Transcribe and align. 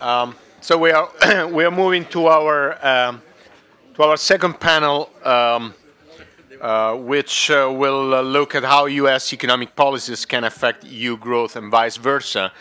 Um, 0.00 0.36
so 0.60 0.78
we 0.78 0.92
are 0.92 1.10
we 1.48 1.64
are 1.64 1.72
moving 1.72 2.04
to 2.06 2.28
our 2.28 2.86
um, 2.86 3.20
to 3.94 4.04
our 4.04 4.16
second 4.16 4.60
panel, 4.60 5.10
um, 5.24 5.74
uh, 6.60 6.94
which 6.94 7.50
uh, 7.50 7.68
will 7.74 8.14
uh, 8.14 8.22
look 8.22 8.54
at 8.54 8.62
how 8.62 8.86
U.S. 8.86 9.32
economic 9.32 9.74
policies 9.74 10.24
can 10.24 10.44
affect 10.44 10.84
EU 10.84 11.16
growth 11.16 11.56
and 11.56 11.68
vice 11.68 11.96
versa. 11.96 12.52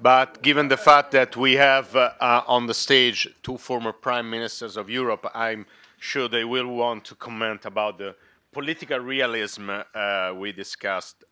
But 0.00 0.40
given 0.40 0.68
the 0.68 0.76
fact 0.76 1.10
that 1.10 1.36
we 1.36 1.54
have 1.54 1.96
uh, 1.96 2.12
uh, 2.20 2.42
on 2.46 2.66
the 2.66 2.74
stage 2.74 3.28
two 3.42 3.58
former 3.58 3.92
prime 3.92 4.30
ministers 4.30 4.76
of 4.76 4.88
Europe, 4.88 5.28
I'm 5.34 5.66
sure 5.98 6.28
they 6.28 6.44
will 6.44 6.68
want 6.68 7.04
to 7.06 7.16
comment 7.16 7.64
about 7.64 7.98
the 7.98 8.14
political 8.52 9.00
realism 9.00 9.68
uh, 9.68 10.32
we 10.36 10.52
discussed 10.52 11.24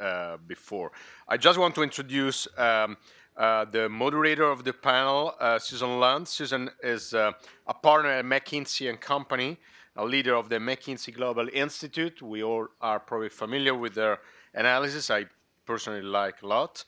before. 0.48 0.90
I 1.28 1.36
just 1.36 1.56
want 1.56 1.76
to 1.76 1.84
introduce. 1.84 2.48
Um, 2.58 2.96
uh, 3.36 3.66
the 3.66 3.88
moderator 3.88 4.44
of 4.44 4.64
the 4.64 4.72
panel, 4.72 5.34
uh, 5.40 5.58
Susan 5.58 6.00
Lund. 6.00 6.26
Susan 6.26 6.70
is 6.82 7.12
uh, 7.12 7.32
a 7.66 7.74
partner 7.74 8.10
at 8.10 8.24
McKinsey 8.24 8.88
and 8.88 9.00
Company, 9.00 9.58
a 9.96 10.04
leader 10.04 10.34
of 10.34 10.48
the 10.48 10.56
McKinsey 10.56 11.14
Global 11.14 11.48
Institute. 11.52 12.22
We 12.22 12.42
all 12.42 12.68
are 12.80 12.98
probably 12.98 13.28
familiar 13.28 13.74
with 13.74 13.94
their 13.94 14.20
analysis. 14.54 15.10
I 15.10 15.26
personally 15.66 16.02
like 16.02 16.42
a 16.42 16.46
lot. 16.46 16.84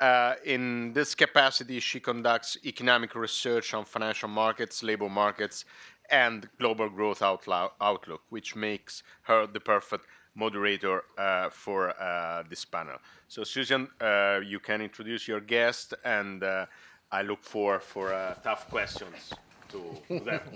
Uh, 0.00 0.34
in 0.44 0.92
this 0.92 1.14
capacity, 1.14 1.78
she 1.78 2.00
conducts 2.00 2.56
economic 2.64 3.14
research 3.14 3.72
on 3.72 3.84
financial 3.84 4.28
markets, 4.28 4.82
labor 4.82 5.08
markets, 5.08 5.64
and 6.10 6.48
global 6.58 6.88
growth 6.88 7.22
outlook, 7.22 8.22
which 8.30 8.56
makes 8.56 9.04
her 9.22 9.46
the 9.46 9.60
perfect 9.60 10.06
moderator 10.34 11.04
uh, 11.18 11.50
for 11.50 11.90
uh, 12.00 12.42
this 12.48 12.64
panel. 12.64 12.98
So 13.28 13.44
Susan, 13.44 13.88
uh, 14.00 14.40
you 14.44 14.60
can 14.60 14.80
introduce 14.80 15.28
your 15.28 15.40
guest, 15.40 15.94
and 16.04 16.42
uh, 16.42 16.66
I 17.10 17.22
look 17.22 17.42
for 17.42 17.80
for 17.80 18.12
uh, 18.12 18.34
tough 18.42 18.68
questions 18.68 19.32
to, 19.68 19.82
to 20.08 20.24
them. 20.24 20.40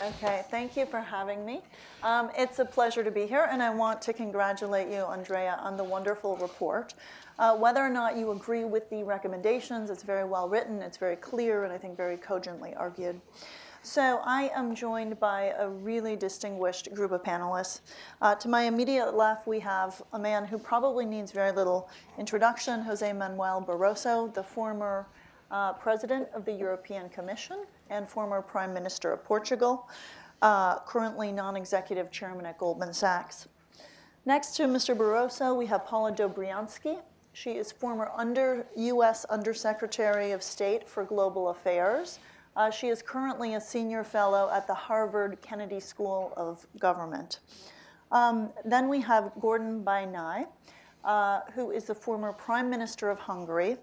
Okay, 0.00 0.44
thank 0.48 0.76
you 0.76 0.86
for 0.86 1.00
having 1.00 1.44
me. 1.44 1.60
Um, 2.04 2.30
it's 2.36 2.60
a 2.60 2.64
pleasure 2.64 3.02
to 3.02 3.10
be 3.10 3.26
here, 3.26 3.48
and 3.50 3.60
I 3.60 3.70
want 3.74 4.00
to 4.02 4.12
congratulate 4.12 4.88
you, 4.88 5.02
Andrea, 5.02 5.58
on 5.60 5.76
the 5.76 5.82
wonderful 5.82 6.36
report. 6.36 6.94
Uh, 7.38 7.56
whether 7.56 7.80
or 7.80 7.88
not 7.88 8.16
you 8.16 8.30
agree 8.30 8.64
with 8.64 8.88
the 8.90 9.02
recommendations, 9.02 9.90
it's 9.90 10.02
very 10.02 10.24
well 10.24 10.48
written, 10.48 10.82
it's 10.82 10.98
very 10.98 11.16
clear, 11.16 11.64
and 11.64 11.72
I 11.72 11.78
think 11.78 11.96
very 11.96 12.16
cogently 12.16 12.74
argued. 12.74 13.20
So 13.84 14.20
I 14.24 14.48
am 14.54 14.76
joined 14.76 15.18
by 15.18 15.54
a 15.58 15.68
really 15.68 16.14
distinguished 16.14 16.94
group 16.94 17.10
of 17.10 17.24
panelists. 17.24 17.80
Uh, 18.20 18.32
to 18.36 18.48
my 18.48 18.62
immediate 18.62 19.16
left, 19.16 19.48
we 19.48 19.58
have 19.58 20.00
a 20.12 20.18
man 20.20 20.44
who 20.44 20.56
probably 20.56 21.04
needs 21.04 21.32
very 21.32 21.50
little 21.50 21.90
introduction, 22.16 22.82
Jose 22.82 23.12
Manuel 23.12 23.60
Barroso, 23.60 24.32
the 24.32 24.42
former 24.42 25.08
uh, 25.50 25.72
president 25.72 26.28
of 26.32 26.44
the 26.44 26.52
European 26.52 27.08
Commission 27.08 27.64
and 27.90 28.08
former 28.08 28.40
prime 28.40 28.72
minister 28.72 29.12
of 29.12 29.24
Portugal, 29.24 29.88
uh, 30.42 30.78
currently 30.80 31.32
non-executive 31.32 32.12
chairman 32.12 32.46
at 32.46 32.58
Goldman 32.58 32.92
Sachs. 32.92 33.48
Next 34.24 34.54
to 34.58 34.66
Mr. 34.66 34.96
Barroso, 34.96 35.56
we 35.58 35.66
have 35.66 35.84
Paula 35.84 36.12
Dobriansky. 36.12 37.00
She 37.32 37.52
is 37.52 37.72
former 37.72 38.12
under 38.14 38.64
U.S. 38.76 39.24
Undersecretary 39.24 40.30
of 40.30 40.40
State 40.40 40.88
for 40.88 41.02
Global 41.02 41.48
Affairs, 41.48 42.20
uh, 42.56 42.70
she 42.70 42.88
is 42.88 43.02
currently 43.02 43.54
a 43.54 43.60
senior 43.60 44.04
fellow 44.04 44.50
at 44.52 44.66
the 44.66 44.74
Harvard 44.74 45.38
Kennedy 45.40 45.80
School 45.80 46.32
of 46.36 46.66
Government. 46.78 47.40
Um, 48.10 48.50
then 48.64 48.88
we 48.88 49.00
have 49.00 49.32
Gordon 49.40 49.82
Bajnai, 49.82 50.46
uh, 51.04 51.40
who 51.54 51.70
is 51.70 51.84
the 51.84 51.94
former 51.94 52.32
prime 52.32 52.68
minister 52.68 53.10
of 53.10 53.18
Hungary. 53.18 53.76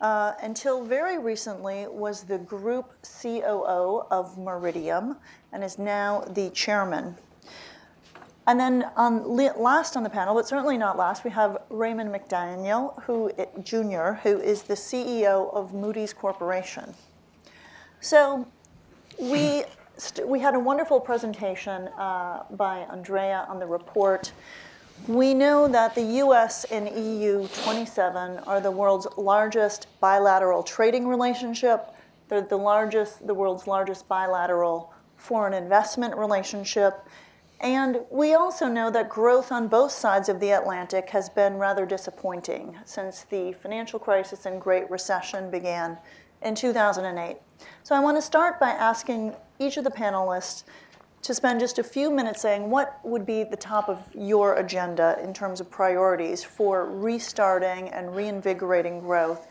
Uh, 0.00 0.32
until 0.42 0.84
very 0.84 1.18
recently 1.18 1.86
was 1.88 2.22
the 2.22 2.38
group 2.38 2.92
COO 3.02 4.06
of 4.12 4.36
Meridiam 4.36 5.16
and 5.52 5.64
is 5.64 5.76
now 5.76 6.20
the 6.34 6.50
chairman. 6.50 7.16
And 8.46 8.58
then 8.58 8.86
on 8.96 9.36
last 9.36 9.96
on 9.96 10.04
the 10.04 10.08
panel, 10.08 10.34
but 10.34 10.46
certainly 10.46 10.78
not 10.78 10.96
last, 10.96 11.24
we 11.24 11.30
have 11.30 11.58
Raymond 11.68 12.10
McDaniel, 12.14 13.02
who 13.02 13.30
Jr., 13.62 14.20
who 14.22 14.40
is 14.40 14.62
the 14.62 14.74
CEO 14.74 15.52
of 15.52 15.74
Moody's 15.74 16.14
Corporation. 16.14 16.94
So 18.00 18.46
we, 19.18 19.64
we 20.24 20.40
had 20.40 20.54
a 20.54 20.58
wonderful 20.58 21.00
presentation 21.00 21.88
uh, 21.98 22.44
by 22.50 22.80
Andrea 22.90 23.46
on 23.48 23.58
the 23.58 23.66
report. 23.66 24.32
We 25.06 25.34
know 25.34 25.68
that 25.68 25.94
the 25.94 26.02
US 26.24 26.64
and 26.64 26.88
EU 26.88 27.46
27 27.64 28.38
are 28.38 28.60
the 28.60 28.70
world's 28.70 29.06
largest 29.16 29.86
bilateral 30.00 30.62
trading 30.62 31.08
relationship. 31.08 31.94
They're 32.28 32.42
the 32.42 32.56
largest, 32.56 33.26
the 33.26 33.34
world's 33.34 33.66
largest 33.66 34.08
bilateral 34.08 34.92
foreign 35.16 35.54
investment 35.54 36.16
relationship. 36.16 37.04
And 37.60 38.00
we 38.10 38.34
also 38.34 38.68
know 38.68 38.90
that 38.90 39.08
growth 39.08 39.50
on 39.50 39.66
both 39.66 39.90
sides 39.90 40.28
of 40.28 40.38
the 40.38 40.52
Atlantic 40.52 41.10
has 41.10 41.28
been 41.28 41.54
rather 41.54 41.84
disappointing 41.84 42.78
since 42.84 43.24
the 43.24 43.52
financial 43.54 43.98
crisis 43.98 44.46
and 44.46 44.60
Great 44.60 44.88
Recession 44.90 45.50
began 45.50 45.98
in 46.42 46.54
2008. 46.54 47.36
So 47.82 47.94
I 47.94 48.00
want 48.00 48.16
to 48.16 48.22
start 48.22 48.60
by 48.60 48.70
asking 48.70 49.34
each 49.58 49.76
of 49.76 49.84
the 49.84 49.90
panelists 49.90 50.64
to 51.22 51.34
spend 51.34 51.60
just 51.60 51.78
a 51.78 51.82
few 51.82 52.10
minutes 52.10 52.40
saying 52.40 52.70
what 52.70 53.00
would 53.04 53.26
be 53.26 53.42
the 53.44 53.56
top 53.56 53.88
of 53.88 53.98
your 54.14 54.54
agenda 54.54 55.18
in 55.22 55.34
terms 55.34 55.60
of 55.60 55.70
priorities 55.70 56.44
for 56.44 56.86
restarting 56.86 57.88
and 57.88 58.14
reinvigorating 58.14 59.00
growth 59.00 59.48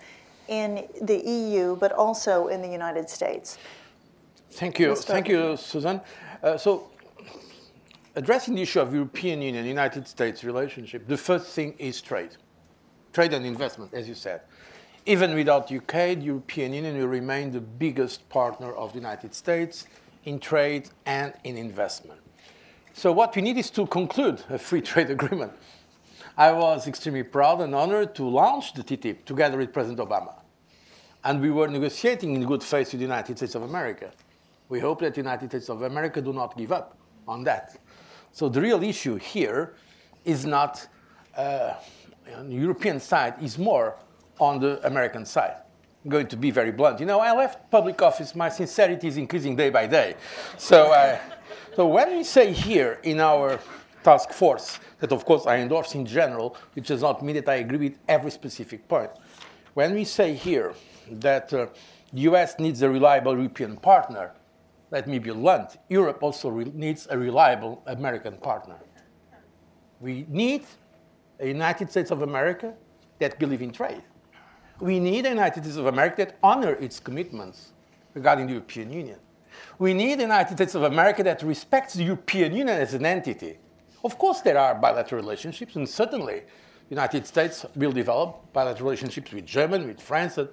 in 0.47 0.87
the 1.01 1.17
EU, 1.17 1.75
but 1.75 1.91
also 1.91 2.47
in 2.47 2.61
the 2.61 2.69
United 2.69 3.09
States. 3.09 3.57
Thank 4.51 4.79
you. 4.79 4.95
Thank 4.95 5.27
you, 5.27 5.57
Susan. 5.57 5.99
Uh, 6.41 6.57
so 6.57 6.89
addressing 8.15 8.55
the 8.55 8.61
issue 8.61 8.79
of 8.79 8.93
European 8.93 9.41
Union 9.41 9.65
United 9.65 10.07
States 10.07 10.45
relationship, 10.45 11.05
the 11.07 11.17
first 11.17 11.47
thing 11.53 11.75
is 11.77 12.01
trade. 12.01 12.29
Trade 13.11 13.33
and 13.33 13.45
investment, 13.45 13.93
as 13.93 14.07
you 14.07 14.15
said 14.15 14.41
even 15.07 15.33
without 15.35 15.71
UK, 15.71 16.19
the 16.19 16.23
European 16.25 16.73
Union 16.73 16.97
will 16.97 17.07
remain 17.07 17.49
the 17.49 17.61
biggest 17.61 18.27
partner 18.27 18.73
of 18.73 18.91
the 18.91 18.99
United 18.99 19.33
States 19.33 19.87
in 20.25 20.37
trade 20.37 20.89
and 21.05 21.33
in 21.45 21.57
investment. 21.57 22.19
So 22.93 23.13
what 23.13 23.33
we 23.33 23.41
need 23.41 23.57
is 23.57 23.69
to 23.71 23.87
conclude 23.87 24.43
a 24.49 24.59
free 24.59 24.81
trade 24.91 25.09
agreement. 25.09 25.53
I 26.37 26.51
was 26.51 26.87
extremely 26.87 27.23
proud 27.23 27.61
and 27.61 27.73
honored 27.73 28.15
to 28.15 28.23
launch 28.25 28.73
the 28.73 28.83
TTIP 28.83 29.23
together 29.23 29.57
with 29.57 29.71
President 29.71 29.99
Obama. 29.99 30.33
And 31.23 31.41
we 31.41 31.51
were 31.51 31.69
negotiating 31.69 32.35
in 32.35 32.45
good 32.45 32.61
faith 32.61 32.91
with 32.91 32.99
the 32.99 33.05
United 33.05 33.37
States 33.37 33.55
of 33.55 33.63
America. 33.63 34.11
We 34.67 34.81
hope 34.81 34.99
that 34.99 35.13
the 35.13 35.21
United 35.21 35.49
States 35.51 35.69
of 35.69 35.83
America 35.83 36.21
do 36.21 36.33
not 36.33 36.57
give 36.57 36.73
up 36.73 36.97
on 37.27 37.45
that. 37.45 37.77
So 38.33 38.49
the 38.49 38.59
real 38.59 38.83
issue 38.83 39.15
here 39.15 39.73
is 40.25 40.45
not 40.45 40.85
uh, 41.37 41.75
on 42.35 42.49
the 42.49 42.55
European 42.55 42.99
side, 42.99 43.35
is 43.41 43.57
more 43.57 43.95
on 44.39 44.59
the 44.59 44.85
American 44.85 45.25
side. 45.25 45.55
I'm 46.03 46.11
going 46.11 46.27
to 46.27 46.37
be 46.37 46.51
very 46.51 46.71
blunt. 46.71 46.99
You 46.99 47.05
know, 47.05 47.19
I 47.19 47.35
left 47.35 47.69
public 47.69 48.01
office, 48.01 48.35
my 48.35 48.49
sincerity 48.49 49.07
is 49.07 49.17
increasing 49.17 49.55
day 49.55 49.69
by 49.69 49.87
day. 49.87 50.15
So, 50.57 50.91
uh, 50.93 51.19
so 51.75 51.87
when 51.87 52.15
we 52.15 52.23
say 52.23 52.53
here 52.53 52.99
in 53.03 53.19
our 53.19 53.59
task 54.03 54.31
force, 54.31 54.79
that 54.99 55.11
of 55.11 55.25
course 55.25 55.45
I 55.45 55.57
endorse 55.57 55.95
in 55.95 56.05
general, 56.05 56.55
which 56.73 56.87
does 56.87 57.01
not 57.01 57.23
mean 57.23 57.35
that 57.35 57.49
I 57.49 57.55
agree 57.55 57.89
with 57.89 57.97
every 58.07 58.31
specific 58.31 58.87
point. 58.87 59.11
When 59.73 59.93
we 59.93 60.05
say 60.05 60.33
here 60.33 60.73
that 61.11 61.53
uh, 61.53 61.67
the 62.13 62.21
US 62.21 62.57
needs 62.57 62.81
a 62.81 62.89
reliable 62.89 63.35
European 63.35 63.75
partner, 63.75 64.31
let 64.91 65.07
me 65.07 65.19
be 65.19 65.31
blunt, 65.31 65.77
Europe 65.89 66.23
also 66.23 66.49
needs 66.51 67.07
a 67.09 67.17
reliable 67.17 67.83
American 67.85 68.37
partner. 68.37 68.77
We 69.99 70.25
need 70.29 70.63
a 71.39 71.47
United 71.47 71.91
States 71.91 72.11
of 72.11 72.21
America 72.21 72.73
that 73.19 73.37
believe 73.39 73.61
in 73.61 73.71
trade 73.71 74.03
we 74.79 74.99
need 74.99 75.25
United 75.25 75.63
States 75.63 75.77
of 75.77 75.87
America 75.87 76.25
that 76.25 76.37
honor 76.43 76.73
its 76.73 76.99
commitments 76.99 77.73
regarding 78.13 78.47
the 78.47 78.53
European 78.53 78.91
Union. 78.91 79.19
We 79.79 79.93
need 79.93 80.19
United 80.19 80.55
States 80.55 80.75
of 80.75 80.83
America 80.83 81.23
that 81.23 81.41
respects 81.43 81.93
the 81.93 82.03
European 82.03 82.53
Union 82.53 82.77
as 82.77 82.93
an 82.93 83.05
entity. 83.05 83.57
Of 84.03 84.17
course, 84.17 84.41
there 84.41 84.57
are 84.57 84.75
bilateral 84.75 85.21
relationships, 85.21 85.75
and 85.75 85.87
certainly 85.87 86.41
the 86.89 86.95
United 86.95 87.25
States 87.25 87.65
will 87.75 87.91
develop 87.91 88.53
bilateral 88.53 88.89
relationships 88.89 89.31
with 89.31 89.45
Germany, 89.45 89.87
with 89.87 90.01
France, 90.01 90.37
and 90.37 90.49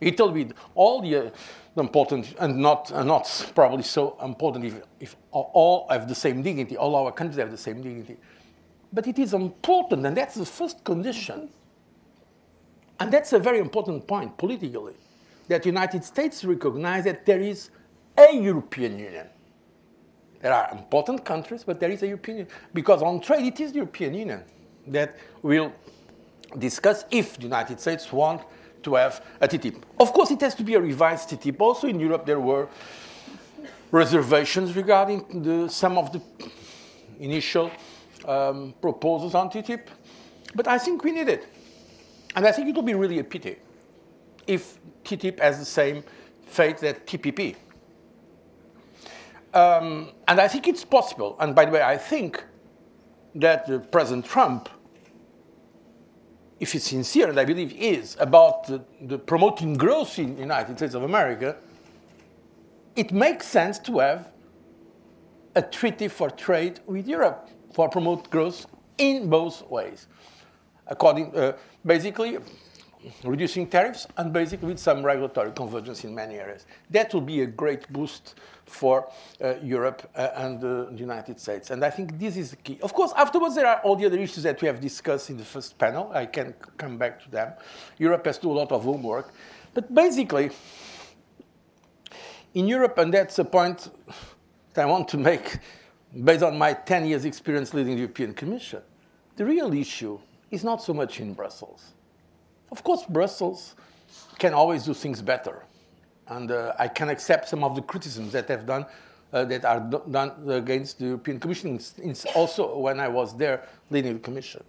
Italy, 0.00 0.44
with 0.44 0.54
all 0.74 1.00
the, 1.02 1.16
uh, 1.16 1.30
important, 1.76 2.34
and 2.38 2.56
not, 2.56 2.92
uh, 2.92 3.02
not 3.02 3.50
probably 3.54 3.82
so 3.82 4.16
important 4.22 4.64
if, 4.64 4.80
if 5.00 5.16
all 5.32 5.86
have 5.90 6.08
the 6.08 6.14
same 6.14 6.42
dignity, 6.42 6.76
all 6.76 6.94
our 6.94 7.10
countries 7.10 7.38
have 7.38 7.50
the 7.50 7.58
same 7.58 7.82
dignity. 7.82 8.16
But 8.92 9.08
it 9.08 9.18
is 9.18 9.34
important, 9.34 10.06
and 10.06 10.16
that's 10.16 10.36
the 10.36 10.46
first 10.46 10.84
condition 10.84 11.50
and 13.00 13.12
that's 13.12 13.32
a 13.32 13.38
very 13.38 13.58
important 13.58 14.06
point 14.06 14.36
politically, 14.38 14.94
that 15.48 15.62
the 15.62 15.68
United 15.68 16.04
States 16.04 16.44
recognize 16.44 17.04
that 17.04 17.26
there 17.26 17.40
is 17.40 17.70
a 18.16 18.34
European 18.34 18.98
Union. 18.98 19.26
There 20.40 20.52
are 20.52 20.70
important 20.72 21.24
countries, 21.24 21.64
but 21.64 21.80
there 21.80 21.90
is 21.90 22.02
a 22.02 22.06
European 22.06 22.38
Union. 22.38 22.54
Because 22.72 23.02
on 23.02 23.20
trade, 23.20 23.46
it 23.46 23.60
is 23.60 23.72
the 23.72 23.78
European 23.78 24.14
Union 24.14 24.42
that 24.88 25.16
will 25.42 25.72
discuss 26.58 27.04
if 27.10 27.36
the 27.36 27.44
United 27.44 27.80
States 27.80 28.12
want 28.12 28.42
to 28.82 28.94
have 28.94 29.24
a 29.40 29.48
TTIP. 29.48 29.82
Of 29.98 30.12
course, 30.12 30.30
it 30.30 30.40
has 30.42 30.54
to 30.56 30.62
be 30.62 30.74
a 30.74 30.80
revised 30.80 31.30
TTIP. 31.30 31.60
Also 31.60 31.88
in 31.88 31.98
Europe, 31.98 32.26
there 32.26 32.40
were 32.40 32.68
reservations 33.90 34.76
regarding 34.76 35.42
the, 35.42 35.68
some 35.68 35.96
of 35.96 36.12
the 36.12 36.20
initial 37.18 37.70
um, 38.26 38.74
proposals 38.80 39.34
on 39.34 39.50
TTIP. 39.50 39.86
But 40.54 40.68
I 40.68 40.78
think 40.78 41.02
we 41.02 41.12
need 41.12 41.28
it. 41.28 41.46
And 42.34 42.46
I 42.46 42.52
think 42.52 42.68
it 42.68 42.74
will 42.74 42.82
be 42.82 42.94
really 42.94 43.18
a 43.18 43.24
pity 43.24 43.56
if 44.46 44.78
TTIP 45.04 45.40
has 45.40 45.58
the 45.58 45.64
same 45.64 46.02
fate 46.46 46.78
that 46.78 47.06
TPP. 47.06 47.56
Um, 49.52 50.10
and 50.26 50.40
I 50.40 50.48
think 50.48 50.66
it's 50.66 50.84
possible. 50.84 51.36
And 51.38 51.54
by 51.54 51.64
the 51.64 51.70
way, 51.70 51.82
I 51.82 51.96
think 51.96 52.44
that 53.36 53.90
President 53.92 54.26
Trump, 54.26 54.68
if 56.58 56.72
he's 56.72 56.84
sincere, 56.84 57.28
and 57.28 57.38
I 57.38 57.44
believe 57.44 57.70
he 57.70 57.90
is, 57.90 58.16
about 58.18 58.66
the 59.00 59.18
promoting 59.18 59.74
growth 59.74 60.18
in 60.18 60.34
the 60.34 60.40
United 60.40 60.76
States 60.76 60.94
of 60.94 61.04
America, 61.04 61.56
it 62.96 63.12
makes 63.12 63.46
sense 63.46 63.78
to 63.80 63.98
have 63.98 64.28
a 65.54 65.62
treaty 65.62 66.08
for 66.08 66.30
trade 66.30 66.80
with 66.86 67.06
Europe 67.06 67.48
for 67.72 67.88
promote 67.88 68.30
growth 68.30 68.66
in 68.98 69.28
both 69.28 69.68
ways. 69.68 70.06
According, 70.86 71.34
uh, 71.36 71.56
basically, 71.84 72.38
reducing 73.22 73.66
tariffs 73.66 74.06
and 74.16 74.32
basically 74.32 74.68
with 74.68 74.78
some 74.78 75.02
regulatory 75.02 75.52
convergence 75.52 76.04
in 76.04 76.14
many 76.14 76.36
areas. 76.36 76.66
That 76.90 77.12
will 77.12 77.20
be 77.20 77.42
a 77.42 77.46
great 77.46 77.90
boost 77.92 78.34
for 78.66 79.10
uh, 79.42 79.54
Europe 79.62 80.08
uh, 80.16 80.30
and 80.36 80.60
the 80.60 80.88
United 80.96 81.38
States. 81.38 81.70
And 81.70 81.84
I 81.84 81.90
think 81.90 82.18
this 82.18 82.36
is 82.36 82.50
the 82.50 82.56
key. 82.56 82.78
Of 82.82 82.94
course, 82.94 83.12
afterwards, 83.16 83.54
there 83.54 83.66
are 83.66 83.80
all 83.80 83.96
the 83.96 84.06
other 84.06 84.18
issues 84.18 84.42
that 84.44 84.60
we 84.62 84.68
have 84.68 84.80
discussed 84.80 85.30
in 85.30 85.36
the 85.36 85.44
first 85.44 85.76
panel. 85.78 86.10
I 86.12 86.26
can 86.26 86.54
come 86.76 86.96
back 86.96 87.22
to 87.24 87.30
them. 87.30 87.52
Europe 87.98 88.24
has 88.26 88.38
to 88.38 88.42
do 88.42 88.52
a 88.52 88.58
lot 88.58 88.72
of 88.72 88.84
homework. 88.84 89.34
But 89.74 89.94
basically, 89.94 90.50
in 92.54 92.68
Europe, 92.68 92.98
and 92.98 93.12
that's 93.12 93.38
a 93.38 93.44
point 93.44 93.90
that 94.72 94.82
I 94.82 94.86
want 94.86 95.08
to 95.08 95.18
make 95.18 95.58
based 96.22 96.44
on 96.44 96.56
my 96.56 96.72
10 96.72 97.06
years 97.06 97.24
experience 97.24 97.74
leading 97.74 97.96
the 97.96 98.02
European 98.02 98.32
Commission, 98.34 98.80
the 99.36 99.44
real 99.44 99.72
issue 99.74 100.18
is 100.50 100.64
not 100.64 100.82
so 100.82 100.94
much 100.94 101.20
in 101.20 101.34
Brussels. 101.34 101.92
Of 102.70 102.82
course, 102.82 103.04
Brussels 103.08 103.74
can 104.38 104.54
always 104.54 104.84
do 104.84 104.94
things 104.94 105.22
better. 105.22 105.64
And 106.28 106.50
uh, 106.50 106.74
I 106.78 106.88
can 106.88 107.08
accept 107.08 107.48
some 107.48 107.62
of 107.62 107.74
the 107.74 107.82
criticisms 107.82 108.32
that 108.32 108.48
have 108.48 108.66
done 108.66 108.86
uh, 109.32 109.44
that 109.44 109.64
are 109.64 109.80
done 109.80 110.32
against 110.48 110.98
the 110.98 111.06
European 111.06 111.40
Commission, 111.40 111.78
also 112.34 112.78
when 112.78 113.00
I 113.00 113.08
was 113.08 113.36
there 113.36 113.66
leading 113.90 114.14
the 114.14 114.20
Commission. 114.20 114.62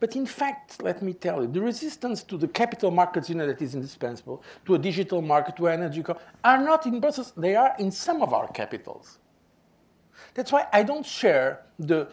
But 0.00 0.16
in 0.16 0.26
fact, 0.26 0.82
let 0.82 1.00
me 1.00 1.12
tell 1.12 1.42
you, 1.42 1.48
the 1.48 1.60
resistance 1.60 2.24
to 2.24 2.36
the 2.36 2.48
capital 2.48 2.90
markets 2.90 3.28
union 3.28 3.46
that 3.46 3.62
is 3.62 3.76
indispensable, 3.76 4.42
to 4.66 4.74
a 4.74 4.78
digital 4.78 5.22
market, 5.22 5.56
to 5.58 5.68
energy, 5.68 6.04
are 6.42 6.58
not 6.58 6.86
in 6.86 6.98
Brussels, 6.98 7.32
they 7.36 7.54
are 7.54 7.72
in 7.78 7.92
some 7.92 8.20
of 8.20 8.34
our 8.34 8.48
capitals. 8.48 9.18
That's 10.34 10.50
why 10.50 10.66
I 10.72 10.82
don't 10.82 11.06
share 11.06 11.60
the 11.78 12.08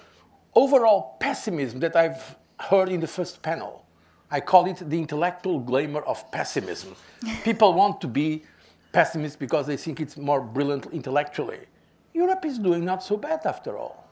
overall 0.54 1.18
pessimism 1.20 1.80
that 1.80 1.96
I've 1.96 2.36
heard 2.60 2.90
in 2.90 3.00
the 3.00 3.08
first 3.08 3.42
panel. 3.42 3.86
I 4.32 4.40
call 4.42 4.68
it 4.68 4.78
the 4.88 5.00
intellectual 5.00 5.60
glamour 5.60 6.02
of 6.02 6.30
pessimism. 6.32 6.96
People 7.44 7.74
want 7.74 8.00
to 8.02 8.08
be 8.08 8.44
pessimists 8.92 9.38
because 9.38 9.68
they 9.68 9.78
think 9.78 10.00
it's 10.00 10.18
more 10.18 10.42
brilliant 10.42 10.88
intellectually. 10.88 11.60
Europe 12.14 12.46
is 12.46 12.60
doing 12.60 12.86
not 12.86 13.04
so 13.04 13.18
bad 13.18 13.42
after 13.46 13.78
all. 13.78 14.10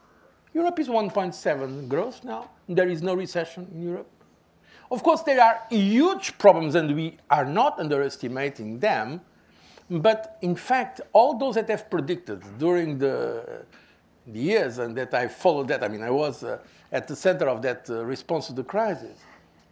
Europe 0.54 0.80
is 0.80 0.88
1.7 0.88 1.88
growth 1.88 2.24
now. 2.24 2.50
There 2.68 2.88
is 2.88 3.02
no 3.02 3.14
recession 3.14 3.68
in 3.74 3.82
Europe. 3.82 4.10
Of 4.90 5.04
course, 5.04 5.22
there 5.22 5.42
are 5.42 5.62
huge 5.70 6.38
problems, 6.38 6.76
and 6.76 6.96
we 6.96 7.18
are 7.30 7.46
not 7.46 7.80
underestimating 7.80 8.80
them. 8.80 9.22
But 9.90 10.38
in 10.42 10.56
fact, 10.56 11.02
all 11.14 11.38
those 11.38 11.56
that 11.56 11.70
have 11.70 11.90
predicted 11.90 12.42
during 12.58 12.98
the, 12.98 13.66
the 14.26 14.40
years 14.40 14.78
and 14.80 14.98
that 14.98 15.14
I 15.14 15.28
followed 15.28 15.68
that, 15.70 15.84
I 15.84 15.88
mean, 15.88 16.04
I 16.04 16.10
was 16.10 16.44
uh, 16.44 16.60
at 16.92 17.08
the 17.08 17.16
center 17.16 17.48
of 17.48 17.62
that 17.62 17.90
uh, 17.90 18.06
response 18.06 18.48
to 18.48 18.54
the 18.54 18.64
crisis. 18.64 19.18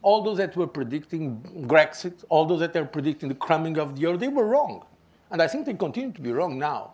All 0.01 0.21
those 0.21 0.37
that 0.37 0.55
were 0.55 0.67
predicting 0.67 1.41
Brexit, 1.67 2.23
all 2.29 2.45
those 2.45 2.59
that 2.59 2.75
are 2.75 2.85
predicting 2.85 3.29
the 3.29 3.35
crumbling 3.35 3.77
of 3.77 3.95
the 3.95 4.01
euro, 4.01 4.17
they 4.17 4.27
were 4.27 4.45
wrong. 4.45 4.85
And 5.31 5.41
I 5.41 5.47
think 5.47 5.65
they 5.65 5.73
continue 5.73 6.11
to 6.11 6.21
be 6.21 6.31
wrong 6.31 6.59
now 6.59 6.93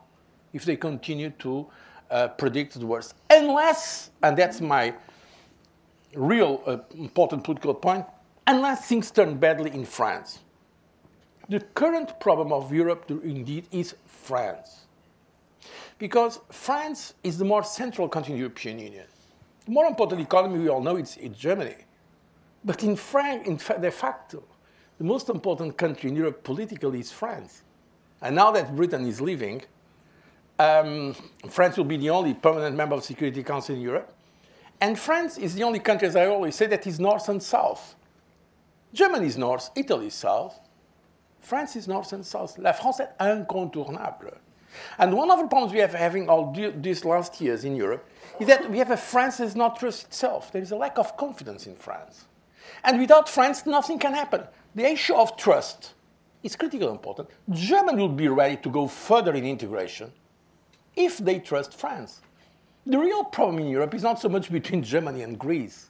if 0.53 0.65
they 0.65 0.75
continue 0.75 1.31
to 1.39 1.67
uh, 2.09 2.27
predict 2.29 2.79
the 2.79 2.85
worst. 2.85 3.15
Unless, 3.29 4.11
and 4.23 4.37
that's 4.37 4.61
my 4.61 4.93
real 6.13 6.61
uh, 6.65 6.77
important 6.95 7.43
political 7.43 7.73
point, 7.73 8.05
unless 8.47 8.87
things 8.87 9.11
turn 9.11 9.37
badly 9.37 9.71
in 9.71 9.85
France. 9.85 10.39
The 11.49 11.59
current 11.59 12.19
problem 12.19 12.53
of 12.53 12.73
Europe, 12.73 13.05
indeed, 13.09 13.67
is 13.71 13.95
France. 14.05 14.85
Because 15.97 16.39
France 16.49 17.13
is 17.23 17.37
the 17.37 17.45
more 17.45 17.63
central 17.63 18.07
country 18.07 18.33
in 18.33 18.37
the 18.37 18.41
European 18.41 18.79
Union. 18.79 19.05
More 19.67 19.85
important 19.85 20.21
economy, 20.21 20.59
we 20.59 20.69
all 20.69 20.81
know, 20.81 20.95
it's, 20.97 21.17
it's 21.17 21.37
Germany. 21.37 21.75
But 22.63 22.83
in, 22.83 22.95
Fran- 22.95 23.43
in 23.43 23.57
fa- 23.57 23.79
de 23.79 23.91
facto, 23.91 24.43
the 24.97 25.03
most 25.03 25.29
important 25.29 25.77
country 25.77 26.09
in 26.09 26.15
Europe 26.15 26.43
politically 26.43 26.99
is 26.99 27.11
France. 27.11 27.63
And 28.21 28.35
now 28.35 28.51
that 28.51 28.75
Britain 28.75 29.05
is 29.07 29.19
leaving, 29.21 29.63
um, 30.59 31.15
France 31.49 31.77
will 31.77 31.85
be 31.85 31.97
the 31.97 32.09
only 32.09 32.33
permanent 32.33 32.75
member 32.75 32.95
of 32.95 33.01
the 33.01 33.07
Security 33.07 33.43
Council 33.43 33.75
in 33.75 33.81
Europe. 33.81 34.13
And 34.79 34.97
France 34.97 35.37
is 35.37 35.55
the 35.55 35.63
only 35.63 35.79
country, 35.79 36.07
as 36.07 36.15
I 36.15 36.25
always 36.25 36.55
say, 36.55 36.67
that 36.67 36.85
is 36.85 36.99
north 36.99 37.29
and 37.29 37.41
south. 37.41 37.95
Germany 38.93 39.27
is 39.27 39.37
north, 39.37 39.69
Italy 39.75 40.07
is 40.07 40.13
south. 40.13 40.59
France 41.39 41.75
is 41.75 41.87
north 41.87 42.13
and 42.13 42.25
south. 42.25 42.57
La 42.57 42.71
France 42.73 42.99
est 42.99 43.11
incontournable. 43.19 44.37
And 44.97 45.13
one 45.13 45.31
of 45.31 45.39
the 45.39 45.47
problems 45.47 45.73
we 45.73 45.79
have 45.79 45.93
having 45.93 46.29
all 46.29 46.51
these 46.53 47.03
last 47.05 47.41
years 47.41 47.65
in 47.65 47.75
Europe 47.75 48.07
is 48.39 48.47
that 48.47 48.69
we 48.69 48.77
have 48.77 48.91
a 48.91 48.97
France 48.97 49.37
that 49.37 49.45
does 49.45 49.55
not 49.55 49.79
trust 49.79 50.05
itself. 50.05 50.51
There 50.51 50.61
is 50.61 50.71
a 50.71 50.75
lack 50.75 50.97
of 50.97 51.17
confidence 51.17 51.67
in 51.67 51.75
France. 51.75 52.25
And 52.83 52.99
without 52.99 53.29
France, 53.29 53.65
nothing 53.65 53.99
can 53.99 54.13
happen. 54.13 54.43
The 54.75 54.85
issue 54.85 55.15
of 55.15 55.37
trust 55.37 55.93
is 56.43 56.55
critically 56.55 56.87
important. 56.87 57.29
Germany 57.51 58.01
will 58.01 58.09
be 58.09 58.27
ready 58.27 58.57
to 58.57 58.69
go 58.69 58.87
further 58.87 59.33
in 59.33 59.45
integration 59.45 60.11
if 60.95 61.17
they 61.17 61.39
trust 61.39 61.73
France. 61.73 62.21
The 62.85 62.97
real 62.97 63.23
problem 63.23 63.59
in 63.59 63.67
Europe 63.67 63.93
is 63.93 64.03
not 64.03 64.19
so 64.19 64.27
much 64.27 64.51
between 64.51 64.81
Germany 64.81 65.21
and 65.21 65.37
Greece. 65.37 65.89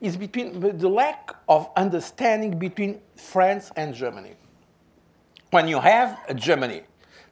It's 0.00 0.16
between 0.16 0.58
the 0.58 0.88
lack 0.88 1.30
of 1.48 1.70
understanding 1.76 2.58
between 2.58 3.00
France 3.14 3.70
and 3.76 3.94
Germany. 3.94 4.32
When 5.50 5.68
you 5.68 5.78
have 5.78 6.18
a 6.28 6.34
Germany 6.34 6.82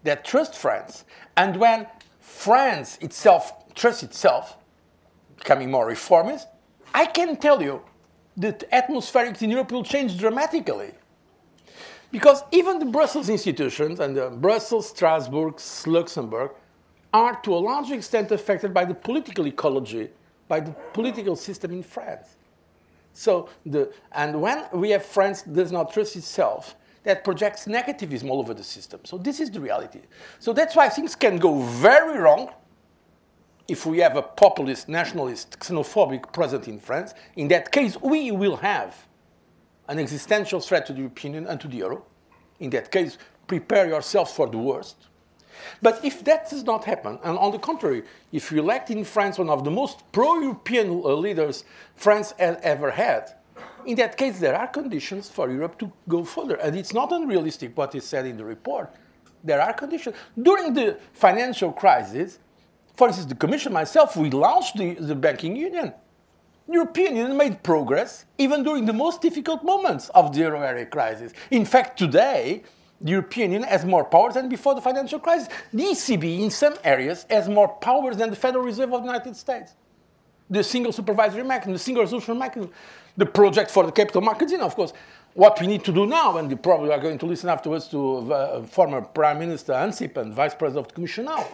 that 0.05 0.25
trusts 0.25 0.57
France, 0.57 1.05
and 1.37 1.57
when 1.57 1.87
France 2.21 2.97
itself 3.01 3.70
trusts 3.81 4.03
itself, 4.03 4.59
becoming 5.39 5.71
more 5.71 5.87
reformist, 5.87 6.47
I 6.93 7.07
can 7.07 7.37
tell 7.37 7.63
you 7.63 7.83
that 8.37 8.61
the 8.61 8.67
atmospherics 8.67 9.41
in 9.41 9.51
Europe 9.51 9.73
will 9.73 9.83
change 9.83 10.19
dramatically. 10.19 10.93
Because 12.13 12.43
even 12.53 12.79
the 12.79 12.85
Brussels 12.85 13.31
institutions 13.31 14.01
and 14.01 14.15
the 14.15 14.29
Brussels, 14.29 14.91
Strasbourg, 14.91 15.59
Luxembourg 15.87 16.51
are 17.15 17.41
to 17.41 17.55
a 17.55 17.61
large 17.71 17.91
extent 17.91 18.31
affected 18.33 18.75
by 18.75 18.85
the 18.85 18.95
political 18.95 19.47
ecology, 19.47 20.11
by 20.47 20.61
the 20.61 20.73
political 20.93 21.35
system 21.35 21.71
in 21.73 21.83
France. 21.83 22.37
So 23.15 23.49
the, 23.65 23.93
and 24.13 24.43
when 24.43 24.65
we 24.75 24.91
have 24.91 25.07
France 25.07 25.43
does 25.43 25.73
not 25.73 25.93
trust 25.93 26.17
itself, 26.17 26.77
that 27.05 27.25
projects 27.25 27.65
negativism 27.65 28.29
all 28.29 28.41
over 28.41 28.53
the 28.53 28.63
system. 28.63 29.01
So 29.05 29.17
this 29.17 29.41
is 29.41 29.51
the 29.51 29.61
reality. 29.61 30.01
So 30.39 30.53
that's 30.53 30.77
why 30.77 30.91
things 30.91 31.17
can 31.17 31.39
go 31.39 31.63
very 31.63 32.19
wrong 32.19 32.51
if 33.71 33.87
we 33.87 33.99
have 33.99 34.17
a 34.17 34.23
populist, 34.23 34.89
nationalist, 34.89 35.57
xenophobic 35.61 36.33
president 36.33 36.67
in 36.67 36.81
France. 36.81 37.15
In 37.37 37.47
that 37.49 37.71
case, 37.71 37.97
we 38.01 38.33
will 38.33 38.57
have 38.57 39.07
an 39.87 40.01
existential 40.01 40.59
threat 40.59 40.87
to 40.87 40.93
the 40.93 40.99
European 40.99 41.35
Union 41.35 41.51
and 41.51 41.61
to 41.61 41.69
the 41.69 41.77
euro. 41.77 42.05
In 42.59 42.71
that 42.71 42.91
case, 42.91 43.17
prepare 43.47 43.87
yourselves 43.87 44.33
for 44.33 44.49
the 44.49 44.59
worst. 44.59 44.97
But 45.81 46.05
if 46.05 46.25
that 46.25 46.51
does 46.51 46.65
not 46.65 46.85
happen, 46.85 47.21
and 47.23 47.39
on 47.39 47.53
the 47.53 47.61
contrary, 47.61 48.03
if 48.33 48.51
you 48.51 48.59
elect 48.59 48.91
in 48.91 49.05
France 49.05 49.39
one 49.39 49.51
of 49.51 49.63
the 49.63 49.71
most 49.71 50.03
pro 50.11 50.41
European 50.41 51.03
leaders 51.23 51.65
France 51.95 52.35
has 52.39 52.59
ever 52.63 52.91
had, 52.91 53.35
in 53.87 53.95
that 53.97 54.17
case, 54.17 54.41
there 54.41 54.57
are 54.57 54.67
conditions 54.67 55.29
for 55.29 55.49
Europe 55.49 55.79
to 55.79 55.93
go 56.09 56.25
further. 56.25 56.57
And 56.57 56.75
it's 56.77 56.93
not 56.93 57.13
unrealistic 57.13 57.77
what 57.77 57.95
is 57.95 58.05
said 58.05 58.27
in 58.27 58.37
the 58.37 58.45
report. 58.45 58.93
There 59.45 59.61
are 59.61 59.73
conditions. 59.73 60.17
During 60.41 60.75
the 60.75 60.99
financial 61.13 61.73
crisis, 61.73 62.39
for 62.95 63.09
instance, 63.09 63.29
the 63.29 63.35
Commission 63.35 63.73
myself, 63.73 64.17
we 64.17 64.31
launched 64.31 64.77
the, 64.77 64.95
the 64.95 65.15
banking 65.15 65.57
union. 65.57 65.93
The 66.67 66.75
European 66.75 67.17
Union 67.17 67.37
made 67.37 67.63
progress 67.63 68.27
even 68.39 68.63
during 68.63 68.87
the 68.87 68.93
most 68.93 69.21
difficult 69.21 69.65
moments 69.65 70.09
of 70.11 70.33
the 70.33 70.41
euro 70.41 70.61
area 70.61 70.87
crisis. 70.87 71.33
In 71.51 71.65
fact, 71.65 71.99
today, 71.99 72.63
the 73.01 73.11
European 73.13 73.53
Union 73.53 73.69
has 73.69 73.85
more 73.85 74.05
powers 74.05 74.35
than 74.35 74.49
before 74.49 74.75
the 74.75 74.81
financial 74.81 75.19
crisis. 75.19 75.49
The 75.73 75.83
ECB, 75.85 76.41
in 76.41 76.51
some 76.51 76.75
areas, 76.85 77.27
has 77.31 77.49
more 77.49 77.69
powers 77.69 78.17
than 78.19 78.31
the 78.31 78.37
Federal 78.37 78.65
Reserve 78.65 78.93
of 78.93 79.03
the 79.03 79.07
United 79.07 79.35
States. 79.37 79.75
The 80.49 80.63
single 80.63 80.93
supervisory 80.93 81.45
mechanism, 81.45 81.73
the 81.73 81.79
single 81.79 82.03
resolution 82.03 82.39
mechanism, 82.39 82.73
the 83.17 83.27
project 83.27 83.71
for 83.71 83.85
the 83.85 83.93
capital 83.93 84.21
markets, 84.21 84.53
know, 84.53 84.67
of 84.67 84.75
course. 84.75 84.93
what 85.35 85.61
we 85.61 85.67
need 85.67 85.85
to 85.85 85.93
do 85.93 86.07
now, 86.07 86.37
and 86.39 86.51
you 86.51 86.57
probably 86.57 86.91
are 86.91 86.99
going 86.99 87.19
to 87.19 87.27
listen 87.27 87.49
afterwards 87.49 87.89
to 87.89 88.33
uh, 88.33 88.63
former 88.65 89.01
Prime 89.01 89.39
Minister 89.39 89.73
Ansip 89.73 90.17
and 90.17 90.35
Vice 90.35 90.55
President 90.55 90.87
of 90.87 90.89
the 90.89 90.95
Commission 90.95 91.27
now, 91.27 91.47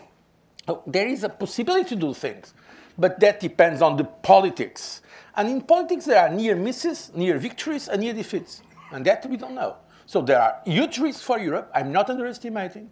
Oh, 0.68 0.82
there 0.87 1.06
is 1.06 1.23
a 1.23 1.28
possibility 1.28 1.90
to 1.90 1.96
do 1.96 2.14
things, 2.14 2.52
but 2.99 3.20
that 3.20 3.40
depends 3.40 3.82
on 3.82 3.96
the 3.96 4.04
politics. 4.04 5.02
And 5.37 5.49
in 5.49 5.61
politics, 5.61 6.06
there 6.06 6.23
are 6.23 6.28
near 6.28 6.56
misses, 6.56 7.12
near 7.14 7.38
victories, 7.38 7.88
and 7.88 8.00
near 8.00 8.14
defeats. 8.14 8.62
And 8.90 9.04
that 9.06 9.26
we 9.26 9.37
don't 9.37 9.54
know. 9.54 9.76
So 10.06 10.23
there 10.23 10.40
are 10.40 10.61
huge 10.64 10.99
risks 10.99 11.23
for 11.23 11.38
Europe. 11.38 11.70
I'm 11.75 11.92
not 11.92 12.08
underestimating 12.08 12.90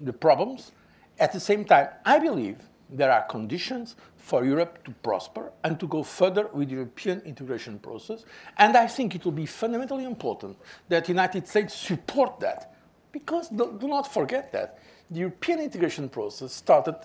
the 0.00 0.12
problems. 0.12 0.72
At 1.18 1.32
the 1.32 1.40
same 1.40 1.64
time, 1.64 1.88
I 2.04 2.18
believe 2.18 2.58
there 2.88 3.12
are 3.12 3.22
conditions 3.22 3.96
for 4.16 4.44
Europe 4.44 4.82
to 4.84 4.90
prosper 5.02 5.52
and 5.64 5.78
to 5.78 5.86
go 5.86 6.02
further 6.02 6.48
with 6.52 6.68
the 6.68 6.74
European 6.74 7.20
integration 7.22 7.78
process. 7.78 8.24
And 8.56 8.76
I 8.76 8.86
think 8.86 9.14
it 9.14 9.24
will 9.24 9.32
be 9.32 9.46
fundamentally 9.46 10.04
important 10.04 10.56
that 10.88 11.04
the 11.04 11.12
United 11.12 11.46
States 11.46 11.74
support 11.74 12.40
that. 12.40 12.74
Because 13.12 13.48
do, 13.48 13.76
do 13.78 13.88
not 13.88 14.12
forget 14.12 14.52
that 14.52 14.78
the 15.10 15.20
European 15.20 15.60
integration 15.60 16.08
process 16.08 16.52
started 16.52 16.96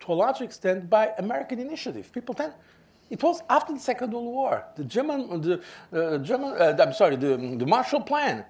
to 0.00 0.12
a 0.12 0.14
large 0.14 0.40
extent 0.40 0.88
by 0.88 1.12
American 1.18 1.58
initiative. 1.58 2.10
People 2.12 2.34
tend, 2.34 2.52
it 3.10 3.22
was 3.22 3.42
after 3.48 3.72
the 3.72 3.80
Second 3.80 4.12
World 4.12 4.26
War. 4.26 4.64
The 4.76 4.84
German, 4.84 5.40
the 5.40 5.60
uh, 5.92 6.18
German, 6.18 6.54
uh, 6.58 6.76
I'm 6.78 6.92
sorry, 6.92 7.16
the, 7.16 7.36
the 7.36 7.66
Marshall 7.66 8.02
Plan. 8.02 8.44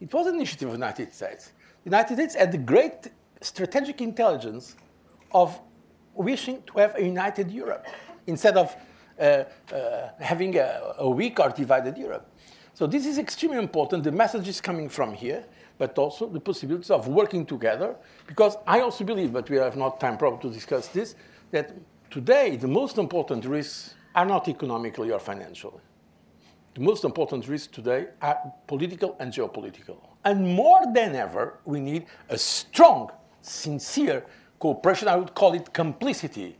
It 0.00 0.12
was 0.12 0.26
an 0.26 0.34
initiative 0.34 0.68
of 0.68 0.72
the 0.72 0.78
United 0.78 1.12
States. 1.14 1.52
The 1.84 1.90
United 1.90 2.14
States 2.14 2.34
had 2.34 2.52
the 2.52 2.58
great 2.58 3.08
strategic 3.40 4.00
intelligence 4.00 4.76
of 5.32 5.60
wishing 6.14 6.62
to 6.66 6.78
have 6.78 6.96
a 6.96 7.02
united 7.02 7.50
Europe 7.50 7.86
instead 8.26 8.56
of 8.56 8.74
uh, 9.18 9.44
uh, 9.72 10.10
having 10.20 10.56
a, 10.56 10.94
a, 10.98 11.08
weak 11.08 11.40
or 11.40 11.50
divided 11.50 11.96
Europe. 11.96 12.27
So 12.78 12.86
this 12.86 13.06
is 13.06 13.18
extremely 13.18 13.58
important. 13.58 14.04
The 14.04 14.12
message 14.12 14.46
is 14.46 14.60
coming 14.60 14.88
from 14.88 15.12
here, 15.12 15.44
but 15.78 15.98
also 15.98 16.28
the 16.28 16.38
possibilities 16.38 16.92
of 16.92 17.08
working 17.08 17.44
together. 17.44 17.96
Because 18.24 18.56
I 18.68 18.82
also 18.82 19.02
believe, 19.02 19.32
but 19.32 19.50
we 19.50 19.56
have 19.56 19.76
not 19.76 19.98
time 19.98 20.16
probably 20.16 20.48
to 20.48 20.54
discuss 20.54 20.86
this, 20.86 21.16
that 21.50 21.72
today 22.08 22.54
the 22.54 22.68
most 22.68 22.96
important 22.96 23.44
risks 23.46 23.96
are 24.14 24.24
not 24.24 24.46
economically 24.46 25.10
or 25.10 25.18
financially. 25.18 25.80
The 26.74 26.80
most 26.80 27.02
important 27.02 27.48
risks 27.48 27.66
today 27.66 28.10
are 28.22 28.38
political 28.68 29.16
and 29.18 29.32
geopolitical. 29.32 29.96
And 30.24 30.46
more 30.46 30.82
than 30.94 31.16
ever, 31.16 31.58
we 31.64 31.80
need 31.80 32.06
a 32.28 32.38
strong, 32.38 33.10
sincere 33.42 34.24
cooperation, 34.60 35.08
I 35.08 35.16
would 35.16 35.34
call 35.34 35.54
it 35.54 35.72
complicity, 35.72 36.56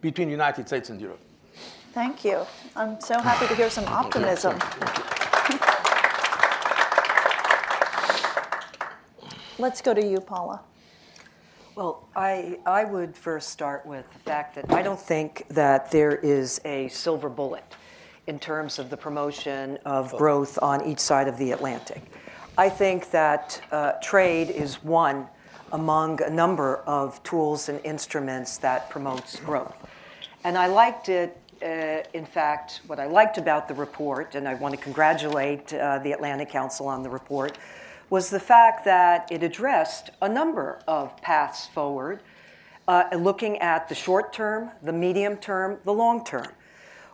between 0.00 0.28
the 0.28 0.32
United 0.32 0.66
States 0.66 0.88
and 0.88 0.98
Europe. 0.98 1.20
Thank 1.92 2.24
you. 2.24 2.46
I'm 2.74 2.98
so 3.02 3.20
happy 3.20 3.46
to 3.48 3.54
hear 3.54 3.68
some 3.68 3.84
optimism. 3.84 4.58
Let's 9.60 9.82
go 9.82 9.92
to 9.92 10.06
you, 10.06 10.20
Paula. 10.20 10.60
Well, 11.74 12.08
I, 12.14 12.60
I 12.64 12.84
would 12.84 13.16
first 13.16 13.48
start 13.48 13.84
with 13.84 14.04
the 14.12 14.20
fact 14.20 14.54
that 14.54 14.70
I 14.70 14.82
don't 14.82 15.00
think 15.00 15.46
that 15.48 15.90
there 15.90 16.14
is 16.14 16.60
a 16.64 16.86
silver 16.88 17.28
bullet 17.28 17.64
in 18.28 18.38
terms 18.38 18.78
of 18.78 18.88
the 18.88 18.96
promotion 18.96 19.76
of 19.84 20.12
growth 20.16 20.60
on 20.62 20.86
each 20.86 21.00
side 21.00 21.26
of 21.26 21.36
the 21.38 21.50
Atlantic. 21.50 22.02
I 22.56 22.68
think 22.68 23.10
that 23.10 23.60
uh, 23.72 23.92
trade 24.00 24.50
is 24.50 24.76
one 24.84 25.26
among 25.72 26.22
a 26.22 26.30
number 26.30 26.76
of 26.86 27.20
tools 27.24 27.68
and 27.68 27.80
instruments 27.84 28.58
that 28.58 28.88
promotes 28.90 29.40
growth. 29.40 29.76
And 30.44 30.56
I 30.56 30.68
liked 30.68 31.08
it, 31.08 31.36
uh, 31.62 32.08
in 32.16 32.26
fact, 32.26 32.82
what 32.86 33.00
I 33.00 33.06
liked 33.06 33.38
about 33.38 33.66
the 33.66 33.74
report, 33.74 34.36
and 34.36 34.46
I 34.46 34.54
want 34.54 34.72
to 34.76 34.80
congratulate 34.80 35.74
uh, 35.74 35.98
the 35.98 36.12
Atlantic 36.12 36.48
Council 36.48 36.86
on 36.86 37.02
the 37.02 37.10
report, 37.10 37.58
was 38.10 38.30
the 38.30 38.40
fact 38.40 38.84
that 38.84 39.30
it 39.30 39.42
addressed 39.42 40.10
a 40.22 40.28
number 40.28 40.80
of 40.86 41.16
paths 41.20 41.66
forward, 41.66 42.22
uh, 42.86 43.04
looking 43.16 43.58
at 43.58 43.88
the 43.88 43.94
short 43.94 44.32
term, 44.32 44.70
the 44.82 44.92
medium 44.92 45.36
term, 45.36 45.78
the 45.84 45.92
long 45.92 46.24
term. 46.24 46.48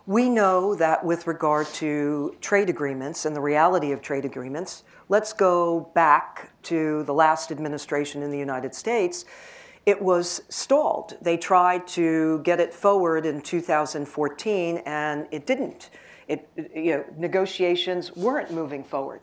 We 0.07 0.29
know 0.29 0.75
that 0.75 1.03
with 1.03 1.25
regard 1.25 1.67
to 1.75 2.35
trade 2.39 2.69
agreements 2.69 3.25
and 3.25 3.35
the 3.35 3.41
reality 3.41 3.91
of 3.91 4.01
trade 4.01 4.23
agreements, 4.23 4.83
let's 5.09 5.33
go 5.33 5.91
back 5.95 6.51
to 6.63 7.03
the 7.03 7.13
last 7.13 7.51
administration 7.51 8.21
in 8.21 8.29
the 8.29 8.37
United 8.37 8.75
States, 8.75 9.25
it 9.85 10.01
was 10.01 10.41
stalled. 10.49 11.17
They 11.21 11.37
tried 11.37 11.87
to 11.89 12.39
get 12.43 12.59
it 12.59 12.73
forward 12.73 13.25
in 13.25 13.41
2014 13.41 14.77
and 14.85 15.27
it 15.31 15.45
didn't. 15.45 15.89
It, 16.27 16.49
you 16.73 16.91
know, 16.91 17.05
negotiations 17.17 18.15
weren't 18.15 18.51
moving 18.51 18.83
forward. 18.83 19.21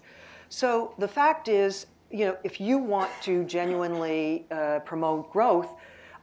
So 0.53 0.93
the 0.99 1.09
fact 1.09 1.49
is, 1.49 1.87
you 2.11 2.27
know, 2.27 2.37
if 2.45 2.61
you 2.61 2.77
want 2.77 3.11
to 3.23 3.43
genuinely 3.45 4.45
uh, 4.51 4.81
promote 4.81 5.33
growth, 5.33 5.75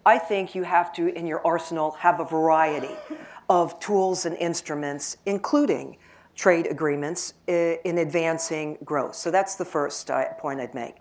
I 0.05 0.19
think 0.19 0.53
you 0.53 0.61
have 0.61 0.93
to, 0.93 1.07
in 1.17 1.25
your 1.25 1.43
arsenal, 1.43 1.89
have 1.93 2.19
a 2.19 2.25
variety 2.25 2.95
of 3.49 3.79
tools 3.79 4.27
and 4.27 4.37
instruments, 4.37 5.17
including 5.25 5.97
trade 6.35 6.67
agreements 6.67 7.33
in 7.47 7.97
advancing 7.97 8.77
growth. 8.85 9.15
So 9.15 9.31
that's 9.31 9.55
the 9.55 9.65
first 9.65 10.11
uh, 10.11 10.33
point 10.33 10.59
I'd 10.59 10.75
make. 10.75 10.97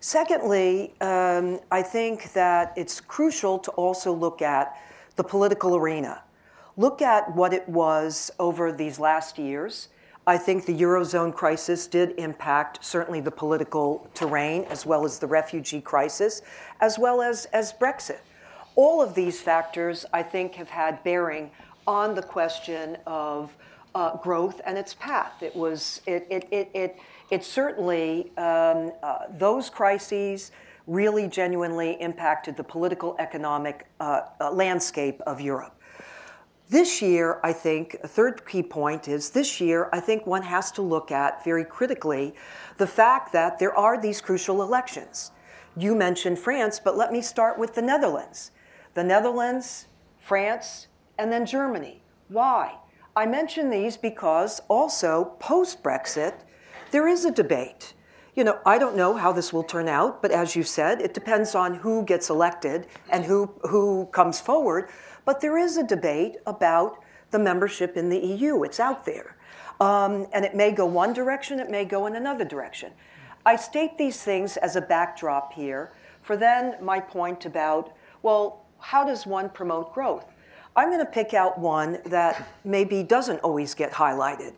Secondly, 0.00 0.92
um, 1.00 1.60
I 1.70 1.80
think 1.80 2.34
that 2.34 2.74
it's 2.76 3.00
crucial 3.00 3.58
to 3.60 3.70
also 3.70 4.12
look 4.12 4.42
at 4.42 4.78
the 5.16 5.24
political 5.24 5.76
arena. 5.76 6.22
Look 6.76 7.00
at 7.00 7.34
what 7.34 7.54
it 7.54 7.66
was 7.70 8.30
over 8.38 8.70
these 8.70 8.98
last 8.98 9.38
years. 9.38 9.88
I 10.28 10.38
think 10.38 10.66
the 10.66 10.74
Eurozone 10.74 11.32
crisis 11.32 11.86
did 11.86 12.18
impact 12.18 12.84
certainly 12.84 13.20
the 13.20 13.30
political 13.30 14.10
terrain 14.12 14.64
as 14.64 14.84
well 14.84 15.04
as 15.04 15.20
the 15.20 15.26
refugee 15.28 15.80
crisis, 15.80 16.42
as 16.80 16.98
well 16.98 17.22
as, 17.22 17.44
as 17.46 17.72
Brexit. 17.72 18.18
All 18.74 19.00
of 19.00 19.14
these 19.14 19.40
factors, 19.40 20.04
I 20.12 20.24
think, 20.24 20.56
have 20.56 20.68
had 20.68 21.02
bearing 21.04 21.52
on 21.86 22.16
the 22.16 22.22
question 22.22 22.98
of 23.06 23.56
uh, 23.94 24.16
growth 24.16 24.60
and 24.66 24.76
its 24.76 24.94
path. 24.94 25.42
It 25.42 25.54
was 25.54 26.02
it 26.06 26.26
it 26.28 26.48
it 26.50 26.70
it, 26.74 26.96
it 27.30 27.44
certainly 27.44 28.32
um, 28.36 28.92
uh, 29.02 29.26
those 29.38 29.70
crises 29.70 30.50
really 30.88 31.28
genuinely 31.28 31.92
impacted 32.00 32.56
the 32.56 32.64
political 32.64 33.16
economic 33.18 33.86
uh, 34.00 34.22
uh, 34.40 34.50
landscape 34.50 35.20
of 35.26 35.40
Europe. 35.40 35.80
This 36.68 37.00
year, 37.00 37.38
I 37.44 37.52
think, 37.52 37.96
a 38.02 38.08
third 38.08 38.44
key 38.44 38.62
point 38.62 39.06
is 39.06 39.30
this 39.30 39.60
year, 39.60 39.88
I 39.92 40.00
think 40.00 40.26
one 40.26 40.42
has 40.42 40.72
to 40.72 40.82
look 40.82 41.12
at 41.12 41.44
very 41.44 41.64
critically 41.64 42.34
the 42.76 42.88
fact 42.88 43.32
that 43.34 43.60
there 43.60 43.76
are 43.78 44.00
these 44.00 44.20
crucial 44.20 44.60
elections. 44.62 45.30
You 45.76 45.94
mentioned 45.94 46.40
France, 46.40 46.80
but 46.82 46.96
let 46.96 47.12
me 47.12 47.22
start 47.22 47.56
with 47.56 47.76
the 47.76 47.82
Netherlands. 47.82 48.50
The 48.94 49.04
Netherlands, 49.04 49.86
France, 50.18 50.88
and 51.18 51.30
then 51.30 51.46
Germany. 51.46 52.02
Why? 52.28 52.74
I 53.14 53.26
mention 53.26 53.70
these 53.70 53.96
because 53.96 54.60
also 54.66 55.36
post 55.38 55.84
Brexit, 55.84 56.34
there 56.90 57.06
is 57.06 57.24
a 57.24 57.30
debate. 57.30 57.94
You 58.34 58.42
know, 58.44 58.58
I 58.66 58.78
don't 58.78 58.96
know 58.96 59.16
how 59.16 59.32
this 59.32 59.52
will 59.52 59.62
turn 59.62 59.88
out, 59.88 60.20
but 60.20 60.30
as 60.32 60.56
you 60.56 60.62
said, 60.62 61.00
it 61.00 61.14
depends 61.14 61.54
on 61.54 61.76
who 61.76 62.04
gets 62.04 62.28
elected 62.28 62.86
and 63.08 63.24
who, 63.24 63.54
who 63.62 64.06
comes 64.12 64.40
forward. 64.40 64.90
But 65.26 65.42
there 65.42 65.58
is 65.58 65.76
a 65.76 65.82
debate 65.82 66.36
about 66.46 67.04
the 67.30 67.38
membership 67.38 67.98
in 67.98 68.08
the 68.08 68.18
EU. 68.18 68.62
It's 68.62 68.80
out 68.80 69.04
there. 69.04 69.36
Um, 69.80 70.26
and 70.32 70.46
it 70.46 70.54
may 70.54 70.72
go 70.72 70.86
one 70.86 71.12
direction, 71.12 71.60
it 71.60 71.70
may 71.70 71.84
go 71.84 72.06
in 72.06 72.16
another 72.16 72.46
direction. 72.46 72.92
I 73.44 73.56
state 73.56 73.98
these 73.98 74.22
things 74.22 74.56
as 74.56 74.74
a 74.74 74.80
backdrop 74.80 75.52
here 75.52 75.92
for 76.22 76.36
then 76.36 76.76
my 76.82 76.98
point 76.98 77.44
about, 77.44 77.94
well, 78.22 78.64
how 78.78 79.04
does 79.04 79.26
one 79.26 79.50
promote 79.50 79.92
growth? 79.92 80.32
I'm 80.74 80.88
going 80.88 81.04
to 81.04 81.10
pick 81.10 81.34
out 81.34 81.58
one 81.58 81.98
that 82.06 82.48
maybe 82.64 83.02
doesn't 83.02 83.38
always 83.40 83.74
get 83.74 83.92
highlighted 83.92 84.52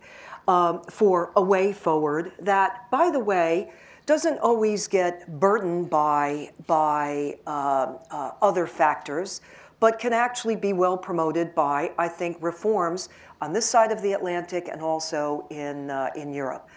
um, 0.46 0.82
for 0.84 1.32
a 1.36 1.42
way 1.42 1.72
forward 1.72 2.32
that, 2.40 2.90
by 2.90 3.10
the 3.10 3.20
way, 3.20 3.70
doesn't 4.06 4.38
always 4.38 4.88
get 4.88 5.38
burdened 5.38 5.90
by, 5.90 6.50
by 6.66 7.36
uh, 7.46 7.94
uh, 8.10 8.30
other 8.40 8.66
factors, 8.66 9.42
but 9.80 9.98
can 9.98 10.12
actually 10.12 10.56
be 10.56 10.72
well 10.72 10.96
promoted 10.96 11.54
by, 11.54 11.92
I 11.98 12.08
think, 12.08 12.38
reforms 12.40 13.08
on 13.40 13.52
this 13.52 13.66
side 13.66 13.92
of 13.92 14.02
the 14.02 14.12
Atlantic 14.12 14.68
and 14.68 14.82
also 14.82 15.46
in, 15.50 15.90
uh, 15.90 16.10
in 16.16 16.32
Europe. 16.32 16.68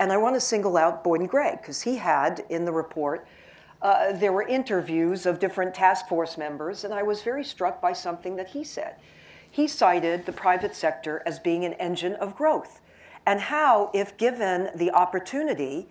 And 0.00 0.12
I 0.12 0.16
want 0.16 0.36
to 0.36 0.40
single 0.40 0.76
out 0.76 1.02
Boyden 1.02 1.26
Gray, 1.26 1.56
because 1.60 1.82
he 1.82 1.96
had 1.96 2.44
in 2.50 2.64
the 2.64 2.72
report 2.72 3.26
uh, 3.80 4.12
there 4.12 4.32
were 4.32 4.42
interviews 4.42 5.26
of 5.26 5.38
different 5.38 5.74
task 5.74 6.08
force 6.08 6.36
members, 6.36 6.84
and 6.84 6.92
I 6.92 7.02
was 7.02 7.22
very 7.22 7.44
struck 7.44 7.80
by 7.80 7.92
something 7.92 8.34
that 8.36 8.48
he 8.48 8.64
said. 8.64 8.96
He 9.50 9.68
cited 9.68 10.26
the 10.26 10.32
private 10.32 10.74
sector 10.74 11.22
as 11.26 11.38
being 11.38 11.64
an 11.64 11.74
engine 11.74 12.14
of 12.14 12.34
growth, 12.36 12.80
and 13.24 13.40
how, 13.40 13.90
if 13.94 14.16
given 14.16 14.70
the 14.74 14.90
opportunity, 14.90 15.88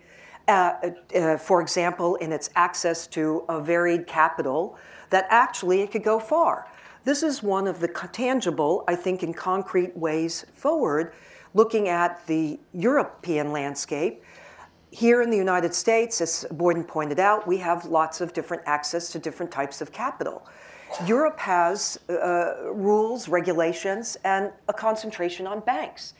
uh, 0.48 0.74
uh, 1.14 1.36
for 1.38 1.60
example, 1.62 2.16
in 2.16 2.32
its 2.32 2.50
access 2.56 3.06
to 3.08 3.44
a 3.48 3.60
varied 3.60 4.06
capital, 4.06 4.78
that 5.10 5.26
actually 5.30 5.82
it 5.82 5.90
could 5.90 6.04
go 6.04 6.18
far. 6.18 6.68
This 7.04 7.22
is 7.22 7.42
one 7.42 7.66
of 7.66 7.80
the 7.80 7.88
tangible, 8.12 8.84
I 8.86 8.94
think, 8.94 9.22
in 9.22 9.32
concrete 9.32 9.96
ways 9.96 10.44
forward 10.54 11.12
looking 11.54 11.88
at 11.88 12.26
the 12.26 12.58
European 12.72 13.52
landscape, 13.52 14.22
here 14.90 15.22
in 15.22 15.30
the 15.30 15.36
United 15.36 15.74
States, 15.74 16.20
as 16.20 16.46
Boyden 16.50 16.84
pointed 16.84 17.18
out, 17.18 17.46
we 17.46 17.58
have 17.58 17.84
lots 17.84 18.20
of 18.20 18.32
different 18.32 18.62
access 18.66 19.10
to 19.10 19.18
different 19.18 19.52
types 19.52 19.80
of 19.80 19.92
capital. 19.92 20.46
Europe 21.06 21.38
has 21.38 21.98
uh, 22.08 22.72
rules, 22.72 23.28
regulations, 23.28 24.16
and 24.24 24.50
a 24.68 24.72
concentration 24.72 25.46
on 25.46 25.60
banks. 25.60 26.14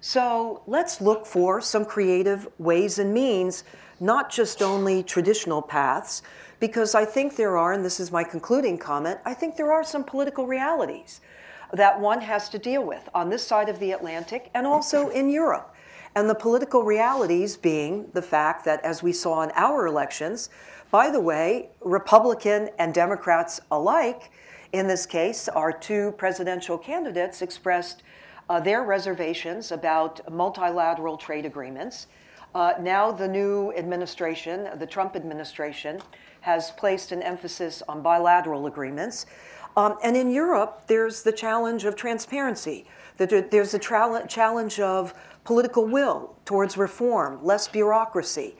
So 0.00 0.62
let's 0.66 1.00
look 1.00 1.26
for 1.26 1.60
some 1.60 1.84
creative 1.84 2.46
ways 2.58 2.98
and 2.98 3.12
means, 3.12 3.64
not 3.98 4.30
just 4.30 4.62
only 4.62 5.02
traditional 5.02 5.60
paths, 5.60 6.22
because 6.62 6.94
I 6.94 7.04
think 7.04 7.34
there 7.34 7.56
are, 7.56 7.72
and 7.72 7.84
this 7.84 7.98
is 7.98 8.12
my 8.12 8.22
concluding 8.22 8.78
comment, 8.78 9.18
I 9.24 9.34
think 9.34 9.56
there 9.56 9.72
are 9.72 9.82
some 9.82 10.04
political 10.04 10.46
realities 10.46 11.20
that 11.72 11.98
one 11.98 12.20
has 12.20 12.48
to 12.50 12.58
deal 12.58 12.84
with 12.84 13.08
on 13.12 13.28
this 13.28 13.44
side 13.44 13.68
of 13.68 13.80
the 13.80 13.90
Atlantic 13.90 14.48
and 14.54 14.64
also 14.64 15.08
in 15.08 15.28
Europe. 15.28 15.74
And 16.14 16.30
the 16.30 16.36
political 16.36 16.84
realities 16.84 17.56
being 17.56 18.08
the 18.12 18.22
fact 18.22 18.64
that, 18.66 18.80
as 18.84 19.02
we 19.02 19.12
saw 19.12 19.42
in 19.42 19.50
our 19.56 19.88
elections, 19.88 20.50
by 20.92 21.10
the 21.10 21.18
way, 21.18 21.70
Republican 21.80 22.70
and 22.78 22.94
Democrats 22.94 23.60
alike, 23.72 24.30
in 24.72 24.86
this 24.86 25.04
case, 25.04 25.48
our 25.48 25.72
two 25.72 26.12
presidential 26.12 26.78
candidates 26.78 27.42
expressed 27.42 28.04
uh, 28.48 28.60
their 28.60 28.84
reservations 28.84 29.72
about 29.72 30.20
multilateral 30.30 31.16
trade 31.16 31.44
agreements. 31.44 32.06
Uh, 32.54 32.74
now, 32.78 33.10
the 33.10 33.26
new 33.26 33.72
administration, 33.72 34.68
the 34.78 34.86
Trump 34.86 35.16
administration, 35.16 36.00
has 36.42 36.70
placed 36.72 37.12
an 37.12 37.22
emphasis 37.22 37.82
on 37.88 38.02
bilateral 38.02 38.66
agreements. 38.66 39.26
Um, 39.76 39.96
and 40.04 40.16
in 40.16 40.30
Europe, 40.30 40.84
there's 40.86 41.22
the 41.22 41.32
challenge 41.32 41.84
of 41.84 41.96
transparency. 41.96 42.84
There's 43.16 43.74
a 43.74 43.78
tra- 43.78 44.26
challenge 44.28 44.80
of 44.80 45.14
political 45.44 45.86
will 45.86 46.36
towards 46.44 46.76
reform, 46.76 47.42
less 47.42 47.68
bureaucracy. 47.68 48.56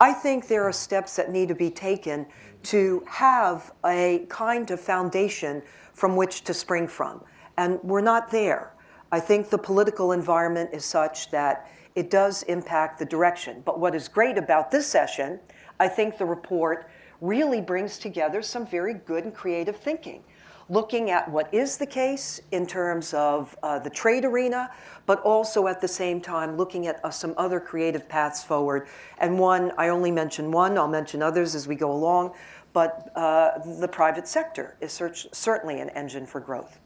I 0.00 0.12
think 0.12 0.48
there 0.48 0.64
are 0.64 0.72
steps 0.72 1.16
that 1.16 1.30
need 1.30 1.48
to 1.48 1.54
be 1.54 1.70
taken 1.70 2.26
to 2.64 3.02
have 3.06 3.72
a 3.84 4.26
kind 4.28 4.70
of 4.70 4.80
foundation 4.80 5.62
from 5.92 6.16
which 6.16 6.42
to 6.44 6.54
spring 6.54 6.88
from. 6.88 7.22
And 7.56 7.78
we're 7.82 8.00
not 8.00 8.30
there. 8.30 8.72
I 9.12 9.20
think 9.20 9.50
the 9.50 9.58
political 9.58 10.12
environment 10.12 10.70
is 10.72 10.84
such 10.84 11.30
that 11.30 11.70
it 11.94 12.10
does 12.10 12.42
impact 12.44 12.98
the 12.98 13.06
direction. 13.06 13.62
But 13.64 13.80
what 13.80 13.94
is 13.94 14.08
great 14.08 14.36
about 14.36 14.70
this 14.70 14.86
session, 14.86 15.40
I 15.80 15.88
think 15.88 16.18
the 16.18 16.26
report 16.26 16.90
really 17.20 17.60
brings 17.60 17.98
together 17.98 18.42
some 18.42 18.66
very 18.66 18.94
good 18.94 19.24
and 19.24 19.34
creative 19.34 19.76
thinking 19.76 20.22
looking 20.68 21.10
at 21.10 21.30
what 21.30 21.52
is 21.54 21.76
the 21.76 21.86
case 21.86 22.40
in 22.50 22.66
terms 22.66 23.14
of 23.14 23.56
uh, 23.62 23.78
the 23.78 23.90
trade 23.90 24.24
arena, 24.24 24.70
but 25.06 25.20
also 25.22 25.68
at 25.68 25.80
the 25.80 25.88
same 25.88 26.20
time 26.20 26.56
looking 26.56 26.86
at 26.86 27.04
uh, 27.04 27.10
some 27.10 27.34
other 27.36 27.60
creative 27.60 28.08
paths 28.08 28.42
forward. 28.42 28.88
And 29.18 29.38
one, 29.38 29.72
I 29.78 29.88
only 29.88 30.10
mention 30.10 30.50
one, 30.50 30.76
I'll 30.76 30.88
mention 30.88 31.22
others 31.22 31.54
as 31.54 31.68
we 31.68 31.76
go 31.76 31.92
along, 31.92 32.34
but 32.72 33.10
uh, 33.14 33.58
the 33.78 33.88
private 33.88 34.26
sector 34.26 34.76
is 34.80 35.00
certainly 35.32 35.80
an 35.80 35.90
engine 35.90 36.26
for 36.26 36.40
growth. 36.40 36.78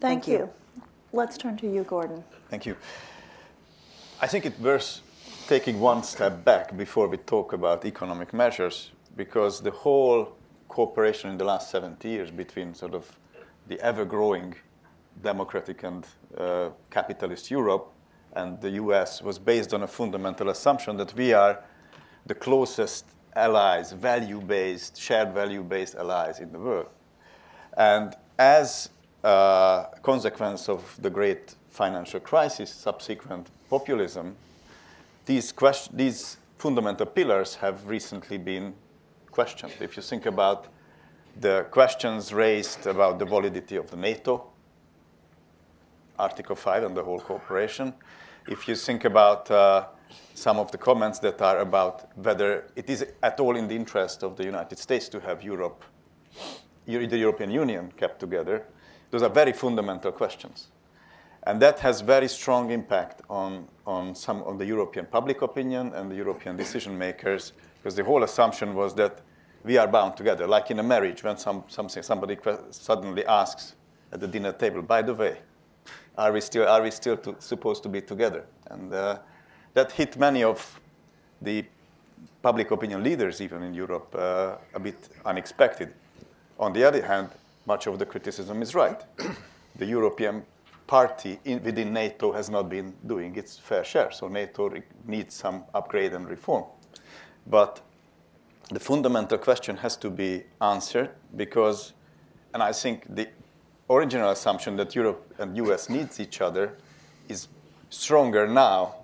Thank, 0.00 0.24
Thank 0.24 0.28
you. 0.28 0.38
you. 0.38 0.50
Let's 1.12 1.36
turn 1.36 1.56
to 1.58 1.70
you, 1.70 1.82
Gordon. 1.84 2.22
Thank 2.50 2.66
you. 2.66 2.76
I 4.20 4.26
think 4.26 4.46
it's 4.46 4.58
worth 4.58 5.00
taking 5.46 5.78
one 5.78 6.02
step 6.02 6.42
back 6.44 6.74
before 6.76 7.06
we 7.06 7.18
talk 7.18 7.52
about 7.52 7.84
economic 7.84 8.32
measures, 8.32 8.92
because 9.14 9.60
the 9.60 9.70
whole 9.70 10.32
cooperation 10.68 11.30
in 11.30 11.36
the 11.36 11.44
last 11.44 11.70
70 11.70 12.08
years 12.08 12.30
between 12.30 12.74
sort 12.74 12.94
of 12.94 13.18
the 13.68 13.78
ever-growing 13.80 14.54
democratic 15.22 15.82
and 15.82 16.06
uh, 16.38 16.70
capitalist 16.90 17.50
Europe 17.50 17.90
and 18.34 18.60
the 18.60 18.70
US 18.70 19.22
was 19.22 19.38
based 19.38 19.74
on 19.74 19.82
a 19.82 19.86
fundamental 19.86 20.48
assumption 20.48 20.96
that 20.96 21.14
we 21.14 21.32
are 21.32 21.62
the 22.26 22.34
closest 22.34 23.04
allies, 23.36 23.92
value-based, 23.92 24.98
shared 24.98 25.32
value-based 25.32 25.94
allies 25.94 26.40
in 26.40 26.50
the 26.52 26.58
world. 26.58 26.88
And 27.76 28.14
as 28.38 28.88
a 29.22 29.86
consequence 30.02 30.68
of 30.68 30.96
the 31.00 31.10
great 31.10 31.54
financial 31.68 32.20
crisis, 32.20 32.70
subsequent 32.70 33.50
populism, 33.68 34.36
these, 35.26 35.52
question, 35.52 35.96
these 35.96 36.36
fundamental 36.58 37.06
pillars 37.06 37.56
have 37.56 37.86
recently 37.86 38.38
been 38.38 38.74
questioned. 39.30 39.72
If 39.80 39.96
you 39.96 40.02
think 40.02 40.26
about 40.26 40.68
the 41.40 41.66
questions 41.70 42.32
raised 42.32 42.86
about 42.86 43.18
the 43.18 43.24
validity 43.24 43.76
of 43.76 43.90
the 43.90 43.96
NATO, 43.96 44.46
Article 46.18 46.54
5 46.54 46.84
and 46.84 46.96
the 46.96 47.02
whole 47.02 47.18
cooperation, 47.18 47.92
if 48.46 48.68
you 48.68 48.76
think 48.76 49.04
about 49.04 49.50
uh, 49.50 49.86
some 50.34 50.58
of 50.58 50.70
the 50.70 50.78
comments 50.78 51.18
that 51.20 51.40
are 51.40 51.58
about 51.58 52.16
whether 52.16 52.70
it 52.76 52.88
is 52.88 53.06
at 53.22 53.40
all 53.40 53.56
in 53.56 53.66
the 53.66 53.74
interest 53.74 54.22
of 54.22 54.36
the 54.36 54.44
United 54.44 54.78
States 54.78 55.08
to 55.08 55.20
have 55.20 55.42
Europe, 55.42 55.82
the 56.86 57.16
European 57.16 57.50
Union 57.50 57.92
kept 57.96 58.20
together, 58.20 58.66
those 59.10 59.22
are 59.22 59.30
very 59.30 59.52
fundamental 59.52 60.12
questions. 60.12 60.68
And 61.46 61.60
that 61.60 61.78
has 61.80 62.00
very 62.00 62.28
strong 62.28 62.70
impact 62.70 63.20
on, 63.28 63.68
on 63.86 64.14
some 64.14 64.42
of 64.44 64.58
the 64.58 64.64
European 64.64 65.06
public 65.06 65.42
opinion 65.42 65.92
and 65.94 66.10
the 66.10 66.16
European 66.16 66.56
decision 66.56 66.96
makers 66.96 67.52
because 67.76 67.94
the 67.96 68.04
whole 68.04 68.22
assumption 68.22 68.74
was 68.74 68.94
that 68.94 69.20
we 69.62 69.76
are 69.76 69.86
bound 69.86 70.16
together, 70.16 70.46
like 70.46 70.70
in 70.70 70.78
a 70.78 70.82
marriage 70.82 71.22
when 71.22 71.36
some, 71.36 71.64
something, 71.68 72.02
somebody 72.02 72.38
suddenly 72.70 73.26
asks 73.26 73.74
at 74.12 74.20
the 74.20 74.28
dinner 74.28 74.52
table, 74.52 74.80
by 74.80 75.02
the 75.02 75.12
way, 75.12 75.38
are 76.16 76.32
we 76.32 76.40
still, 76.40 76.66
are 76.66 76.82
we 76.82 76.90
still 76.90 77.16
to, 77.18 77.34
supposed 77.40 77.82
to 77.82 77.88
be 77.88 78.00
together? 78.00 78.46
And 78.70 78.92
uh, 78.92 79.18
that 79.74 79.92
hit 79.92 80.16
many 80.16 80.44
of 80.44 80.80
the 81.42 81.64
public 82.42 82.70
opinion 82.70 83.02
leaders, 83.02 83.40
even 83.40 83.62
in 83.62 83.74
Europe, 83.74 84.14
uh, 84.14 84.56
a 84.74 84.80
bit 84.80 85.08
unexpected. 85.26 85.92
On 86.58 86.72
the 86.72 86.84
other 86.84 87.04
hand, 87.04 87.30
much 87.66 87.86
of 87.86 87.98
the 87.98 88.06
criticism 88.06 88.62
is 88.62 88.74
right. 88.74 89.02
the 89.76 89.86
European 89.86 90.44
party 90.86 91.38
in, 91.44 91.62
within 91.62 91.92
NATO 91.92 92.32
has 92.32 92.50
not 92.50 92.68
been 92.68 92.94
doing 93.06 93.36
its 93.36 93.58
fair 93.58 93.84
share, 93.84 94.10
so 94.10 94.28
NATO 94.28 94.72
needs 95.06 95.34
some 95.34 95.64
upgrade 95.74 96.12
and 96.12 96.28
reform. 96.28 96.64
But 97.46 97.80
the 98.70 98.80
fundamental 98.80 99.38
question 99.38 99.76
has 99.78 99.96
to 99.98 100.10
be 100.10 100.44
answered 100.60 101.10
because, 101.36 101.92
and 102.52 102.62
I 102.62 102.72
think 102.72 103.14
the 103.14 103.28
original 103.90 104.30
assumption 104.30 104.76
that 104.76 104.94
Europe 104.94 105.34
and 105.38 105.56
US 105.56 105.88
needs 105.88 106.20
each 106.20 106.40
other 106.40 106.76
is 107.28 107.48
stronger 107.90 108.46
now 108.46 108.96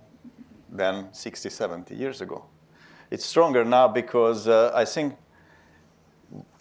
than 0.71 1.13
60, 1.13 1.51
70 1.51 1.95
years 1.95 2.21
ago. 2.21 2.45
It's 3.11 3.25
stronger 3.25 3.65
now 3.65 3.89
because 3.89 4.49
uh, 4.49 4.73
I 4.75 4.85
think 4.85 5.17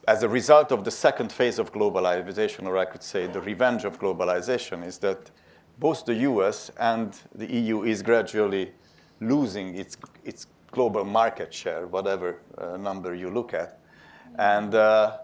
as 0.08 0.24
a 0.24 0.30
result 0.30 0.72
of 0.72 0.84
the 0.84 0.92
second 0.92 1.32
phase 1.32 1.60
of 1.60 1.72
globalization, 1.72 2.66
or 2.66 2.78
I 2.78 2.86
could 2.86 3.04
say 3.04 3.28
the 3.28 3.42
revenge 3.42 3.86
of 3.86 4.00
globalization, 4.00 4.86
is 4.86 4.98
that 5.00 5.32
both 5.80 6.06
the 6.06 6.16
US 6.16 6.72
and 6.80 7.18
the 7.34 7.52
EU 7.52 7.84
is 7.84 8.02
gradually 8.02 8.72
losing 9.20 9.76
its, 9.76 9.98
its 10.24 10.48
global 10.72 11.06
market 11.06 11.54
share, 11.54 11.88
whatever 11.88 12.40
uh, 12.58 12.78
number 12.78 13.16
you 13.16 13.30
look 13.30 13.54
at. 13.54 13.80
And 14.38 14.74
uh, 14.74 15.18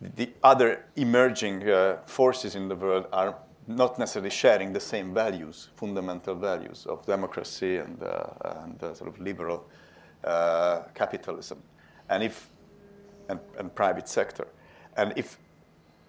the 0.00 0.30
other 0.42 0.84
emerging 0.96 1.68
uh, 1.68 1.98
forces 2.06 2.54
in 2.54 2.68
the 2.68 2.76
world 2.76 3.06
are 3.12 3.36
not 3.66 3.98
necessarily 3.98 4.30
sharing 4.30 4.72
the 4.72 4.80
same 4.80 5.12
values, 5.12 5.68
fundamental 5.76 6.34
values 6.34 6.86
of 6.86 7.04
democracy 7.04 7.76
and, 7.76 8.02
uh, 8.02 8.24
and 8.62 8.82
uh, 8.82 8.94
sort 8.94 9.10
of 9.10 9.20
liberal 9.20 9.68
uh, 10.24 10.82
capitalism, 10.94 11.62
and 12.08 12.22
if 12.22 12.48
and, 13.28 13.40
and 13.58 13.74
private 13.74 14.08
sector. 14.08 14.46
And 14.96 15.12
if 15.16 15.38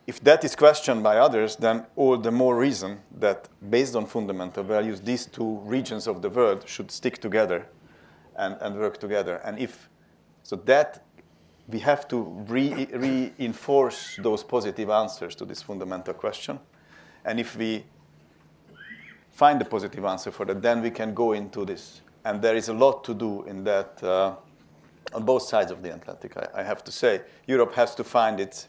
if 0.09 0.23
that 0.23 0.43
is 0.43 0.55
questioned 0.55 1.03
by 1.03 1.19
others, 1.19 1.55
then 1.55 1.85
all 1.95 2.17
the 2.17 2.31
more 2.31 2.57
reason 2.57 2.99
that 3.19 3.47
based 3.69 3.95
on 3.95 4.07
fundamental 4.07 4.63
values, 4.63 5.01
these 5.01 5.27
two 5.27 5.59
regions 5.65 6.07
of 6.07 6.23
the 6.23 6.29
world 6.31 6.67
should 6.67 6.89
stick 6.89 7.19
together 7.19 7.67
and, 8.35 8.57
and 8.59 8.75
work 8.75 8.97
together. 8.99 9.35
And 9.45 9.59
if, 9.59 9.87
so 10.41 10.55
that 10.65 11.03
we 11.67 11.77
have 11.77 12.07
to 12.07 12.23
re 12.47 12.87
reinforce 12.91 14.17
those 14.23 14.43
positive 14.43 14.89
answers 14.89 15.35
to 15.35 15.45
this 15.45 15.61
fundamental 15.61 16.15
question. 16.15 16.59
And 17.23 17.39
if 17.39 17.55
we 17.55 17.83
find 19.29 19.61
a 19.61 19.65
positive 19.65 20.05
answer 20.05 20.31
for 20.31 20.45
that, 20.45 20.59
then 20.59 20.81
we 20.81 20.89
can 20.89 21.13
go 21.13 21.33
into 21.33 21.65
this. 21.65 22.01
And 22.25 22.41
there 22.41 22.55
is 22.55 22.69
a 22.69 22.73
lot 22.73 23.03
to 23.03 23.13
do 23.13 23.43
in 23.43 23.63
that 23.65 24.03
uh, 24.03 24.35
on 25.13 25.23
both 25.25 25.43
sides 25.43 25.71
of 25.71 25.81
the 25.81 25.93
Atlantic, 25.93 26.37
I, 26.37 26.61
I, 26.61 26.63
have 26.63 26.83
to 26.83 26.91
say. 26.91 27.21
Europe 27.47 27.73
has 27.75 27.95
to 27.95 28.03
find 28.03 28.39
its, 28.39 28.67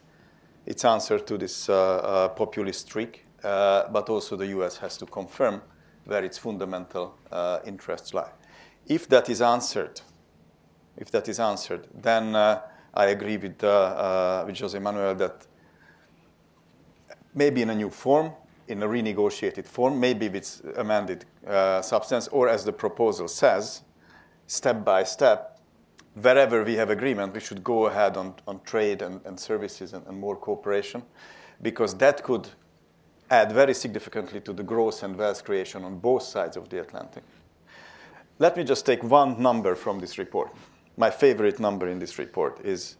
its 0.66 0.84
answer 0.84 1.18
to 1.18 1.38
this 1.38 1.68
uh, 1.68 1.74
uh, 1.74 2.28
populist 2.28 2.88
trick, 2.88 3.26
uh, 3.44 3.88
but 3.88 4.08
also 4.08 4.36
the 4.36 4.46
US 4.48 4.78
has 4.78 4.96
to 4.98 5.06
confirm 5.06 5.62
where 6.04 6.24
its 6.24 6.38
fundamental 6.38 7.14
interests 7.64 8.14
lie. 8.14 8.30
If 8.86 9.08
that 9.08 9.28
is 9.28 9.42
answered, 9.42 10.00
if 10.96 11.10
that 11.10 11.28
is 11.28 11.38
answered, 11.38 11.86
then 11.94 12.34
I 12.34 13.06
agree 13.06 13.36
with, 13.36 13.62
with 13.62 14.58
Jose 14.58 14.78
Manuel 14.78 15.14
that 15.16 15.46
maybe 17.34 17.62
in 17.62 17.70
a 17.70 17.74
new 17.74 17.90
form, 17.90 18.32
in 18.68 18.82
a 18.82 18.86
renegotiated 18.86 19.66
form, 19.66 19.98
maybe 19.98 20.28
with 20.28 20.62
amended 20.76 21.24
uh, 21.46 21.82
substance, 21.82 22.28
or 22.28 22.48
as 22.48 22.64
the 22.64 22.72
proposal 22.72 23.28
says, 23.28 23.82
step 24.46 24.84
by 24.84 25.02
step, 25.02 25.49
wherever 26.22 26.64
we 26.64 26.74
have 26.74 26.90
agreement, 26.90 27.34
we 27.34 27.40
should 27.40 27.62
go 27.62 27.86
ahead 27.86 28.16
on, 28.16 28.34
on 28.46 28.60
trade 28.60 29.02
and, 29.02 29.20
and 29.24 29.38
services 29.38 29.92
and, 29.92 30.06
and 30.06 30.18
more 30.18 30.36
cooperation, 30.36 31.02
because 31.62 31.94
that 31.98 32.22
could 32.22 32.48
add 33.30 33.52
very 33.52 33.74
significantly 33.74 34.40
to 34.40 34.52
the 34.52 34.62
growth 34.62 35.02
and 35.02 35.16
wealth 35.16 35.44
creation 35.44 35.84
on 35.84 35.98
both 35.98 36.22
sides 36.22 36.56
of 36.56 36.68
the 36.68 36.80
Atlantic. 36.80 37.22
Let 38.38 38.56
me 38.56 38.64
just 38.64 38.86
take 38.86 39.02
one 39.04 39.40
number 39.40 39.74
from 39.74 40.00
this 40.00 40.18
report. 40.18 40.54
My 40.96 41.10
favorite 41.10 41.60
number 41.60 41.88
in 41.88 41.98
this 41.98 42.18
report 42.18 42.60
is 42.64 42.96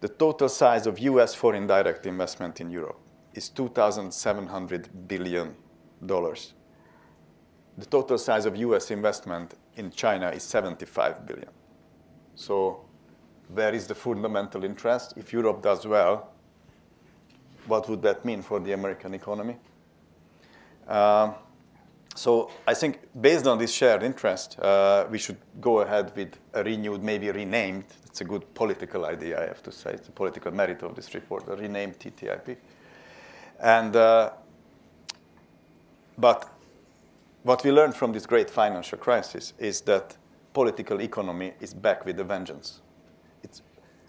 the 0.00 0.08
total 0.08 0.48
size 0.48 0.86
of 0.86 0.98
US 1.00 1.34
foreign 1.34 1.66
direct 1.66 2.06
investment 2.06 2.60
in 2.60 2.70
Europe 2.70 3.00
is 3.34 3.50
$2,700 3.50 4.86
billion. 5.06 5.54
The 6.00 7.86
total 7.90 8.18
size 8.18 8.46
of 8.46 8.56
US 8.56 8.90
investment 8.90 9.54
in 9.76 9.90
China 9.90 10.30
is 10.30 10.42
75 10.42 11.26
billion. 11.26 11.50
So 12.38 12.84
where 13.48 13.74
is 13.74 13.88
the 13.88 13.96
fundamental 13.96 14.62
interest? 14.62 15.14
If 15.16 15.32
Europe 15.32 15.60
does 15.60 15.84
well, 15.84 16.30
what 17.66 17.88
would 17.88 18.00
that 18.02 18.24
mean 18.24 18.42
for 18.42 18.60
the 18.60 18.72
American 18.72 19.12
economy? 19.12 19.56
Uh, 20.86 21.32
so 22.14 22.50
I 22.66 22.74
think 22.74 23.00
based 23.20 23.46
on 23.48 23.58
this 23.58 23.72
shared 23.72 24.04
interest, 24.04 24.58
uh, 24.60 25.06
we 25.10 25.18
should 25.18 25.36
go 25.60 25.80
ahead 25.80 26.12
with 26.14 26.38
a 26.54 26.62
renewed, 26.62 27.02
maybe 27.02 27.28
renamed, 27.30 27.84
it's 28.06 28.20
a 28.20 28.24
good 28.24 28.54
political 28.54 29.04
idea, 29.04 29.42
I 29.42 29.46
have 29.46 29.62
to 29.64 29.72
say, 29.72 29.90
it's 29.90 30.08
a 30.08 30.12
political 30.12 30.52
merit 30.52 30.82
of 30.84 30.94
this 30.94 31.12
report, 31.14 31.48
a 31.48 31.56
renamed 31.56 31.98
TTIP. 31.98 32.56
And, 33.58 33.96
uh, 33.96 34.30
but 36.16 36.48
what 37.42 37.64
we 37.64 37.72
learned 37.72 37.96
from 37.96 38.12
this 38.12 38.26
great 38.26 38.48
financial 38.48 38.98
crisis 38.98 39.54
is 39.58 39.80
that 39.82 40.16
political 40.52 41.00
economy 41.00 41.52
is 41.60 41.74
back 41.74 42.04
with 42.04 42.18
a 42.20 42.24
vengeance. 42.24 42.80
It's, 43.42 43.62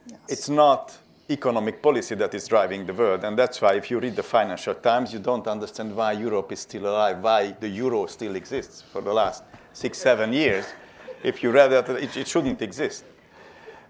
yes. 0.08 0.20
it's 0.28 0.50
not 0.50 0.98
economic 1.30 1.82
policy 1.82 2.16
that 2.16 2.34
is 2.34 2.48
driving 2.48 2.86
the 2.86 2.94
world. 2.94 3.24
And 3.24 3.38
that's 3.38 3.62
why 3.62 3.76
if 3.76 3.92
you 3.92 4.00
read 4.00 4.16
the 4.16 4.24
Financial 4.24 4.74
Times, 4.74 5.14
you 5.14 5.20
don't 5.20 5.48
understand 5.48 5.96
why 5.96 6.14
Europe 6.14 6.52
is 6.52 6.60
still 6.62 6.88
alive, 6.88 7.20
why 7.20 7.56
the 7.60 7.70
euro 7.70 8.08
still 8.08 8.36
exists 8.36 8.82
for 8.82 9.02
the 9.02 9.14
last 9.14 9.44
six, 9.74 9.98
seven 9.98 10.34
years. 10.34 10.66
If 11.24 11.44
you 11.44 11.52
read 11.52 11.68
that, 11.70 11.90
it, 11.90 12.18
it 12.18 12.28
shouldn't 12.28 12.62
exist. 12.62 13.06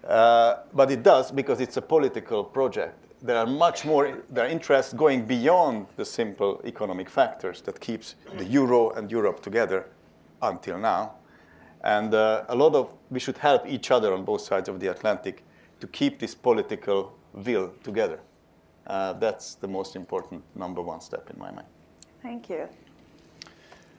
Uh, 0.06 0.56
but 0.74 0.90
it 0.90 1.02
does 1.02 1.30
because 1.30 1.60
it's 1.60 1.76
a 1.76 1.82
political 1.82 2.44
project. 2.44 2.94
There 3.22 3.36
are 3.36 3.46
much 3.46 3.84
more, 3.84 4.22
there 4.30 4.46
are 4.46 4.48
interests 4.48 4.92
going 4.94 5.26
beyond 5.26 5.86
the 5.96 6.04
simple 6.04 6.60
economic 6.64 7.08
factors 7.08 7.60
that 7.62 7.78
keeps 7.78 8.14
the 8.36 8.44
euro 8.44 8.90
and 8.90 9.10
Europe 9.10 9.42
together 9.42 9.86
until 10.42 10.78
now. 10.78 11.12
And 11.82 12.14
uh, 12.14 12.44
a 12.48 12.54
lot 12.54 12.74
of, 12.74 12.92
we 13.10 13.20
should 13.20 13.38
help 13.38 13.66
each 13.66 13.90
other 13.90 14.12
on 14.12 14.24
both 14.24 14.42
sides 14.42 14.68
of 14.68 14.80
the 14.80 14.88
Atlantic 14.88 15.44
to 15.80 15.86
keep 15.86 16.18
this 16.18 16.34
political 16.34 17.16
will 17.32 17.72
together. 17.82 18.20
Uh, 18.86 19.12
that's 19.14 19.54
the 19.54 19.68
most 19.68 19.96
important 19.96 20.42
number 20.54 20.82
one 20.82 21.00
step 21.00 21.30
in 21.30 21.38
my 21.38 21.50
mind. 21.50 21.66
Thank 22.22 22.50
you. 22.50 22.68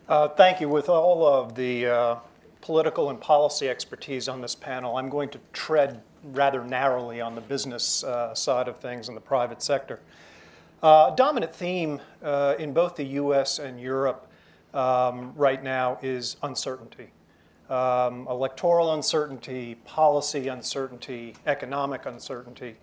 Uh, 0.07 0.27
thank 0.27 0.59
you. 0.59 0.69
With 0.69 0.89
all 0.89 1.25
of 1.25 1.55
the 1.55 1.87
uh, 1.87 2.15
political 2.61 3.09
and 3.09 3.19
policy 3.19 3.69
expertise 3.69 4.27
on 4.27 4.41
this 4.41 4.55
panel, 4.55 4.97
I'm 4.97 5.09
going 5.09 5.29
to 5.29 5.39
tread 5.53 6.01
rather 6.23 6.63
narrowly 6.63 7.21
on 7.21 7.33
the 7.35 7.41
business 7.41 8.03
uh, 8.03 8.33
side 8.35 8.67
of 8.67 8.77
things 8.77 9.09
in 9.09 9.15
the 9.15 9.21
private 9.21 9.61
sector. 9.61 9.99
Uh, 10.83 11.11
dominant 11.11 11.53
theme 11.53 11.99
uh, 12.23 12.55
in 12.59 12.73
both 12.73 12.95
the 12.95 13.05
US 13.05 13.59
and 13.59 13.79
Europe 13.79 14.27
um, 14.73 15.33
right 15.35 15.63
now 15.63 15.97
is 16.01 16.37
uncertainty. 16.43 17.11
Um, 17.71 18.27
electoral 18.29 18.95
uncertainty, 18.95 19.75
policy 19.85 20.49
uncertainty, 20.49 21.35
economic 21.47 22.05
uncertainty. 22.05 22.75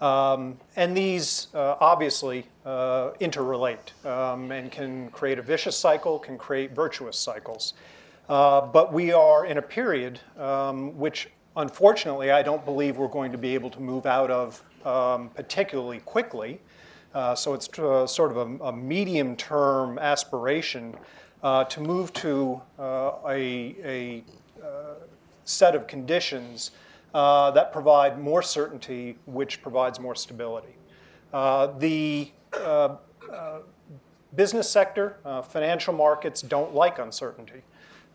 Um, 0.00 0.58
and 0.76 0.96
these 0.96 1.48
uh, 1.52 1.76
obviously 1.78 2.46
uh, 2.64 3.10
interrelate 3.20 3.92
um, 4.06 4.50
and 4.50 4.72
can 4.72 5.10
create 5.10 5.38
a 5.38 5.42
vicious 5.42 5.76
cycle, 5.76 6.18
can 6.18 6.38
create 6.38 6.72
virtuous 6.72 7.18
cycles. 7.18 7.74
Uh, 8.30 8.62
but 8.62 8.94
we 8.94 9.12
are 9.12 9.44
in 9.44 9.58
a 9.58 9.62
period 9.62 10.18
um, 10.38 10.96
which, 10.96 11.28
unfortunately, 11.56 12.30
I 12.30 12.42
don't 12.42 12.64
believe 12.64 12.96
we're 12.96 13.08
going 13.08 13.32
to 13.32 13.38
be 13.38 13.52
able 13.54 13.68
to 13.68 13.80
move 13.80 14.06
out 14.06 14.30
of 14.30 14.64
um, 14.86 15.28
particularly 15.34 15.98
quickly. 15.98 16.62
Uh, 17.12 17.34
so 17.34 17.52
it's 17.52 17.68
uh, 17.78 18.06
sort 18.06 18.30
of 18.30 18.38
a, 18.38 18.64
a 18.64 18.72
medium 18.72 19.36
term 19.36 19.98
aspiration 19.98 20.94
uh, 21.42 21.64
to 21.64 21.80
move 21.80 22.12
to 22.12 22.60
a, 22.78 23.74
a 23.84 24.24
set 25.44 25.74
of 25.74 25.86
conditions 25.86 26.70
uh, 27.14 27.50
that 27.50 27.72
provide 27.72 28.20
more 28.20 28.42
certainty, 28.42 29.18
which 29.26 29.62
provides 29.62 29.98
more 29.98 30.14
stability. 30.14 30.74
Uh, 31.32 31.68
the 31.78 32.30
uh, 32.54 32.96
uh 33.32 33.58
business 34.36 34.70
sector, 34.70 35.16
uh, 35.24 35.42
financial 35.42 35.92
markets 35.92 36.40
don't 36.40 36.72
like 36.72 37.00
uncertainty. 37.00 37.62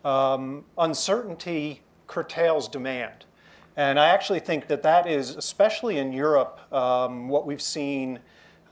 Um, 0.02 0.64
uncertainty 0.78 1.82
curtails 2.06 2.68
demand. 2.68 3.26
And 3.76 4.00
I 4.00 4.08
actually 4.08 4.40
think 4.40 4.66
that 4.68 4.82
that 4.82 5.06
is, 5.06 5.36
especially 5.36 5.98
in 5.98 6.14
Europe, 6.14 6.60
um, 6.72 7.28
what 7.28 7.46
we've 7.46 7.60
seen 7.60 8.18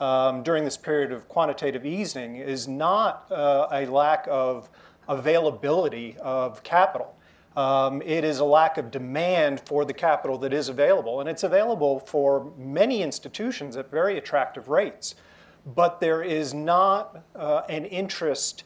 um, 0.04 0.42
during 0.42 0.64
this 0.64 0.76
period 0.76 1.12
of 1.12 1.28
quantitative 1.28 1.86
easing 1.86 2.36
is 2.36 2.68
not 2.68 3.26
uh, 3.32 3.68
a 3.72 3.86
lack 3.86 4.26
of 4.30 4.68
availability 5.08 6.16
of 6.20 6.62
capital. 6.62 7.16
Um, 7.56 8.02
it 8.02 8.22
is 8.22 8.40
a 8.40 8.44
lack 8.44 8.76
of 8.76 8.90
demand 8.90 9.62
for 9.64 9.84
the 9.86 9.94
capital 9.94 10.36
that 10.38 10.52
is 10.52 10.68
available. 10.68 11.20
And 11.20 11.28
it's 11.28 11.44
available 11.44 12.00
for 12.00 12.52
many 12.58 13.02
institutions 13.02 13.76
at 13.76 13.90
very 13.90 14.18
attractive 14.18 14.68
rates. 14.68 15.14
But 15.74 16.00
there 16.00 16.22
is 16.22 16.52
not 16.52 17.24
uh, 17.34 17.62
an 17.70 17.86
interest 17.86 18.64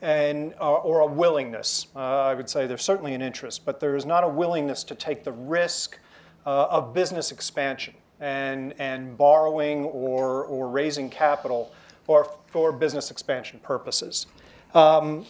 and, 0.00 0.54
uh, 0.58 0.74
or 0.76 1.00
a 1.00 1.06
willingness. 1.06 1.88
Uh, 1.94 1.98
I 1.98 2.34
would 2.34 2.48
say 2.48 2.66
there's 2.66 2.82
certainly 2.82 3.12
an 3.12 3.20
interest, 3.20 3.66
but 3.66 3.78
there 3.80 3.94
is 3.94 4.06
not 4.06 4.24
a 4.24 4.28
willingness 4.28 4.84
to 4.84 4.94
take 4.94 5.22
the 5.24 5.32
risk 5.32 5.98
uh, 6.46 6.68
of 6.70 6.94
business 6.94 7.30
expansion 7.32 7.94
and, 8.20 8.74
and 8.78 9.16
borrowing 9.16 9.84
or, 9.84 10.44
or 10.44 10.68
raising 10.68 11.08
capital 11.10 11.72
or 12.06 12.30
for 12.48 12.72
business 12.72 13.10
expansion 13.10 13.60
purposes. 13.62 14.26
Um, 14.74 15.24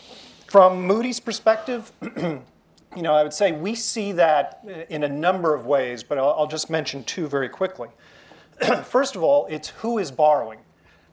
from 0.47 0.83
Moody's 0.83 1.21
perspective, 1.21 1.93
you 2.97 3.03
know, 3.03 3.15
I 3.15 3.23
would 3.23 3.35
say 3.35 3.53
we 3.53 3.75
see 3.75 4.13
that 4.13 4.65
in 4.89 5.05
a 5.05 5.09
number 5.09 5.55
of 5.55 5.67
ways, 5.67 6.03
but 6.03 6.19
I'll, 6.19 6.35
I'll 6.39 6.47
just 6.47 6.71
mention 6.71 7.05
two 7.05 7.29
very 7.29 7.49
quickly. 7.49 7.89
First 8.85 9.17
of 9.17 9.23
all, 9.23 9.47
it's 9.47 9.69
who 9.69 9.99
is 9.99 10.11
borrowing. 10.11 10.59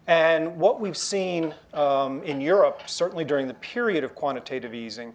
And 0.08 0.58
what 0.58 0.80
we've 0.80 0.98
seen 0.98 1.54
um, 1.74 2.22
in 2.24 2.40
Europe, 2.40 2.84
certainly 2.86 3.26
during 3.26 3.48
the 3.48 3.56
period 3.56 4.04
of 4.04 4.14
quantitative 4.14 4.74
easing, 4.74 5.14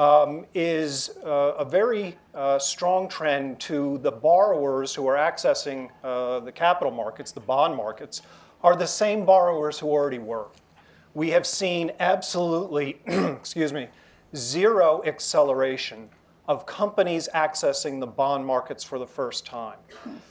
um, 0.00 0.46
is 0.54 1.10
uh, 1.26 1.52
a 1.58 1.64
very 1.64 2.16
uh, 2.34 2.58
strong 2.58 3.06
trend 3.06 3.60
to 3.60 3.98
the 3.98 4.10
borrowers 4.10 4.94
who 4.94 5.06
are 5.06 5.16
accessing 5.16 5.90
uh, 6.02 6.40
the 6.40 6.50
capital 6.50 6.90
markets, 6.90 7.32
the 7.32 7.40
bond 7.40 7.76
markets, 7.76 8.22
are 8.62 8.74
the 8.74 8.86
same 8.86 9.26
borrowers 9.26 9.78
who 9.78 9.88
already 9.88 10.18
were. 10.18 10.46
We 11.12 11.28
have 11.30 11.46
seen 11.46 11.92
absolutely, 12.00 12.98
excuse 13.06 13.74
me, 13.74 13.88
zero 14.34 15.02
acceleration 15.04 16.08
of 16.48 16.64
companies 16.64 17.28
accessing 17.34 18.00
the 18.00 18.06
bond 18.06 18.46
markets 18.46 18.82
for 18.82 18.98
the 18.98 19.06
first 19.06 19.44
time. 19.44 19.76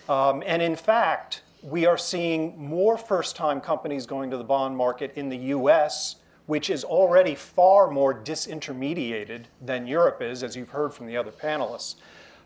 Um, 0.10 0.41
and 0.47 0.63
in 0.63 0.75
fact, 0.75 1.43
we 1.62 1.86
are 1.86 1.97
seeing 1.97 2.58
more 2.58 2.97
first 2.97 3.36
time 3.36 3.62
companies 3.62 4.08
going 4.08 4.32
to 4.32 4.38
the 4.38 4.43
bond 4.43 4.75
market 4.75 5.13
in 5.15 5.29
the 5.29 5.38
US, 5.38 6.15
which 6.49 6.71
is 6.71 6.83
already 6.83 7.35
far 7.35 7.91
more 7.91 8.12
disintermediated 8.12 9.43
than 9.62 9.85
Europe 9.85 10.19
is, 10.19 10.41
as 10.41 10.55
you've 10.55 10.71
heard 10.71 10.91
from 10.91 11.05
the 11.05 11.15
other 11.15 11.29
panelists. 11.29 11.93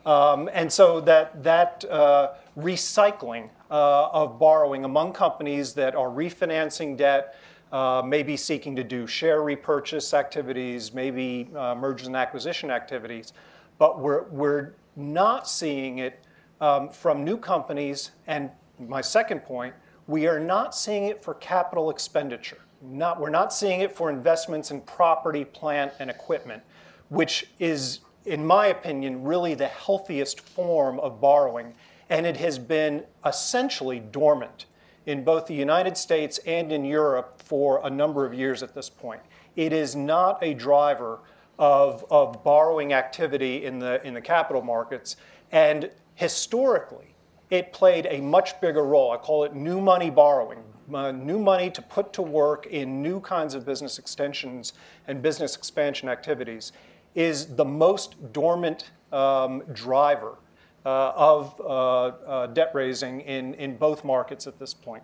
Um, 0.05 0.49
and 0.51 0.69
so 0.69 0.99
that, 0.99 1.41
that 1.41 1.85
uh, 1.89 2.33
recycling 2.57 3.49
uh, 3.71 4.09
of 4.09 4.37
borrowing 4.37 4.83
among 4.83 5.13
companies 5.13 5.73
that 5.75 5.95
are 5.95 6.09
refinancing 6.09 6.97
debt, 6.97 7.37
uh, 7.71 8.01
maybe 8.05 8.35
seeking 8.35 8.75
to 8.75 8.83
do 8.83 9.07
share 9.07 9.41
repurchase 9.41 10.13
activities, 10.13 10.93
maybe 10.93 11.49
uh, 11.55 11.73
mergers 11.73 12.07
and 12.07 12.17
acquisition 12.17 12.69
activities, 12.69 13.31
but 13.77 14.01
we're, 14.01 14.23
we're 14.23 14.73
not 14.97 15.47
seeing 15.47 15.99
it 15.99 16.25
um, 16.59 16.89
from 16.89 17.23
new 17.23 17.37
companies. 17.37 18.11
And 18.27 18.49
my 18.79 18.99
second 18.99 19.45
point, 19.45 19.73
we 20.07 20.27
are 20.27 20.41
not 20.41 20.75
seeing 20.75 21.05
it 21.05 21.23
for 21.23 21.35
capital 21.35 21.89
expenditure. 21.89 22.62
Not, 22.85 23.19
we're 23.19 23.29
not 23.29 23.53
seeing 23.53 23.79
it 23.79 23.95
for 23.95 24.09
investments 24.09 24.69
in 24.69 24.81
property, 24.81 25.45
plant, 25.45 25.93
and 25.99 26.09
equipment, 26.09 26.63
which 27.09 27.47
is, 27.57 27.99
in 28.25 28.45
my 28.45 28.67
opinion, 28.67 29.23
really 29.23 29.53
the 29.53 29.67
healthiest 29.67 30.41
form 30.41 30.99
of 30.99 31.21
borrowing. 31.21 31.73
And 32.09 32.25
it 32.25 32.37
has 32.37 32.59
been 32.59 33.05
essentially 33.25 33.99
dormant 33.99 34.65
in 35.05 35.23
both 35.23 35.47
the 35.47 35.53
United 35.53 35.97
States 35.97 36.39
and 36.45 36.71
in 36.71 36.83
Europe 36.83 37.41
for 37.41 37.81
a 37.85 37.89
number 37.89 38.25
of 38.25 38.33
years 38.33 38.63
at 38.63 38.73
this 38.75 38.89
point. 38.89 39.21
It 39.55 39.73
is 39.73 39.95
not 39.95 40.43
a 40.43 40.53
driver 40.53 41.19
of, 41.59 42.05
of 42.09 42.43
borrowing 42.43 42.93
activity 42.93 43.65
in 43.65 43.79
the, 43.79 44.05
in 44.05 44.13
the 44.13 44.21
capital 44.21 44.61
markets. 44.61 45.15
And 45.51 45.89
historically, 46.15 47.15
it 47.49 47.71
played 47.71 48.07
a 48.09 48.19
much 48.19 48.59
bigger 48.59 48.83
role. 48.83 49.11
I 49.11 49.17
call 49.17 49.43
it 49.43 49.53
new 49.53 49.79
money 49.79 50.09
borrowing, 50.09 50.63
new 50.87 51.39
money 51.39 51.69
to 51.71 51.81
put 51.81 52.13
to 52.13 52.21
work 52.21 52.65
in 52.67 53.01
new 53.01 53.19
kinds 53.19 53.53
of 53.53 53.65
business 53.65 53.99
extensions 53.99 54.73
and 55.07 55.21
business 55.21 55.55
expansion 55.55 56.09
activities 56.09 56.71
is 57.15 57.55
the 57.55 57.65
most 57.65 58.33
dormant 58.33 58.91
um, 59.11 59.63
driver 59.73 60.37
uh, 60.85 61.13
of 61.15 61.59
uh, 61.61 61.65
uh, 61.65 62.47
debt 62.47 62.71
raising 62.73 63.21
in, 63.21 63.53
in 63.55 63.77
both 63.77 64.03
markets 64.03 64.47
at 64.47 64.59
this 64.59 64.73
point. 64.73 65.03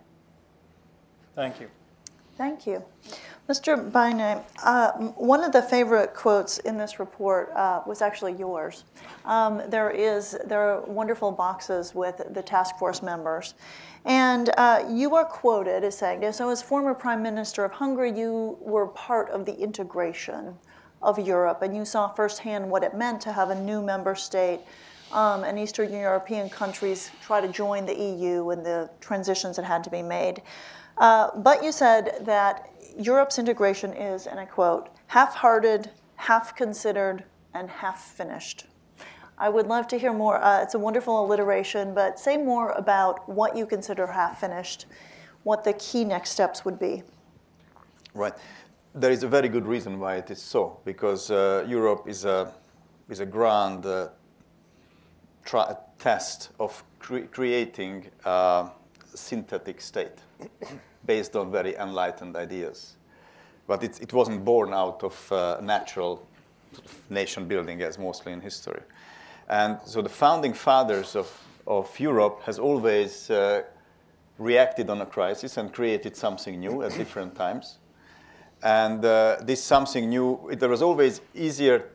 Thank 1.34 1.60
you. 1.60 1.68
Thank 2.36 2.66
you. 2.66 2.84
Mr. 3.48 3.90
Bajnai, 3.90 4.42
uh, 4.62 4.92
one 5.16 5.42
of 5.42 5.52
the 5.52 5.60
favorite 5.60 6.14
quotes 6.14 6.58
in 6.58 6.78
this 6.78 7.00
report 7.00 7.50
uh, 7.54 7.82
was 7.84 8.00
actually 8.00 8.32
yours. 8.34 8.84
Um, 9.24 9.62
there 9.68 9.90
is 9.90 10.38
there 10.46 10.60
are 10.60 10.82
wonderful 10.82 11.32
boxes 11.32 11.94
with 11.94 12.22
the 12.30 12.42
task 12.42 12.76
force 12.76 13.02
members, 13.02 13.54
and 14.04 14.50
uh, 14.56 14.84
you 14.88 15.14
are 15.14 15.24
quoted 15.24 15.84
as 15.84 15.96
saying, 15.96 16.32
"So, 16.32 16.50
as 16.50 16.62
former 16.62 16.94
prime 16.94 17.22
minister 17.22 17.64
of 17.64 17.72
Hungary, 17.72 18.12
you 18.18 18.56
were 18.60 18.86
part 18.88 19.30
of 19.30 19.44
the 19.44 19.54
integration 19.54 20.56
of 21.02 21.18
Europe, 21.18 21.62
and 21.62 21.76
you 21.76 21.84
saw 21.84 22.08
firsthand 22.08 22.70
what 22.70 22.82
it 22.82 22.94
meant 22.94 23.20
to 23.22 23.32
have 23.32 23.50
a 23.50 23.60
new 23.60 23.82
member 23.82 24.14
state." 24.14 24.60
Um, 25.12 25.42
and 25.42 25.58
Eastern 25.58 25.92
European 25.92 26.48
countries 26.48 27.10
try 27.20 27.40
to 27.40 27.48
join 27.48 27.84
the 27.84 27.96
EU 27.96 28.50
and 28.50 28.64
the 28.64 28.88
transitions 29.00 29.56
that 29.56 29.64
had 29.64 29.82
to 29.84 29.90
be 29.90 30.02
made. 30.02 30.40
Uh, 30.98 31.30
but 31.36 31.64
you 31.64 31.72
said 31.72 32.18
that 32.20 32.70
Europe's 32.96 33.38
integration 33.38 33.92
is, 33.92 34.26
and 34.26 34.38
I 34.38 34.44
quote, 34.44 34.90
half 35.08 35.34
hearted, 35.34 35.90
half 36.16 36.54
considered, 36.54 37.24
and 37.54 37.68
half 37.68 38.00
finished. 38.00 38.66
I 39.40 39.48
would 39.48 39.66
love 39.66 39.88
to 39.88 39.98
hear 39.98 40.12
more. 40.12 40.36
Uh, 40.36 40.62
it's 40.62 40.74
a 40.74 40.78
wonderful 40.78 41.24
alliteration, 41.24 41.94
but 41.94 42.20
say 42.20 42.36
more 42.36 42.72
about 42.72 43.26
what 43.26 43.56
you 43.56 43.64
consider 43.64 44.06
half 44.06 44.38
finished, 44.40 44.84
what 45.44 45.64
the 45.64 45.72
key 45.72 46.04
next 46.04 46.30
steps 46.30 46.62
would 46.66 46.78
be. 46.78 47.02
Right. 48.12 48.34
There 48.94 49.10
is 49.10 49.22
a 49.22 49.28
very 49.28 49.48
good 49.48 49.66
reason 49.66 49.98
why 49.98 50.16
it 50.16 50.30
is 50.30 50.42
so, 50.42 50.78
because 50.84 51.30
uh, 51.30 51.64
Europe 51.66 52.04
is 52.06 52.26
a, 52.26 52.52
is 53.08 53.20
a 53.20 53.26
grand 53.26 53.86
uh, 53.86 54.08
test 55.98 56.50
of 56.60 56.84
cre 56.98 57.20
creating 57.30 58.10
a 58.26 58.68
synthetic 59.14 59.80
state 59.80 60.18
based 61.06 61.34
on 61.34 61.50
very 61.50 61.74
enlightened 61.76 62.36
ideas. 62.36 62.96
But 63.66 63.82
it, 63.84 64.02
it 64.02 64.12
wasn't 64.12 64.44
born 64.44 64.74
out 64.74 65.02
of 65.02 65.32
uh, 65.32 65.60
natural 65.62 66.26
nation 67.08 67.48
building 67.48 67.80
as 67.80 67.98
mostly 67.98 68.32
in 68.32 68.40
history. 68.42 68.82
And 69.50 69.80
so 69.84 70.00
the 70.00 70.08
founding 70.08 70.52
fathers 70.52 71.16
of, 71.16 71.28
of 71.66 71.98
Europe 71.98 72.40
has 72.44 72.60
always 72.60 73.28
uh, 73.30 73.62
reacted 74.38 74.88
on 74.88 75.00
a 75.00 75.06
crisis 75.06 75.56
and 75.56 75.72
created 75.72 76.16
something 76.16 76.60
new 76.60 76.82
at 76.82 76.96
different 76.96 77.34
times. 77.34 77.78
And 78.62 79.04
uh, 79.04 79.38
this 79.42 79.60
something 79.60 80.08
new, 80.08 80.48
it, 80.50 80.60
there 80.60 80.68
was 80.68 80.82
always 80.82 81.20
easier, 81.34 81.90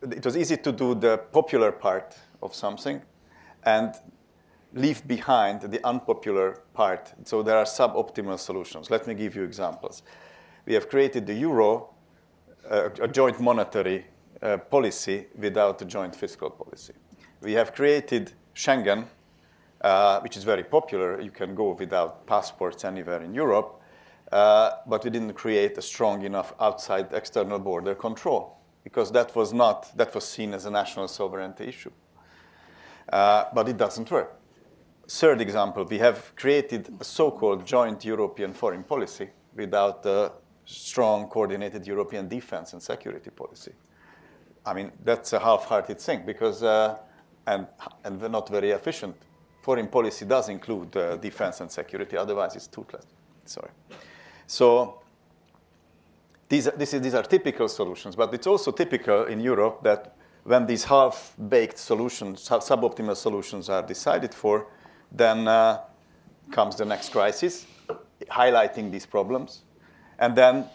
it 0.00 0.24
was 0.24 0.36
easy 0.36 0.56
to 0.58 0.70
do 0.70 0.94
the 0.94 1.18
popular 1.32 1.72
part 1.72 2.16
of 2.40 2.54
something 2.54 3.02
and 3.64 3.96
leave 4.72 5.06
behind 5.08 5.62
the 5.62 5.84
unpopular 5.84 6.62
part. 6.72 7.12
So 7.24 7.42
there 7.42 7.58
are 7.58 7.64
suboptimal 7.64 8.38
solutions. 8.38 8.92
Let 8.92 9.08
me 9.08 9.14
give 9.14 9.34
you 9.34 9.42
examples. 9.42 10.04
We 10.66 10.74
have 10.74 10.88
created 10.88 11.26
the 11.26 11.34
euro, 11.34 11.90
uh, 12.70 12.90
a 13.02 13.08
joint 13.08 13.40
monetary 13.40 14.06
uh, 14.42 14.56
policy 14.56 15.26
without 15.38 15.82
a 15.82 15.84
joint 15.84 16.14
fiscal 16.14 16.50
policy. 16.50 16.94
We 17.40 17.52
have 17.52 17.74
created 17.74 18.32
Schengen, 18.54 19.06
uh, 19.80 20.20
which 20.20 20.36
is 20.36 20.44
very 20.44 20.64
popular. 20.64 21.20
You 21.20 21.30
can 21.30 21.54
go 21.54 21.72
without 21.72 22.26
passports 22.26 22.84
anywhere 22.84 23.22
in 23.22 23.34
Europe, 23.34 23.80
uh, 24.32 24.70
but 24.86 25.04
we 25.04 25.10
didn't 25.10 25.34
create 25.34 25.76
a 25.78 25.82
strong 25.82 26.22
enough 26.22 26.54
outside 26.60 27.12
external 27.12 27.58
border 27.58 27.94
control 27.94 28.56
because 28.84 29.10
that 29.12 29.34
was 29.34 29.52
not, 29.52 29.96
that 29.96 30.14
was 30.14 30.26
seen 30.26 30.54
as 30.54 30.66
a 30.66 30.70
national 30.70 31.08
sovereignty 31.08 31.64
issue. 31.64 31.92
Uh, 33.12 33.44
but 33.54 33.68
it 33.68 33.76
doesn't 33.76 34.10
work. 34.10 34.36
Third 35.08 35.40
example, 35.40 35.84
we 35.84 35.98
have 35.98 36.32
created 36.36 36.94
a 37.00 37.04
so-called 37.04 37.66
joint 37.66 38.04
European 38.04 38.52
foreign 38.52 38.84
policy 38.84 39.28
without 39.54 40.06
a 40.06 40.32
strong 40.64 41.26
coordinated 41.26 41.86
European 41.86 42.28
defense 42.28 42.72
and 42.72 42.82
security 42.82 43.30
policy. 43.30 43.72
I 44.64 44.74
mean, 44.74 44.92
that's 45.04 45.32
a 45.32 45.38
half-hearted 45.38 45.98
thing 45.98 46.22
because, 46.26 46.62
uh, 46.62 46.98
and, 47.46 47.66
and 48.04 48.20
not 48.30 48.48
very 48.48 48.70
efficient. 48.70 49.16
Foreign 49.62 49.88
policy 49.88 50.24
does 50.24 50.48
include 50.48 50.96
uh, 50.96 51.16
defense 51.16 51.60
and 51.60 51.70
security, 51.70 52.16
otherwise 52.16 52.56
it's 52.56 52.66
toothless. 52.66 53.06
Sorry. 53.44 53.70
So 54.46 55.00
these 56.48 56.68
are, 56.68 56.74
is, 56.78 56.90
these 56.90 57.14
are 57.14 57.22
typical 57.22 57.68
solutions, 57.68 58.16
but 58.16 58.34
it's 58.34 58.46
also 58.46 58.70
typical 58.72 59.24
in 59.24 59.40
Europe 59.40 59.82
that 59.82 60.16
when 60.44 60.66
these 60.66 60.84
half-baked 60.84 61.78
solutions, 61.78 62.48
suboptimal 62.48 63.16
solutions 63.16 63.68
are 63.68 63.82
decided 63.82 64.34
for, 64.34 64.66
then 65.12 65.46
uh, 65.46 65.80
comes 66.50 66.76
the 66.76 66.84
next 66.84 67.10
crisis, 67.10 67.66
highlighting 68.30 68.90
these 68.90 69.06
problems. 69.06 69.62
And 70.18 70.34
then 70.36 70.66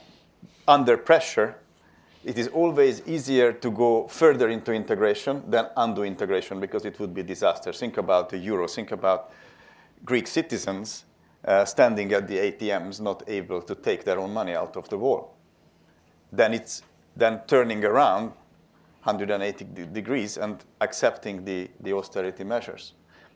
under 0.67 0.97
pressure, 0.97 1.57
it 2.25 2.39
is 2.39 2.47
always 2.47 3.03
easier 3.05 3.53
to 3.53 3.69
go 3.69 4.07
further 4.07 4.49
into 4.49 4.73
integration 4.73 5.43
than 5.47 5.67
undo 5.77 6.03
integration 6.03 6.59
because 6.59 6.83
it 6.83 6.99
would 6.99 7.13
be 7.13 7.21
disaster. 7.21 7.71
Think 7.71 7.97
about 7.97 8.29
the 8.29 8.37
euro. 8.37 8.67
Think 8.67 8.91
about 8.91 9.31
Greek 10.03 10.25
citizens 10.25 11.05
uh, 11.45 11.63
standing 11.65 12.11
at 12.13 12.27
the 12.27 12.37
ATMs, 12.37 12.99
not 12.99 13.21
able 13.27 13.61
to 13.61 13.75
take 13.75 14.03
their 14.03 14.19
own 14.19 14.33
money 14.33 14.55
out 14.55 14.75
of 14.75 14.89
the 14.89 14.97
wall. 14.97 15.35
Then 16.31 16.55
it's 16.55 16.81
then 17.15 17.41
turning 17.45 17.85
around 17.85 18.31
180 19.03 19.65
degrees 19.93 20.37
and 20.37 20.65
accepting 20.81 21.45
the, 21.45 21.69
the 21.79 21.93
austerity 21.93 22.43
measures. 22.43 22.93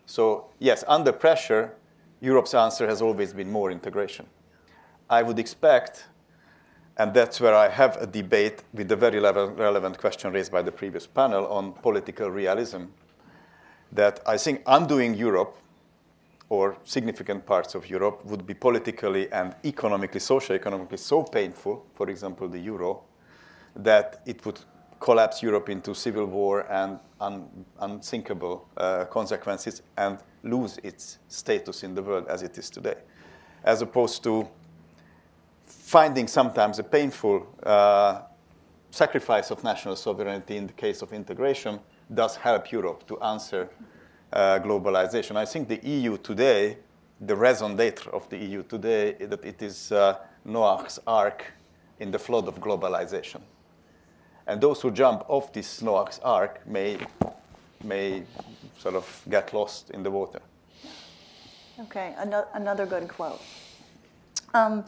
So 0.08 0.48
yes, 0.58 0.84
under 0.88 1.12
pressure, 1.12 1.76
Europe's 2.22 2.56
answer 2.56 2.88
has 2.88 3.04
always 3.04 3.34
been 3.34 3.52
more 3.52 3.70
integration. 3.70 4.26
I 5.12 5.22
would 5.22 5.38
expect, 5.38 6.08
and 7.00 7.14
that's 7.14 7.40
where 7.40 7.56
I 7.56 7.70
have 7.70 7.96
a 8.02 8.06
debate 8.06 8.62
with 8.74 8.90
the 8.90 8.96
very 8.96 9.20
relevant 9.20 9.98
question 9.98 10.34
raised 10.34 10.52
by 10.52 10.62
the 10.62 10.72
previous 10.72 11.08
panel 11.08 11.48
on 11.48 11.72
political 11.72 12.30
realism, 12.30 12.84
that 13.94 14.20
I 14.28 14.38
think 14.38 14.62
undoing 14.68 15.16
Europe 15.16 15.56
or 16.50 16.78
significant 16.84 17.46
parts 17.46 17.74
of 17.74 17.90
Europe 17.90 18.26
would 18.26 18.46
be 18.46 18.54
politically 18.54 19.32
and 19.32 19.56
economically, 19.64 20.20
socio-economically 20.20 20.98
so 20.98 21.24
painful, 21.24 21.86
for 21.96 22.10
example, 22.10 22.50
the 22.50 22.60
euro, 22.60 23.02
that 23.78 24.22
it 24.26 24.46
would 24.46 24.60
collapse 25.00 25.42
Europe 25.42 25.70
into 25.70 25.96
civil 25.96 26.26
war 26.26 26.70
and 26.70 27.00
un 27.22 27.66
unthinkable 27.80 28.68
uh, 28.76 29.06
consequences 29.06 29.84
and 29.96 30.18
lose 30.44 30.78
its 30.84 31.20
status 31.30 31.84
in 31.84 31.96
the 31.96 32.02
world 32.02 32.28
as 32.28 32.44
it 32.44 32.58
is 32.58 32.70
today, 32.70 32.96
as 33.64 33.82
opposed 33.82 34.22
to 34.24 34.50
finding 35.90 36.28
sometimes 36.28 36.78
a 36.78 36.84
painful 36.84 37.48
uh, 37.64 38.22
sacrifice 38.92 39.50
of 39.50 39.64
national 39.64 39.96
sovereignty 39.96 40.56
in 40.56 40.68
the 40.68 40.74
case 40.74 41.02
of 41.02 41.12
integration 41.14 41.80
does 42.14 42.36
help 42.36 42.72
Europe 42.72 43.08
to 43.08 43.20
answer 43.22 43.68
uh, 44.32 44.60
globalization. 44.60 45.36
I 45.36 45.46
think 45.46 45.68
the 45.68 45.80
EU 45.84 46.16
today, 46.20 46.78
the 47.20 47.36
raison 47.36 47.76
d'etre 47.76 48.12
of 48.12 48.30
the 48.30 48.38
EU 48.38 48.62
today, 48.62 49.16
is 49.20 49.30
that 49.30 49.44
it 49.44 49.64
is 49.64 49.92
uh, 49.92 50.20
Noah's 50.46 51.00
ark 51.08 51.44
in 52.00 52.12
the 52.12 52.20
flood 52.20 52.48
of 52.48 52.60
globalization. 52.60 53.42
And 54.46 54.62
those 54.62 54.82
who 54.82 54.92
jump 54.92 55.24
off 55.28 55.52
this 55.52 55.82
Noah's 55.82 56.20
Ark 56.20 56.68
may, 56.68 56.98
may 57.84 58.24
sort 58.78 58.94
of 58.94 59.24
get 59.28 59.54
lost 59.54 59.90
in 59.90 60.04
the 60.04 60.12
water. 60.12 60.40
Okay, 61.80 62.14
another 62.54 62.86
good 62.86 63.08
quote. 63.08 63.42
Um, 64.54 64.84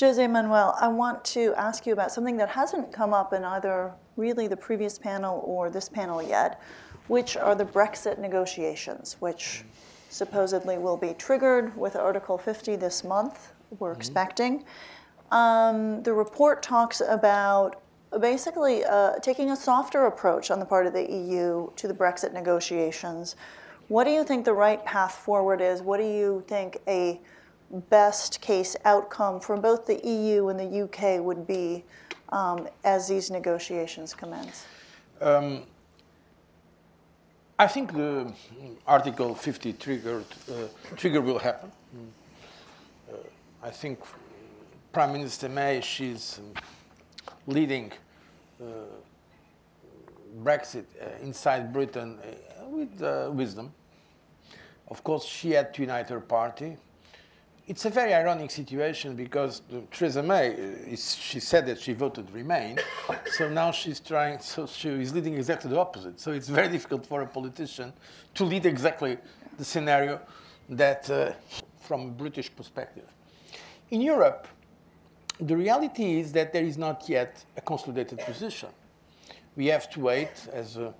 Jose 0.00 0.26
Manuel, 0.26 0.76
I 0.80 0.88
want 0.88 1.24
to 1.26 1.54
ask 1.56 1.86
you 1.86 1.92
about 1.92 2.10
something 2.10 2.36
that 2.38 2.48
hasn't 2.48 2.92
come 2.92 3.14
up 3.14 3.32
in 3.32 3.44
either 3.44 3.92
really 4.16 4.48
the 4.48 4.56
previous 4.56 4.98
panel 4.98 5.40
or 5.46 5.70
this 5.70 5.88
panel 5.88 6.20
yet, 6.20 6.60
which 7.06 7.36
are 7.36 7.54
the 7.54 7.64
Brexit 7.64 8.18
negotiations, 8.18 9.16
which 9.20 9.62
supposedly 10.10 10.78
will 10.78 10.96
be 10.96 11.14
triggered 11.14 11.76
with 11.76 11.94
Article 11.94 12.36
50 12.36 12.74
this 12.74 13.04
month, 13.04 13.52
we're 13.78 13.90
mm 13.90 13.94
-hmm. 13.94 13.98
expecting. 13.98 14.64
Um, 15.30 16.02
the 16.02 16.12
report 16.12 16.62
talks 16.62 17.00
about 17.00 17.76
basically 18.20 18.84
uh, 18.84 19.12
taking 19.20 19.50
a 19.50 19.56
softer 19.56 20.06
approach 20.06 20.50
on 20.50 20.58
the 20.58 20.66
part 20.66 20.86
of 20.86 20.92
the 20.92 21.06
EU 21.20 21.70
to 21.76 21.88
the 21.88 21.94
Brexit 21.94 22.32
negotiations. 22.32 23.36
What 23.88 24.04
do 24.06 24.10
you 24.10 24.24
think 24.24 24.44
the 24.44 24.58
right 24.66 24.84
path 24.84 25.14
forward 25.14 25.60
is? 25.60 25.82
What 25.82 26.00
do 26.00 26.06
you 26.06 26.42
think 26.46 26.78
a 26.86 27.20
best 27.74 28.40
case 28.40 28.76
outcome 28.84 29.40
from 29.40 29.60
both 29.60 29.86
the 29.86 30.00
EU 30.06 30.48
and 30.48 30.58
the 30.58 30.82
UK 30.82 31.24
would 31.24 31.46
be 31.46 31.84
um, 32.30 32.68
as 32.84 33.08
these 33.08 33.30
negotiations 33.30 34.14
commence? 34.14 34.66
Um, 35.20 35.62
I 37.58 37.66
think 37.68 37.92
the 37.92 38.32
Article 38.86 39.34
50 39.34 39.72
triggered, 39.74 40.24
uh, 40.50 40.66
trigger 40.96 41.20
will 41.20 41.38
happen. 41.38 41.70
Uh, 43.08 43.16
I 43.62 43.70
think 43.70 44.00
Prime 44.92 45.12
Minister 45.12 45.48
May, 45.48 45.80
she's 45.80 46.40
leading 47.46 47.92
uh, 48.60 48.66
Brexit 50.42 50.84
uh, 51.00 51.06
inside 51.22 51.72
Britain 51.72 52.18
uh, 52.22 52.68
with 52.68 53.02
uh, 53.02 53.30
wisdom. 53.32 53.72
Of 54.88 55.04
course, 55.04 55.24
she 55.24 55.52
had 55.52 55.72
to 55.74 55.82
unite 55.82 56.08
her 56.08 56.20
party. 56.20 56.76
It's 57.66 57.86
a 57.86 57.90
very 57.90 58.12
ironic 58.12 58.50
situation 58.50 59.16
because 59.16 59.62
Theresa 59.90 60.22
May, 60.22 60.48
is, 60.48 61.14
she 61.14 61.40
said 61.40 61.64
that 61.64 61.80
she 61.80 61.94
voted 61.94 62.30
Remain, 62.30 62.78
so 63.32 63.48
now 63.48 63.70
she's 63.70 64.00
trying, 64.00 64.38
so 64.40 64.66
she 64.66 64.90
is 64.90 65.14
leading 65.14 65.34
exactly 65.34 65.70
the 65.70 65.78
opposite. 65.78 66.20
So 66.20 66.32
it's 66.32 66.50
very 66.50 66.68
difficult 66.68 67.06
for 67.06 67.22
a 67.22 67.26
politician 67.26 67.94
to 68.34 68.44
lead 68.44 68.66
exactly 68.66 69.16
the 69.56 69.64
scenario 69.64 70.20
that, 70.68 71.08
uh, 71.08 71.32
from 71.80 72.08
a 72.08 72.10
British 72.10 72.54
perspective. 72.54 73.06
In 73.90 74.02
Europe, 74.02 74.46
the 75.40 75.56
reality 75.56 76.20
is 76.20 76.32
that 76.32 76.52
there 76.52 76.64
is 76.64 76.76
not 76.76 77.08
yet 77.08 77.42
a 77.56 77.62
consolidated 77.62 78.18
position. 78.18 78.68
We 79.56 79.66
have 79.68 79.88
to 79.92 80.00
wait, 80.00 80.48
as 80.52 80.76
uh, 80.76 80.92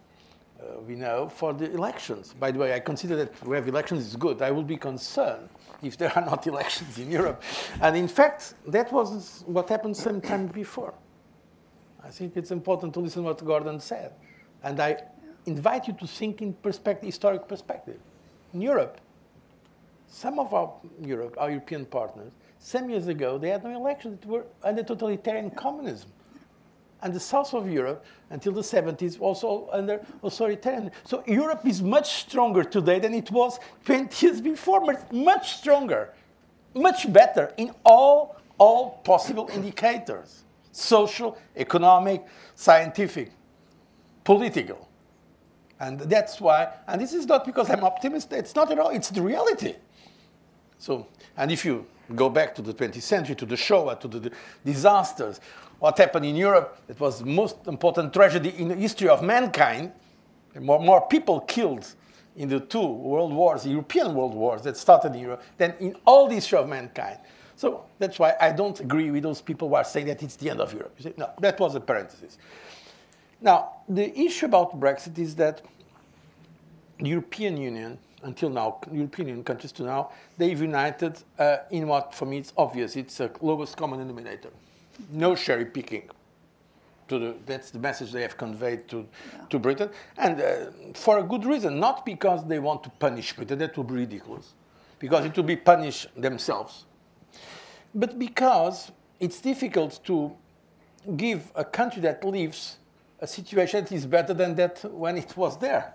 uh, 0.61 0.81
we 0.87 0.95
know, 0.95 1.29
for 1.29 1.53
the 1.53 1.71
elections. 1.73 2.35
By 2.39 2.51
the 2.51 2.59
way, 2.59 2.75
I 2.75 2.81
consider 2.81 3.17
that 3.17 3.47
we 3.47 3.57
have 3.57 3.67
elections 3.69 4.07
is 4.07 4.17
good. 4.17 4.41
I 4.41 4.51
will 4.51 4.63
be 4.63 4.77
concerned 4.77 5.49
if 5.83 5.97
there 5.97 6.17
are 6.17 6.25
not 6.25 6.47
elections 6.55 6.99
in 6.99 7.11
Europe. 7.11 7.43
And 7.81 7.97
in 7.97 8.09
fact, 8.09 8.55
that 8.69 8.93
was 8.93 9.43
what 9.47 9.69
happened 9.69 9.97
some 9.97 10.21
time 10.21 10.47
before. 10.47 10.95
I 12.03 12.11
think 12.11 12.37
it's 12.37 12.51
important 12.51 12.95
to 12.95 13.01
listen 13.01 13.23
to 13.23 13.29
what 13.29 13.45
Gordon 13.45 13.81
said. 13.81 14.13
And 14.63 14.79
I 14.79 14.99
invite 15.47 15.89
you 15.89 15.95
to 15.95 16.07
think 16.07 16.43
in 16.43 16.53
perspective, 16.53 17.07
historic 17.07 17.49
perspective. 17.49 17.99
In 18.53 18.61
Europe, 18.61 19.01
some 20.07 20.39
of 20.39 20.55
our 20.55 20.73
Europe, 21.03 21.35
our 21.39 21.51
European 21.51 21.87
partners, 21.87 22.31
some 22.59 22.89
years 22.89 23.09
ago, 23.09 23.37
they 23.37 23.49
had 23.51 23.65
no 23.65 23.75
elections 23.75 24.25
were 24.25 24.45
under 24.63 24.83
totalitarian 24.83 25.51
communism 25.51 26.11
and 27.05 27.13
the 27.13 27.21
south 27.21 27.53
of 27.55 27.71
Europe 27.71 28.05
until 28.31 28.53
the 28.53 28.63
70s 28.63 29.21
also 29.21 29.69
under 29.71 30.05
authoritarian. 30.23 30.91
So 31.05 31.23
Europe 31.27 31.65
is 31.67 31.83
much 31.83 32.23
stronger 32.23 32.65
today 32.65 32.99
than 32.99 33.15
it 33.15 33.31
was 33.31 33.61
20 33.85 34.27
years 34.27 34.41
before, 34.41 34.81
much 35.13 35.59
stronger, 35.59 36.15
much 36.75 37.13
better 37.13 37.53
in 37.59 37.73
all, 37.85 38.37
all 38.59 39.03
possible 39.05 39.49
indicators 39.53 40.41
social, 40.73 41.39
economic, 41.57 42.27
scientific, 42.57 43.31
political. 44.25 44.89
And 45.79 46.01
that's 46.01 46.41
why, 46.41 46.73
and 46.89 47.01
this 47.01 47.13
is 47.13 47.27
not 47.27 47.45
because 47.45 47.71
I'm 47.71 47.85
optimistic, 47.85 48.39
it's 48.41 48.57
not 48.57 48.73
at 48.73 48.81
all, 48.81 48.89
it's 48.89 49.11
the 49.11 49.23
reality. 49.23 49.77
So, 50.79 51.07
and 51.37 51.53
if 51.53 51.65
you 51.65 51.87
go 52.17 52.29
back 52.29 52.55
to 52.57 52.63
the 52.63 52.75
20th 52.75 53.03
century, 53.03 53.37
to 53.37 53.47
the 53.47 53.57
Shoah, 53.57 53.97
to 54.01 54.09
the, 54.09 54.19
the 54.19 54.33
disasters, 54.65 55.41
what 55.85 55.99
happened 55.99 56.25
in 56.25 56.35
Europe, 56.35 56.79
it 56.89 56.99
was 56.99 57.19
the 57.19 57.27
most 57.27 57.57
important 57.67 58.11
tragedy 58.11 58.55
in 58.57 58.69
the 58.69 58.75
history 58.75 59.07
of 59.07 59.23
mankind. 59.23 59.93
More, 60.59 60.81
more 60.81 61.07
people 61.07 61.41
killed 61.41 61.87
in 62.37 62.49
the 62.49 62.61
two 62.61 62.87
world 62.87 63.35
wars, 63.35 63.67
European 63.67 64.15
world 64.15 64.33
wars 64.33 64.63
that 64.63 64.79
started 64.79 65.15
in 65.15 65.21
Europe, 65.21 65.43
than 65.59 65.75
in 65.81 65.95
all 66.07 66.27
the 66.27 66.37
history 66.37 66.59
of 66.59 66.71
mankind. 66.71 67.19
So 67.57 67.85
that's 67.99 68.19
why 68.19 68.33
I 68.41 68.51
don't 68.53 68.81
agree 68.81 69.11
with 69.11 69.25
those 69.25 69.43
people 69.43 69.69
who 69.69 69.75
are 69.75 69.85
saying 69.85 70.07
that 70.07 70.23
it's 70.23 70.37
the 70.37 70.49
end 70.49 70.63
of 70.63 70.73
Europe. 70.73 70.95
You 70.97 71.13
no, 71.19 71.29
that 71.41 71.61
was 71.61 71.75
a 71.75 71.81
parenthesis. 71.81 72.39
Now, 73.43 73.73
the 73.87 74.19
issue 74.19 74.47
about 74.47 74.81
Brexit 74.81 75.19
is 75.19 75.35
that 75.35 75.61
the 76.99 77.11
European 77.11 77.59
Union, 77.59 77.99
until 78.23 78.49
now, 78.49 78.79
European 78.91 79.29
Union 79.29 79.45
countries 79.45 79.73
to 79.73 79.83
now, 79.83 80.13
they've 80.39 80.59
united 80.59 81.19
uh, 81.39 81.59
in 81.71 81.87
what, 81.87 82.15
for 82.15 82.25
me, 82.25 82.39
it's 82.39 82.55
obvious. 82.57 82.97
It's 82.97 83.21
a 83.21 83.31
lowest 83.43 83.77
common 83.77 83.99
denominator 83.99 84.49
no 85.11 85.35
cherry 85.35 85.67
picking. 85.67 86.11
The, 87.09 87.35
that's 87.45 87.71
the 87.71 87.79
message 87.79 88.13
they 88.13 88.23
have 88.23 88.37
conveyed 88.37 88.89
to, 88.89 89.07
yeah. 89.33 89.45
to 89.51 89.59
Britain. 89.59 89.91
And 90.17 90.41
uh, 90.41 90.67
for 90.95 91.19
a 91.19 91.23
good 91.23 91.45
reason, 91.45 91.79
not 91.79 92.07
because 92.07 92.47
they 92.47 92.59
want 92.59 92.83
to 92.85 92.91
punish 92.91 93.35
Britain, 93.35 93.59
that 93.59 93.77
would 93.77 93.89
be 93.89 93.95
ridiculous, 93.95 94.55
because 94.99 95.27
it 95.27 95.37
would 95.37 95.47
be 95.47 95.57
punish 95.57 96.07
themselves, 96.17 96.87
but 97.95 98.19
because 98.19 98.91
it's 99.21 99.41
difficult 99.41 100.01
to 100.05 100.35
give 101.17 101.53
a 101.55 101.65
country 101.65 102.01
that 102.03 102.25
lives 102.25 102.79
a 103.21 103.27
situation 103.27 103.85
that 103.85 103.93
is 103.93 104.07
better 104.07 104.33
than 104.33 104.55
that 104.55 104.83
when 104.91 105.19
it 105.19 105.37
was 105.37 105.59
there. 105.59 105.95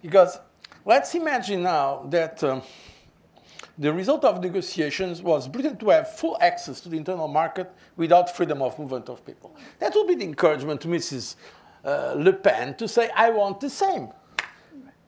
Because 0.00 0.38
let's 0.84 1.14
imagine 1.14 1.64
now 1.64 2.06
that. 2.10 2.42
Um, 2.44 2.62
the 3.78 3.92
result 3.92 4.24
of 4.24 4.42
negotiations 4.42 5.20
was 5.22 5.48
Britain 5.48 5.76
to 5.76 5.90
have 5.90 6.14
full 6.14 6.38
access 6.40 6.80
to 6.80 6.88
the 6.88 6.96
internal 6.96 7.28
market 7.28 7.70
without 7.96 8.34
freedom 8.34 8.62
of 8.62 8.78
movement 8.78 9.08
of 9.08 9.24
people. 9.24 9.54
That 9.78 9.94
would 9.94 10.08
be 10.08 10.14
the 10.14 10.24
encouragement 10.24 10.80
to 10.82 10.88
Mrs. 10.88 11.36
Uh, 11.84 12.14
Le 12.16 12.32
Pen 12.32 12.74
to 12.76 12.88
say, 12.88 13.10
I 13.14 13.30
want 13.30 13.60
the 13.60 13.70
same. 13.70 14.08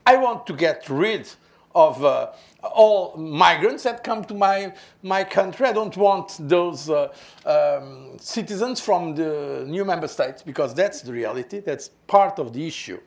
I 0.07 0.16
want 0.16 0.46
to 0.46 0.52
get 0.52 0.88
rid 0.88 1.28
of 1.74 2.04
uh, 2.04 2.33
all 2.62 3.16
migrants 3.16 3.85
that 3.85 4.02
come 4.02 4.24
to 4.24 4.35
my, 4.35 4.72
my 5.02 5.24
country. 5.24 5.66
I 5.66 5.72
don't 5.72 5.96
want 5.96 6.37
those 6.40 6.90
uh, 6.90 7.12
um, 7.44 8.16
citizens 8.18 8.81
from 8.81 9.14
the 9.14 9.64
new 9.66 9.85
member 9.85 10.09
states 10.09 10.42
because 10.42 10.74
that's 10.74 11.02
the 11.02 11.12
reality. 11.12 11.61
That's 11.61 11.90
part 12.07 12.38
of 12.38 12.52
the 12.52 12.66
issue. 12.66 13.00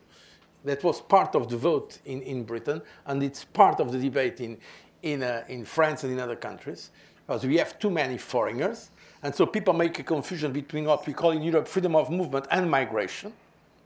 That 0.64 0.84
was 0.84 1.00
part 1.00 1.34
of 1.34 1.48
the 1.48 1.56
vote 1.56 1.98
in, 2.04 2.22
in 2.22 2.44
Britain, 2.44 2.82
and 3.06 3.22
it's 3.22 3.44
part 3.44 3.80
of 3.80 3.90
the 3.90 3.98
debate 3.98 4.40
in, 4.40 4.58
in, 5.02 5.22
uh, 5.22 5.44
in 5.48 5.64
France 5.64 6.04
and 6.04 6.12
in 6.12 6.20
other 6.20 6.36
countries, 6.36 6.90
because 7.26 7.44
we 7.46 7.56
have 7.58 7.78
too 7.78 7.90
many 7.90 8.18
foreigners. 8.18 8.90
And 9.22 9.34
so 9.34 9.46
people 9.46 9.72
make 9.74 9.98
a 9.98 10.02
confusion 10.02 10.52
between 10.52 10.84
what 10.84 11.06
we 11.06 11.12
call 11.12 11.30
in 11.30 11.42
Europe 11.42 11.68
freedom 11.68 11.94
of 11.94 12.10
movement 12.10 12.46
and 12.50 12.70
migration, 12.70 13.32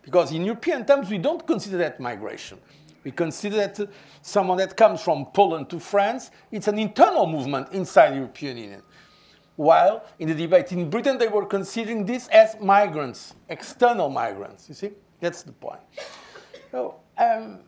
because 0.02 0.32
in 0.32 0.44
European 0.44 0.84
terms, 0.86 1.10
we 1.10 1.18
don't 1.18 1.46
consider 1.46 1.76
that 1.78 2.00
migration. 2.00 2.58
We 3.04 3.12
consider 3.12 3.56
that 3.56 3.78
uh, 3.78 3.86
someone 4.22 4.58
that 4.58 4.76
comes 4.76 5.00
from 5.00 5.26
Poland 5.26 5.70
to 5.70 5.78
France, 5.78 6.30
it's 6.50 6.68
an 6.68 6.78
internal 6.78 7.26
movement 7.26 7.68
inside 7.72 8.10
the 8.10 8.16
European 8.16 8.56
Union. 8.56 8.82
While 9.56 10.04
in 10.18 10.28
the 10.28 10.34
debate 10.34 10.72
in 10.72 10.90
Britain, 10.90 11.16
they 11.16 11.28
were 11.28 11.46
considering 11.46 12.04
this 12.04 12.28
as 12.28 12.60
migrants, 12.60 13.34
external 13.48 14.10
migrants. 14.10 14.68
You 14.68 14.74
see, 14.74 14.90
that's 15.20 15.42
the 15.42 15.52
point. 15.52 15.80
So, 16.70 16.96
um, 17.16 17.60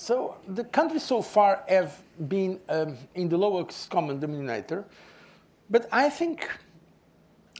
so 0.00 0.36
the 0.48 0.64
countries 0.64 1.02
so 1.02 1.22
far 1.22 1.62
have 1.68 2.00
been 2.28 2.58
um, 2.68 2.96
in 3.14 3.28
the 3.28 3.36
lowest 3.36 3.90
common 3.90 4.18
denominator, 4.18 4.84
but 5.68 5.88
I 5.92 6.08
think 6.08 6.48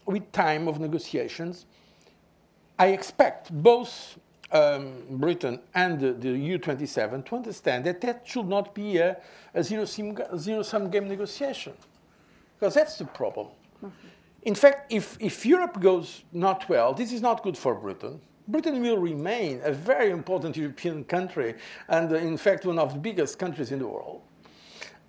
with 0.07 0.31
time 0.33 0.67
of 0.67 0.81
negotiations, 0.81 1.67
I 2.79 2.89
expect 2.89 3.53
both 3.53 4.19
um, 4.53 4.95
Britain 5.11 5.61
and 5.75 6.01
the, 6.01 6.13
the, 6.13 6.29
EU27 6.29 7.27
to 7.27 7.37
understand 7.37 7.85
that 7.85 8.01
that 8.01 8.23
should 8.27 8.49
not 8.49 8.75
be 8.75 8.97
a, 8.97 9.17
a 9.55 9.63
zero-sum 9.63 10.17
zero 10.39 10.89
game 10.89 11.09
negotiation, 11.09 11.75
because 12.59 12.75
that's 12.75 12.97
the 12.97 13.05
problem. 13.05 13.47
Mm 13.83 13.89
-hmm. 13.89 14.11
In 14.43 14.55
fact, 14.55 14.93
if, 14.93 15.17
if 15.19 15.45
Europe 15.45 15.81
goes 15.81 16.25
not 16.33 16.69
well, 16.69 16.95
this 16.95 17.13
is 17.13 17.21
not 17.21 17.43
good 17.43 17.59
for 17.59 17.75
Britain. 17.75 18.21
Britain 18.51 18.83
will 18.83 18.99
remain 18.99 19.61
a 19.65 19.73
very 19.73 20.11
important 20.11 20.57
European 20.57 21.05
country 21.05 21.55
and, 21.89 22.13
uh, 22.13 22.17
in 22.17 22.37
fact, 22.37 22.67
one 22.67 22.79
of 22.79 22.95
the 22.95 22.99
biggest 22.99 23.39
countries 23.39 23.71
in 23.73 23.79
the 23.79 23.87
world 23.87 24.23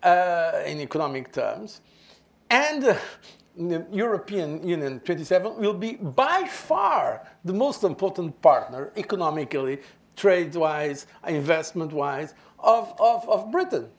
uh, 0.03 0.61
in 0.65 0.79
economic 0.79 1.31
terms. 1.31 1.81
And 2.49 2.83
uh, 2.83 2.95
the 3.57 3.85
European 3.91 4.65
Union 4.67 4.99
27 4.99 5.57
will 5.57 5.73
be 5.73 5.93
by 5.95 6.45
far 6.47 7.27
the 7.43 7.53
most 7.53 7.83
important 7.83 8.39
partner 8.41 8.91
economically, 8.95 9.79
trade-wise, 10.15 11.07
investment-wise 11.27 12.33
of, 12.59 12.93
of, 12.99 13.27
of 13.27 13.51
Britain. 13.51 13.89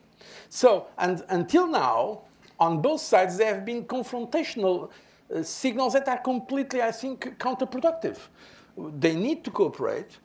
So, 0.49 0.87
and 0.97 1.23
until 1.29 1.67
now, 1.67 2.21
on 2.59 2.81
both 2.81 3.01
sides, 3.01 3.37
there 3.37 3.53
have 3.53 3.65
been 3.65 3.83
confrontational 3.85 4.89
uh, 5.33 5.43
signals 5.43 5.93
that 5.93 6.07
are 6.07 6.19
completely, 6.19 6.81
I 6.81 6.91
think, 6.91 7.37
counterproductive 7.39 8.17
they 8.77 9.15
need 9.15 9.43
to 9.43 9.51
cooperate 9.51 10.17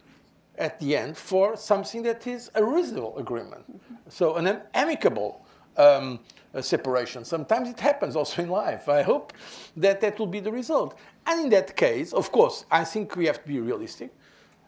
at 0.57 0.78
the 0.80 0.96
end 0.96 1.16
for 1.16 1.57
something 1.57 2.03
that 2.03 2.26
is 2.26 2.51
a 2.55 2.64
reasonable 2.64 3.16
agreement. 3.18 3.64
So 4.09 4.36
an 4.36 4.61
amicable 4.74 5.46
um, 5.76 6.18
separation. 6.61 7.24
Sometimes 7.24 7.68
it 7.68 7.80
happens 7.80 8.16
also 8.16 8.42
in 8.42 8.49
life. 8.49 8.88
I 8.88 9.03
hope 9.03 9.32
that 9.76 10.01
that 10.01 10.18
will 10.18 10.26
be 10.26 10.40
the 10.40 10.51
result. 10.51 10.99
And 11.26 11.44
in 11.44 11.51
that 11.51 11.76
case, 11.76 12.12
of 12.12 12.32
course, 12.32 12.64
I 12.70 12.84
think 12.84 13.16
we 13.16 13.26
have 13.26 13.42
to 13.42 13.49
be 13.49 13.61
realistic. 13.61 14.12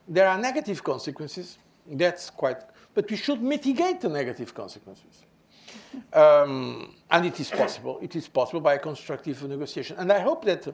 There 0.06 0.28
are 0.28 0.38
negative 0.38 0.82
consequences. 0.82 1.58
That's 1.90 2.30
quite, 2.30 2.58
but 2.94 3.10
we 3.10 3.16
should 3.16 3.42
mitigate 3.42 4.00
the 4.00 4.08
negative 4.08 4.54
consequences. 4.54 5.24
Um, 6.12 6.94
and 7.10 7.26
it 7.26 7.40
is 7.40 7.50
possible. 7.50 7.98
It 8.00 8.14
is 8.14 8.28
possible 8.28 8.60
by 8.60 8.74
a 8.74 8.78
constructive 8.78 9.42
negotiation. 9.42 9.96
And 9.98 10.12
I 10.12 10.20
hope 10.20 10.44
that 10.44 10.68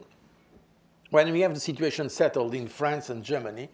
when 1.10 1.32
we 1.32 1.40
have 1.40 1.54
the 1.54 1.60
situation 1.60 2.08
settled 2.08 2.54
in 2.54 2.68
France 2.68 3.10
and 3.10 3.22
Germany, 3.22 3.68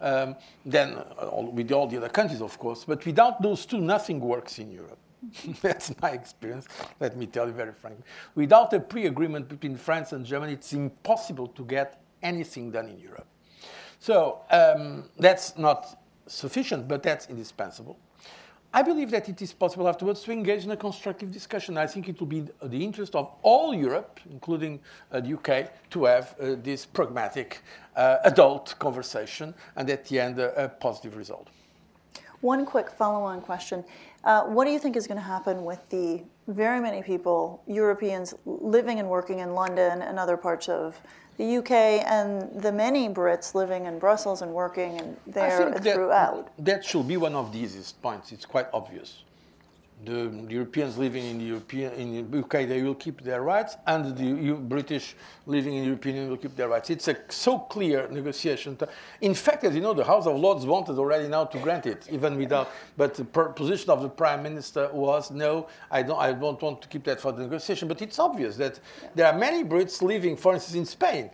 um, 0.00 0.36
then 0.64 0.94
uh, 0.94 1.42
with 1.42 1.72
all 1.72 1.86
the 1.86 1.96
other 1.96 2.08
countries, 2.08 2.40
of 2.40 2.58
course, 2.58 2.84
but 2.84 3.04
without 3.04 3.42
those 3.42 3.66
two, 3.66 3.80
nothing 3.80 4.20
works 4.20 4.58
in 4.58 4.70
Europe. 4.70 4.98
That's 5.62 5.92
my 6.00 6.10
experience, 6.10 6.68
let 7.00 7.16
me 7.16 7.26
tell 7.26 7.46
you 7.46 7.52
very 7.52 7.72
frankly. 7.72 8.04
Without 8.34 8.72
a 8.72 8.80
pre 8.80 9.06
agreement 9.06 9.48
between 9.48 9.76
France 9.76 10.12
and 10.12 10.24
Germany, 10.24 10.52
it's 10.52 10.72
impossible 10.72 11.48
to 11.48 11.64
get 11.64 12.00
anything 12.22 12.70
done 12.70 12.88
in 12.88 12.98
Europe. 12.98 13.26
So 14.00 14.40
um, 14.50 15.08
that's 15.18 15.58
not 15.58 16.00
sufficient, 16.26 16.86
but 16.86 17.02
that's 17.02 17.28
indispensable. 17.28 17.98
I 18.72 18.82
believe 18.82 19.10
that 19.12 19.28
it 19.30 19.40
is 19.40 19.52
possible 19.52 19.88
afterwards 19.88 20.22
to 20.24 20.32
engage 20.32 20.64
in 20.64 20.70
a 20.70 20.76
constructive 20.76 21.32
discussion. 21.32 21.78
I 21.78 21.86
think 21.86 22.08
it 22.08 22.20
will 22.20 22.26
be 22.26 22.46
the 22.62 22.84
interest 22.84 23.14
of 23.14 23.30
all 23.42 23.74
Europe, 23.74 24.20
including 24.30 24.78
uh, 25.10 25.20
the 25.20 25.34
UK, 25.34 25.70
to 25.90 26.04
have 26.04 26.34
uh, 26.38 26.56
this 26.62 26.84
pragmatic, 26.84 27.62
uh, 27.96 28.18
adult 28.24 28.78
conversation 28.78 29.54
and 29.76 29.88
at 29.88 30.04
the 30.04 30.20
end 30.20 30.38
a 30.38 30.68
positive 30.80 31.16
result. 31.16 31.48
One 32.42 32.66
quick 32.66 32.90
follow 32.90 33.24
on 33.24 33.40
question. 33.40 33.84
Uh, 34.22 34.44
what 34.44 34.66
do 34.66 34.70
you 34.70 34.78
think 34.78 34.96
is 34.96 35.06
going 35.06 35.18
to 35.18 35.24
happen 35.24 35.64
with 35.64 35.88
the 35.88 36.22
very 36.48 36.80
many 36.80 37.02
people, 37.02 37.62
Europeans, 37.66 38.34
living 38.46 38.98
and 38.98 39.08
working 39.08 39.38
in 39.38 39.54
London 39.54 40.02
and 40.02 40.18
other 40.18 40.36
parts 40.36 40.68
of 40.68 41.00
the 41.36 41.58
UK, 41.58 41.70
and 41.70 42.50
the 42.60 42.72
many 42.72 43.08
Brits 43.08 43.54
living 43.54 43.86
in 43.86 43.98
Brussels 43.98 44.42
and 44.42 44.52
working 44.52 44.98
and 44.98 45.16
there 45.26 45.68
I 45.68 45.78
that, 45.78 45.94
throughout? 45.94 46.50
That 46.58 46.84
should 46.84 47.06
be 47.06 47.16
one 47.16 47.36
of 47.36 47.52
the 47.52 47.58
easiest 47.58 48.02
points. 48.02 48.32
It's 48.32 48.44
quite 48.44 48.66
obvious 48.72 49.22
the 50.04 50.46
Europeans 50.48 50.96
living 50.96 51.24
in 51.24 51.38
the 51.38 51.44
European 51.44 51.92
in 51.94 52.30
the 52.30 52.38
UK 52.38 52.68
they 52.68 52.82
will 52.82 52.94
keep 52.94 53.20
their 53.22 53.42
rights, 53.42 53.76
and 53.86 54.16
the 54.16 54.52
British 54.52 55.16
living 55.46 55.74
in 55.74 55.80
the 55.80 55.86
European 55.86 56.14
Union 56.14 56.30
will 56.30 56.38
keep 56.38 56.54
their 56.54 56.68
rights. 56.68 56.88
It's 56.90 57.08
a 57.08 57.16
so 57.28 57.58
clear 57.58 58.08
negotiation. 58.08 58.78
In 59.20 59.34
fact, 59.34 59.64
as 59.64 59.74
you 59.74 59.80
know, 59.80 59.94
the 59.94 60.04
House 60.04 60.26
of 60.26 60.36
Lords 60.36 60.64
wanted 60.66 60.98
already 60.98 61.26
now 61.26 61.44
to 61.46 61.58
grant 61.58 61.86
it, 61.86 62.06
even 62.10 62.36
without. 62.36 62.70
But 62.96 63.14
the 63.14 63.24
position 63.24 63.90
of 63.90 64.02
the 64.02 64.08
Prime 64.08 64.42
Minister 64.42 64.88
was 64.92 65.30
no, 65.32 65.68
I 65.90 66.02
don't, 66.02 66.18
I 66.18 66.32
don't 66.32 66.62
want 66.62 66.80
to 66.82 66.88
keep 66.88 67.02
that 67.04 67.20
for 67.20 67.32
the 67.32 67.42
negotiation. 67.42 67.88
But 67.88 68.00
it's 68.00 68.18
obvious 68.20 68.56
that 68.56 68.78
there 69.16 69.26
are 69.26 69.36
many 69.36 69.64
Brits 69.64 70.00
living, 70.00 70.36
for 70.36 70.54
instance, 70.54 70.76
in 70.76 70.86
Spain. 70.86 71.30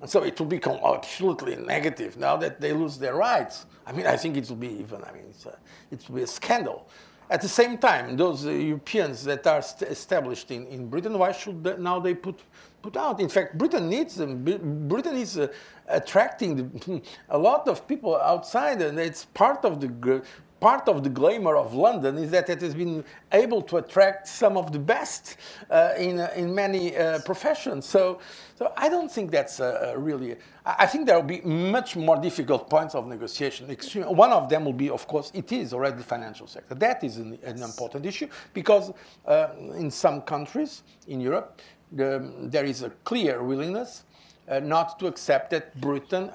And 0.00 0.10
so 0.10 0.22
it 0.24 0.38
will 0.38 0.48
become 0.48 0.80
absolutely 0.84 1.56
negative 1.56 2.16
now 2.16 2.36
that 2.36 2.60
they 2.60 2.72
lose 2.72 2.98
their 2.98 3.14
rights. 3.14 3.66
I 3.86 3.92
mean, 3.92 4.06
I 4.06 4.16
think 4.16 4.36
it 4.36 4.48
will 4.48 4.56
be 4.56 4.78
even, 4.80 5.02
I 5.04 5.12
mean, 5.12 5.24
a, 5.46 5.94
it 5.94 6.08
will 6.08 6.16
be 6.16 6.22
a 6.22 6.26
scandal. 6.26 6.88
At 7.32 7.40
the 7.40 7.48
same 7.48 7.78
time, 7.78 8.14
those 8.14 8.44
uh, 8.44 8.50
Europeans 8.50 9.24
that 9.24 9.46
are 9.46 9.62
established 9.88 10.50
in, 10.50 10.66
in 10.66 10.88
Britain, 10.88 11.18
why 11.18 11.32
should 11.32 11.64
they, 11.64 11.78
now 11.78 11.98
they 11.98 12.14
put, 12.14 12.40
put 12.82 12.94
out? 12.94 13.20
In 13.20 13.30
fact, 13.30 13.56
Britain 13.56 13.88
needs 13.88 14.16
them. 14.16 14.44
Britain 14.86 15.16
is 15.16 15.38
uh, 15.38 15.48
attracting 15.88 17.02
a 17.30 17.38
lot 17.38 17.66
of 17.68 17.88
people 17.88 18.16
outside, 18.16 18.82
and 18.82 19.00
it's 19.00 19.24
part 19.24 19.64
of 19.64 19.80
the 19.80 19.88
part 20.62 20.88
of 20.88 21.02
the 21.02 21.10
glamour 21.10 21.56
of 21.56 21.74
London 21.74 22.16
is 22.16 22.30
that 22.30 22.48
it 22.48 22.60
has 22.60 22.72
been 22.72 23.04
able 23.32 23.60
to 23.62 23.78
attract 23.78 24.28
some 24.28 24.56
of 24.56 24.70
the 24.70 24.78
best 24.78 25.36
uh, 25.68 25.92
in, 25.98 26.20
uh, 26.20 26.30
in 26.36 26.54
many 26.54 26.96
uh, 26.96 27.18
professions. 27.26 27.84
So, 27.84 28.20
so 28.54 28.72
I 28.76 28.88
don't 28.88 29.10
think 29.10 29.32
that's 29.32 29.58
uh, 29.58 29.92
really, 29.96 30.36
I 30.64 30.86
think 30.86 31.06
there 31.06 31.16
will 31.16 31.26
be 31.26 31.40
much 31.40 31.96
more 31.96 32.16
difficult 32.16 32.70
points 32.70 32.94
of 32.94 33.08
negotiation. 33.08 33.68
Extreme, 33.70 34.04
one 34.04 34.30
of 34.32 34.48
them 34.48 34.64
will 34.64 34.72
be, 34.72 34.88
of 34.88 35.08
course, 35.08 35.32
it 35.34 35.50
is 35.50 35.74
already 35.74 35.96
the 35.96 36.04
financial 36.04 36.46
sector. 36.46 36.76
That 36.76 37.02
is 37.02 37.16
an, 37.16 37.38
an 37.42 37.60
important 37.60 38.06
issue 38.06 38.28
because 38.54 38.92
uh, 39.26 39.48
in 39.74 39.90
some 39.90 40.22
countries 40.22 40.84
in 41.08 41.20
Europe, 41.20 41.60
the, 41.90 42.32
there 42.42 42.64
is 42.64 42.84
a 42.84 42.90
clear 43.02 43.42
willingness 43.42 44.04
uh, 44.48 44.60
not 44.60 44.98
to 45.00 45.06
accept 45.08 45.50
that 45.50 45.80
Britain 45.80 46.30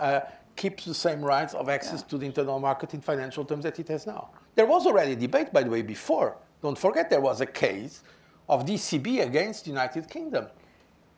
keeps 0.57 0.85
the 0.85 0.93
same 0.93 1.21
rights 1.23 1.53
of 1.53 1.69
access 1.69 2.01
yeah. 2.01 2.07
to 2.09 2.17
the 2.17 2.25
internal 2.25 2.59
market 2.59 2.93
in 2.93 3.01
financial 3.01 3.45
terms 3.45 3.63
that 3.63 3.79
it 3.79 3.87
has 3.87 4.05
now. 4.05 4.31
There 4.55 4.65
was 4.65 4.85
already 4.85 5.13
a 5.13 5.15
debate, 5.15 5.53
by 5.53 5.63
the 5.63 5.69
way, 5.69 5.83
before. 5.83 6.37
Don't 6.61 6.77
forget 6.77 7.09
there 7.09 7.21
was 7.21 7.39
a 7.41 7.45
case 7.45 8.03
of 8.49 8.65
ECB 8.65 9.23
against 9.23 9.65
the 9.65 9.69
United 9.69 10.09
Kingdom 10.09 10.47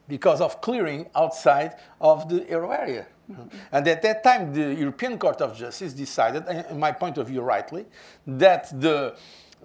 because 0.08 0.42
of 0.42 0.60
clearing 0.60 1.06
outside 1.16 1.76
of 2.02 2.28
the 2.28 2.46
euro 2.50 2.72
area. 2.72 3.06
Mm-hmm. 3.32 3.58
And 3.72 3.88
at 3.88 4.02
that 4.02 4.24
time, 4.24 4.54
the 4.54 4.74
European 4.74 5.18
Court 5.18 5.40
of 5.42 5.56
Justice 5.56 5.94
decided, 5.94 6.44
in 6.70 6.80
my 6.80 6.92
point 6.92 7.18
of 7.18 7.28
view 7.28 7.42
rightly, 7.42 7.86
that 8.26 8.70
the 8.82 9.16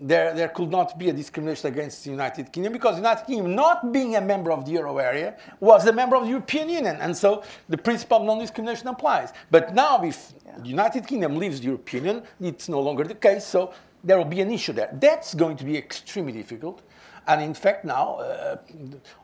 there, 0.01 0.35
there 0.35 0.49
could 0.49 0.71
not 0.71 0.99
be 0.99 1.09
a 1.09 1.13
discrimination 1.13 1.73
against 1.73 2.05
the 2.05 2.11
United 2.11 2.53
Kingdom 2.53 2.73
because 2.73 2.97
the 2.97 3.03
United 3.03 3.27
Kingdom, 3.27 3.55
not 3.55 3.93
being 3.93 4.17
a 4.17 4.21
member 4.21 4.51
of 4.51 4.65
the 4.65 4.73
euro 4.73 4.99
area, 4.99 5.37
was 5.61 5.87
a 5.87 5.93
member 5.93 6.17
of 6.17 6.25
the 6.25 6.31
European 6.31 6.69
Union. 6.69 6.97
And 7.01 7.17
so 7.17 7.43
the 7.69 7.79
principle 7.79 8.19
of 8.19 8.25
non 8.25 8.39
discrimination 8.39 8.89
applies. 8.89 9.33
But 9.51 9.75
now, 9.75 10.03
if 10.03 10.35
yeah. 10.45 10.59
the 10.59 10.69
United 10.69 11.07
Kingdom 11.07 11.37
leaves 11.37 11.61
the 11.61 11.67
European 11.67 12.05
Union, 12.05 12.25
it's 12.41 12.69
no 12.69 12.81
longer 12.81 13.05
the 13.05 13.15
case. 13.15 13.45
So 13.45 13.73
there 14.03 14.19
will 14.19 14.25
be 14.25 14.41
an 14.41 14.51
issue 14.51 14.73
there. 14.73 14.91
That's 15.01 15.35
going 15.35 15.57
to 15.59 15.65
be 15.65 15.77
extremely 15.77 16.33
difficult. 16.33 16.83
And 17.27 17.43
in 17.43 17.55
fact, 17.55 17.85
now, 17.85 18.17
uh, 18.17 18.57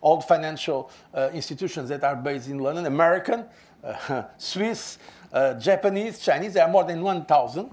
all 0.01 0.19
the 0.19 0.27
financial 0.27 0.91
uh, 1.13 1.31
institutions 1.35 1.89
that 1.91 2.03
are 2.03 2.17
based 2.17 2.49
in 2.49 2.59
London, 2.59 2.87
American, 2.87 3.45
uh, 3.85 4.23
Swiss, 4.39 4.99
uh, 5.33 5.55
Japanese, 5.55 6.19
Chinese, 6.19 6.55
there 6.55 6.65
are 6.65 6.71
more 6.71 6.85
than 6.85 7.03
1,000 7.03 7.71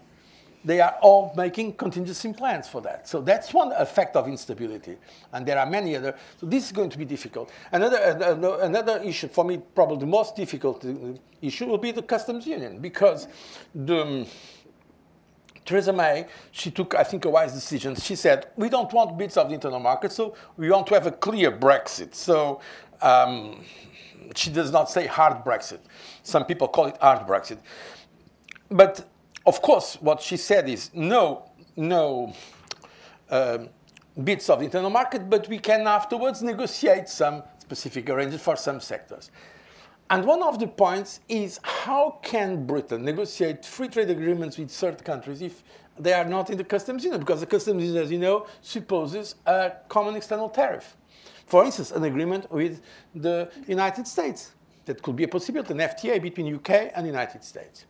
they 0.65 0.81
are 0.81 0.95
all 1.01 1.33
making 1.35 1.73
contingency 1.73 2.33
plans 2.33 2.67
for 2.67 2.81
that. 2.81 3.07
So 3.07 3.21
that's 3.21 3.53
one 3.53 3.71
effect 3.73 4.15
of 4.15 4.27
instability. 4.27 4.97
And 5.31 5.45
there 5.45 5.57
are 5.59 5.65
many 5.65 5.95
other. 5.95 6.15
So 6.39 6.45
this 6.45 6.65
is 6.65 6.71
going 6.71 6.89
to 6.89 6.97
be 6.97 7.05
difficult. 7.05 7.51
Another, 7.71 7.97
another 8.61 9.01
issue, 9.03 9.27
for 9.27 9.45
me, 9.45 9.59
probably 9.75 9.97
the 9.97 10.05
most 10.05 10.35
difficult 10.35 10.83
uh, 10.83 10.89
issue 11.41 11.67
will 11.67 11.77
be 11.77 11.91
the 11.91 12.01
customs 12.01 12.45
union 12.45 12.79
because 12.79 13.27
the. 13.73 14.01
Um, 14.01 14.25
Theresa 15.65 15.91
May, 15.91 16.27
she 16.51 16.71
took, 16.71 16.95
I 16.95 17.03
think, 17.03 17.25
a 17.25 17.29
wise 17.29 17.51
decision. 17.51 17.93
She 17.95 18.15
said, 18.15 18.47
we 18.55 18.69
don't 18.69 18.91
want 18.93 19.17
bits 19.17 19.35
of 19.35 19.49
the 19.49 19.55
internal 19.55 19.81
market, 19.81 20.13
so 20.13 20.33
we 20.55 20.69
want 20.69 20.87
to 20.87 20.93
have 20.93 21.07
a 21.07 21.11
clear 21.11 21.51
Brexit. 21.51 22.15
So 22.15 22.61
um, 23.01 23.65
she 24.33 24.49
does 24.49 24.71
not 24.71 24.89
say 24.89 25.07
hard 25.07 25.43
Brexit. 25.43 25.79
Some 26.23 26.45
people 26.45 26.69
call 26.69 26.85
it 26.85 26.97
hard 27.01 27.27
Brexit. 27.27 27.57
But 28.71 29.05
of 29.47 29.61
course, 29.61 29.95
what 30.01 30.21
she 30.21 30.35
said 30.35 30.67
is 30.67 30.91
no, 30.93 31.49
no 31.77 32.33
um, 33.29 33.69
bits 34.21 34.49
of 34.49 34.59
the 34.59 34.65
internal 34.65 34.89
market, 34.89 35.29
but 35.29 35.47
we 35.47 35.57
can 35.57 35.87
afterwards 35.87 36.43
negotiate 36.43 37.07
some 37.07 37.41
specific 37.57 38.09
arrangements 38.09 38.43
for 38.43 38.57
some 38.57 38.81
sectors. 38.81 39.31
And 40.09 40.25
one 40.25 40.43
of 40.43 40.59
the 40.59 40.67
points 40.67 41.21
is 41.29 41.59
how 41.63 42.19
can 42.21 42.65
Britain 42.65 43.03
negotiate 43.03 43.65
free 43.65 43.87
trade 43.87 44.09
agreements 44.09 44.57
with 44.57 44.69
third 44.69 45.03
countries 45.03 45.41
if 45.41 45.63
they 45.97 46.13
are 46.13 46.25
not 46.25 46.49
in 46.49 46.57
the 46.57 46.63
customs 46.63 47.03
union? 47.03 47.21
Because 47.21 47.39
the 47.39 47.45
customs 47.45 47.83
union, 47.83 48.03
as 48.03 48.11
you 48.11 48.19
know, 48.19 48.47
supposes 48.61 49.35
a 49.45 49.73
common 49.87 50.15
external 50.15 50.49
tariff. 50.49 50.97
For 51.45 51.63
instance, 51.63 51.91
an 51.91 52.03
agreement 52.03 52.51
with 52.51 52.81
the 53.15 53.49
United 53.65 54.07
States. 54.07 54.51
That 54.85 55.01
could 55.01 55.17
be 55.17 55.25
a 55.25 55.27
possibility, 55.27 55.73
an 55.73 55.79
FTA 55.79 56.21
between 56.21 56.55
UK 56.55 56.91
and 56.95 57.05
the 57.05 57.09
United 57.09 57.43
States. 57.43 57.85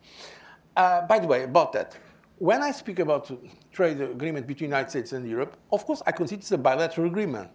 Uh, 0.78 1.04
by 1.08 1.18
the 1.18 1.26
way, 1.26 1.42
about 1.42 1.72
that, 1.72 1.96
when 2.38 2.62
I 2.62 2.70
speak 2.70 3.00
about 3.00 3.28
trade 3.72 4.00
agreement 4.00 4.46
between 4.46 4.70
United 4.70 4.90
States 4.90 5.12
and 5.12 5.28
Europe, 5.28 5.56
of 5.72 5.84
course, 5.84 6.04
I 6.06 6.12
consider 6.12 6.38
it's 6.38 6.52
a 6.52 6.58
bilateral 6.58 7.08
agreement. 7.08 7.50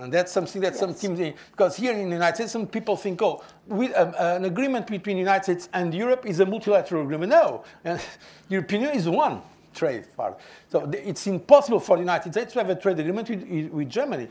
And 0.00 0.12
that's 0.12 0.32
something 0.32 0.60
that 0.62 0.72
yes. 0.72 0.80
some 0.80 0.94
teams, 0.94 1.20
because 1.52 1.76
here 1.76 1.92
in 1.92 2.08
the 2.08 2.16
United 2.16 2.34
States, 2.34 2.50
some 2.50 2.66
people 2.66 2.96
think, 2.96 3.22
oh, 3.22 3.44
with, 3.68 3.96
um, 3.96 4.14
an 4.18 4.46
agreement 4.46 4.88
between 4.88 5.14
the 5.14 5.20
United 5.20 5.44
States 5.44 5.68
and 5.74 5.94
Europe 5.94 6.26
is 6.26 6.40
a 6.40 6.46
multilateral 6.46 7.04
agreement. 7.04 7.30
No, 7.30 7.62
and 7.84 8.00
the 8.48 8.54
European 8.54 8.82
Union 8.82 8.98
is 8.98 9.08
one 9.08 9.40
trade 9.72 10.04
part. 10.16 10.40
So 10.70 10.90
it's 10.92 11.28
impossible 11.28 11.78
for 11.78 11.96
the 11.96 12.02
United 12.02 12.32
States 12.32 12.52
to 12.54 12.58
have 12.58 12.70
a 12.70 12.74
trade 12.74 12.98
agreement 12.98 13.30
with, 13.30 13.70
with 13.70 13.88
Germany 13.88 14.26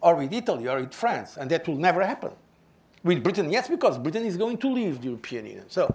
or 0.00 0.14
with 0.14 0.32
Italy 0.32 0.66
or 0.66 0.80
with 0.80 0.94
France, 0.94 1.36
and 1.36 1.50
that 1.50 1.68
will 1.68 1.76
never 1.76 2.02
happen. 2.02 2.30
With 3.02 3.22
Britain, 3.22 3.52
yes, 3.52 3.68
because 3.68 3.98
Britain 3.98 4.24
is 4.24 4.38
going 4.38 4.56
to 4.58 4.72
leave 4.72 5.02
the 5.02 5.08
European 5.08 5.46
Union. 5.46 5.64
So 5.68 5.94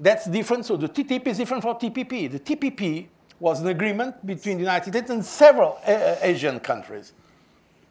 that's 0.00 0.26
different. 0.26 0.66
So 0.66 0.76
the 0.76 0.88
TTIP 0.88 1.26
is 1.26 1.38
different 1.38 1.62
from 1.62 1.76
TPP. 1.76 2.30
The 2.30 2.40
TPP 2.40 3.06
was 3.38 3.60
an 3.60 3.68
agreement 3.68 4.24
between 4.26 4.56
the 4.56 4.62
United 4.62 4.90
States 4.92 5.10
and 5.10 5.24
several 5.24 5.78
uh, 5.86 5.90
uh, 5.90 6.16
Asian 6.22 6.60
countries 6.60 7.12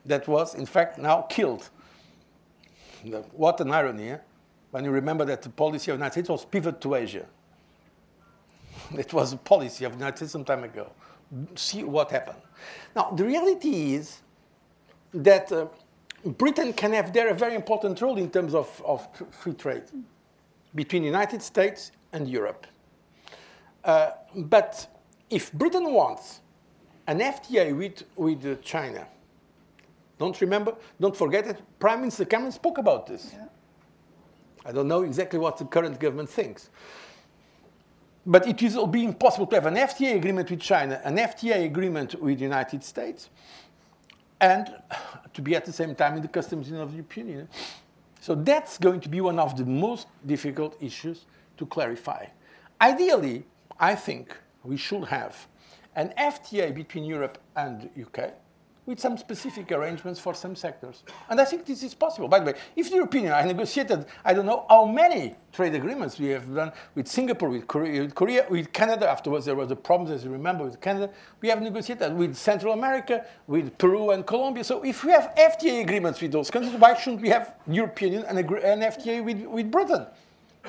that 0.06 0.28
was, 0.28 0.56
in 0.56 0.66
fact, 0.66 0.98
now 0.98 1.22
killed. 1.24 1.70
What 3.34 3.60
an 3.62 3.72
irony, 3.72 4.12
eh? 4.12 4.18
when 4.72 4.84
you 4.84 4.92
remember 4.92 5.26
that 5.26 5.42
the 5.42 5.50
policy 5.50 5.92
of 5.92 5.98
the 5.98 6.00
United 6.00 6.14
States 6.14 6.30
was 6.30 6.46
pivot 6.46 6.82
to 6.82 6.96
Asia. 6.96 7.26
It 8.98 9.14
was 9.14 9.34
a 9.34 9.38
policy 9.38 9.86
of 9.86 9.94
the 9.94 9.98
United 10.00 10.18
States 10.18 10.32
some 10.32 10.44
time 10.44 10.64
ago. 10.64 10.92
See 11.56 11.84
what 11.84 12.12
happened. 12.12 12.40
Now, 12.96 13.12
the 13.12 13.26
reality 13.26 13.96
is 13.96 14.20
that 15.14 15.52
uh, 15.52 15.68
Britain 16.24 16.74
can 16.74 16.94
have 16.94 17.14
there 17.14 17.30
a 17.30 17.34
very 17.34 17.56
important 17.56 18.02
role 18.02 18.18
in 18.18 18.30
terms 18.30 18.54
of, 18.54 18.82
of 18.86 19.08
free 19.32 19.54
trade 19.54 19.84
between 20.76 21.02
the 21.02 21.08
United 21.08 21.42
States 21.42 21.92
and 22.14 22.28
Europe. 22.28 22.68
Uh, 23.84 24.12
but 24.36 24.88
if 25.30 25.52
Britain 25.54 25.92
wants 25.92 26.42
an 27.08 27.20
FTA 27.20 27.76
with, 27.78 28.04
with 28.16 28.62
China. 28.62 29.08
Don't 30.18 30.40
remember, 30.42 30.76
don't 31.00 31.16
forget 31.16 31.46
it. 31.48 31.62
Prime 31.80 32.00
Minister 32.00 32.26
Cameron 32.26 32.52
spoke 32.52 32.78
about 32.78 33.06
this. 33.06 33.32
Yeah. 33.34 33.46
I 34.66 34.72
don't 34.72 34.88
know 34.88 35.04
exactly 35.04 35.38
what 35.38 35.58
the 35.58 35.66
current 35.66 36.00
government 36.00 36.30
thinks. 36.30 36.70
But 38.26 38.48
it 38.48 38.60
will 38.74 38.88
be 38.88 39.04
impossible 39.04 39.46
to 39.48 39.56
have 39.56 39.68
an 39.68 39.76
FTA 39.76 40.16
agreement 40.16 40.50
with 40.50 40.62
China, 40.62 41.00
an 41.04 41.18
FTA 41.18 41.66
agreement 41.66 42.20
with 42.20 42.40
the 42.40 42.44
United 42.44 42.84
States, 42.84 43.30
and 44.42 44.74
to 45.34 45.42
be 45.42 45.56
at 45.56 45.66
the 45.66 45.72
same 45.72 45.94
time 45.94 46.16
in 46.16 46.22
the 46.24 46.28
customs 46.28 46.68
union 46.68 46.82
of 46.82 46.90
the 46.90 46.98
European 46.98 47.28
Union. 47.28 47.50
So 48.26 48.34
that's 48.34 48.80
going 48.80 49.02
to 49.02 49.10
be 49.10 49.22
one 49.22 49.38
of 49.38 49.56
the 49.56 49.66
most 49.66 50.08
difficult 50.26 50.76
issues 50.82 51.28
to 51.58 51.66
clarify. 51.68 52.26
Ideally, 52.82 53.46
I 53.80 53.94
think 53.94 54.36
we 54.64 54.78
should 54.78 55.04
have 55.04 55.48
an 55.96 56.12
FTA 56.18 56.74
between 56.74 57.04
Europe 57.06 57.38
and 57.56 57.82
the 57.82 58.02
UK 58.02 58.34
with 58.86 59.00
some 59.00 59.18
specific 59.18 59.72
arrangements 59.72 60.20
for 60.20 60.34
some 60.34 60.56
sectors. 60.56 61.04
And 61.30 61.42
I 61.42 61.46
think 61.46 61.66
this 61.66 61.82
is 61.82 61.94
possible. 61.94 62.28
By 62.28 62.40
the 62.40 62.46
way, 62.46 62.54
if 62.76 62.90
the 62.90 62.98
European 62.98 63.26
Union, 63.26 63.40
I 63.44 63.46
negotiated, 63.48 64.06
I 64.24 64.34
don't 64.34 64.46
know 64.46 64.66
how 64.70 64.86
many 64.86 65.36
trade 65.52 65.74
agreements 65.74 66.20
we 66.20 66.28
have 66.28 66.54
done 66.54 66.72
with 66.94 67.08
Singapore, 67.08 67.50
with 67.50 67.68
Korea, 67.68 68.02
with, 68.04 68.14
Korea, 68.14 68.46
with 68.50 68.72
Canada. 68.72 69.10
Afterwards, 69.10 69.46
there 69.46 69.56
was 69.56 69.70
the 69.70 69.76
problems, 69.76 70.12
as 70.12 70.24
you 70.24 70.30
remember, 70.30 70.66
with 70.66 70.80
Canada. 70.80 71.12
We 71.42 71.50
have 71.50 71.62
negotiated 71.62 72.16
with 72.16 72.36
Central 72.36 72.74
America, 72.74 73.26
with 73.48 73.76
Peru 73.78 74.12
and 74.12 74.26
Colombia. 74.26 74.64
So 74.64 74.84
if 74.84 75.04
we 75.04 75.12
have 75.12 75.34
FTA 75.36 75.82
agreements 75.82 76.22
with 76.22 76.32
those 76.32 76.52
countries, 76.52 76.76
why 76.76 76.94
shouldn't 76.96 77.22
we 77.22 77.30
have 77.30 77.56
European 77.68 78.14
Union 78.14 78.30
and 78.30 78.40
an 78.40 78.82
FTA 78.82 79.24
with, 79.24 79.42
with 79.46 79.72
Britain? 79.72 80.06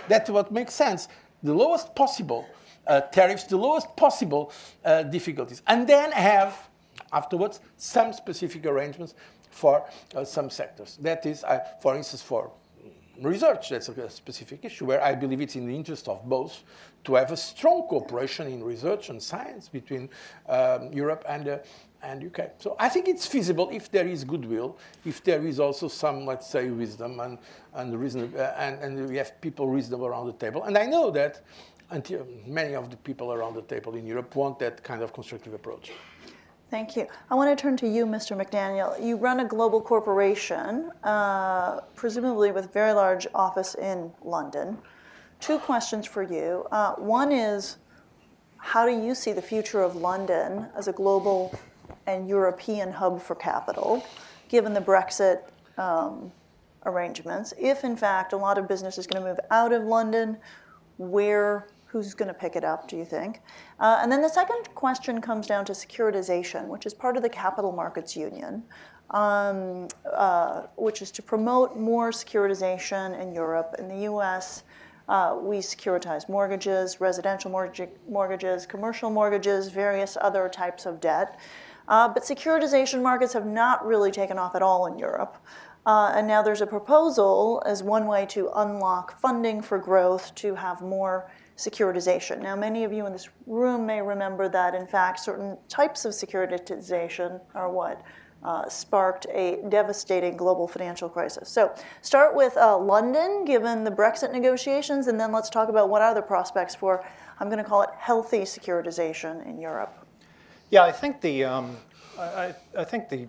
That's 0.09 0.31
what 0.31 0.53
makes 0.53 0.75
sense. 0.75 1.09
The 1.43 1.53
lowest 1.53 1.95
possible 1.95 2.47
uh, 2.87 3.01
tariffs, 3.01 3.45
the 3.45 3.57
lowest 3.57 3.95
possible 3.97 4.53
uh, 4.85 5.03
difficulties, 5.03 5.63
and 5.67 5.87
then 5.87 6.13
have 6.13 6.66
afterwards 7.13 7.61
some 7.77 8.13
specific 8.13 8.67
arrangements 8.67 9.15
for 9.51 9.85
uh, 10.15 10.25
some 10.25 10.51
sectors. 10.51 10.99
That 11.01 11.25
is, 11.27 11.45
uh, 11.45 11.61
for 11.81 11.97
instance, 11.97 12.23
for 12.23 12.51
research, 13.23 13.71
that's 13.71 13.89
a 13.89 14.11
specific 14.11 14.65
issue 14.65 14.85
where 14.85 15.03
I 15.03 15.15
believe 15.15 15.41
it's 15.41 15.57
in 15.57 15.67
the 15.67 15.75
interest 15.75 16.09
of 16.09 16.29
both 16.29 16.63
to 17.05 17.15
have 17.15 17.33
a 17.33 17.37
strong 17.37 17.87
cooperation 17.89 18.47
in 18.49 18.63
research 18.63 19.09
and 19.09 19.23
science 19.23 19.69
between 19.69 20.09
um, 20.49 20.93
Europe 20.93 21.25
and, 21.29 21.49
uh, 21.49 21.59
and 22.03 22.25
UK. 22.25 22.51
So 22.59 22.77
I 22.79 22.89
think 22.89 23.09
it's 23.09 23.27
feasible 23.27 23.71
if 23.73 23.91
there 23.91 24.07
is 24.07 24.25
goodwill, 24.25 24.77
if 25.05 25.23
there 25.25 25.47
is 25.47 25.61
also 25.61 25.89
some, 25.89 26.27
let's 26.27 26.47
say, 26.47 26.69
wisdom 26.71 27.21
and, 27.21 27.39
and, 27.75 27.99
reason, 27.99 28.33
uh, 28.37 28.55
and, 28.59 28.81
and 28.81 29.09
we 29.09 29.17
have 29.17 29.41
people 29.41 29.69
reasonable 29.69 30.07
around 30.07 30.27
the 30.27 30.33
table. 30.35 30.65
And 30.65 30.77
I 30.77 30.87
know 30.87 31.11
that 31.13 31.41
until 31.91 32.27
many 32.47 32.75
of 32.75 32.91
the 32.91 32.97
people 32.97 33.33
around 33.33 33.55
the 33.55 33.63
table 33.63 33.95
in 33.95 34.07
Europe 34.07 34.35
want 34.35 34.59
that 34.59 34.83
kind 34.83 35.03
of 35.03 35.13
constructive 35.13 35.55
approach. 35.55 35.93
Thank 36.69 36.97
you. 36.97 37.07
I 37.31 37.37
want 37.37 37.57
to 37.57 37.61
turn 37.61 37.77
to 37.79 37.89
you, 37.89 38.07
Mr. 38.07 38.37
McDaniel. 38.37 39.01
You 39.03 39.17
run 39.17 39.39
a 39.39 39.45
global 39.45 39.81
corporation, 39.81 40.91
uh, 41.05 41.81
presumably 41.95 42.51
with 42.51 42.73
very 42.73 42.93
large 42.93 43.29
office 43.37 43.77
in 43.77 44.11
London. 44.25 44.77
Two 45.39 45.59
questions 45.61 46.07
for 46.07 46.25
you. 46.25 46.67
Uh, 46.73 46.95
one 46.95 47.31
is, 47.31 47.77
how 48.59 48.85
do 48.85 48.93
you 48.93 49.15
see 49.15 49.33
the 49.33 49.43
future 49.43 49.81
of 49.81 49.95
London 49.95 50.67
as 50.77 50.89
a 50.89 50.93
global 50.93 51.57
and 52.09 52.29
European 52.29 52.91
hub 52.91 53.23
for 53.23 53.37
capital, 53.37 54.05
given 54.49 54.75
the 54.75 54.81
Brexit 54.81 55.43
um, 55.79 56.33
arrangements? 56.85 57.55
If, 57.61 57.85
in 57.85 57.97
fact, 57.97 58.33
a 58.33 58.37
lot 58.37 58.59
of 58.59 58.67
business 58.67 58.99
is 58.99 59.07
going 59.07 59.23
to 59.23 59.29
move 59.29 59.39
out 59.53 59.73
of 59.73 59.85
London, 59.85 60.37
where 60.97 61.69
who's 62.03 62.15
going 62.15 62.29
to 62.29 62.35
pick 62.35 62.57
it 62.57 62.65
up, 62.65 62.89
do 62.89 62.97
you 62.97 63.05
think? 63.05 63.41
Uh, 63.81 63.99
and 64.03 64.13
then 64.13 64.21
the 64.21 64.29
second 64.29 64.75
question 64.75 65.21
comes 65.21 65.47
down 65.47 65.65
to 65.65 65.73
securitization, 65.73 66.67
which 66.69 66.87
is 66.87 66.93
part 66.93 67.17
of 67.17 67.23
the 67.23 67.29
Capital 67.29 67.73
Markets 67.73 68.17
Union, 68.17 68.63
um, 69.11 69.89
uh, 70.13 70.63
which 70.77 71.01
is 71.01 71.11
to 71.11 71.23
promote 71.23 71.77
more 71.77 72.11
securitization 72.11 73.19
in 73.21 73.33
Europe. 73.33 73.75
In 73.79 73.89
the 73.89 74.01
US, 74.13 74.65
uh, 75.09 75.39
we 75.41 75.59
securitize 75.59 76.29
mortgages, 76.29 77.01
residential 77.01 77.51
mortgage, 77.51 77.89
mortgages, 78.09 78.67
commercial 78.67 79.09
mortgages, 79.09 79.69
various 79.69 80.19
other 80.21 80.49
types 80.49 80.85
of 80.85 81.01
debt. 81.01 81.39
Uh, 81.89 82.09
but 82.09 82.25
securitization 82.25 83.01
markets 83.01 83.33
have 83.33 83.47
not 83.47 83.87
really 83.87 84.11
taken 84.11 84.39
off 84.39 84.55
at 84.55 84.63
all 84.63 84.87
in 84.87 84.99
Europe. 84.99 85.39
Uh, 85.87 86.13
and 86.17 86.27
now 86.27 86.43
there's 86.43 86.61
a 86.61 86.67
proposal 86.67 87.63
as 87.65 87.83
one 87.83 88.07
way 88.07 88.27
to 88.27 88.51
unlock 88.57 89.19
funding 89.21 89.63
for 89.63 89.79
growth 89.79 90.35
to 90.35 90.57
have 90.57 90.83
more 90.83 91.31
securitization. 91.57 92.43
Now, 92.43 92.55
many 92.55 92.85
of 92.85 92.93
you 92.93 93.07
in 93.07 93.13
this 93.13 93.29
room 93.47 93.87
may 93.87 94.03
remember 94.03 94.49
that, 94.49 94.75
in 94.75 94.87
fact, 94.87 95.21
certain 95.21 95.57
types 95.69 96.05
of 96.05 96.13
securitization 96.13 97.41
are 97.55 97.71
what 97.71 98.03
uh, 98.45 98.69
sparked 98.69 99.27
a 99.33 99.63
devastating 99.71 100.37
global 100.37 100.69
financial 100.69 101.09
crisis. 101.09 101.49
So, 101.49 101.75
start 102.03 102.35
with 102.35 102.57
uh, 102.57 102.77
London, 102.77 103.45
given 103.45 103.85
the 103.85 103.91
Brexit 103.91 104.33
negotiations, 104.33 105.07
and 105.07 105.19
then 105.19 105.33
let's 105.33 105.49
talk 105.49 105.69
about 105.71 105.89
what 105.89 106.03
are 106.03 106.15
the 106.15 106.23
prospects 106.23 106.75
for, 106.75 107.05
I'm 107.41 107.49
going 107.49 107.63
to 107.63 107.69
call 107.69 107.83
it 107.83 107.91
healthy 107.99 108.41
securitization 108.41 109.47
in 109.47 109.59
Europe. 109.59 110.07
Yeah, 110.71 110.85
I 110.85 110.93
think 110.93 111.21
the, 111.21 111.45
um, 111.45 111.77
I, 112.19 112.55
I, 112.77 112.85
think 112.85 113.09
the 113.09 113.29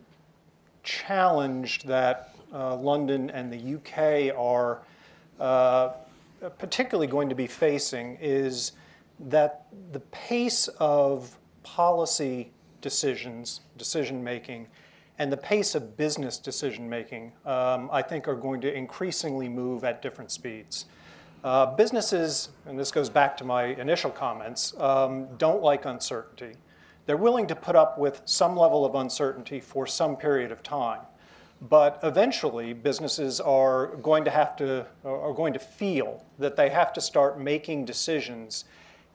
challenge 0.83 1.83
that 1.83 2.35
uh, 2.53 2.75
London 2.75 3.29
and 3.29 3.51
the 3.51 3.75
UK 3.75 4.35
are 4.37 4.81
uh, 5.39 5.93
particularly 6.57 7.07
going 7.07 7.29
to 7.29 7.35
be 7.35 7.47
facing 7.47 8.17
is 8.21 8.73
that 9.19 9.65
the 9.91 9.99
pace 9.99 10.67
of 10.79 11.37
policy 11.63 12.51
decisions, 12.81 13.61
decision 13.77 14.23
making, 14.23 14.67
and 15.19 15.31
the 15.31 15.37
pace 15.37 15.73
of 15.73 15.97
business 15.97 16.37
decision 16.37 16.87
making, 16.87 17.31
um, 17.45 17.89
I 17.91 18.01
think, 18.01 18.27
are 18.27 18.35
going 18.35 18.61
to 18.61 18.73
increasingly 18.73 19.49
move 19.49 19.83
at 19.83 20.01
different 20.01 20.31
speeds. 20.31 20.85
Uh, 21.43 21.65
businesses, 21.75 22.49
and 22.65 22.77
this 22.77 22.91
goes 22.91 23.09
back 23.09 23.35
to 23.37 23.43
my 23.43 23.65
initial 23.65 24.11
comments, 24.11 24.75
um, 24.79 25.27
don't 25.37 25.63
like 25.63 25.85
uncertainty. 25.85 26.53
They're 27.05 27.17
willing 27.17 27.47
to 27.47 27.55
put 27.55 27.75
up 27.75 27.97
with 27.97 28.21
some 28.25 28.55
level 28.55 28.85
of 28.85 28.95
uncertainty 28.95 29.59
for 29.59 29.87
some 29.87 30.15
period 30.15 30.51
of 30.51 30.61
time. 30.61 31.01
But 31.61 31.99
eventually, 32.03 32.73
businesses 32.73 33.39
are 33.41 33.87
going 33.97 34.23
to 34.25 34.29
have 34.29 34.55
to, 34.57 34.85
are 35.03 35.33
going 35.33 35.53
to 35.53 35.59
feel 35.59 36.23
that 36.37 36.55
they 36.55 36.69
have 36.69 36.93
to 36.93 37.01
start 37.01 37.39
making 37.39 37.85
decisions. 37.85 38.65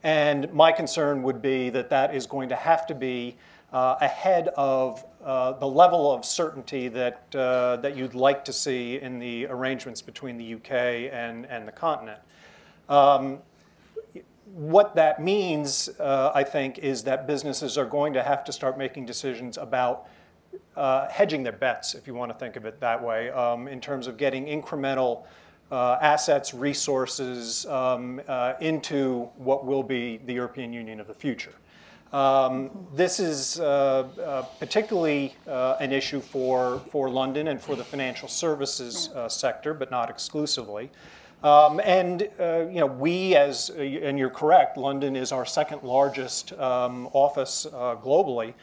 And 0.03 0.51
my 0.53 0.71
concern 0.71 1.23
would 1.23 1.41
be 1.41 1.69
that 1.69 1.89
that 1.89 2.13
is 2.13 2.25
going 2.25 2.49
to 2.49 2.55
have 2.55 2.85
to 2.87 2.95
be 2.95 3.37
uh, 3.71 3.95
ahead 4.01 4.49
of 4.49 5.03
uh, 5.23 5.53
the 5.53 5.67
level 5.67 6.11
of 6.11 6.25
certainty 6.25 6.89
that, 6.89 7.33
uh, 7.33 7.77
that 7.77 7.95
you'd 7.95 8.13
like 8.13 8.45
to 8.45 8.53
see 8.53 8.99
in 8.99 9.19
the 9.19 9.47
arrangements 9.47 10.01
between 10.01 10.37
the 10.37 10.53
UK 10.55 11.11
and, 11.11 11.45
and 11.45 11.67
the 11.67 11.71
continent. 11.71 12.19
Um, 12.89 13.39
what 14.53 14.93
that 14.95 15.21
means, 15.21 15.89
uh, 15.99 16.31
I 16.35 16.43
think, 16.43 16.79
is 16.79 17.03
that 17.03 17.25
businesses 17.25 17.77
are 17.77 17.85
going 17.85 18.13
to 18.13 18.21
have 18.21 18.43
to 18.43 18.51
start 18.51 18.77
making 18.77 19.05
decisions 19.05 19.57
about 19.57 20.07
uh, 20.75 21.07
hedging 21.09 21.43
their 21.43 21.51
bets, 21.51 21.95
if 21.95 22.07
you 22.07 22.13
want 22.13 22.31
to 22.31 22.37
think 22.37 22.55
of 22.55 22.65
it 22.65 22.79
that 22.79 23.01
way, 23.01 23.29
um, 23.31 23.67
in 23.67 23.79
terms 23.79 24.07
of 24.07 24.17
getting 24.17 24.45
incremental 24.45 25.23
uh, 25.71 25.97
assets, 26.01 26.53
resources 26.53 27.65
um, 27.65 28.21
uh, 28.27 28.53
into 28.59 29.29
what 29.37 29.65
will 29.65 29.83
be 29.83 30.17
the 30.25 30.33
European 30.33 30.71
Union 30.71 30.99
of 30.99 31.07
the 31.07 31.13
future. 31.13 31.53
Um, 32.11 32.69
this 32.93 33.19
is 33.19 33.59
uh, 33.59 34.07
uh, 34.23 34.41
particularly 34.59 35.35
uh, 35.47 35.77
an 35.79 35.91
issue 35.91 36.21
for, 36.21 36.79
for 36.91 37.09
London 37.09 37.47
and 37.47 37.59
for 37.59 37.75
the 37.75 37.83
financial 37.83 38.27
services 38.27 39.09
sector, 39.29 39.73
but 39.73 39.89
not 39.89 40.11
exclusively. 40.11 40.91
Um, 41.41 41.81
and 41.83 42.21
you 42.21 42.79
know, 42.79 42.85
we, 42.85 43.35
as 43.35 43.69
and 43.71 44.19
you're 44.19 44.29
correct, 44.29 44.77
London 44.77 45.15
is 45.15 45.31
our 45.31 45.45
second 45.45 45.81
largest 45.81 46.53
um, 46.53 47.09
office 47.13 47.65
globally. 47.71 48.53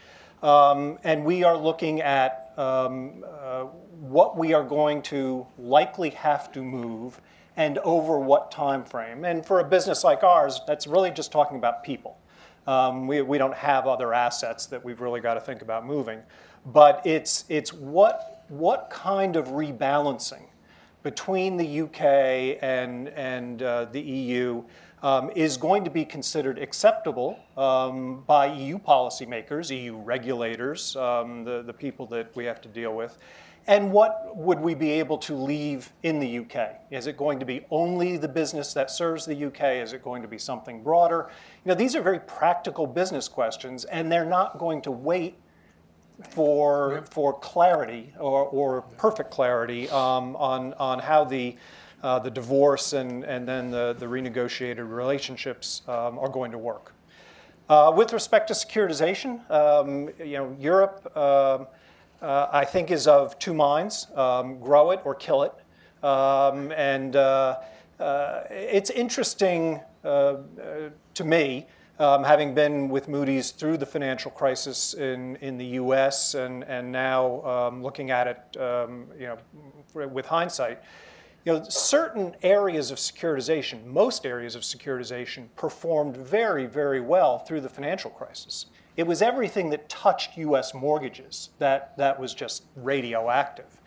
Um, 0.43 0.99
and 1.05 1.25
we 1.25 1.45
are 1.45 1.57
looking 1.57 2.01
at 2.01 2.53
um, 2.57 3.25
uh, 3.41 3.65
what 4.01 4.37
we 4.37 4.55
are 4.55 4.65
going 4.65 5.03
to 5.03 5.47
likely 5.59 6.11
have 6.11 6.51
to 6.53 6.63
move 6.63 7.21
and 7.57 7.79
over 7.79 8.19
what 8.19 8.51
time 8.51 8.85
frame. 8.85 9.25
And 9.25 9.45
for 9.45 9.61
a 9.61 9.65
business 9.65 10.03
like 10.03 10.23
ours, 10.23 10.61
that's 10.67 10.87
really 10.87 11.11
just 11.11 11.31
talking 11.31 11.59
about 11.59 11.85
people. 11.85 12.17
Um, 12.67 13.07
we, 13.07 13.21
we 13.23 13.39
don't 13.39 13.55
have 13.55 13.87
other 13.87 14.15
assets 14.15 14.67
that 14.67 14.85
we've 14.85 15.01
really 15.01 15.21
got 15.21 15.35
to 15.35 15.41
think 15.41 15.61
about 15.61 15.87
moving. 15.87 16.21
But 16.67 17.07
it's, 17.07 17.45
it's 17.49 17.73
what, 17.73 18.45
what 18.49 18.89
kind 18.91 19.37
of 19.37 19.49
rebalancing 19.49 20.45
between 21.03 21.57
the 21.57 21.83
UK 21.83 22.59
and, 22.63 23.09
and 23.09 23.63
uh, 23.63 23.87
the 23.87 24.01
EU 24.01 24.63
um, 25.03 25.31
is 25.35 25.57
going 25.57 25.85
to 25.85 25.91
be 25.91 26.05
considered 26.05 26.59
acceptable 26.59 27.39
um, 27.57 28.23
by 28.27 28.47
EU 28.47 28.79
policymakers, 28.79 29.75
EU 29.75 29.97
regulators, 29.97 30.97
um, 30.97 31.45
the, 31.45 31.63
the 31.63 31.73
people 31.73 32.07
that 32.07 32.35
we 32.37 32.45
have 32.45 32.61
to 32.61 32.69
deal 32.69 32.95
with. 32.95 33.19
And 33.67 33.93
what 33.93 34.35
would 34.37 34.59
we 34.59 34.75
be 34.75 34.91
able 34.91 35.19
to 35.19 35.35
leave 35.35 35.93
in 36.03 36.19
the 36.19 36.39
UK? 36.39 36.81
Is 36.91 37.07
it 37.07 37.17
going 37.17 37.39
to 37.39 37.45
be 37.45 37.65
only 37.71 38.17
the 38.17 38.29
business 38.29 38.73
that 38.75 38.91
serves 38.91 39.27
the 39.27 39.47
UK? 39.47 39.83
Is 39.83 39.93
it 39.93 40.03
going 40.03 40.23
to 40.23 40.29
be 40.29 40.39
something 40.39 40.83
broader? 40.83 41.31
You 41.65 41.69
know, 41.69 41.75
these 41.75 41.95
are 41.95 42.03
very 42.03 42.21
practical 42.21 42.87
business 42.87 43.29
questions, 43.29 43.85
and 43.85 44.11
they're 44.11 44.25
not 44.25 44.59
going 44.59 44.83
to 44.83 44.91
wait 44.91 45.37
for, 46.31 47.05
for 47.11 47.39
clarity 47.39 48.13
or, 48.19 48.47
or 48.47 48.83
perfect 48.99 49.31
clarity 49.31 49.89
um, 49.91 50.37
on, 50.37 50.75
on 50.75 50.99
how 50.99 51.25
the, 51.25 51.57
uh, 52.03 52.19
the 52.19 52.31
divorce 52.31 52.93
and, 52.93 53.25
and 53.25 53.47
then 53.47 53.71
the, 53.71 53.95
the 53.99 54.07
renegotiated 54.07 54.89
relationships 54.89 55.83
um, 55.89 56.19
are 56.19 56.29
going 56.29 56.51
to 56.51 56.59
work. 56.59 56.93
Uh, 57.69 57.93
with 57.95 58.13
respect 58.13 58.49
to 58.49 58.55
securitization, 58.55 59.49
um, 59.51 60.09
you 60.19 60.39
know, 60.39 60.57
Europe, 60.59 61.17
um, 61.17 61.67
uh, 62.21 62.49
I 62.53 62.65
think, 62.65 62.91
is 62.91 63.07
of 63.07 63.39
two 63.39 63.55
minds 63.55 64.09
um, 64.17 64.59
grow 64.59 64.91
it 64.91 65.01
or 65.05 65.15
kill 65.15 65.43
it. 65.45 65.55
Um, 66.05 66.73
and 66.73 67.15
uh, 67.15 67.59
uh, 67.99 68.43
it's 68.51 68.91
interesting 68.91 69.81
uh, 70.05 70.37
to 71.15 71.25
me, 71.25 71.67
um, 71.99 72.25
having 72.25 72.55
been 72.55 72.89
with 72.89 73.09
Moody's 73.09 73.51
through 73.51 73.77
the 73.77 73.85
financial 73.87 74.31
crisis 74.31 74.95
in, 74.95 75.37
in 75.37 75.59
the 75.59 75.67
US 75.67 76.35
and, 76.35 76.65
and 76.65 76.91
now 76.91 77.45
um, 77.45 77.83
looking 77.83 78.11
at 78.11 78.27
it 78.27 78.61
um, 78.61 79.07
you 79.19 79.27
know, 79.27 80.09
with 80.09 80.25
hindsight. 80.25 80.81
You 81.45 81.55
know, 81.55 81.65
certain 81.69 82.37
areas 82.43 82.91
of 82.91 82.99
securitization, 82.99 83.87
most 83.87 84.27
areas 84.27 84.55
of 84.55 84.63
securitization, 84.63 85.47
performed 85.57 86.17
very, 86.17 86.67
very 86.67 87.01
well 87.01 87.39
through 87.39 87.63
the 87.63 87.69
financial 87.69 88.11
crisis. 88.11 88.67
It 88.97 89.07
was 89.07 89.23
everything 89.23 89.71
that 89.71 89.89
touched 89.89 90.37
US 90.37 90.75
mortgages 90.75 91.51
that, 91.59 91.97
that 91.97 92.21
was 92.21 92.35
just 92.35 92.65
radioactive. 92.77 93.81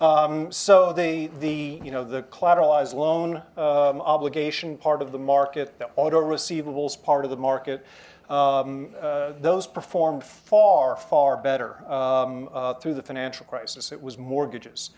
Um, 0.00 0.52
so 0.52 0.92
the, 0.92 1.28
the, 1.40 1.80
you 1.82 1.90
know, 1.90 2.04
the 2.04 2.22
collateralized 2.24 2.94
loan 2.94 3.36
um, 3.56 4.00
obligation 4.00 4.76
part 4.76 5.02
of 5.02 5.10
the 5.10 5.18
market, 5.18 5.78
the 5.78 5.90
auto 5.96 6.20
receivables 6.20 7.00
part 7.02 7.24
of 7.24 7.30
the 7.30 7.36
market, 7.36 7.84
um, 8.30 8.90
uh, 9.00 9.32
those 9.40 9.66
performed 9.66 10.22
far, 10.22 10.96
far 10.96 11.36
better 11.36 11.84
um, 11.92 12.48
uh, 12.52 12.74
through 12.74 12.94
the 12.94 13.02
financial 13.02 13.44
crisis. 13.46 13.90
It 13.90 14.00
was 14.00 14.16
mortgages. 14.18 14.90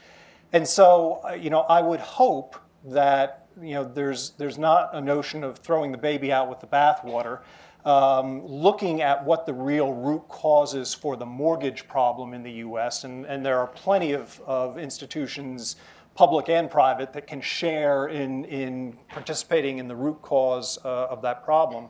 And 0.55 0.69
so, 0.69 1.21
uh, 1.29 1.33
you 1.33 1.51
know, 1.51 1.63
I 1.63 1.83
would 1.83 1.99
hope 1.99 2.55
that, 2.85 3.49
you 3.61 3.75
know, 3.75 3.83
there's, 3.83 4.31
there's 4.39 4.57
not 4.57 4.91
a 4.93 5.01
notion 5.01 5.43
of 5.43 5.59
throwing 5.59 5.91
the 5.91 5.99
baby 5.99 6.31
out 6.31 6.49
with 6.49 6.61
the 6.61 6.69
bathwater, 6.69 7.41
um, 7.85 8.47
looking 8.47 9.03
at 9.03 9.25
what 9.25 9.47
the 9.47 9.53
real 9.53 9.93
root 9.93 10.23
causes 10.29 10.95
for 10.95 11.17
the 11.17 11.27
mortgage 11.27 11.89
problem 11.89 12.35
in 12.35 12.45
the 12.45 12.53
US. 12.53 13.03
And, 13.03 13.27
and 13.27 13.45
there 13.45 13.59
are 13.59 13.67
plenty 13.67 14.13
of, 14.13 14.41
of 14.47 14.79
institutions, 14.79 15.75
public 16.15 16.49
and 16.49 16.71
private, 16.71 17.13
that 17.15 17.27
can 17.27 17.41
share 17.41 18.07
in, 18.07 18.45
in 18.45 18.97
participating 19.09 19.79
in 19.79 19.89
the 19.89 19.97
root 19.97 20.23
cause 20.23 20.79
uh, 20.85 21.07
of 21.07 21.21
that 21.23 21.45
problem. 21.45 21.89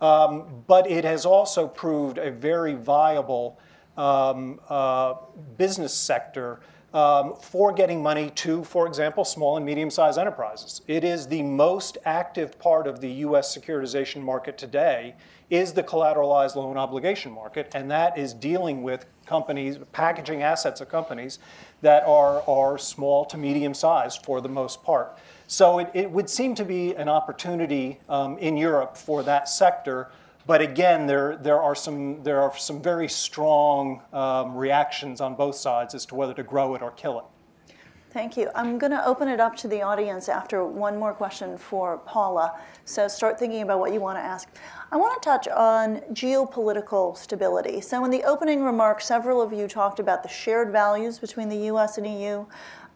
Um, 0.00 0.64
but 0.66 0.90
it 0.90 1.04
has 1.04 1.24
also 1.24 1.68
proved 1.68 2.18
a 2.18 2.32
very 2.32 2.74
viable 2.74 3.60
um, 3.96 4.58
uh, 4.68 5.14
business 5.56 5.94
sector 5.94 6.58
um, 6.92 7.34
for 7.40 7.72
getting 7.72 8.02
money 8.02 8.30
to, 8.30 8.64
for 8.64 8.86
example, 8.86 9.24
small 9.24 9.56
and 9.56 9.64
medium 9.64 9.90
sized 9.90 10.18
enterprises. 10.18 10.82
It 10.86 11.04
is 11.04 11.26
the 11.26 11.42
most 11.42 11.98
active 12.04 12.58
part 12.58 12.86
of 12.86 13.00
the 13.00 13.10
US 13.24 13.56
securitization 13.56 14.22
market 14.22 14.58
today 14.58 15.14
is 15.50 15.72
the 15.72 15.82
collateralized 15.82 16.54
loan 16.54 16.76
obligation 16.76 17.32
market, 17.32 17.70
and 17.74 17.90
that 17.90 18.16
is 18.16 18.32
dealing 18.32 18.82
with 18.82 19.06
companies, 19.26 19.78
packaging 19.92 20.42
assets 20.42 20.80
of 20.80 20.88
companies 20.88 21.40
that 21.82 22.04
are, 22.04 22.42
are 22.48 22.78
small 22.78 23.24
to 23.24 23.36
medium 23.36 23.74
sized 23.74 24.24
for 24.24 24.40
the 24.40 24.48
most 24.48 24.82
part. 24.82 25.18
So 25.46 25.80
it, 25.80 25.90
it 25.92 26.10
would 26.10 26.30
seem 26.30 26.54
to 26.56 26.64
be 26.64 26.94
an 26.94 27.08
opportunity 27.08 27.98
um, 28.08 28.38
in 28.38 28.56
Europe 28.56 28.96
for 28.96 29.22
that 29.24 29.48
sector 29.48 30.10
but 30.50 30.60
again, 30.60 31.06
there, 31.06 31.36
there, 31.36 31.62
are, 31.62 31.76
some, 31.76 32.24
there 32.24 32.40
are 32.40 32.58
some 32.58 32.82
very 32.82 33.08
strong 33.08 34.02
um, 34.12 34.56
reactions 34.56 35.20
on 35.20 35.36
both 35.36 35.54
sides 35.54 35.94
as 35.94 36.04
to 36.06 36.16
whether 36.16 36.34
to 36.34 36.42
grow 36.42 36.74
it 36.74 36.82
or 36.82 36.90
kill 36.90 37.20
it. 37.20 37.74
Thank 38.10 38.36
you. 38.36 38.50
I'm 38.56 38.76
going 38.76 38.90
to 38.90 39.06
open 39.06 39.28
it 39.28 39.38
up 39.38 39.54
to 39.58 39.68
the 39.68 39.80
audience 39.82 40.28
after 40.28 40.64
one 40.64 40.98
more 40.98 41.14
question 41.14 41.56
for 41.56 41.98
Paula. 41.98 42.58
So 42.84 43.06
start 43.06 43.38
thinking 43.38 43.62
about 43.62 43.78
what 43.78 43.92
you 43.92 44.00
want 44.00 44.18
to 44.18 44.22
ask. 44.22 44.48
I 44.90 44.96
want 44.96 45.22
to 45.22 45.24
touch 45.24 45.46
on 45.46 46.00
geopolitical 46.14 47.16
stability. 47.16 47.80
So 47.80 48.04
in 48.04 48.10
the 48.10 48.24
opening 48.24 48.64
remarks, 48.64 49.06
several 49.06 49.40
of 49.40 49.52
you 49.52 49.68
talked 49.68 50.00
about 50.00 50.24
the 50.24 50.28
shared 50.28 50.72
values 50.72 51.20
between 51.20 51.48
the 51.48 51.58
U.S. 51.66 51.96
and 51.96 52.04
EU, 52.08 52.44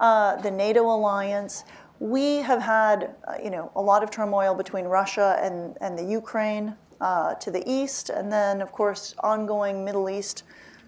uh, 0.01 0.35
the 0.43 0.51
NATO 0.51 0.83
alliance. 0.87 1.63
We 2.01 2.39
have 2.39 2.61
had, 2.61 3.15
uh, 3.29 3.35
you 3.41 3.51
know, 3.51 3.71
a 3.77 3.81
lot 3.81 4.03
of 4.03 4.11
turmoil 4.11 4.57
between 4.57 4.87
Russia 4.87 5.39
and, 5.41 5.79
and 5.81 5.97
the 5.97 6.05
Ukraine 6.05 6.75
uh, 7.05 7.35
to 7.35 7.51
the 7.51 7.63
east, 7.71 8.09
and 8.09 8.33
then, 8.33 8.63
of 8.63 8.73
course, 8.73 9.15
ongoing 9.21 9.85
Middle 9.85 10.09
East 10.09 10.45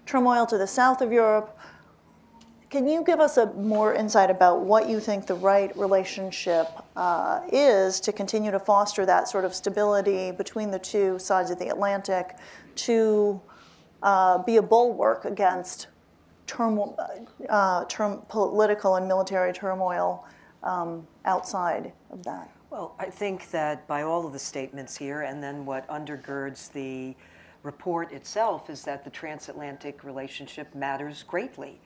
turmoil 0.07 0.47
to 0.47 0.57
the 0.57 0.65
south 0.65 1.01
of 1.01 1.11
Europe. 1.11 1.55
Can 2.71 2.87
you 2.87 3.03
give 3.03 3.19
us 3.19 3.37
a 3.37 3.53
more 3.53 3.93
insight 3.93 4.31
about 4.31 4.61
what 4.61 4.89
you 4.89 4.99
think 4.99 5.27
the 5.27 5.35
right 5.35 5.71
relationship 5.77 6.69
uh, 6.95 7.41
is 7.53 7.99
to 7.99 8.11
continue 8.11 8.49
to 8.49 8.59
foster 8.59 9.05
that 9.05 9.27
sort 9.27 9.45
of 9.45 9.53
stability 9.53 10.31
between 10.31 10.71
the 10.71 10.79
two 10.79 11.19
sides 11.19 11.51
of 11.51 11.59
the 11.59 11.67
Atlantic 11.69 12.35
to 12.87 13.39
uh, 14.01 14.39
be 14.39 14.57
a 14.57 14.61
bulwark 14.61 15.23
against 15.25 15.87
uh, 17.47 17.85
term, 17.85 18.23
political 18.27 18.95
and 18.95 19.07
military 19.07 19.53
turmoil 19.53 20.25
um, 20.63 21.05
outside 21.25 21.93
of 22.09 22.23
that? 22.23 22.49
Well, 22.77 22.93
I 22.99 23.05
think 23.05 23.49
that 23.49 23.87
by 23.87 24.03
all 24.03 24.27
of 24.27 24.33
the 24.33 24.37
statements 24.37 24.95
here, 24.95 25.23
and 25.23 25.41
then 25.41 25.65
what 25.65 25.87
undergirds 25.87 26.71
the 26.71 27.15
report 27.63 28.11
itself, 28.11 28.69
is 28.69 28.83
that 28.83 29.03
the 29.03 29.09
transatlantic 29.09 30.03
relationship 30.03 30.75
matters 30.75 31.23
greatly. 31.23 31.81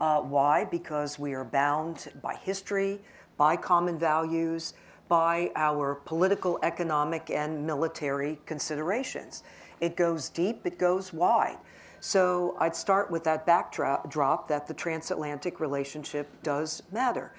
Uh, 0.00 0.20
why? 0.20 0.64
Because 0.64 1.16
we 1.16 1.32
are 1.34 1.44
bound 1.44 2.08
by 2.20 2.34
history, 2.34 3.00
by 3.36 3.54
common 3.54 4.00
values, 4.00 4.74
by 5.06 5.52
our 5.54 5.94
political, 5.94 6.58
economic, 6.64 7.30
and 7.30 7.64
military 7.64 8.40
considerations. 8.44 9.44
It 9.80 9.94
goes 9.94 10.28
deep, 10.28 10.66
it 10.66 10.76
goes 10.76 11.12
wide. 11.12 11.58
So 12.00 12.56
I'd 12.58 12.74
start 12.74 13.12
with 13.12 13.22
that 13.22 13.46
backdrop 13.46 14.48
that 14.48 14.66
the 14.66 14.74
transatlantic 14.74 15.60
relationship 15.60 16.28
does 16.42 16.82
matter. 16.90 17.32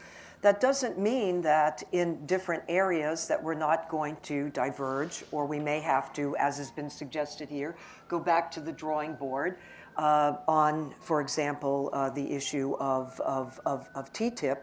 That 0.44 0.60
doesn't 0.60 1.00
mean 1.00 1.42
that 1.44 1.84
in 1.94 2.26
different 2.26 2.64
areas 2.68 3.30
that 3.30 3.42
we're 3.42 3.54
not 3.54 3.88
going 3.88 4.18
to 4.24 4.50
diverge, 4.50 5.24
or 5.32 5.46
we 5.46 5.58
may 5.58 5.80
have 5.80 6.12
to, 6.14 6.36
as 6.36 6.58
has 6.58 6.70
been 6.70 6.90
suggested 6.90 7.48
here, 7.48 7.78
go 8.10 8.20
back 8.20 8.52
to 8.52 8.60
the 8.60 8.74
drawing 8.74 9.16
board 9.16 9.58
uh, 9.96 10.34
on, 10.50 10.94
for 11.00 11.22
example, 11.22 11.90
uh, 11.94 12.10
the 12.10 12.30
issue 12.30 12.76
of, 12.82 13.18
of, 13.22 13.58
of, 13.66 13.88
of, 13.96 14.12
TTIP. 14.12 14.58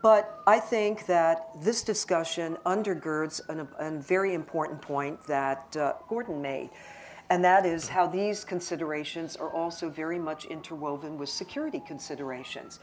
But 0.00 0.40
I 0.46 0.58
think 0.58 1.04
that 1.04 1.48
this 1.60 1.82
discussion 1.82 2.56
undergirds 2.64 3.42
a 3.50 4.00
very 4.00 4.32
important 4.32 4.80
point 4.80 5.22
that 5.26 5.76
uh, 5.76 5.92
Gordon 6.08 6.40
made, 6.40 6.70
and 7.28 7.44
that 7.44 7.66
is 7.66 7.88
how 7.88 8.06
these 8.06 8.42
considerations 8.42 9.36
are 9.36 9.50
also 9.50 9.90
very 9.90 10.18
much 10.18 10.46
interwoven 10.46 11.18
with 11.18 11.28
security 11.28 11.82
considerations. 11.86 12.80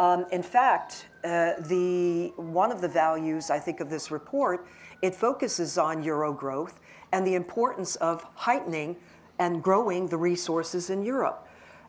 Um, 0.00 0.26
in 0.32 0.42
fact, 0.42 1.06
uh, 1.24 1.52
the, 1.60 2.32
one 2.36 2.72
of 2.72 2.80
the 2.80 2.88
values, 2.88 3.50
I 3.50 3.58
think, 3.58 3.80
of 3.80 3.90
this 3.90 4.10
report, 4.10 4.66
it 5.02 5.14
focuses 5.14 5.78
on 5.78 6.02
Euro 6.02 6.32
growth 6.32 6.80
and 7.12 7.26
the 7.26 7.34
importance 7.34 7.96
of 7.96 8.24
heightening 8.34 8.96
and 9.38 9.62
growing 9.62 10.08
the 10.08 10.16
resources 10.16 10.90
in 10.90 11.04
Europe. 11.04 11.46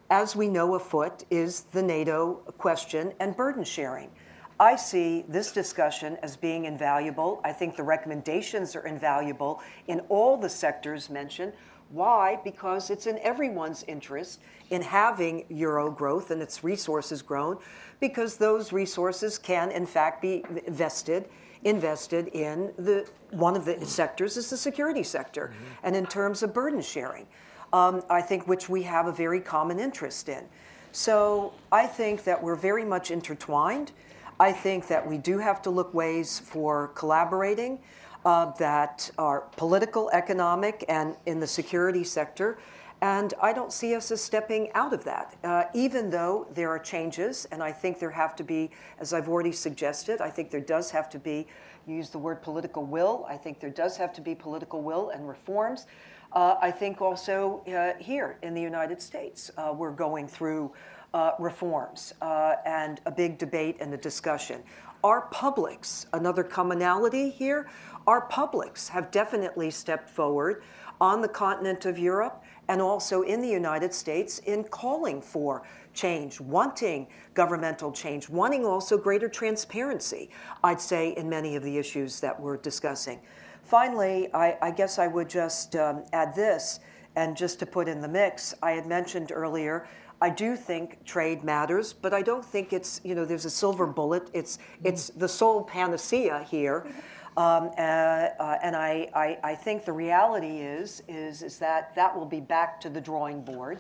As 0.10 0.36
we 0.36 0.48
know 0.48 0.76
afoot 0.76 1.24
is 1.30 1.62
the 1.72 1.82
NATO 1.82 2.36
question 2.58 3.14
and 3.20 3.36
burden 3.36 3.64
sharing. 3.64 4.12
I 4.60 4.76
see 4.76 5.26
this 5.28 5.52
discussion 5.52 6.18
as 6.22 6.36
being 6.36 6.66
invaluable. 6.66 7.42
I 7.44 7.52
think 7.52 7.76
the 7.76 7.84
recommendations 7.84 8.76
are 8.76 8.86
invaluable 8.86 9.62
in 9.88 10.02
all 10.10 10.38
the 10.38 10.50
sectors 10.50 11.10
mentioned. 11.10 11.54
Why? 11.90 12.40
Because 12.44 12.90
it's 12.90 13.08
in 13.08 13.20
everyone's 13.20 13.84
interest 13.88 14.42
in 14.70 14.82
having 14.82 15.46
euro 15.50 15.92
growth 15.92 16.32
and 16.32 16.42
its 16.42 16.64
resources 16.64 17.22
grown, 17.22 17.58
because 18.04 18.36
those 18.36 18.74
resources 18.74 19.38
can, 19.38 19.72
in 19.72 19.86
fact, 19.86 20.22
be 20.22 20.44
vested 20.68 21.30
invested 21.64 22.28
in 22.34 22.74
the 22.78 23.08
one 23.30 23.56
of 23.56 23.64
the 23.64 23.86
sectors 23.86 24.36
is 24.36 24.50
the 24.50 24.58
security 24.58 25.04
sector, 25.04 25.46
mm-hmm. 25.48 25.86
and 25.86 25.96
in 25.96 26.06
terms 26.06 26.44
of 26.44 26.54
burden 26.54 26.82
sharing, 26.82 27.26
um, 27.72 28.04
I 28.10 28.22
think 28.22 28.46
which 28.46 28.68
we 28.68 28.84
have 28.84 29.08
a 29.08 29.14
very 29.14 29.40
common 29.40 29.80
interest 29.80 30.28
in. 30.28 30.44
So 30.92 31.54
I 31.72 31.88
think 31.88 32.26
that 32.26 32.44
we're 32.44 32.62
very 32.72 32.84
much 32.84 33.10
intertwined. 33.10 33.94
I 34.38 34.52
think 34.52 34.88
that 34.88 35.08
we 35.08 35.18
do 35.18 35.38
have 35.38 35.62
to 35.62 35.70
look 35.70 35.94
ways 35.94 36.40
for 36.40 36.90
collaborating. 36.96 37.80
uh, 38.26 38.52
that 38.58 39.10
are 39.18 39.42
political, 39.58 40.10
economic, 40.12 40.86
and 40.88 41.16
in 41.26 41.40
the 41.40 41.48
security 41.48 42.04
sector. 42.04 42.58
And 43.04 43.34
I 43.42 43.52
don't 43.52 43.74
see 43.74 43.96
us 43.96 44.12
as 44.12 44.22
stepping 44.22 44.72
out 44.72 44.94
of 44.94 45.04
that, 45.04 45.36
uh, 45.44 45.66
even 45.74 46.10
though 46.10 46.48
there 46.54 46.70
are 46.70 46.80
changes. 46.80 47.46
And 47.52 47.62
I 47.62 47.70
think 47.70 48.00
there 48.00 48.10
have 48.10 48.34
to 48.38 48.46
be, 48.46 48.72
as 48.98 49.12
I've 49.12 49.28
already 49.28 49.52
suggested, 49.52 50.22
I 50.22 50.30
think 50.30 50.50
there 50.50 50.62
does 50.62 50.90
have 50.92 51.10
to 51.10 51.20
be, 51.20 51.46
use 51.86 52.12
the 52.12 52.18
word 52.18 52.42
political 52.42 52.86
will. 52.86 53.26
I 53.28 53.36
think 53.36 53.60
there 53.60 53.70
does 53.70 53.98
have 53.98 54.14
to 54.14 54.22
be 54.22 54.34
political 54.34 54.82
will 54.82 55.10
and 55.10 55.28
reforms. 55.28 55.86
Uh, 56.32 56.56
I 56.62 56.72
think 56.72 57.02
also 57.02 57.62
uh, 57.68 58.02
here 58.02 58.38
in 58.42 58.54
the 58.54 58.62
United 58.62 59.02
States, 59.02 59.52
uh, 59.58 59.74
we're 59.76 59.92
going 59.92 60.26
through 60.26 60.72
uh, 61.14 61.32
reforms 61.40 62.14
uh, 62.22 62.56
and 62.66 63.02
a 63.06 63.12
big 63.12 63.38
debate 63.38 63.76
and 63.82 63.94
a 63.94 63.98
discussion. 63.98 64.64
Our 65.04 65.24
publics, 65.24 66.06
another 66.14 66.46
commonality 66.46 67.30
here, 67.30 67.70
our 68.08 68.22
publics 68.22 68.88
have 68.88 69.12
definitely 69.12 69.72
stepped 69.72 70.10
forward 70.10 70.64
on 71.02 71.22
the 71.22 71.28
continent 71.28 71.86
of 71.86 72.00
Europe 72.00 72.43
and 72.68 72.82
also 72.82 73.22
in 73.24 73.42
the 73.42 73.48
United 73.48 73.94
States 73.94 74.40
in 74.40 74.64
calling 74.66 75.22
for 75.22 75.64
change, 75.94 76.40
wanting 76.40 77.08
governmental 77.34 77.92
change, 77.92 78.30
wanting 78.30 78.66
also 78.66 78.98
greater 78.98 79.30
transparency, 79.30 80.30
I'd 80.64 80.82
say, 80.82 81.12
in 81.12 81.30
many 81.30 81.56
of 81.56 81.64
the 81.64 81.78
issues 81.78 82.20
that 82.20 82.40
we're 82.40 82.58
discussing. 82.58 83.20
Finally, 83.64 84.34
I, 84.34 84.58
I 84.62 84.72
guess 84.72 85.00
I 85.00 85.08
would 85.08 85.30
just 85.30 85.76
um, 85.76 86.04
add 86.14 86.36
this, 86.36 86.80
and 87.16 87.38
just 87.38 87.60
to 87.60 87.66
put 87.66 87.88
in 87.88 88.02
the 88.02 88.08
mix, 88.08 88.56
I 88.64 88.72
had 88.72 88.88
mentioned 88.88 89.32
earlier 89.32 89.88
I 90.24 90.30
do 90.30 90.56
think 90.56 91.04
trade 91.04 91.44
matters, 91.44 91.92
but 91.92 92.14
I 92.14 92.22
don't 92.22 92.46
think 92.46 92.72
it's, 92.72 93.02
you 93.04 93.14
know, 93.14 93.26
there's 93.26 93.44
a 93.44 93.50
silver 93.50 93.86
bullet. 93.86 94.30
It's, 94.32 94.58
it's 94.82 95.10
the 95.10 95.28
sole 95.28 95.66
panacea 95.66 96.48
here. 96.50 96.88
Um, 97.36 97.72
uh, 97.78 97.82
uh, 97.82 98.60
and 98.62 98.76
I, 98.76 99.10
I, 99.16 99.40
I, 99.44 99.56
think 99.56 99.86
the 99.86 99.92
reality 99.92 100.60
is, 100.60 101.02
is, 101.08 101.42
is 101.42 101.58
that 101.58 101.96
that 101.96 102.16
will 102.16 102.28
be 102.28 102.40
back 102.40 102.80
to 102.82 102.90
the 102.90 103.02
drawing 103.02 103.42
board, 103.42 103.80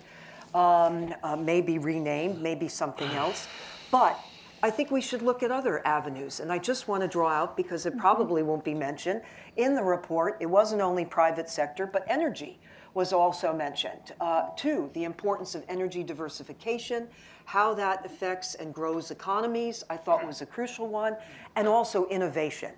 um, 0.55 1.13
uh, 1.21 1.35
maybe 1.35 1.77
renamed, 1.77 2.41
maybe 2.41 2.67
something 2.67 3.11
else. 3.11 3.47
But 3.91 4.19
I 4.63 4.71
think 4.71 4.89
we 4.89 5.01
should 5.01 5.21
look 5.21 5.43
at 5.43 5.51
other 5.51 5.85
avenues. 5.85 6.39
And 6.39 6.51
I 6.51 6.57
just 6.57 6.87
want 6.87 7.03
to 7.03 7.07
draw 7.07 7.29
out, 7.29 7.55
because 7.55 7.85
it 7.85 7.91
mm-hmm. 7.91 7.99
probably 7.99 8.41
won't 8.41 8.63
be 8.63 8.73
mentioned, 8.73 9.21
in 9.55 9.75
the 9.75 9.83
report, 9.83 10.37
it 10.39 10.47
wasn't 10.47 10.81
only 10.81 11.05
private 11.05 11.47
sector, 11.47 11.85
but 11.85 12.03
energy 12.07 12.59
was 12.95 13.13
also 13.13 13.53
mentioned. 13.53 14.13
Uh, 14.19 14.47
two, 14.55 14.89
the 14.93 15.03
importance 15.03 15.53
of 15.53 15.63
energy 15.69 16.01
diversification, 16.01 17.07
how 17.45 17.73
that 17.75 18.03
affects 18.03 18.55
and 18.55 18.73
grows 18.73 19.11
economies, 19.11 19.83
I 19.91 19.97
thought 19.97 20.25
was 20.25 20.41
a 20.41 20.45
crucial 20.45 20.87
one, 20.87 21.17
and 21.55 21.67
also 21.67 22.07
innovation. 22.07 22.71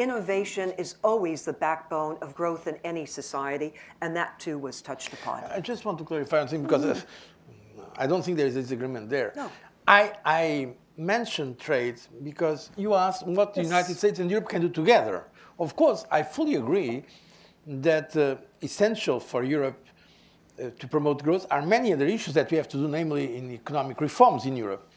Innovation 0.00 0.72
is 0.78 0.94
always 1.04 1.44
the 1.44 1.52
backbone 1.52 2.16
of 2.22 2.34
growth 2.34 2.66
in 2.66 2.76
any 2.84 3.04
society, 3.04 3.74
and 4.00 4.16
that 4.16 4.40
too 4.40 4.56
was 4.56 4.80
touched 4.80 5.12
upon. 5.12 5.44
I 5.44 5.60
just 5.60 5.84
want 5.84 5.98
to 5.98 6.04
clarify 6.04 6.40
something 6.40 6.62
because 6.62 6.84
mm 6.84 7.04
I 7.96 8.06
don't 8.06 8.24
think 8.24 8.38
there 8.38 8.46
is 8.46 8.56
a 8.56 8.62
disagreement 8.62 9.10
there. 9.10 9.32
No. 9.36 9.50
I, 9.86 10.12
I 10.24 10.68
mentioned 10.96 11.58
trade 11.58 12.00
because 12.22 12.70
you 12.76 12.94
asked 12.94 13.26
what 13.26 13.48
yes. 13.48 13.56
the 13.56 13.62
United 13.62 13.96
States 13.96 14.18
and 14.20 14.30
Europe 14.30 14.48
can 14.48 14.62
do 14.62 14.70
together. 14.70 15.24
Of 15.58 15.76
course, 15.76 16.06
I 16.10 16.22
fully 16.22 16.54
agree 16.54 17.04
that 17.66 18.16
uh, 18.16 18.36
essential 18.62 19.20
for 19.20 19.42
Europe 19.44 19.84
uh, 20.58 20.70
to 20.78 20.88
promote 20.88 21.22
growth 21.22 21.46
are 21.50 21.60
many 21.60 21.92
other 21.92 22.06
issues 22.06 22.32
that 22.34 22.50
we 22.50 22.56
have 22.56 22.68
to 22.68 22.78
do, 22.78 22.88
namely 22.88 23.36
in 23.36 23.50
economic 23.50 24.00
reforms 24.00 24.46
in 24.46 24.56
Europe. 24.56 24.89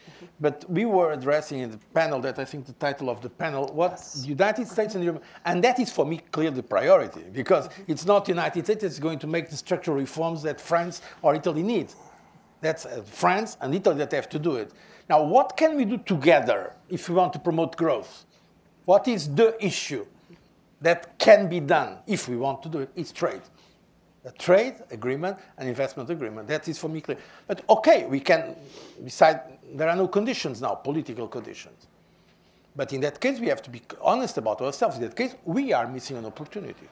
But 0.44 0.70
we 0.70 0.84
were 0.84 1.14
addressing 1.14 1.60
in 1.60 1.72
the 1.72 1.78
panel 1.94 2.20
that 2.20 2.38
I 2.38 2.44
think 2.44 2.66
the 2.66 2.74
title 2.74 3.10
of 3.10 3.22
the 3.22 3.30
panel, 3.30 3.68
what 3.68 3.92
yes. 3.92 4.24
the 4.24 4.28
United 4.28 4.68
States 4.68 4.94
and 4.94 5.02
Europe, 5.02 5.24
and 5.46 5.64
that 5.64 5.80
is 5.80 5.90
for 5.90 6.06
me 6.06 6.18
clearly 6.34 6.58
the 6.58 6.64
priority 6.64 7.22
because 7.32 7.70
it's 7.88 8.06
not 8.06 8.26
the 8.26 8.34
United 8.34 8.66
States 8.66 8.82
that's 8.82 9.00
going 9.00 9.20
to 9.20 9.28
make 9.28 9.50
the 9.50 9.56
structural 9.56 9.96
reforms 9.96 10.44
that 10.44 10.60
France 10.60 11.02
or 11.22 11.34
Italy 11.34 11.64
need. 11.64 11.94
That's 12.60 12.86
uh, 12.86 13.04
France 13.06 13.56
and 13.62 13.74
Italy 13.74 13.96
that 14.00 14.12
have 14.12 14.28
to 14.32 14.38
do 14.38 14.58
it. 14.58 14.74
Now, 15.10 15.24
what 15.24 15.56
can 15.56 15.78
we 15.78 15.86
do 15.86 15.98
together 15.98 16.74
if 16.90 17.08
we 17.08 17.16
want 17.16 17.32
to 17.32 17.40
promote 17.40 17.78
growth? 17.78 18.26
What 18.84 19.08
is 19.08 19.34
the 19.34 19.56
issue 19.66 20.06
that 20.82 21.18
can 21.20 21.48
be 21.48 21.62
done 21.62 22.00
if 22.06 22.28
we 22.28 22.36
want 22.36 22.62
to 22.64 22.70
do 22.70 22.80
it? 22.80 22.90
It's 22.98 23.14
trade 23.14 23.44
a 24.26 24.32
trade 24.32 24.76
agreement, 24.92 25.38
an 25.58 25.68
investment 25.68 26.10
agreement. 26.10 26.48
That 26.48 26.68
is 26.68 26.78
for 26.80 26.88
me 26.88 27.02
clear. 27.02 27.18
But 27.48 27.64
okay, 27.70 28.06
we 28.06 28.20
can 28.20 28.56
decide, 29.04 29.42
there 29.74 29.90
are 29.90 29.96
no 29.96 30.08
conditions 30.08 30.62
now, 30.62 30.76
political 30.76 31.28
conditions. 31.28 31.88
But 32.76 32.94
in 32.94 33.02
that 33.02 33.20
case, 33.20 33.40
we 33.40 33.48
have 33.48 33.62
to 33.64 33.70
be 33.70 33.82
honest 34.02 34.38
about 34.38 34.62
ourselves. 34.62 34.98
In 34.98 35.04
that 35.04 35.16
case, 35.16 35.36
we 35.46 35.74
are 35.74 35.88
missing 35.88 36.18
an 36.18 36.26
opportunity. 36.26 36.88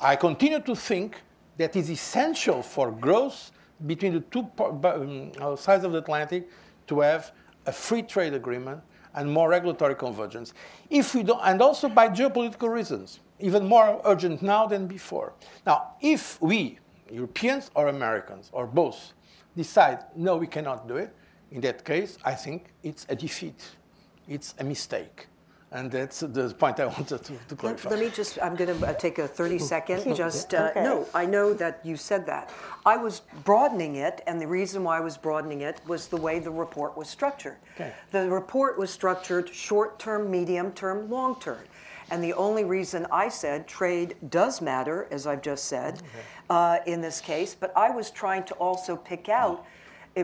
I 0.00 0.16
continue 0.16 0.60
to 0.60 0.74
think 0.74 1.22
that 1.56 1.76
is 1.76 1.90
essential 1.90 2.62
for 2.62 2.90
growth 2.90 3.52
between 3.86 4.14
the 4.14 4.20
two 4.20 4.46
um, 4.58 5.32
uh, 5.40 5.56
sides 5.56 5.84
of 5.84 5.92
the 5.92 5.98
Atlantic 5.98 6.50
to 6.86 7.00
have 7.00 7.32
a 7.64 7.72
free 7.72 8.02
trade 8.02 8.34
agreement 8.34 8.82
and 9.14 9.30
more 9.30 9.48
regulatory 9.48 9.94
convergence. 9.94 10.52
If 10.90 11.14
we 11.14 11.22
don't, 11.22 11.40
and 11.42 11.62
also 11.62 11.88
by 11.88 12.08
geopolitical 12.08 12.68
reasons 12.68 13.20
even 13.38 13.66
more 13.66 14.00
urgent 14.04 14.42
now 14.42 14.66
than 14.66 14.86
before. 14.86 15.32
Now, 15.66 15.92
if 16.00 16.40
we, 16.40 16.78
Europeans 17.10 17.70
or 17.74 17.88
Americans 17.88 18.50
or 18.52 18.66
both, 18.66 19.12
decide, 19.56 20.04
no, 20.14 20.36
we 20.36 20.46
cannot 20.46 20.88
do 20.88 20.96
it, 20.96 21.14
in 21.50 21.60
that 21.62 21.84
case, 21.84 22.18
I 22.24 22.34
think 22.34 22.72
it's 22.82 23.06
a 23.08 23.16
defeat. 23.16 23.62
It's 24.28 24.54
a 24.58 24.64
mistake. 24.64 25.28
And 25.72 25.90
that's 25.90 26.20
the 26.20 26.54
point 26.56 26.78
I 26.78 26.86
wanted 26.86 27.24
to, 27.24 27.32
to 27.48 27.56
clarify. 27.56 27.90
Let, 27.90 27.98
let, 27.98 28.04
me 28.06 28.14
just, 28.14 28.38
I'm 28.40 28.54
going 28.54 28.78
to 28.78 28.86
uh, 28.86 28.92
take 28.94 29.18
a 29.18 29.26
30 29.26 29.58
second. 29.58 30.16
just, 30.16 30.54
uh, 30.54 30.68
okay. 30.70 30.84
no, 30.84 31.06
I 31.12 31.26
know 31.26 31.52
that 31.54 31.80
you 31.84 31.96
said 31.96 32.24
that. 32.26 32.50
I 32.84 32.96
was 32.96 33.22
broadening 33.44 33.96
it, 33.96 34.22
and 34.28 34.40
the 34.40 34.46
reason 34.46 34.84
why 34.84 34.96
I 34.96 35.00
was 35.00 35.16
broadening 35.16 35.62
it 35.62 35.80
was 35.86 36.06
the 36.06 36.16
way 36.16 36.38
the 36.38 36.52
report 36.52 36.96
was 36.96 37.08
structured. 37.08 37.56
Okay. 37.74 37.92
The 38.12 38.30
report 38.30 38.78
was 38.78 38.90
structured 38.90 39.52
short 39.52 39.98
term, 39.98 40.30
medium 40.30 40.70
term, 40.72 41.10
long 41.10 41.38
term. 41.40 41.58
And 42.10 42.22
the 42.22 42.34
only 42.34 42.64
reason 42.64 43.06
I 43.10 43.28
said 43.28 43.66
trade 43.66 44.14
does 44.30 44.60
matter, 44.60 45.08
as 45.10 45.26
I've 45.26 45.42
just 45.42 45.64
said, 45.64 45.94
okay. 45.94 46.06
uh, 46.48 46.78
in 46.86 47.00
this 47.00 47.20
case, 47.20 47.56
but 47.58 47.76
I 47.76 47.90
was 47.90 48.12
trying 48.12 48.44
to 48.44 48.54
also 48.54 48.96
pick 48.96 49.28
out. 49.28 49.66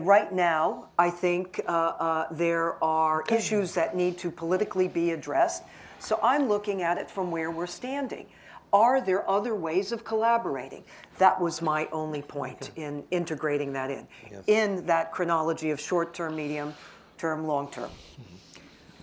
Right 0.01 0.33
now, 0.33 0.87
I 0.97 1.11
think 1.11 1.61
uh, 1.67 1.71
uh, 1.71 2.27
there 2.31 2.83
are 2.83 3.21
okay. 3.21 3.37
issues 3.37 3.75
that 3.75 3.95
need 3.95 4.17
to 4.19 4.31
politically 4.31 4.87
be 4.87 5.11
addressed. 5.11 5.63
So 5.99 6.19
I'm 6.23 6.49
looking 6.49 6.81
at 6.81 6.97
it 6.97 7.11
from 7.11 7.29
where 7.29 7.51
we're 7.51 7.67
standing. 7.67 8.25
Are 8.73 8.99
there 8.99 9.29
other 9.29 9.53
ways 9.53 9.91
of 9.91 10.03
collaborating? 10.03 10.83
That 11.19 11.39
was 11.39 11.61
my 11.61 11.87
only 11.91 12.23
point 12.23 12.71
okay. 12.71 12.83
in 12.83 13.03
integrating 13.11 13.71
that 13.73 13.91
in, 13.91 14.07
yes. 14.31 14.43
in 14.47 14.85
that 14.87 15.11
chronology 15.11 15.69
of 15.69 15.79
short 15.79 16.15
term, 16.15 16.35
medium 16.35 16.73
term, 17.19 17.45
long 17.45 17.69
term. 17.69 17.89
Mm-hmm. 17.89 18.33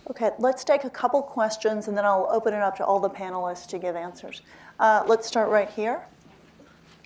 Okay, 0.09 0.31
let's 0.39 0.65
take 0.65 0.83
a 0.83 0.89
couple 0.89 1.21
questions 1.21 1.87
and 1.87 1.97
then 1.97 2.03
I'll 2.03 2.27
open 2.29 2.53
it 2.53 2.59
up 2.59 2.75
to 2.77 2.85
all 2.85 2.99
the 2.99 3.09
panelists 3.09 3.65
to 3.67 3.79
give 3.79 3.95
answers. 3.95 4.41
Uh, 4.77 5.05
let's 5.07 5.25
start 5.25 5.49
right 5.49 5.69
here. 5.69 6.05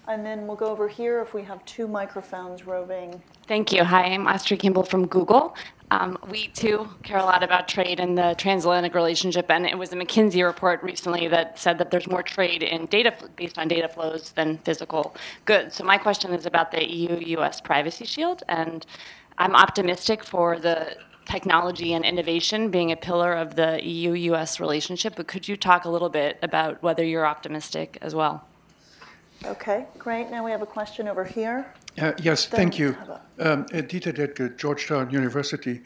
And 0.07 0.23
then 0.23 0.45
we'll 0.45 0.55
go 0.55 0.67
over 0.67 0.87
here 0.87 1.19
if 1.21 1.33
we 1.33 1.41
have 1.43 1.65
two 1.65 1.87
microphones 1.87 2.67
roving. 2.67 3.21
Thank 3.47 3.71
you. 3.71 3.83
Hi, 3.83 4.03
I'm 4.03 4.27
Astrid 4.27 4.59
Kimball 4.59 4.83
from 4.83 5.07
Google. 5.07 5.55
Um, 5.91 6.17
we 6.29 6.47
too 6.47 6.87
care 7.03 7.17
a 7.17 7.23
lot 7.23 7.43
about 7.43 7.67
trade 7.67 7.99
and 7.99 8.17
the 8.17 8.35
transatlantic 8.37 8.93
relationship, 8.93 9.49
and 9.49 9.65
it 9.65 9.77
was 9.77 9.93
a 9.93 9.95
McKinsey 9.95 10.43
report 10.43 10.81
recently 10.83 11.27
that 11.27 11.57
said 11.57 11.77
that 11.79 11.91
there's 11.91 12.07
more 12.07 12.23
trade 12.23 12.63
in 12.63 12.85
data 12.87 13.13
based 13.35 13.57
on 13.57 13.67
data 13.67 13.87
flows 13.87 14.31
than 14.31 14.57
physical 14.59 15.15
goods. 15.45 15.75
So 15.75 15.83
my 15.83 15.97
question 15.97 16.33
is 16.33 16.45
about 16.45 16.71
the 16.71 16.83
EU-US 16.83 17.61
Privacy 17.61 18.05
Shield, 18.05 18.43
and 18.47 18.85
I'm 19.37 19.55
optimistic 19.55 20.23
for 20.23 20.59
the 20.59 20.97
technology 21.25 21.93
and 21.93 22.05
innovation 22.05 22.69
being 22.69 22.91
a 22.91 22.95
pillar 22.95 23.33
of 23.33 23.55
the 23.55 23.83
EU 23.83 24.13
US 24.33 24.59
relationship, 24.59 25.15
but 25.15 25.27
could 25.27 25.47
you 25.47 25.57
talk 25.57 25.85
a 25.85 25.89
little 25.89 26.09
bit 26.09 26.37
about 26.43 26.81
whether 26.83 27.03
you're 27.03 27.25
optimistic 27.25 27.97
as 28.01 28.13
well? 28.13 28.45
Okay, 29.47 29.85
great. 29.99 30.31
Now 30.31 30.43
we 30.43 30.49
have 30.51 30.63
a 30.63 30.65
question 30.65 31.07
over 31.07 31.23
here. 31.23 31.71
Uh, 32.01 32.13
yes, 32.21 32.47
then 32.47 32.57
thank 32.57 32.79
you. 32.79 32.97
Um, 33.39 33.61
uh, 33.61 33.81
Dieter 33.81 34.11
Dettke, 34.13 34.57
Georgetown 34.57 35.11
University. 35.11 35.81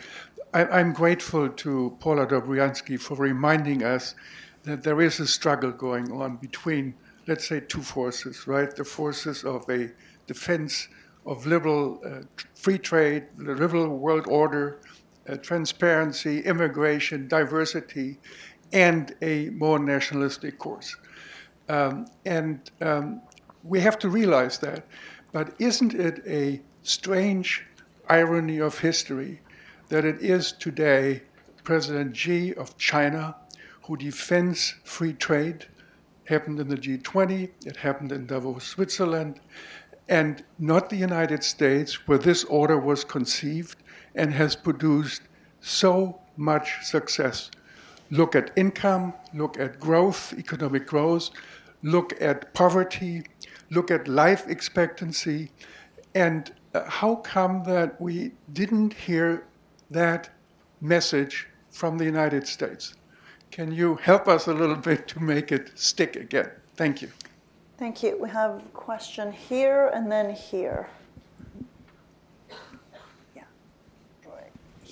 I, 0.53 0.80
am 0.80 0.93
grateful 0.93 1.49
to 1.49 1.95
Paula 1.99 2.26
Dobriansky 2.26 2.99
for 2.99 3.16
reminding 3.16 3.84
us 3.84 4.16
that 4.64 4.82
there 4.82 5.01
is 5.01 5.20
a 5.20 5.28
struggle 5.28 5.72
going 5.72 6.12
on 6.12 6.38
between, 6.38 6.95
let's 7.28 7.47
say, 7.47 7.60
two 7.60 7.82
forces, 7.82 8.47
right? 8.47 8.74
The 8.74 8.86
forces 8.86 9.43
of 9.43 9.70
a 9.70 9.91
defense 10.26 10.88
of 11.26 11.45
liberal 11.45 12.01
uh, 12.05 12.22
free 12.55 12.78
trade, 12.78 13.26
the 13.38 13.53
liberal 13.55 13.97
world 13.97 14.26
order, 14.28 14.80
uh, 15.28 15.36
transparency, 15.38 16.39
immigration, 16.41 17.28
diversity, 17.28 18.18
and 18.72 19.16
a 19.22 19.49
more 19.49 19.80
nationalistic 19.80 20.57
course. 20.57 20.95
Um, 21.68 22.07
and 22.26 22.72
um, 22.82 23.22
we 23.64 23.80
have 23.80 23.99
to 23.99 24.10
realize 24.10 24.57
that. 24.60 24.86
But 25.32 25.53
isn't 25.60 25.93
it 25.93 26.24
a 26.26 26.62
strange 26.84 27.66
irony 28.07 28.60
of 28.60 28.80
history 28.80 29.41
that 29.89 30.05
it 30.05 30.22
is 30.22 30.51
today 30.53 31.22
President 31.64 32.16
Xi 32.16 32.53
of 32.55 32.78
China 32.78 33.36
who 33.84 33.97
defends 33.97 34.76
free 34.84 35.14
trade, 35.14 35.66
happened 36.26 36.60
in 36.60 36.68
the 36.68 36.76
G20, 36.76 37.49
it 37.66 37.76
happened 37.76 38.12
in 38.12 38.28
Davos, 38.28 38.64
Switzerland, 38.64 39.39
and 40.07 40.43
not 40.60 40.89
the 40.89 40.95
United 40.95 41.43
States, 41.43 42.07
where 42.07 42.18
this 42.18 42.43
order 42.45 42.78
was 42.78 43.03
conceived 43.03 43.78
and 44.16 44.34
has 44.34 44.55
produced 44.55 45.24
so 45.62 46.20
much 46.38 46.84
success. 46.84 47.51
Look 48.12 48.36
at 48.36 48.51
income, 48.55 49.14
look 49.34 49.60
at 49.60 49.80
growth, 49.80 50.34
economic 50.38 50.88
growth, 50.88 51.30
look 51.84 52.20
at 52.22 52.53
poverty, 52.53 53.24
look 53.70 53.91
at 53.91 54.07
life 54.07 54.47
expectancy, 54.47 55.51
and 56.15 56.51
uh, 56.74 56.84
how 56.89 57.15
come 57.15 57.63
that 57.63 57.99
we 58.01 58.32
didn't 58.53 58.93
hear 58.93 59.45
that 59.91 60.30
message 60.82 61.47
from 61.72 61.97
the 61.97 62.05
United 62.05 62.47
States? 62.47 62.95
Can 63.51 63.72
you 63.72 63.95
help 63.95 64.28
us 64.28 64.47
a 64.47 64.53
little 64.53 64.76
bit 64.76 65.07
to 65.09 65.20
make 65.20 65.51
it 65.51 65.72
stick 65.78 66.15
again? 66.15 66.49
Thank 66.76 67.01
you. 67.01 67.09
Thank 67.78 68.03
you. 68.03 68.17
We 68.20 68.30
have 68.30 68.57
a 68.57 68.70
question 68.74 69.32
here 69.32 69.89
and 69.93 70.11
then 70.11 70.34
here. 70.34 70.88
Yeah. 73.36 73.43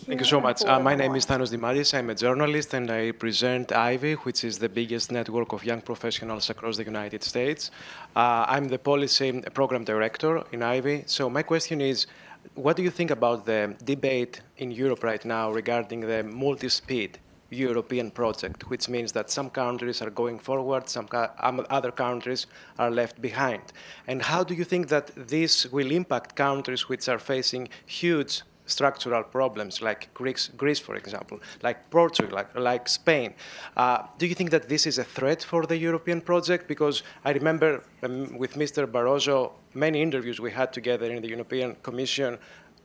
Thank 0.07 0.21
you 0.21 0.25
so 0.25 0.39
much. 0.39 0.63
Uh, 0.63 0.79
my 0.79 0.95
name 0.95 1.15
is 1.15 1.25
Thanos 1.25 1.51
Dimadis. 1.51 1.93
I'm 1.93 2.09
a 2.09 2.15
journalist 2.15 2.73
and 2.73 2.89
I 2.89 3.11
present 3.11 3.73
Ivy, 3.73 4.13
which 4.13 4.45
is 4.45 4.57
the 4.57 4.69
biggest 4.69 5.11
network 5.11 5.51
of 5.51 5.65
young 5.65 5.81
professionals 5.81 6.49
across 6.49 6.77
the 6.77 6.85
United 6.85 7.25
States. 7.25 7.71
Uh, 8.15 8.45
I'm 8.47 8.69
the 8.69 8.79
policy 8.79 9.41
program 9.53 9.83
director 9.83 10.41
in 10.53 10.63
Ivy. 10.63 11.03
So 11.07 11.29
my 11.29 11.43
question 11.43 11.81
is, 11.81 12.07
what 12.55 12.77
do 12.77 12.83
you 12.83 12.89
think 12.89 13.11
about 13.11 13.45
the 13.45 13.75
debate 13.83 14.39
in 14.59 14.71
Europe 14.71 15.03
right 15.03 15.25
now 15.25 15.51
regarding 15.51 15.99
the 15.99 16.23
multi-speed 16.23 17.19
European 17.49 18.09
project, 18.09 18.69
which 18.69 18.87
means 18.87 19.11
that 19.11 19.29
some 19.29 19.49
countries 19.49 20.01
are 20.01 20.09
going 20.09 20.39
forward, 20.39 20.87
some 20.87 21.09
um, 21.39 21.65
other 21.69 21.91
countries 21.91 22.47
are 22.79 22.91
left 22.91 23.21
behind. 23.21 23.73
And 24.07 24.21
how 24.21 24.45
do 24.45 24.53
you 24.53 24.63
think 24.63 24.87
that 24.87 25.11
this 25.27 25.69
will 25.69 25.91
impact 25.91 26.37
countries 26.37 26.87
which 26.87 27.09
are 27.09 27.19
facing 27.19 27.67
huge 27.85 28.43
structural 28.67 29.23
problems, 29.23 29.81
like 29.81 30.13
Greece, 30.13 30.49
Greece 30.55 30.79
for 30.79 30.95
example, 30.95 31.39
like 31.63 31.89
Portugal, 31.89 32.35
like, 32.35 32.55
like 32.55 32.87
Spain. 32.87 33.33
Uh, 33.75 34.03
do 34.17 34.27
you 34.27 34.35
think 34.35 34.51
that 34.51 34.69
this 34.69 34.85
is 34.85 34.97
a 34.99 35.03
threat 35.03 35.41
for 35.43 35.65
the 35.65 35.77
European 35.77 36.21
project? 36.21 36.67
Because 36.67 37.03
I 37.25 37.31
remember 37.31 37.83
um, 38.03 38.37
with 38.37 38.53
Mr. 38.53 38.85
Barroso, 38.85 39.51
many 39.73 40.01
interviews 40.01 40.39
we 40.39 40.51
had 40.51 40.71
together 40.71 41.05
in 41.05 41.21
the 41.21 41.29
European 41.29 41.75
Commission 41.81 42.37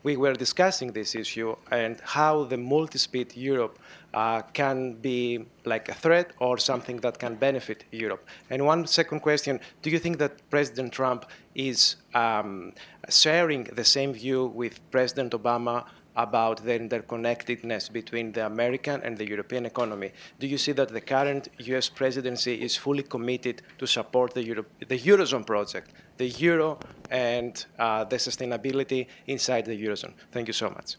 we 0.03 0.17
were 0.17 0.33
discussing 0.33 0.93
this 0.93 1.15
issue 1.15 1.55
and 1.71 2.01
how 2.03 2.45
the 2.45 2.57
multi-speed 2.57 3.37
Europe 3.37 3.79
uh, 4.15 4.43
can 4.53 4.95
be 4.95 5.45
like 5.65 5.89
a 5.89 5.95
threat 5.95 6.33
or 6.39 6.59
something 6.59 6.97
that 6.99 7.19
can 7.19 7.35
benefit 7.35 7.85
Europe. 7.91 8.27
And 8.51 8.65
one 8.67 8.87
second 8.87 9.21
question, 9.21 9.61
do 9.83 9.91
you 9.91 9.99
think 9.99 10.19
that 10.19 10.49
President 10.51 10.93
Trump 10.93 11.27
is 11.55 11.97
um, 12.15 12.73
sharing 13.09 13.65
the 13.65 13.85
same 13.85 14.13
view 14.13 14.47
with 14.47 14.81
President 14.91 15.33
Obama 15.33 15.85
about 16.17 16.63
the 16.65 16.79
interconnectedness 16.79 17.91
between 17.91 18.33
the 18.33 18.45
American 18.47 19.01
and 19.03 19.17
the 19.17 19.27
European 19.27 19.67
economy. 19.67 20.13
Do 20.39 20.47
you 20.47 20.59
see 20.59 20.73
that 20.73 20.89
the 20.91 21.01
current 21.01 21.49
US 21.59 21.89
presidency 21.89 22.61
is 22.61 22.77
fully 22.77 23.03
committed 23.03 23.63
to 23.79 23.87
support 23.87 24.35
the, 24.35 24.45
Euro 24.45 24.65
the 24.87 24.99
Eurozone 24.99 25.47
project, 25.47 25.93
the 26.19 26.29
Euro 26.29 26.79
and 27.11 27.65
uh, 27.79 28.05
the 28.05 28.17
sustainability 28.17 29.07
inside 29.27 29.65
the 29.65 29.83
Eurozone? 29.85 30.13
Thank 30.31 30.49
you 30.49 30.55
so 30.55 30.69
much. 30.69 30.97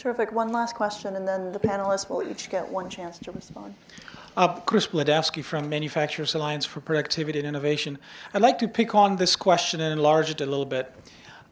Terrific. 0.00 0.32
One 0.32 0.50
last 0.50 0.76
question, 0.76 1.16
and 1.16 1.28
then 1.28 1.52
the 1.52 1.58
panelists 1.58 2.08
will 2.08 2.26
each 2.26 2.48
get 2.48 2.66
one 2.66 2.88
chance 2.88 3.18
to 3.18 3.32
respond. 3.32 3.74
Uh, 4.34 4.58
Chris 4.60 4.86
Bledowski 4.86 5.44
from 5.44 5.68
Manufacturers 5.68 6.34
Alliance 6.34 6.64
for 6.64 6.80
Productivity 6.80 7.38
and 7.38 7.46
Innovation. 7.46 7.98
I'd 8.32 8.40
like 8.40 8.58
to 8.60 8.66
pick 8.66 8.94
on 8.94 9.16
this 9.16 9.36
question 9.36 9.82
and 9.82 9.92
enlarge 9.92 10.30
it 10.30 10.40
a 10.40 10.46
little 10.46 10.64
bit. 10.64 10.90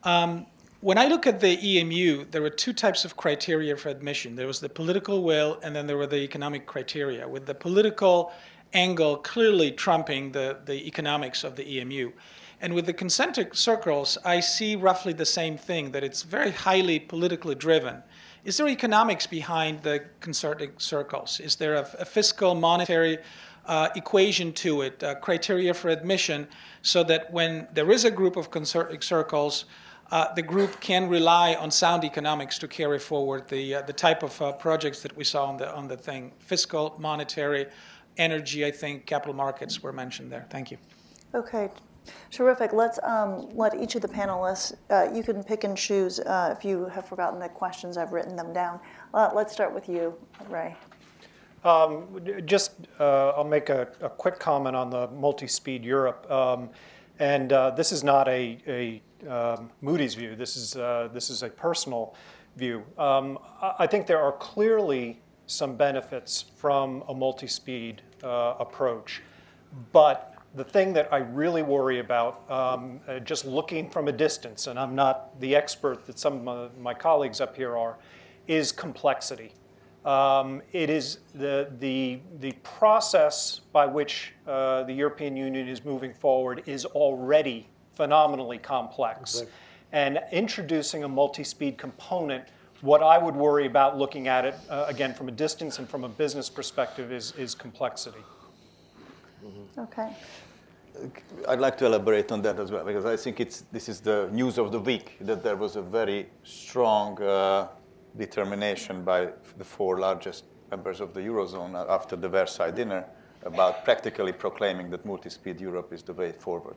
Um, 0.05 0.47
when 0.81 0.97
I 0.97 1.09
look 1.09 1.27
at 1.27 1.41
the 1.41 1.59
EMU, 1.79 2.25
there 2.31 2.41
were 2.41 2.49
two 2.49 2.73
types 2.73 3.05
of 3.05 3.19
criteria 3.19 3.77
for 3.77 3.91
admission. 3.91 4.35
There 4.35 4.47
was 4.47 4.61
the 4.61 4.71
political 4.71 5.23
will, 5.23 5.61
and 5.63 5.77
then 5.77 5.87
there 5.87 5.99
were 5.99 6.07
the 6.07 6.23
economic 6.23 6.65
criteria, 6.65 7.29
with 7.29 7.45
the 7.45 7.55
political 7.55 8.33
angle 8.73 9.19
clearly 9.19 9.73
trumping 9.73 10.33
the, 10.33 10.57
the 10.65 10.87
economics 10.87 11.45
of 11.45 11.55
the 11.55 11.81
EMU. 11.81 12.13
And 12.63 12.73
with 12.73 12.87
the 12.87 12.95
concentric 12.95 13.55
circles, 13.55 14.17
I 14.25 14.41
see 14.41 14.75
roughly 14.75 15.13
the 15.13 15.27
same 15.27 15.59
thing, 15.59 15.91
that 15.93 16.03
it's 16.03 16.23
very 16.23 16.51
highly 16.51 16.99
politically 16.99 17.55
driven. 17.55 18.03
Is 18.45 18.57
there 18.57 18.69
economics 18.69 19.27
behind 19.27 19.83
the 19.83 20.05
concentric 20.21 20.81
circles? 20.81 21.41
Is 21.41 21.57
there 21.57 21.75
a, 21.75 21.89
a 21.99 22.05
fiscal, 22.05 22.55
monetary 22.55 23.19
uh, 23.67 23.89
equation 23.95 24.53
to 24.55 24.83
it, 24.83 25.03
criteria 25.21 25.75
for 25.75 25.91
admission, 25.91 26.49
so 26.83 27.05
that 27.05 27.31
when 27.33 27.69
there 27.75 27.91
is 27.91 28.05
a 28.05 28.11
group 28.11 28.37
of 28.37 28.51
concentric 28.51 29.03
circles, 29.03 29.67
uh, 30.11 30.33
the 30.35 30.43
group 30.43 30.81
can 30.81 31.09
rely 31.09 31.55
on 31.55 31.71
sound 31.71 32.03
economics 32.03 32.59
to 32.59 32.67
carry 32.67 32.99
forward 32.99 33.47
the, 33.49 33.75
uh, 33.75 33.83
the 33.83 33.93
type 33.93 34.23
of 34.23 34.41
uh, 34.41 34.53
projects 34.53 35.03
that 35.03 35.15
we 35.17 35.25
saw 35.25 35.45
on 35.45 35.59
the, 35.59 35.71
on 35.75 35.87
the 35.87 35.97
thing. 35.97 36.33
Fiscal, 36.39 36.97
monetary, 36.99 37.67
energy, 38.17 38.65
I 38.65 38.71
think, 38.71 39.05
capital 39.05 39.35
markets 39.35 39.83
were 39.83 39.93
mentioned 39.93 40.33
there. 40.33 40.47
Thank 40.49 40.71
you. 40.71 40.79
Okay, 41.35 41.69
terrific. 42.31 42.73
Let's 42.73 42.99
um, 43.03 43.49
let 43.55 43.75
each 43.75 43.95
of 43.95 44.03
the 44.03 44.09
panelists, 44.09 44.75
uh, 44.91 45.09
you 45.15 45.23
can 45.23 45.43
pick 45.43 45.65
and 45.65 45.77
choose 45.77 46.21
uh, 46.21 46.55
if 46.57 46.65
you 46.65 46.87
have 46.87 47.07
forgotten 47.07 47.39
the 47.39 47.49
questions, 47.49 47.97
I've 47.97 48.13
written 48.13 48.37
them 48.37 48.53
down. 48.53 48.81
Uh, 49.15 49.31
let's 49.35 49.53
start 49.53 49.75
with 49.75 49.89
you, 49.89 50.15
Ray. 50.49 50.77
Um, 51.65 52.21
just, 52.47 52.73
I'll 53.01 53.45
make 53.45 53.69
a, 53.69 53.89
a, 54.01 54.09
quick 54.09 54.39
comment 54.39 54.77
on 54.77 54.91
the 54.91 55.09
multi-speed 55.09 55.85
Europe. 55.85 56.31
Um, 56.31 56.71
and 57.19 57.51
this 57.77 57.91
is 57.91 58.05
not 58.05 58.29
a, 58.29 58.59
a 58.69 59.03
um, 59.27 59.71
Moody's 59.81 60.15
view. 60.15 60.37
This 60.37 60.57
is, 60.57 60.77
uh, 60.77 61.09
this 61.13 61.31
is 61.31 61.43
a 61.43 61.49
personal 61.49 62.15
view. 62.57 62.85
Um, 62.97 63.39
I 63.61 63.87
think 63.87 64.07
there 64.07 64.21
are 64.21 64.33
clearly 64.33 65.21
some 65.47 65.77
benefits 65.77 66.45
from 66.57 67.03
a 67.09 67.15
multi-speed 67.15 68.03
uh, 68.23 68.55
approach. 68.59 69.23
But 69.93 70.28
the 70.55 70.65
thing 70.65 70.93
that 70.95 71.13
I 71.13 71.19
really 71.19 71.63
worry 71.63 71.99
about, 72.01 72.51
um, 72.51 73.01
uh, 73.07 73.19
just 73.21 73.45
looking 73.45 73.91
from 73.91 74.09
a 74.09 74.13
distance, 74.13 74.67
and 74.67 74.79
I'm 74.79 74.95
not 74.95 75.39
the 75.41 75.55
expert 75.55 76.07
that 76.07 76.19
some 76.19 76.35
of 76.37 76.43
my, 76.43 76.93
my 76.93 76.95
colleagues 76.95 77.41
up 77.41 77.55
here 77.55 77.77
are, 77.77 77.97
is 78.47 78.73
complexity. 78.73 79.53
Um, 80.05 80.63
it 80.73 80.89
is 80.89 81.19
the, 81.35 81.71
the, 81.81 82.21
the 82.41 82.53
process 82.63 83.61
by 83.73 83.85
which 83.85 84.33
uh, 84.47 84.85
the 84.85 84.93
European 84.93 85.37
Union 85.37 85.69
is 85.69 85.85
moving 85.85 86.15
forward 86.15 86.63
is 86.67 86.87
already 86.87 87.69
phenomenally 87.95 88.59
complex. 88.59 89.43
And 89.93 90.21
introducing 90.33 91.05
a 91.05 91.09
multi-speed 91.09 91.77
component, 91.77 92.45
what 92.81 93.03
I 93.03 93.19
would 93.19 93.35
worry 93.35 93.67
about 93.67 93.99
looking 93.99 94.29
at 94.29 94.45
it, 94.45 94.55
uh, 94.71 94.87
again, 94.89 95.13
from 95.13 95.29
a 95.29 95.33
distance 95.33 95.79
and 95.79 95.89
from 95.89 96.05
a 96.05 96.09
business 96.09 96.49
perspective, 96.49 97.13
is, 97.13 97.33
is 97.33 97.55
complexity. 97.55 98.21
Mm-hmm. 99.49 99.81
Okay. 99.81 100.17
I'd 101.47 101.61
like 101.61 101.79
to 101.79 101.87
elaborate 101.87 102.33
on 102.33 102.43
that 102.43 102.59
as 102.59 102.71
well, 102.73 102.85
because 102.85 103.05
I 103.05 103.17
think 103.17 103.41
it's, 103.41 103.65
this 103.73 103.89
is 103.89 104.01
the 104.01 104.29
news 104.33 104.59
of 104.59 104.73
the 104.73 104.81
week, 104.81 105.17
that 105.21 105.43
there 105.43 105.57
was 105.57 105.77
a 105.77 105.83
very 105.83 106.29
strong 106.43 107.21
uh, 107.23 107.69
determination 108.17 109.05
by 109.05 109.29
the 109.59 109.65
four 109.65 109.99
largest 110.01 110.45
members 110.71 111.01
of 111.01 111.15
the 111.15 111.21
Eurozone 111.21 111.89
after 111.89 112.17
the 112.17 112.29
Versailles 112.29 112.73
dinner 112.73 113.05
about 113.45 113.85
practically 113.85 114.33
proclaiming 114.33 114.91
that 114.91 115.07
multi-speed 115.07 115.61
Europe 115.61 115.93
is 115.93 116.03
the 116.03 116.13
way 116.13 116.33
forward. 116.33 116.75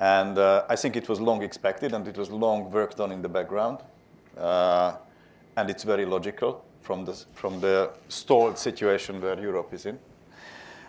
And 0.00 0.36
uh, 0.36 0.64
I 0.68 0.74
think 0.76 0.96
it 0.96 1.08
was 1.08 1.20
long 1.20 1.42
expected 1.42 1.94
and 1.94 2.06
it 2.08 2.16
was 2.18 2.30
long 2.30 2.70
worked 2.70 2.98
on 2.98 3.12
in 3.12 3.22
the 3.22 3.28
background. 3.28 3.78
Uh, 4.36 4.96
and 5.56 5.70
it's 5.70 5.84
very 5.84 6.04
logical 6.04 6.64
from 6.80 7.04
the, 7.04 7.12
from 7.32 7.60
the 7.60 7.92
stalled 8.08 8.58
situation 8.58 9.20
where 9.20 9.40
Europe 9.40 9.72
is 9.72 9.86
in. 9.86 9.98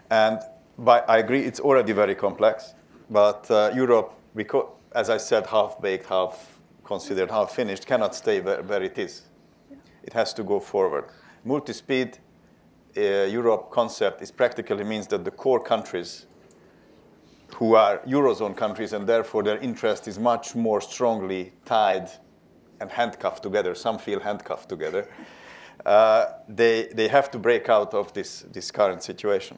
And 0.10 0.40
by, 0.78 1.00
I 1.02 1.18
agree, 1.18 1.44
it's 1.44 1.60
already 1.60 1.94
very 1.94 2.16
complex. 2.16 2.74
But 3.10 3.50
uh, 3.50 3.72
Europe, 3.76 4.14
because, 4.36 4.68
as 4.94 5.10
I 5.10 5.18
said, 5.18 5.46
half-baked, 5.48 6.08
half 6.08 6.60
considered 6.84 7.32
half-finished, 7.32 7.86
cannot 7.86 8.16
stay 8.16 8.42
where, 8.42 8.62
where, 8.64 8.84
it 8.84 8.98
is. 8.98 9.24
It 10.04 10.14
has 10.14 10.34
to 10.36 10.44
go 10.44 10.60
forward. 10.60 11.06
Multi-speed 11.44 12.18
uh, 12.98 13.02
Europe 13.02 13.72
concept 13.72 14.22
is 14.22 14.32
practically 14.32 14.84
means 14.84 15.08
that 15.08 15.26
the 15.26 15.32
core 15.32 15.60
countries 15.60 16.26
who 17.56 17.76
are 17.76 18.00
Eurozone 18.00 18.56
countries, 18.56 18.94
and 18.94 19.08
therefore 19.08 19.44
their 19.44 19.58
interest 19.60 20.08
is 20.08 20.20
much 20.20 20.56
more 20.56 20.82
strongly 20.82 21.54
tied 21.64 22.10
and 22.80 22.92
handcuffed 22.92 23.44
together. 23.44 23.76
Some 23.76 23.98
feel 23.98 24.20
handcuffed 24.20 24.68
together. 24.68 25.08
Uh, 25.86 26.26
they, 26.50 26.88
they 26.94 27.08
have 27.08 27.30
to 27.32 27.40
break 27.40 27.70
out 27.70 27.94
of 27.94 28.12
this, 28.14 28.42
this 28.52 28.72
current 28.72 29.04
situation. 29.04 29.58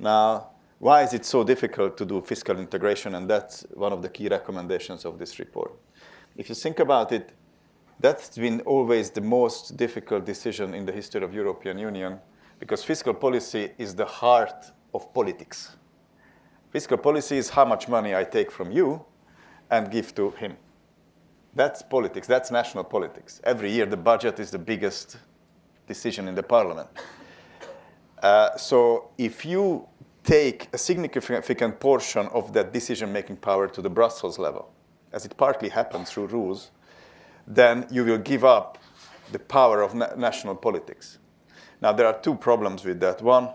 Now, 0.00 0.48
why 0.80 1.02
is 1.02 1.14
it 1.14 1.24
so 1.24 1.44
difficult 1.44 1.96
to 1.98 2.04
do 2.04 2.20
fiscal 2.22 2.58
integration? 2.58 3.14
And 3.14 3.30
that's 3.30 3.64
one 3.74 3.92
of 3.92 4.02
the 4.02 4.08
key 4.08 4.28
recommendations 4.28 5.04
of 5.04 5.18
this 5.18 5.38
report. 5.38 5.72
If 6.36 6.48
you 6.48 6.56
think 6.56 6.80
about 6.80 7.12
it, 7.12 7.32
that's 8.00 8.36
been 8.36 8.62
always 8.62 9.10
the 9.10 9.20
most 9.20 9.76
difficult 9.76 10.24
decision 10.24 10.74
in 10.74 10.86
the 10.86 10.92
history 10.92 11.22
of 11.22 11.32
European 11.32 11.78
Union 11.78 12.18
because 12.58 12.82
fiscal 12.82 13.14
policy 13.14 13.70
is 13.78 13.94
the 13.94 14.06
heart 14.06 14.72
of 14.94 15.12
politics 15.14 15.76
Fiscal 16.70 16.98
policy 16.98 17.36
is 17.36 17.50
how 17.50 17.64
much 17.64 17.88
money 17.88 18.14
I 18.14 18.22
take 18.22 18.50
from 18.50 18.70
you 18.70 19.04
and 19.70 19.90
give 19.90 20.14
to 20.14 20.30
him. 20.30 20.56
That's 21.54 21.82
politics. 21.82 22.28
That's 22.28 22.52
national 22.52 22.84
politics. 22.84 23.40
Every 23.42 23.72
year, 23.72 23.86
the 23.86 23.96
budget 23.96 24.38
is 24.38 24.52
the 24.52 24.58
biggest 24.58 25.16
decision 25.88 26.28
in 26.28 26.36
the 26.36 26.44
parliament. 26.44 26.88
Uh, 28.22 28.56
so 28.56 29.10
if 29.18 29.44
you 29.44 29.88
take 30.30 30.68
a 30.72 30.78
significant 30.78 31.80
portion 31.80 32.28
of 32.28 32.52
that 32.52 32.72
decision-making 32.72 33.36
power 33.36 33.66
to 33.66 33.82
the 33.82 33.90
Brussels 33.90 34.38
level, 34.38 34.70
as 35.12 35.24
it 35.24 35.36
partly 35.36 35.68
happens 35.68 36.08
through 36.08 36.28
rules, 36.28 36.70
then 37.48 37.84
you 37.90 38.04
will 38.04 38.18
give 38.18 38.44
up 38.44 38.78
the 39.32 39.40
power 39.40 39.82
of 39.82 39.92
na 39.92 40.06
national 40.16 40.54
politics. 40.54 41.18
Now, 41.82 41.92
there 41.92 42.06
are 42.06 42.20
two 42.20 42.36
problems 42.36 42.84
with 42.84 43.00
that. 43.00 43.20
One, 43.22 43.48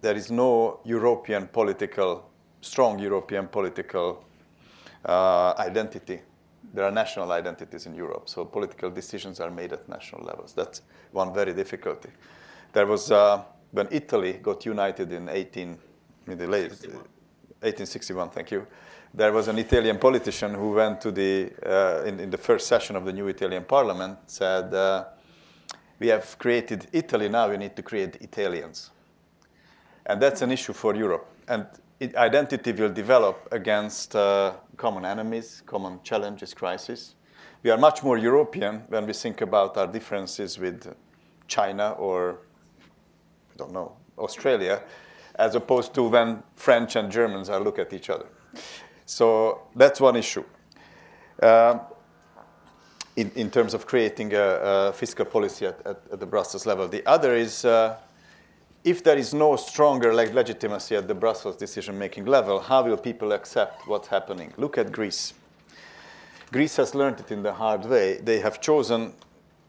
there 0.00 0.14
is 0.14 0.30
no 0.30 0.78
European 0.84 1.48
political, 1.48 2.30
strong 2.60 3.00
European 3.00 3.48
political 3.48 4.24
uh, 5.04 5.54
identity. 5.58 6.20
There 6.74 6.84
are 6.84 6.92
national 6.92 7.32
identities 7.32 7.86
in 7.86 7.94
Europe, 7.96 8.28
so 8.28 8.44
political 8.44 8.90
decisions 8.90 9.40
are 9.40 9.50
made 9.50 9.72
at 9.72 9.88
national 9.88 10.22
levels. 10.22 10.52
That's 10.52 10.82
one 11.10 11.34
very 11.34 11.54
difficulty. 11.54 12.10
There 12.72 12.86
was, 12.86 13.10
uh, 13.10 13.42
when 13.72 13.88
Italy 13.90 14.34
got 14.34 14.64
united 14.66 15.12
in 15.12 15.28
18, 15.28 15.78
in 16.26 16.38
the 16.38 16.46
late, 16.46 16.70
1861, 16.70 18.30
thank 18.30 18.50
you, 18.50 18.66
there 19.12 19.32
was 19.32 19.48
an 19.48 19.58
Italian 19.58 19.98
politician 19.98 20.54
who 20.54 20.72
went 20.72 21.00
to 21.00 21.10
the, 21.10 21.50
uh, 21.66 22.04
in, 22.04 22.20
in, 22.20 22.30
the 22.30 22.38
first 22.38 22.66
session 22.66 22.96
of 22.96 23.04
the 23.04 23.12
new 23.12 23.26
Italian 23.28 23.64
parliament, 23.64 24.18
said, 24.26 24.72
uh, 24.72 25.04
we 25.98 26.08
have 26.08 26.38
created 26.38 26.86
Italy, 26.92 27.28
now 27.28 27.50
we 27.50 27.56
need 27.56 27.76
to 27.76 27.82
create 27.82 28.16
Italians. 28.20 28.90
And 30.06 30.20
that's 30.22 30.42
an 30.42 30.50
issue 30.50 30.72
for 30.72 30.94
Europe. 30.94 31.26
And 31.48 31.66
it, 31.98 32.16
identity 32.16 32.72
will 32.72 32.92
develop 32.92 33.48
against 33.52 34.16
uh, 34.16 34.54
common 34.76 35.04
enemies, 35.04 35.62
common 35.66 36.00
challenges, 36.02 36.54
crises. 36.54 37.14
We 37.62 37.70
are 37.70 37.76
much 37.76 38.02
more 38.02 38.16
European 38.16 38.84
when 38.88 39.06
we 39.06 39.12
think 39.12 39.42
about 39.42 39.76
our 39.76 39.86
differences 39.86 40.58
with 40.58 40.94
China 41.46 41.90
or, 41.98 42.38
don't 43.60 43.72
know, 43.72 43.92
Australia, 44.18 44.82
as 45.34 45.54
opposed 45.54 45.94
to 45.94 46.02
when 46.08 46.42
French 46.56 46.96
and 46.96 47.10
Germans 47.12 47.48
are 47.48 47.60
look 47.60 47.78
at 47.78 47.92
each 47.92 48.10
other. 48.10 48.26
So 49.06 49.62
that's 49.76 50.00
one 50.00 50.16
issue. 50.16 50.44
Uh, 51.42 51.78
in, 53.16 53.30
in, 53.34 53.50
terms 53.50 53.74
of 53.74 53.86
creating 53.86 54.32
a, 54.34 54.88
a 54.88 54.92
fiscal 54.92 55.24
policy 55.24 55.66
at, 55.66 55.78
at, 55.84 56.00
at, 56.12 56.20
the 56.20 56.26
Brussels 56.26 56.64
level. 56.64 56.86
The 56.88 57.04
other 57.06 57.34
is 57.34 57.64
uh, 57.64 57.96
if 58.84 59.02
there 59.02 59.18
is 59.18 59.34
no 59.34 59.56
stronger 59.56 60.14
leg 60.14 60.32
legitimacy 60.34 60.96
at 60.96 61.08
the 61.08 61.14
Brussels 61.14 61.56
decision-making 61.56 62.24
level, 62.24 62.60
how 62.60 62.82
will 62.84 62.96
people 62.96 63.32
accept 63.32 63.86
what's 63.88 64.08
happening? 64.08 64.52
Look 64.56 64.78
at 64.78 64.92
Greece. 64.92 65.34
Greece 66.52 66.76
has 66.76 66.94
learned 66.94 67.20
it 67.20 67.30
in 67.30 67.42
the 67.42 67.52
hard 67.52 67.84
way. 67.84 68.18
They 68.18 68.40
have 68.40 68.60
chosen, 68.60 69.12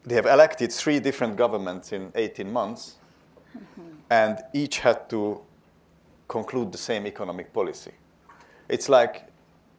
they 0.04 0.14
have 0.14 0.26
elected 0.26 0.72
three 0.72 1.00
different 1.00 1.36
governments 1.36 1.92
in 1.92 2.12
18 2.14 2.52
months. 2.52 2.96
Mm-hmm. 3.56 3.82
and 4.10 4.38
each 4.52 4.78
had 4.78 5.08
to 5.10 5.40
conclude 6.26 6.72
the 6.72 6.78
same 6.78 7.06
economic 7.06 7.52
policy. 7.52 7.92
It's 8.68 8.88
like 8.88 9.28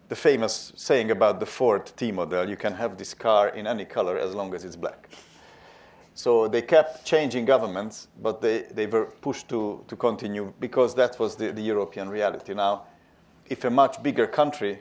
the 0.10 0.16
famous 0.16 0.74
saying 0.76 1.12
about 1.12 1.40
the 1.40 1.46
Ford 1.46 1.92
T 1.96 2.12
model, 2.12 2.48
you 2.48 2.56
can 2.56 2.74
have 2.74 2.98
this 2.98 3.14
car 3.14 3.50
in 3.50 3.66
any 3.66 3.86
color 3.86 4.18
as 4.18 4.36
long 4.36 4.54
as 4.54 4.64
it's 4.64 4.76
black. 4.76 5.10
So 6.14 6.48
they 6.48 6.62
kept 6.62 7.06
changing 7.06 7.46
governments, 7.46 8.08
but 8.22 8.40
they, 8.42 8.64
they 8.74 8.86
were 8.86 9.06
pushed 9.06 9.50
to, 9.50 9.84
to 9.88 9.96
continue 9.96 10.54
because 10.60 10.94
that 10.96 11.18
was 11.20 11.36
the, 11.36 11.52
the 11.52 11.62
European 11.62 12.10
reality. 12.10 12.54
Now, 12.54 12.84
if 13.48 13.64
a 13.64 13.70
much 13.70 14.04
bigger 14.04 14.28
country, 14.28 14.80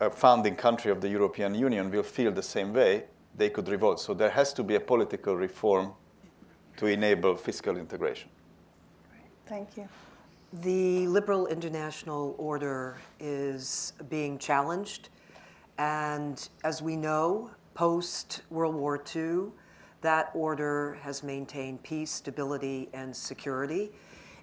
a 0.00 0.08
founding 0.10 0.56
country 0.56 0.90
of 0.90 1.00
the 1.02 1.08
European 1.08 1.54
Union, 1.54 1.90
will 1.90 2.02
feel 2.02 2.32
the 2.32 2.42
same 2.42 2.72
way, 2.72 3.04
they 3.36 3.50
could 3.50 3.68
revolt. 3.68 4.00
So 4.00 4.14
there 4.14 4.30
has 4.30 4.54
to 4.54 4.62
be 4.62 4.76
a 4.76 4.80
political 4.80 5.36
reform 5.36 5.92
to 6.76 6.86
enable 6.86 7.36
fiscal 7.36 7.76
integration. 7.76 8.28
Thank 9.46 9.76
you. 9.76 9.88
The 10.62 11.06
liberal 11.06 11.46
international 11.46 12.34
order 12.38 12.98
is 13.18 13.94
being 14.10 14.38
challenged. 14.38 15.08
And 15.78 16.48
as 16.64 16.82
we 16.82 16.96
know, 16.96 17.50
post 17.74 18.42
World 18.50 18.74
War 18.74 19.02
II, 19.14 19.50
that 20.02 20.30
order 20.34 20.98
has 21.00 21.22
maintained 21.22 21.82
peace, 21.82 22.10
stability, 22.10 22.88
and 22.92 23.14
security. 23.14 23.92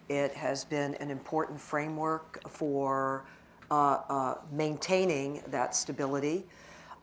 It 0.07 0.34
has 0.34 0.63
been 0.65 0.95
an 0.95 1.11
important 1.11 1.59
framework 1.59 2.39
for 2.49 3.25
uh, 3.69 3.99
uh, 4.09 4.36
maintaining 4.51 5.43
that 5.47 5.75
stability. 5.75 6.45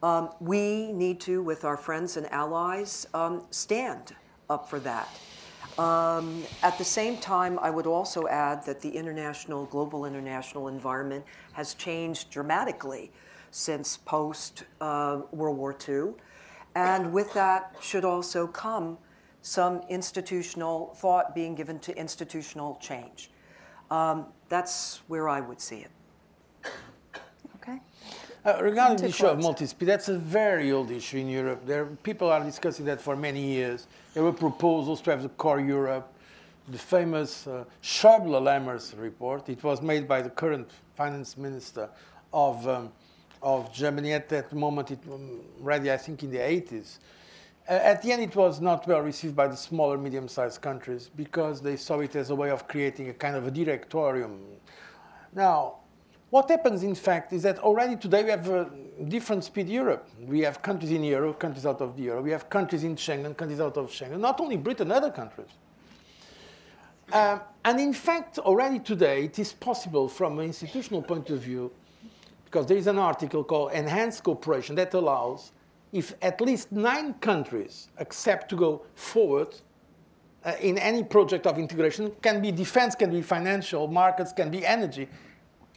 Um, 0.03 0.31
we 0.41 0.93
need 0.93 1.21
to, 1.21 1.43
with 1.43 1.65
our 1.65 1.77
friends 1.77 2.17
and 2.17 2.31
allies, 2.33 3.07
um, 3.15 3.45
stand 3.51 4.15
up 4.49 4.69
for 4.69 4.81
that. 4.81 5.09
Um, 5.79 6.43
at 6.63 6.79
the 6.79 6.85
same 6.85 7.19
time, 7.19 7.59
I 7.59 7.71
would 7.71 7.87
also 7.87 8.27
add 8.29 8.65
that 8.65 8.81
the 8.81 8.89
international, 8.89 9.67
global 9.67 10.07
international 10.07 10.69
environment 10.69 11.25
has 11.53 11.75
changed 11.75 12.31
dramatically 12.31 13.11
since 13.51 13.99
post 13.99 14.65
uh, 14.81 15.21
World 15.33 15.59
War 15.59 15.77
II. 15.87 16.15
And 16.75 17.13
with 17.13 17.33
that 17.35 17.75
should 17.81 18.05
also 18.05 18.47
come 18.47 18.99
some 19.43 19.83
institutional 19.89 20.95
thought 20.97 21.35
being 21.35 21.55
given 21.55 21.79
to 21.81 21.97
institutional 21.97 22.79
change. 22.81 23.31
Um, 23.91 24.27
that's 24.49 25.03
where 25.09 25.29
I 25.29 25.41
would 25.41 25.61
see 25.61 25.87
it. 25.87 26.71
Okay. 27.57 27.81
Uh, 28.45 28.63
regarding 28.63 28.97
the 28.97 29.09
issue 29.09 29.27
of 29.27 29.41
multi-speed, 29.41 29.89
that's 29.89 30.09
a 30.09 30.19
very 30.19 30.73
old 30.73 30.91
issue 30.91 31.19
in 31.19 31.29
Europe. 31.29 31.63
There, 31.67 31.87
people 32.03 32.31
are 32.31 32.43
discussing 32.45 32.85
that 32.87 33.01
for 33.01 33.17
many 33.17 33.43
years. 33.43 33.87
There 34.17 34.25
were 34.25 34.33
proposals 34.33 35.03
to 35.03 35.11
have 35.11 35.23
the 35.23 35.29
core 35.29 35.61
Europe. 35.61 36.11
The 36.71 36.79
famous 36.79 37.47
uh, 37.47 37.65
Schäuble-Lamers 37.83 38.99
report, 38.99 39.47
it 39.51 39.63
was 39.63 39.83
made 39.83 40.09
by 40.09 40.23
the 40.23 40.31
current 40.31 40.71
finance 40.97 41.37
minister 41.37 41.91
of 42.33 42.67
um, 42.67 42.93
of 43.43 43.71
Germany 43.75 44.15
at 44.15 44.31
that 44.31 44.55
moment, 44.55 44.91
it 44.91 45.01
um, 45.13 45.43
ready, 45.61 45.93
I 45.93 45.99
think, 45.99 46.23
in 46.23 46.31
the 46.31 46.39
80s. 46.39 46.97
Uh, 47.69 47.73
at 47.73 48.01
the 48.01 48.11
end, 48.11 48.23
it 48.23 48.35
was 48.35 48.59
not 48.59 48.87
well 48.89 49.03
received 49.03 49.37
by 49.37 49.49
the 49.49 49.57
smaller, 49.57 49.99
medium-sized 49.99 50.63
countries 50.63 51.11
because 51.15 51.61
they 51.61 51.77
saw 51.77 52.01
it 52.01 52.17
as 52.17 52.31
a 52.31 52.35
way 52.35 52.49
of 52.49 52.67
creating 52.67 53.11
a 53.11 53.13
kind 53.13 53.37
of 53.37 53.47
a 53.47 53.51
directorium. 53.51 54.41
Now, 55.35 55.81
what 56.31 56.51
happens, 56.51 56.83
in 56.83 56.95
fact, 56.95 57.33
is 57.33 57.43
that 57.43 57.59
already 57.61 57.97
today 57.97 58.25
we 58.25 58.31
have 58.31 58.49
a 58.49 58.71
different 59.09 59.45
speed 59.45 59.69
Europe. 59.69 60.09
We 60.27 60.41
have 60.41 60.61
countries 60.61 60.91
in 60.91 61.05
Euro, 61.05 61.33
countries 61.33 61.67
out 61.67 61.81
of 61.81 61.97
the 61.97 62.03
Euro. 62.05 62.23
We 62.23 62.33
have 62.33 62.51
countries 62.51 62.83
in 62.83 62.97
Schengen, 62.97 63.37
countries 63.37 63.61
out 63.61 63.77
of 63.77 63.91
Schengen. 63.91 64.19
Not 64.19 64.41
only 64.41 64.57
Britain, 64.57 64.91
other 64.91 65.11
countries. 65.11 65.49
Um, 67.13 67.41
and 67.65 67.79
in 67.79 67.93
fact, 67.93 68.39
already 68.39 68.81
today, 68.81 69.25
it 69.25 69.39
is 69.39 69.53
possible 69.53 70.09
from 70.09 70.41
an 70.41 70.47
institutional 70.47 71.01
point 71.01 71.31
of 71.31 71.41
view 71.41 71.71
because 72.45 72.67
there 72.67 72.77
is 72.77 72.89
an 72.89 72.99
article 72.99 73.45
called 73.45 73.73
Enhanced 73.73 74.25
Cooperation 74.25 74.75
that 74.77 74.95
allows 74.95 75.53
if 75.93 76.15
at 76.23 76.41
least 76.41 76.73
nine 76.73 77.15
countries 77.15 77.89
accept 77.99 78.49
to 78.51 78.57
go 78.57 78.83
forward 78.95 79.55
uh, 80.45 80.55
in 80.61 80.79
any 80.79 81.05
project 81.05 81.47
of 81.47 81.59
integration, 81.59 82.13
can 82.23 82.43
be 82.43 82.51
defense, 82.51 82.95
can 82.97 83.11
be 83.11 83.23
financial, 83.23 83.87
markets, 83.87 84.33
can 84.33 84.51
be 84.51 84.67
energy, 84.67 85.09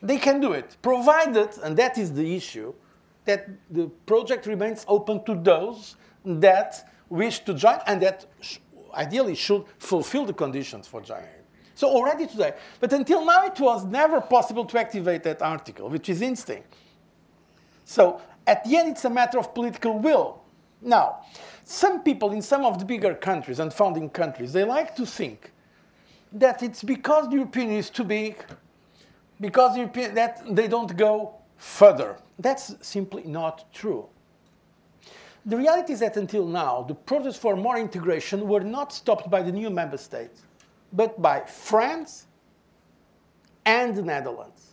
they 0.02 0.18
can 0.18 0.39
do 0.39 0.54
it, 0.54 0.78
provided, 0.82 1.50
and 1.64 1.76
that 1.78 1.97
is 1.97 2.14
the 2.14 2.36
issue, 2.36 2.74
that 3.26 3.47
the 3.70 3.88
project 4.06 4.45
remains 4.45 4.86
open 4.88 5.24
to 5.26 5.36
those 5.36 5.95
that 6.26 6.89
wish 7.10 7.39
to 7.39 7.54
join 7.54 7.80
and 7.88 8.02
that 8.02 8.26
sh 8.41 8.58
ideally 8.95 9.36
should 9.36 9.64
fulfill 9.78 10.26
the 10.26 10.34
conditions 10.34 10.88
for 10.88 11.00
joining. 11.02 11.30
So 11.76 11.88
already 11.88 12.26
today, 12.26 12.54
but 12.80 12.91
until 12.91 13.24
now 13.24 13.45
it 13.45 13.60
was 13.60 13.86
never 13.86 14.20
possible 14.20 14.66
to 14.66 14.80
activate 14.80 15.24
that 15.24 15.41
article, 15.41 15.89
which 15.89 16.10
is 16.10 16.22
interesting. 16.22 16.64
So 17.86 18.20
at 18.47 18.64
the 18.64 18.78
end, 18.78 18.89
it's 18.89 19.06
a 19.06 19.10
matter 19.10 19.38
of 19.38 19.54
political 19.54 20.00
will. 20.00 20.41
Now, 20.82 21.26
some 21.64 22.02
people 22.02 22.32
in 22.32 22.41
some 22.41 22.66
of 22.66 22.80
the 22.80 22.86
bigger 22.86 23.14
countries 23.14 23.60
and 23.60 23.72
founding 23.72 24.10
countries, 24.10 24.54
they 24.54 24.64
like 24.64 24.95
to 24.95 25.06
think 25.06 25.52
that 26.34 26.64
it's 26.64 26.84
because 26.84 27.30
the 27.30 27.36
European 27.36 27.68
Union 27.68 27.80
is 27.80 27.89
too 27.89 28.04
big, 28.04 28.43
because 29.40 29.76
that 29.94 30.44
they 30.50 30.68
don't 30.68 30.96
go 30.98 31.36
further. 31.58 32.18
That's 32.38 32.76
simply 32.82 33.24
not 33.24 33.72
true. 33.74 34.08
The 35.46 35.58
reality 35.58 35.94
is 35.94 36.00
that 36.02 36.18
until 36.18 36.46
now, 36.46 36.84
the 36.84 36.96
protests 36.96 37.38
for 37.38 37.56
more 37.56 37.78
integration 37.78 38.48
were 38.48 38.60
not 38.60 38.94
stopped 38.94 39.30
by 39.30 39.42
the 39.42 39.52
new 39.52 39.70
member 39.70 39.98
states 39.98 40.44
but 40.94 41.22
by 41.22 41.42
France 41.42 42.28
and 43.66 43.96
the 43.96 44.02
Netherlands. 44.02 44.72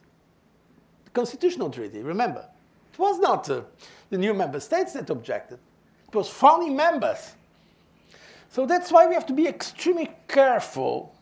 The 1.05 1.11
constitutional 1.11 1.71
treaty, 1.71 2.03
remember, 2.03 2.47
it 2.93 2.99
was 2.99 3.19
not 3.19 3.49
uh, 3.51 3.63
the 4.11 4.19
new 4.19 4.35
member 4.35 4.61
states 4.61 4.93
that 4.95 5.11
objected, 5.11 5.59
it 6.09 6.15
was 6.15 6.29
founding 6.29 6.77
members. 6.77 7.35
So 8.49 8.65
that's 8.65 8.91
why 8.91 9.07
we 9.07 9.15
have 9.15 9.27
to 9.27 9.33
be 9.33 9.47
extremely 9.47 10.11
careful 10.29 11.15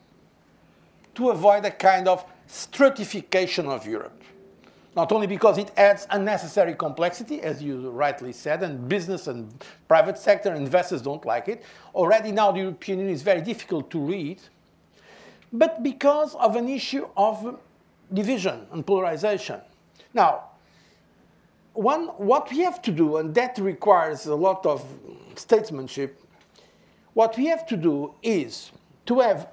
to 1.15 1.29
avoid 1.31 1.65
a 1.65 1.71
kind 1.71 2.07
of 2.07 2.23
stratification 2.47 3.67
of 3.67 3.85
Europe. 3.85 4.21
Not 4.95 5.11
only 5.11 5.27
because 5.27 5.57
it 5.57 5.71
adds 5.75 6.07
unnecessary 6.09 6.73
complexity, 6.73 7.41
as 7.41 7.61
you 7.61 7.89
rightly 7.89 8.31
said, 8.31 8.63
and 8.63 8.87
business 8.87 9.27
and 9.27 9.53
private 9.89 10.17
sector 10.17 10.53
investors 10.53 11.01
don't 11.01 11.25
like 11.25 11.49
it. 11.49 11.63
Already 11.93 12.31
now 12.31 12.51
the 12.51 12.59
European 12.59 12.99
Union 12.99 13.13
is 13.13 13.21
very 13.21 13.41
difficult 13.41 13.91
to 13.91 13.99
read, 13.99 14.39
but 15.51 15.83
because 15.83 16.33
of 16.35 16.55
an 16.55 16.69
issue 16.69 17.07
of 17.17 17.59
division 18.13 18.67
and 18.71 18.85
polarization. 18.85 19.59
Now, 20.13 20.45
one, 21.73 22.07
what 22.17 22.49
we 22.49 22.59
have 22.59 22.81
to 22.83 22.91
do, 22.91 23.17
and 23.17 23.35
that 23.35 23.57
requires 23.57 24.27
a 24.27 24.35
lot 24.35 24.65
of 24.65 24.85
statesmanship, 25.35 26.21
what 27.13 27.35
we 27.37 27.47
have 27.47 27.65
to 27.67 27.75
do 27.75 28.13
is 28.23 28.71
to 29.07 29.19
have 29.19 29.47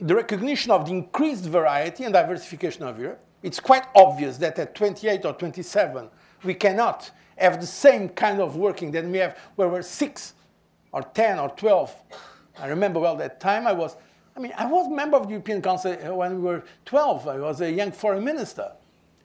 the 0.00 0.14
recognition 0.14 0.70
of 0.70 0.86
the 0.86 0.92
increased 0.92 1.44
variety 1.44 2.04
and 2.04 2.14
diversification 2.14 2.84
of 2.84 2.98
Europe. 2.98 3.20
It's 3.42 3.60
quite 3.60 3.84
obvious 3.94 4.38
that 4.38 4.58
at 4.58 4.74
28 4.74 5.24
or 5.24 5.32
27, 5.34 6.08
we 6.44 6.54
cannot 6.54 7.10
have 7.36 7.60
the 7.60 7.66
same 7.66 8.08
kind 8.08 8.40
of 8.40 8.56
working 8.56 8.90
that 8.92 9.04
we 9.04 9.18
have 9.18 9.38
where 9.56 9.68
we're 9.68 9.82
six 9.82 10.34
or 10.92 11.02
10 11.02 11.38
or 11.38 11.50
12. 11.50 11.94
I 12.58 12.68
remember 12.68 13.00
well 13.00 13.16
that 13.16 13.40
time 13.40 13.66
I 13.66 13.72
was, 13.72 13.96
I 14.36 14.40
mean, 14.40 14.52
I 14.56 14.66
was 14.66 14.86
a 14.86 14.90
member 14.90 15.16
of 15.16 15.24
the 15.24 15.30
European 15.30 15.62
Council 15.62 15.94
when 16.16 16.36
we 16.36 16.42
were 16.42 16.64
12. 16.84 17.28
I 17.28 17.38
was 17.38 17.60
a 17.60 17.70
young 17.70 17.92
foreign 17.92 18.24
minister. 18.24 18.72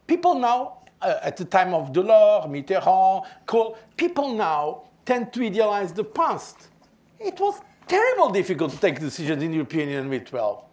People 0.07 0.35
now, 0.35 0.79
uh, 1.01 1.19
at 1.21 1.35
the 1.37 1.45
time 1.45 1.73
of 1.73 1.91
Delors, 1.91 2.47
Mitterrand, 2.47 3.25
Kohl, 3.45 3.77
people 3.97 4.33
now 4.33 4.83
tend 5.05 5.33
to 5.33 5.45
idealize 5.45 5.93
the 5.93 6.03
past. 6.03 6.67
It 7.19 7.39
was 7.39 7.59
terrible 7.87 8.29
difficult 8.29 8.71
to 8.71 8.77
take 8.79 8.99
decisions 8.99 9.43
in 9.43 9.51
the 9.51 9.57
European 9.57 9.89
Union 9.89 10.09
with 10.09 10.25
12. 10.25 10.64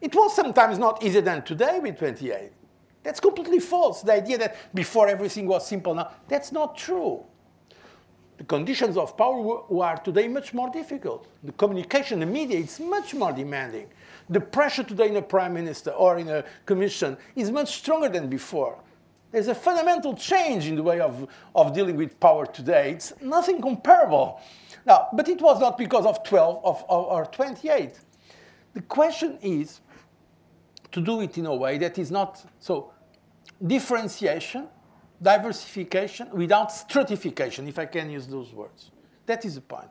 It 0.00 0.14
was 0.14 0.34
sometimes 0.34 0.78
not 0.78 1.02
easier 1.02 1.22
than 1.22 1.42
today 1.42 1.78
with 1.80 1.98
28. 1.98 2.52
That's 3.02 3.20
completely 3.20 3.60
false. 3.60 4.02
The 4.02 4.14
idea 4.14 4.38
that 4.38 4.74
before 4.74 5.08
everything 5.08 5.46
was 5.46 5.66
simple 5.66 5.94
now, 5.94 6.10
that's 6.28 6.52
not 6.52 6.76
true. 6.76 7.24
The 8.38 8.44
conditions 8.44 8.96
of 8.96 9.16
power 9.16 9.62
are 9.82 9.96
today 9.98 10.28
much 10.28 10.52
more 10.52 10.70
difficult. 10.70 11.26
The 11.42 11.52
communication, 11.52 12.20
the 12.20 12.26
media, 12.26 12.58
is 12.58 12.78
much 12.80 13.14
more 13.14 13.32
demanding. 13.32 13.88
The 14.28 14.40
pressure 14.40 14.82
today 14.82 15.08
in 15.08 15.16
a 15.16 15.22
prime 15.22 15.54
minister 15.54 15.90
or 15.90 16.18
in 16.18 16.28
a 16.28 16.44
commission 16.66 17.16
is 17.34 17.50
much 17.50 17.78
stronger 17.78 18.08
than 18.08 18.28
before. 18.28 18.78
There's 19.32 19.48
a 19.48 19.54
fundamental 19.54 20.14
change 20.14 20.66
in 20.66 20.76
the 20.76 20.82
way 20.82 21.00
of, 21.00 21.28
of 21.54 21.72
dealing 21.72 21.96
with 21.96 22.18
power 22.20 22.46
today. 22.46 22.92
It's 22.92 23.12
nothing 23.20 23.60
comparable. 23.60 24.40
Now, 24.84 25.08
but 25.12 25.28
it 25.28 25.40
was 25.40 25.60
not 25.60 25.78
because 25.78 26.06
of 26.06 26.22
12 26.22 26.64
of, 26.64 26.84
of, 26.88 27.04
or 27.06 27.26
28. 27.26 28.00
The 28.74 28.82
question 28.82 29.38
is 29.40 29.80
to 30.96 31.00
do 31.00 31.20
it 31.20 31.38
in 31.38 31.46
a 31.46 31.54
way 31.54 31.78
that 31.78 31.98
is 31.98 32.10
not 32.10 32.42
so 32.58 32.92
differentiation, 33.66 34.66
diversification 35.20 36.28
without 36.32 36.72
stratification, 36.72 37.68
if 37.68 37.78
I 37.78 37.86
can 37.86 38.10
use 38.10 38.26
those 38.26 38.52
words. 38.52 38.90
That 39.26 39.44
is 39.44 39.54
the 39.56 39.60
point. 39.60 39.88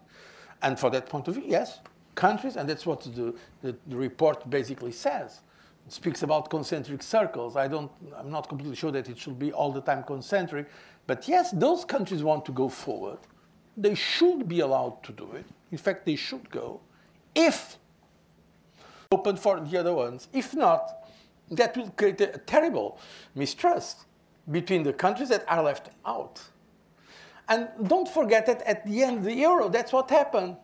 And 0.62 0.80
for 0.80 0.90
that 0.90 1.08
point 1.08 1.28
of 1.28 1.36
view, 1.36 1.46
yes, 1.48 1.80
countries, 2.16 2.56
and 2.56 2.68
that's 2.68 2.86
what 2.86 3.02
the, 3.02 3.34
the, 3.62 3.76
the 3.88 3.96
report 3.96 4.50
basically 4.50 4.92
says. 4.92 5.42
It 5.86 5.94
speaks 5.94 6.24
about 6.24 6.50
concentric 6.50 7.04
circles. 7.04 7.56
I 7.56 7.68
don't, 7.68 7.92
I'm 8.18 8.32
not 8.32 8.50
completely 8.50 8.76
sure 8.76 8.92
that 8.92 9.08
it 9.08 9.18
should 9.18 9.38
be 9.38 9.54
all 9.54 9.72
the 9.72 9.82
time 9.82 10.04
concentric, 10.04 10.68
but 11.08 11.28
yes, 11.28 11.52
those 11.52 11.86
countries 11.86 12.24
want 12.24 12.46
to 12.46 12.52
go 12.52 12.68
forward 12.68 13.20
they 13.78 13.96
should 13.96 14.48
be 14.48 14.62
allowed 14.62 15.04
to 15.04 15.12
do 15.12 15.32
it. 15.34 15.46
In 15.72 15.78
fact, 15.78 16.06
they 16.06 16.16
should 16.16 16.50
go 16.50 16.80
if 17.34 17.78
open 19.16 19.36
for 19.38 19.60
the 19.60 19.78
other 19.82 19.94
ones. 19.94 20.28
If 20.34 20.54
not, 20.54 20.84
that 21.52 21.76
will 21.78 21.90
create 21.92 22.22
a 22.22 22.40
terrible 22.54 23.00
mistrust 23.34 24.06
between 24.52 24.84
the 24.84 24.94
countries 24.94 25.30
that 25.30 25.44
are 25.48 25.64
left 25.64 25.90
out. 26.06 26.42
And 27.48 27.70
don't 27.88 28.10
forget 28.10 28.46
that 28.46 28.62
at 28.64 28.86
the 28.86 29.04
end, 29.04 29.20
of 29.20 29.24
the 29.24 29.34
euro, 29.34 29.70
that's 29.70 29.94
what 29.94 30.10
happened. 30.10 30.58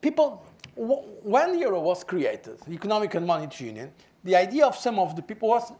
People, 0.00 0.44
when 0.76 1.52
the 1.52 1.58
euro 1.58 1.80
was 1.80 2.04
created, 2.04 2.58
Economic 2.70 3.14
and 3.14 3.26
Monetary 3.26 3.70
Union, 3.70 3.90
the 4.24 4.36
idea 4.36 4.66
of 4.66 4.76
some 4.76 4.98
of 4.98 5.16
the 5.16 5.22
people 5.22 5.48
was 5.48 5.72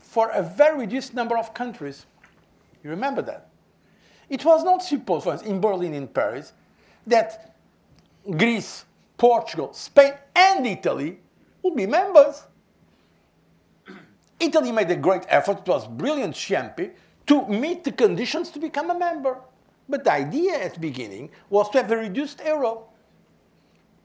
for 0.00 0.30
a 0.30 0.42
very 0.42 0.78
reduced 0.80 1.14
number 1.14 1.36
of 1.38 1.54
countries. 1.54 2.06
You 2.84 2.90
remember 2.90 3.22
that? 3.22 3.48
It 4.28 4.44
was 4.44 4.62
not 4.64 4.82
supposed, 4.82 5.24
for 5.24 5.32
instance, 5.32 5.50
in 5.50 5.60
Berlin, 5.60 5.94
in 5.94 6.06
Paris, 6.06 6.52
that 7.06 7.56
Greece, 8.30 8.84
Portugal, 9.22 9.72
Spain, 9.72 10.14
and 10.34 10.66
Italy 10.66 11.16
would 11.62 11.76
be 11.76 11.86
members. 11.86 12.42
Italy 14.40 14.72
made 14.72 14.90
a 14.90 14.96
great 14.96 15.22
effort, 15.28 15.58
it 15.60 15.68
was 15.68 15.86
brilliant 15.86 16.34
Ciampi, 16.34 16.90
to 17.28 17.46
meet 17.46 17.84
the 17.84 17.92
conditions 17.92 18.50
to 18.50 18.58
become 18.58 18.90
a 18.90 18.98
member. 18.98 19.38
But 19.88 20.02
the 20.02 20.12
idea 20.12 20.60
at 20.64 20.74
the 20.74 20.80
beginning 20.80 21.30
was 21.50 21.70
to 21.70 21.82
have 21.82 21.92
a 21.92 21.98
reduced 21.98 22.40
euro. 22.44 22.88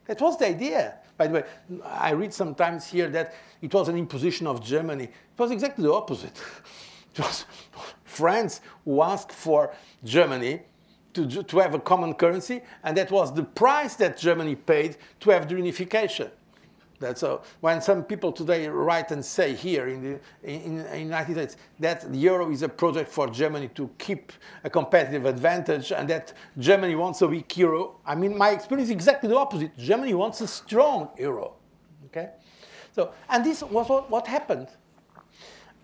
That 0.06 0.22
was 0.22 0.38
the 0.38 0.50
idea. 0.50 1.00
By 1.18 1.26
the 1.26 1.34
way, 1.34 1.44
I 1.84 2.12
read 2.12 2.32
sometimes 2.32 2.86
here 2.86 3.10
that 3.10 3.34
it 3.60 3.74
was 3.74 3.88
an 3.88 3.98
imposition 3.98 4.46
of 4.46 4.64
Germany. 4.64 5.06
It 5.06 5.40
was 5.40 5.50
exactly 5.50 5.84
the 5.84 5.94
opposite. 5.94 6.40
It 7.16 7.22
was 7.22 7.46
France 8.04 8.62
who 8.86 9.02
asked 9.02 9.32
for 9.32 9.74
Germany 10.04 10.62
to, 11.14 11.44
to 11.44 11.60
have 11.60 11.74
a 11.74 11.80
common 11.80 12.14
currency, 12.14 12.62
and 12.84 12.96
that 12.98 13.12
was 13.12 13.34
the 13.34 13.44
price 13.44 13.96
that 13.96 14.18
Germany 14.18 14.56
paid 14.56 14.98
to 15.22 15.30
have 15.32 15.48
the 15.48 15.56
unification. 15.56 16.30
That's 17.00 17.22
a, 17.22 17.40
when 17.62 17.80
some 17.82 18.04
people 18.04 18.32
today 18.32 18.68
write 18.68 19.12
and 19.12 19.24
say 19.24 19.54
here 19.54 19.88
in 19.88 20.02
the 20.02 20.20
in, 20.44 20.80
in 20.88 21.00
United 21.02 21.34
States 21.34 21.58
that 21.80 22.12
the 22.12 22.18
euro 22.18 22.50
is 22.52 22.64
a 22.64 22.70
project 22.70 23.12
for 23.12 23.28
Germany 23.28 23.68
to 23.76 23.90
keep 24.00 24.32
a 24.64 24.70
competitive 24.70 25.26
advantage 25.26 25.92
and 25.92 26.10
that 26.10 26.34
Germany 26.58 26.96
wants 26.96 27.22
a 27.22 27.28
weak 27.28 27.56
euro. 27.58 28.00
I 28.06 28.16
mean, 28.16 28.36
my 28.36 28.50
experience 28.50 28.90
is 28.90 28.92
exactly 28.92 29.30
the 29.30 29.38
opposite. 29.38 29.78
Germany 29.78 30.16
wants 30.16 30.42
a 30.42 30.48
strong 30.48 31.10
euro. 31.20 31.54
Okay, 32.08 32.30
so 32.94 33.12
and 33.30 33.46
this 33.46 33.62
was 33.62 33.88
what, 33.90 34.10
what 34.10 34.26
happened. 34.26 34.68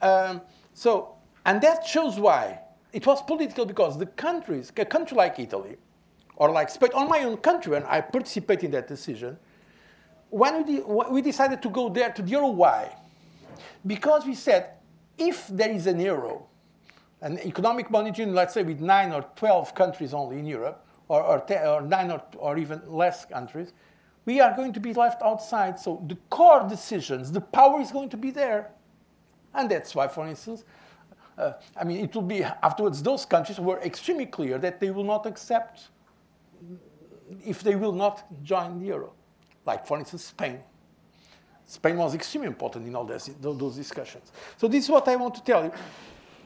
Um, 0.01 0.41
so 0.73 1.15
and 1.45 1.61
that 1.61 1.85
shows 1.85 2.19
why. 2.19 2.59
It 2.93 3.07
was 3.07 3.23
political 3.23 3.65
because 3.65 3.97
the 3.97 4.05
countries, 4.05 4.71
a 4.77 4.85
country 4.85 5.17
like 5.17 5.39
Italy, 5.39 5.77
or 6.35 6.51
like 6.51 6.69
Spain, 6.69 6.91
or 6.93 7.07
my 7.07 7.23
own 7.23 7.37
country, 7.37 7.75
and 7.75 7.85
I 7.85 8.01
participate 8.01 8.63
in 8.63 8.71
that 8.71 8.87
decision, 8.87 9.37
when 10.29 10.65
we, 10.65 10.79
we 11.09 11.21
decided 11.21 11.61
to 11.63 11.69
go 11.69 11.89
there 11.89 12.11
to 12.11 12.21
the 12.21 12.29
euro, 12.29 12.49
why? 12.49 12.95
Because 13.85 14.25
we 14.25 14.35
said, 14.35 14.71
if 15.17 15.47
there 15.47 15.69
is 15.69 15.87
an 15.87 15.99
euro, 15.99 16.47
an 17.21 17.39
economic 17.39 17.89
monetary 17.89 18.25
union, 18.25 18.35
let's 18.35 18.53
say 18.53 18.63
with 18.63 18.79
nine 18.79 19.11
or 19.11 19.25
12 19.35 19.73
countries 19.75 20.13
only 20.13 20.39
in 20.39 20.45
Europe, 20.45 20.85
or, 21.07 21.21
or, 21.21 21.65
or 21.67 21.81
nine 21.81 22.11
or, 22.11 22.21
or 22.37 22.57
even 22.57 22.81
less 22.87 23.25
countries, 23.25 23.73
we 24.25 24.39
are 24.39 24.55
going 24.55 24.73
to 24.73 24.79
be 24.79 24.93
left 24.93 25.21
outside. 25.21 25.79
So 25.79 26.03
the 26.07 26.17
core 26.29 26.67
decisions, 26.67 27.31
the 27.31 27.41
power 27.41 27.81
is 27.81 27.91
going 27.91 28.09
to 28.09 28.17
be 28.17 28.31
there. 28.31 28.71
And 29.53 29.69
that's 29.69 29.93
why, 29.93 30.07
for 30.07 30.27
instance, 30.27 30.63
uh, 31.37 31.53
I 31.75 31.83
mean, 31.83 32.03
it 32.03 32.13
will 32.13 32.21
be 32.21 32.43
afterwards, 32.43 33.01
those 33.01 33.25
countries 33.25 33.59
were 33.59 33.79
extremely 33.81 34.25
clear 34.25 34.57
that 34.59 34.79
they 34.79 34.91
will 34.91 35.03
not 35.03 35.25
accept 35.25 35.89
if 37.45 37.63
they 37.63 37.75
will 37.75 37.91
not 37.91 38.25
join 38.43 38.79
the 38.79 38.87
euro. 38.87 39.13
Like, 39.65 39.87
for 39.87 39.97
instance, 39.97 40.25
Spain. 40.25 40.59
Spain 41.65 41.97
was 41.97 42.13
extremely 42.13 42.47
important 42.47 42.85
in 42.87 42.95
all 42.95 43.05
this, 43.05 43.29
those 43.41 43.75
discussions. 43.75 44.31
So 44.57 44.67
this 44.67 44.83
is 44.83 44.89
what 44.89 45.07
I 45.07 45.15
want 45.15 45.35
to 45.35 45.43
tell 45.43 45.63
you. 45.63 45.71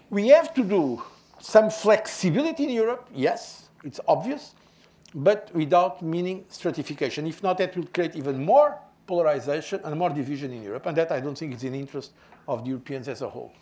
We 0.10 0.30
have 0.30 0.54
to 0.54 0.64
do 0.64 1.02
some 1.40 1.70
flexibility 1.70 2.64
in 2.64 2.70
Europe, 2.70 3.10
yes, 3.14 3.70
it's 3.84 4.00
obvious, 4.08 4.56
but 5.14 5.52
without 5.54 6.02
meaning 6.02 6.46
stratification. 6.50 7.28
If 7.28 7.44
not, 7.44 7.58
that 7.58 7.76
will 7.76 7.88
create 7.88 8.16
even 8.16 8.44
more 8.44 8.80
polarization 9.06 9.82
and 9.84 9.98
more 9.98 10.10
division 10.10 10.52
in 10.54 10.64
Europe, 10.64 10.86
and 10.86 10.98
that 10.98 11.12
I 11.12 11.20
don't 11.20 11.38
think 11.38 11.56
is 11.56 11.64
in 11.64 11.74
the 11.74 11.80
interest 11.80 12.12
of 12.48 12.64
the 12.64 12.70
Europeans 12.70 13.08
as 13.08 13.22
a 13.22 13.30
whole. 13.30 13.54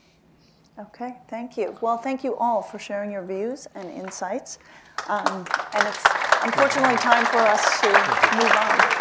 Okay, 0.78 1.16
thank 1.30 1.56
you. 1.56 1.78
Well, 1.80 1.98
thank 1.98 2.22
you 2.22 2.36
all 2.36 2.62
for 2.62 2.80
sharing 2.80 3.10
your 3.10 3.24
views 3.24 3.66
and 3.76 3.90
insights. 3.92 4.60
Um, 5.08 5.48
and 5.74 5.88
it's 5.88 6.04
unfortunately 6.44 6.98
time 6.98 7.26
for 7.28 7.38
us 7.38 7.80
to 7.80 7.88
move 8.36 8.52
on. 8.52 8.96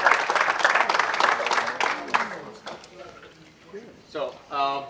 So, 4.09 4.33
um, 4.53 4.85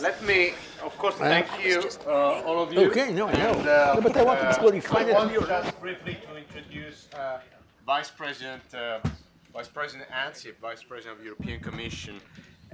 let 0.00 0.24
me, 0.24 0.54
of 0.82 0.96
course, 0.96 1.16
thank 1.16 1.46
you, 1.62 1.82
uh, 2.06 2.40
all 2.46 2.62
of 2.62 2.72
you. 2.72 2.80
Okay, 2.90 3.12
no, 3.12 3.26
no. 3.26 3.34
And, 3.34 3.68
uh, 3.68 3.94
no 3.96 4.00
but 4.00 4.16
I 4.16 4.22
want 4.22 4.40
to 4.40 4.54
clarify 4.58 5.10
I 5.10 5.12
want 5.12 5.32
you 5.32 5.40
just 5.40 5.78
briefly 5.78 6.16
to 6.26 6.36
introduce 6.38 7.08
uh, 7.12 7.40
Vice 7.84 8.10
President, 8.10 8.62
uh, 8.74 9.00
Vice 9.52 9.68
President 9.68 10.08
Ansip, 10.10 10.56
Vice 10.58 10.82
President 10.82 11.18
of 11.18 11.24
European 11.24 11.60
Commission, 11.60 12.18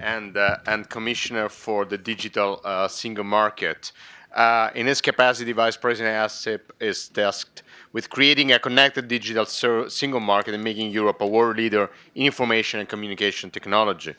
and, 0.03 0.35
uh, 0.37 0.57
and 0.67 0.89
Commissioner 0.89 1.49
for 1.49 1.85
the 1.85 1.97
Digital 1.97 2.59
uh, 2.63 2.87
Single 2.87 3.23
Market. 3.23 3.91
Uh, 4.33 4.69
in 4.75 4.87
his 4.87 4.99
capacity, 4.99 5.51
Vice 5.51 5.77
President 5.77 6.13
Ansip 6.15 6.61
is 6.79 7.07
tasked 7.07 7.63
with 7.93 8.09
creating 8.09 8.51
a 8.51 8.59
connected 8.59 9.07
digital 9.07 9.45
single 9.45 10.19
market 10.19 10.55
and 10.55 10.63
making 10.63 10.89
Europe 10.89 11.21
a 11.21 11.27
world 11.27 11.57
leader 11.57 11.89
in 12.15 12.25
information 12.25 12.79
and 12.79 12.89
communication 12.89 13.51
technology. 13.51 14.15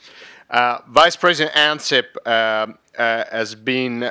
Uh, 0.49 0.79
Vice 0.89 1.17
President 1.17 1.55
Ansip 1.57 2.05
uh, 2.25 2.29
uh, 2.97 3.25
has 3.31 3.57
been 3.57 4.11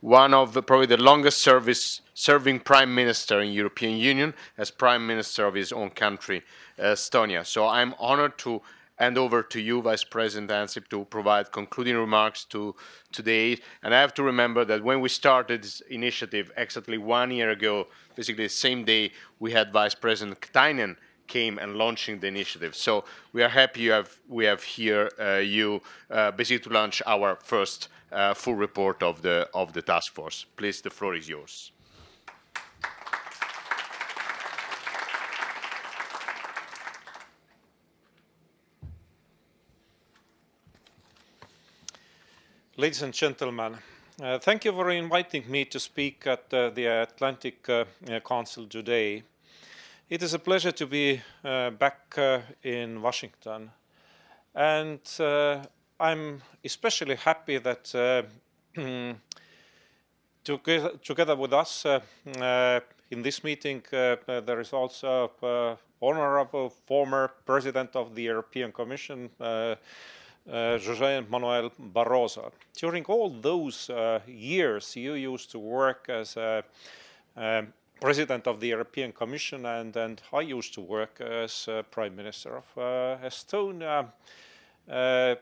one 0.00 0.34
of 0.34 0.52
the, 0.52 0.62
probably 0.62 0.86
the 0.86 0.96
longest 0.96 1.38
service 1.38 2.02
serving 2.12 2.60
prime 2.60 2.94
minister 2.94 3.40
in 3.40 3.52
European 3.52 3.96
Union 3.96 4.34
as 4.58 4.70
prime 4.70 5.06
minister 5.06 5.46
of 5.46 5.54
his 5.54 5.72
own 5.72 5.90
country, 5.90 6.42
Estonia. 6.78 7.46
So 7.46 7.68
I'm 7.68 7.94
honored 7.98 8.36
to 8.38 8.60
hand 8.96 9.18
over 9.18 9.42
to 9.42 9.60
you, 9.60 9.82
Vice 9.82 10.04
President 10.04 10.50
Ansip, 10.50 10.88
to 10.88 11.04
provide 11.06 11.52
concluding 11.52 11.96
remarks 11.96 12.44
to 12.46 12.74
today. 13.12 13.58
And 13.82 13.94
I 13.94 14.00
have 14.00 14.14
to 14.14 14.22
remember 14.22 14.64
that 14.64 14.84
when 14.84 15.00
we 15.00 15.08
started 15.08 15.62
this 15.62 15.80
initiative 15.90 16.52
exactly 16.56 16.98
one 16.98 17.30
year 17.30 17.50
ago, 17.50 17.88
basically 18.14 18.44
the 18.44 18.50
same 18.50 18.84
day, 18.84 19.12
we 19.40 19.52
had 19.52 19.72
Vice 19.72 19.94
President 19.94 20.40
Katainen 20.40 20.96
came 21.26 21.58
and 21.58 21.76
launching 21.76 22.20
the 22.20 22.26
initiative. 22.26 22.76
So 22.76 23.04
we 23.32 23.42
are 23.42 23.48
happy 23.48 23.80
you 23.80 23.92
have, 23.92 24.16
we 24.28 24.44
have 24.44 24.62
here 24.62 25.10
uh, 25.18 25.36
you 25.36 25.80
uh, 26.10 26.30
basically 26.30 26.64
to 26.64 26.74
launch 26.74 27.02
our 27.06 27.38
first 27.42 27.88
uh, 28.12 28.34
full 28.34 28.54
report 28.54 29.02
of 29.02 29.22
the, 29.22 29.48
of 29.54 29.72
the 29.72 29.82
task 29.82 30.12
force. 30.12 30.46
Please, 30.56 30.80
the 30.80 30.90
floor 30.90 31.14
is 31.14 31.28
yours. 31.28 31.72
Ladies 42.76 43.02
and 43.02 43.14
gentlemen, 43.14 43.76
uh, 44.20 44.40
thank 44.40 44.64
you 44.64 44.72
for 44.72 44.90
inviting 44.90 45.48
me 45.48 45.64
to 45.64 45.78
speak 45.78 46.26
at 46.26 46.52
uh, 46.52 46.70
the 46.70 46.86
Atlantic 46.86 47.68
uh, 47.68 47.84
Council 48.26 48.66
today. 48.66 49.22
It 50.10 50.24
is 50.24 50.34
a 50.34 50.40
pleasure 50.40 50.72
to 50.72 50.84
be 50.84 51.20
uh, 51.44 51.70
back 51.70 52.18
uh, 52.18 52.40
in 52.64 53.00
Washington. 53.00 53.70
And 54.56 54.98
uh, 55.20 55.62
I'm 56.00 56.42
especially 56.64 57.14
happy 57.14 57.58
that 57.58 58.26
together 60.44 61.36
with 61.36 61.52
us 61.52 61.86
in 61.86 63.22
this 63.22 63.44
meeting, 63.44 63.84
there 63.88 64.60
is 64.60 64.72
also 64.72 65.30
honorable 66.02 66.70
former 66.70 67.34
president 67.46 67.94
of 67.94 68.16
the 68.16 68.22
European 68.24 68.72
Commission, 68.72 69.30
uh, 70.48 70.78
José 70.78 71.28
Manuel 71.28 71.70
Barroso. 71.92 72.52
During 72.76 73.04
all 73.06 73.30
those 73.30 73.90
uh, 73.90 74.20
years, 74.26 74.96
you 74.96 75.14
used 75.14 75.50
to 75.52 75.58
work 75.58 76.06
as 76.08 76.36
a, 76.36 76.64
um, 77.36 77.72
president 78.00 78.46
of 78.46 78.60
the 78.60 78.68
European 78.68 79.12
Commission, 79.12 79.64
and, 79.66 79.96
and 79.96 80.20
I 80.32 80.40
used 80.40 80.74
to 80.74 80.80
work 80.80 81.20
as 81.20 81.68
uh, 81.68 81.82
Prime 81.90 82.14
Minister 82.14 82.56
of 82.56 82.64
uh, 82.76 83.26
Estonia. 83.26 84.06
Uh, 84.90 85.36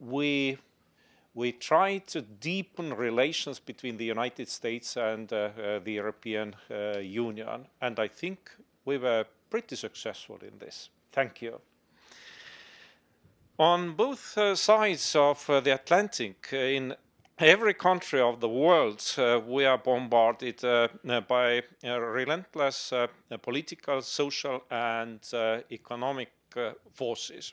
we 0.00 0.58
we 1.34 1.52
tried 1.52 2.04
to 2.08 2.20
deepen 2.20 2.92
relations 2.94 3.60
between 3.60 3.96
the 3.96 4.04
United 4.04 4.48
States 4.48 4.96
and 4.96 5.32
uh, 5.32 5.36
uh, 5.36 5.78
the 5.78 5.92
European 5.92 6.56
uh, 6.68 6.98
Union, 6.98 7.66
and 7.80 8.00
I 8.00 8.08
think 8.08 8.50
we 8.84 8.98
were 8.98 9.24
pretty 9.48 9.76
successful 9.76 10.38
in 10.42 10.58
this. 10.58 10.90
Thank 11.12 11.42
you. 11.42 11.60
On 13.60 13.94
both 13.94 14.38
sides 14.56 15.16
of 15.16 15.44
the 15.48 15.74
Atlantic, 15.74 16.52
in 16.52 16.94
every 17.40 17.74
country 17.74 18.20
of 18.20 18.38
the 18.38 18.48
world, 18.48 19.02
uh, 19.18 19.40
we 19.44 19.64
are 19.64 19.78
bombarded 19.78 20.64
uh, 20.64 20.86
by 21.26 21.64
uh, 21.82 21.98
relentless 22.00 22.92
uh, 22.92 23.08
political, 23.42 24.00
social, 24.00 24.62
and 24.70 25.18
uh, 25.32 25.58
economic 25.72 26.30
uh, 26.56 26.70
forces. 26.92 27.52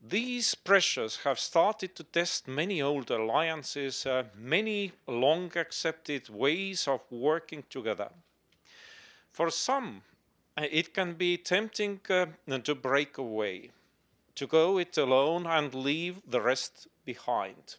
These 0.00 0.54
pressures 0.54 1.16
have 1.24 1.38
started 1.38 1.94
to 1.96 2.04
test 2.04 2.48
many 2.48 2.80
old 2.80 3.10
alliances, 3.10 4.06
many 4.34 4.92
long 5.06 5.52
accepted 5.54 6.30
ways 6.30 6.88
of 6.88 7.02
working 7.10 7.62
together. 7.68 8.08
For 9.32 9.50
some, 9.50 10.00
it 10.56 10.94
can 10.94 11.12
be 11.12 11.36
tempting 11.36 12.00
to 12.06 12.74
break 12.74 13.18
away, 13.18 13.70
to 14.34 14.46
go 14.46 14.78
it 14.78 14.96
alone 14.98 15.46
and 15.46 15.74
leave 15.74 16.20
the 16.26 16.40
rest 16.40 16.88
behind. 17.04 17.76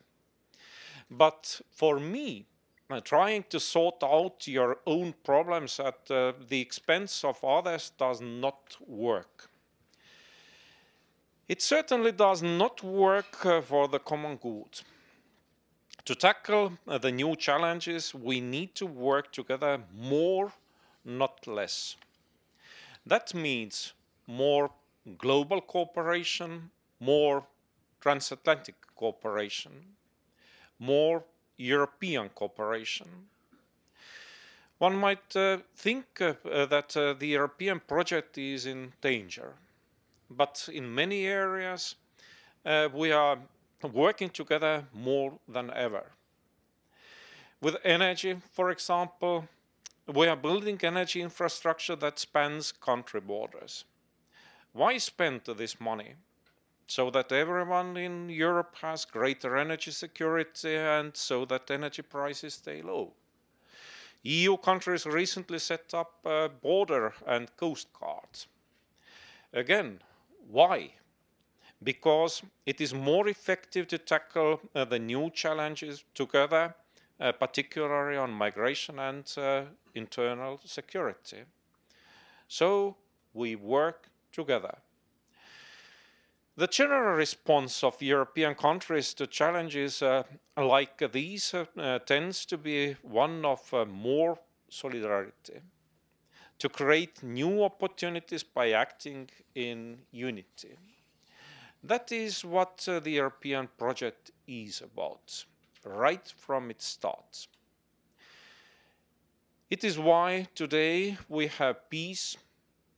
But 1.10 1.62
for 1.72 2.00
me, 2.00 2.46
uh, 2.90 3.00
trying 3.02 3.44
to 3.50 3.60
sort 3.60 4.04
out 4.04 4.48
your 4.48 4.78
own 4.86 5.14
problems 5.24 5.80
at 5.80 6.12
uh, 6.12 6.34
the 6.48 6.62
expense 6.62 7.24
of 7.24 7.44
others 7.44 7.92
does 7.98 8.22
not 8.22 8.78
work. 8.86 9.50
It 11.48 11.62
certainly 11.62 12.12
does 12.12 12.42
not 12.42 12.84
work 12.84 13.46
uh, 13.46 13.62
for 13.62 13.88
the 13.88 14.00
common 14.00 14.38
good. 14.38 14.82
To 16.06 16.16
tackle 16.16 16.74
uh, 16.88 16.98
the 16.98 17.12
new 17.12 17.36
challenges, 17.36 18.14
we 18.14 18.42
need 18.42 18.76
to 18.76 18.86
work 18.86 19.32
together 19.32 19.80
more, 19.98 20.52
not 21.06 21.48
less. 21.48 21.96
That 23.06 23.34
means 23.34 23.94
more 24.28 24.72
global 25.18 25.62
cooperation, 25.62 26.70
more 27.00 27.46
transatlantic 28.00 28.76
cooperation 28.96 29.72
more 30.84 31.24
European 31.58 32.30
cooperation. 32.30 33.08
One 34.80 34.98
might 34.98 35.36
uh, 35.36 35.60
think 35.76 36.06
uh, 36.20 36.34
that 36.66 36.98
uh, 36.98 37.14
the 37.14 37.28
European 37.28 37.80
project 37.80 38.38
is 38.38 38.66
in 38.66 38.92
danger, 39.02 39.54
but 40.30 40.68
in 40.74 40.94
many 40.94 41.26
areas 41.26 41.96
uh, 42.66 42.90
we 42.94 43.12
are 43.12 43.38
working 43.94 44.30
together 44.30 44.84
more 44.94 45.34
than 45.48 45.72
ever. 45.72 46.04
With 47.62 47.78
energy, 47.86 48.36
for 48.52 48.72
example, 48.72 49.48
we 50.14 50.28
are 50.28 50.36
building 50.36 50.80
energy 50.84 51.22
infrastructure 51.22 51.96
that 51.96 52.20
spans 52.20 52.74
country 52.74 53.22
borders. 53.22 53.86
Why 54.74 54.98
spend 54.98 55.42
this 55.46 55.80
money? 55.80 56.16
so 56.88 57.10
that 57.10 57.32
everyone 57.32 57.98
in 57.98 58.30
Europe 58.30 58.76
has 58.82 59.06
greater 59.06 59.58
energy 59.58 59.92
security 59.92 60.76
and 60.76 61.16
so 61.16 61.46
that 61.46 61.72
energy 61.72 62.02
prices 62.02 62.56
stay 62.56 62.82
low. 62.82 63.14
EU 64.24 64.58
countries 64.58 65.06
recently 65.06 65.60
set 65.60 65.94
up 65.94 66.14
uh, 66.26 66.48
border 66.48 67.14
and 67.28 67.56
coast 67.58 67.88
guards. 68.00 68.48
Again, 69.54 70.00
why? 70.50 70.92
Because 71.84 72.42
it 72.66 72.80
is 72.80 72.94
more 72.94 73.28
effective 73.28 73.88
to 73.88 73.98
tackle 73.98 74.62
uh, 74.74 74.86
the 74.86 75.00
new 75.00 75.30
challenges 75.32 76.06
together, 76.14 76.74
uh, 77.20 77.32
particularly 77.34 78.18
on 78.18 78.32
migration 78.32 79.00
and 79.00 79.32
uh, 79.38 79.64
internal 79.94 80.60
security. 80.64 81.44
So 82.48 82.96
we 83.34 83.56
work 83.56 84.08
together. 84.34 84.78
The 86.56 86.68
general 86.68 87.16
response 87.16 87.84
of 87.84 88.00
European 88.02 88.54
countries 88.54 89.14
to 89.16 89.26
challenges 89.26 90.02
uh, 90.04 90.24
like 90.56 91.12
these 91.12 91.54
uh, 91.54 91.66
uh, 91.78 92.00
tends 92.00 92.46
to 92.46 92.58
be 92.58 92.96
one 93.02 93.44
of 93.44 93.74
uh, 93.74 93.86
more 93.86 94.38
solidarity, 94.70 95.62
to 96.60 96.70
create 96.70 97.24
new 97.24 97.64
opportunities 97.64 98.44
by 98.44 98.72
acting 98.72 99.30
in 99.56 99.98
unity. 100.12 100.78
That 101.84 102.12
is 102.12 102.46
what 102.46 102.88
uh, 102.88 103.00
the 103.00 103.12
European 103.12 103.68
project 103.78 104.32
is 104.48 104.82
about, 104.82 105.46
right 105.84 106.34
from 106.38 106.70
its 106.70 106.86
start. 106.86 107.48
It 109.72 109.84
is 109.84 109.98
why 109.98 110.48
today 110.54 111.18
we 111.28 111.48
have 111.48 111.90
peace, 111.90 112.38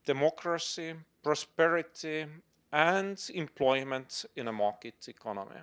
democracy, 0.05 0.93
prosperity 1.25 2.25
and 2.71 3.29
employment 3.33 4.25
in 4.35 4.47
a 4.47 4.51
market 4.51 5.07
economy. 5.07 5.59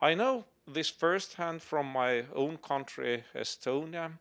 I 0.00 0.14
know 0.14 0.44
this 0.68 0.88
firsthand 0.88 1.62
from 1.62 1.86
my 1.86 2.26
own 2.32 2.58
country, 2.58 3.24
Estonia, 3.34 4.12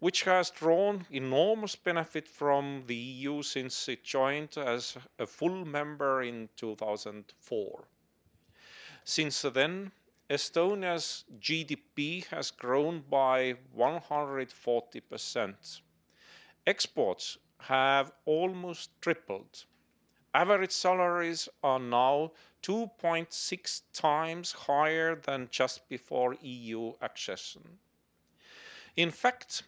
which 0.00 0.24
has 0.24 0.50
drawn 0.50 1.06
enormous 1.12 1.76
benefit 1.76 2.26
from 2.26 2.82
the 2.88 2.96
EU 2.96 3.40
since 3.44 3.88
it 3.88 4.02
joined 4.02 4.58
as 4.58 4.96
a 5.20 5.28
full 5.28 5.64
member 5.64 6.24
in 6.24 6.48
2004. 6.56 7.84
Since 9.04 9.42
then, 9.42 9.92
Estonia's 10.28 11.24
GDP 11.38 12.26
has 12.26 12.50
grown 12.50 13.04
by 13.08 13.54
140%. 13.78 15.80
Exports 16.66 17.38
have 17.60 18.12
almost 18.24 18.90
tripled 19.00 19.64
average 20.34 20.70
salaries 20.70 21.48
are 21.62 21.80
now 21.80 22.30
2.6 22.62 23.82
times 23.92 24.52
higher 24.52 25.16
than 25.16 25.48
just 25.50 25.88
before 25.88 26.36
EU 26.40 26.92
accession. 27.00 27.62
In 28.96 29.10
fact, 29.10 29.64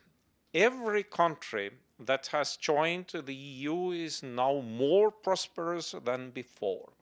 every 0.54 1.02
country 1.02 1.70
that 1.98 2.26
has 2.28 2.56
joined 2.56 3.08
the 3.08 3.34
EU 3.34 3.90
is 3.90 4.22
now 4.22 4.60
more 4.60 5.10
prosperous 5.10 5.94
than 6.04 6.30
before. 6.30 6.92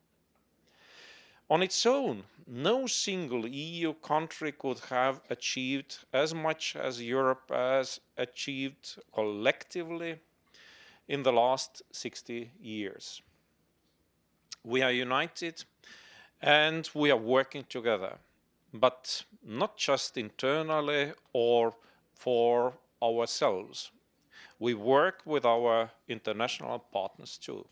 On 1.50 1.62
its 1.62 1.84
own, 1.84 2.22
no 2.46 2.86
single 2.86 3.46
EU 3.46 3.92
country 3.94 4.52
could 4.52 4.78
have 4.88 5.20
achieved 5.28 5.98
as 6.12 6.32
much 6.32 6.76
as 6.76 7.02
Europe 7.02 7.50
has 7.50 8.00
achieved 8.16 9.02
collectively 9.12 10.20
in 11.10 11.24
the 11.24 11.32
last 11.32 11.82
60 11.90 12.52
years. 12.62 13.20
We 14.62 14.80
are 14.82 14.92
united 14.92 15.64
and 16.40 16.88
we 16.94 17.10
are 17.10 17.16
working 17.16 17.64
together, 17.68 18.16
but 18.72 19.24
not 19.44 19.76
just 19.76 20.16
internally 20.16 21.12
or 21.32 21.74
for 22.14 22.74
ourselves. 23.02 23.90
We 24.60 24.74
work 24.74 25.22
with 25.24 25.44
our 25.44 25.90
international 26.06 26.78
partners 26.78 27.36
too. 27.38 27.66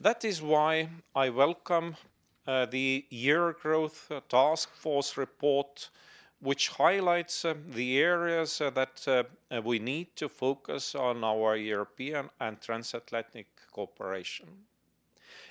That 0.00 0.24
is 0.24 0.40
why 0.40 0.88
I 1.14 1.28
welcome 1.28 1.96
uh, 2.46 2.64
the 2.64 3.04
EuroGrowth 3.12 4.22
Task 4.30 4.74
Force 4.74 5.18
report, 5.18 5.90
which 6.40 6.68
highlights 6.68 7.44
uh, 7.44 7.54
the 7.68 7.98
areas 7.98 8.60
uh, 8.60 8.70
that 8.70 9.06
uh, 9.06 9.22
uh, 9.50 9.60
we 9.62 9.78
need 9.78 10.16
to 10.16 10.28
focus 10.28 10.94
on 10.94 11.22
our 11.22 11.56
European 11.56 12.30
and 12.40 12.60
transatlantic 12.60 13.46
cooperation. 13.70 14.46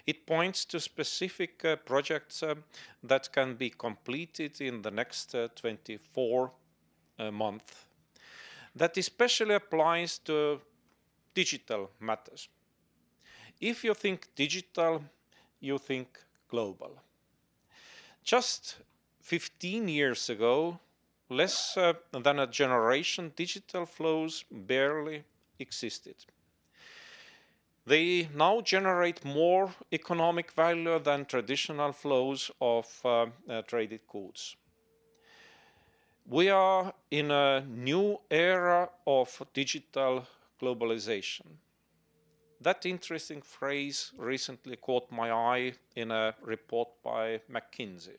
It 0.08 0.26
points 0.26 0.66
to 0.66 0.80
specific 0.80 1.64
projects 1.86 2.44
that 3.04 3.32
can 3.32 3.56
be 3.56 3.70
completed 3.70 4.60
in 4.60 4.82
the 4.82 4.90
next 4.90 5.36
24 5.56 6.52
months. 7.32 7.86
That 8.76 8.98
especially 8.98 9.54
applies 9.56 10.18
to 10.20 10.62
digital 11.36 11.92
matters. 12.00 12.50
If 13.62 13.84
you 13.84 13.94
think 13.94 14.30
digital, 14.36 15.04
you 15.60 15.78
think 15.78 16.18
global. 16.48 16.98
Just 18.24 18.78
15 19.30 19.88
years 19.88 20.28
ago, 20.28 20.80
less 21.30 21.78
uh, 21.78 21.94
than 22.12 22.40
a 22.40 22.48
generation, 22.48 23.32
digital 23.36 23.86
flows 23.86 24.44
barely 24.50 25.24
existed. 25.60 26.16
They 27.86 28.28
now 28.34 28.62
generate 28.62 29.24
more 29.24 29.70
economic 29.94 30.52
value 30.54 30.98
than 30.98 31.26
traditional 31.26 31.92
flows 31.92 32.50
of 32.60 32.88
uh, 33.06 33.28
uh, 33.48 33.62
traded 33.68 34.02
goods. 34.08 34.56
We 36.26 36.50
are 36.50 36.92
in 37.12 37.30
a 37.30 37.62
new 37.62 38.20
era 38.32 38.90
of 39.06 39.44
digital 39.54 40.26
globalization 40.60 41.46
that 42.62 42.86
interesting 42.88 43.44
phrase 43.44 44.12
recently 44.18 44.76
caught 44.76 45.12
my 45.12 45.32
eye 45.32 45.74
in 45.96 46.10
a 46.10 46.34
report 46.42 46.90
by 47.04 47.42
McKinsey. 47.48 48.18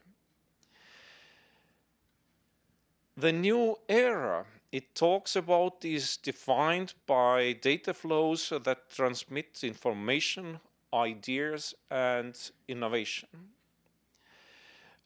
The 3.20 3.32
new 3.32 3.78
era 3.86 4.47
it 4.72 4.94
talks 4.94 5.36
about 5.36 5.84
is 5.84 6.16
defined 6.16 6.94
by 7.05 7.52
data 7.52 7.92
flows 7.92 8.48
that 8.48 8.88
transmit 8.88 9.62
information, 9.62 10.59
ideas, 10.94 11.74
and 11.90 12.34
innovation. 12.66 13.28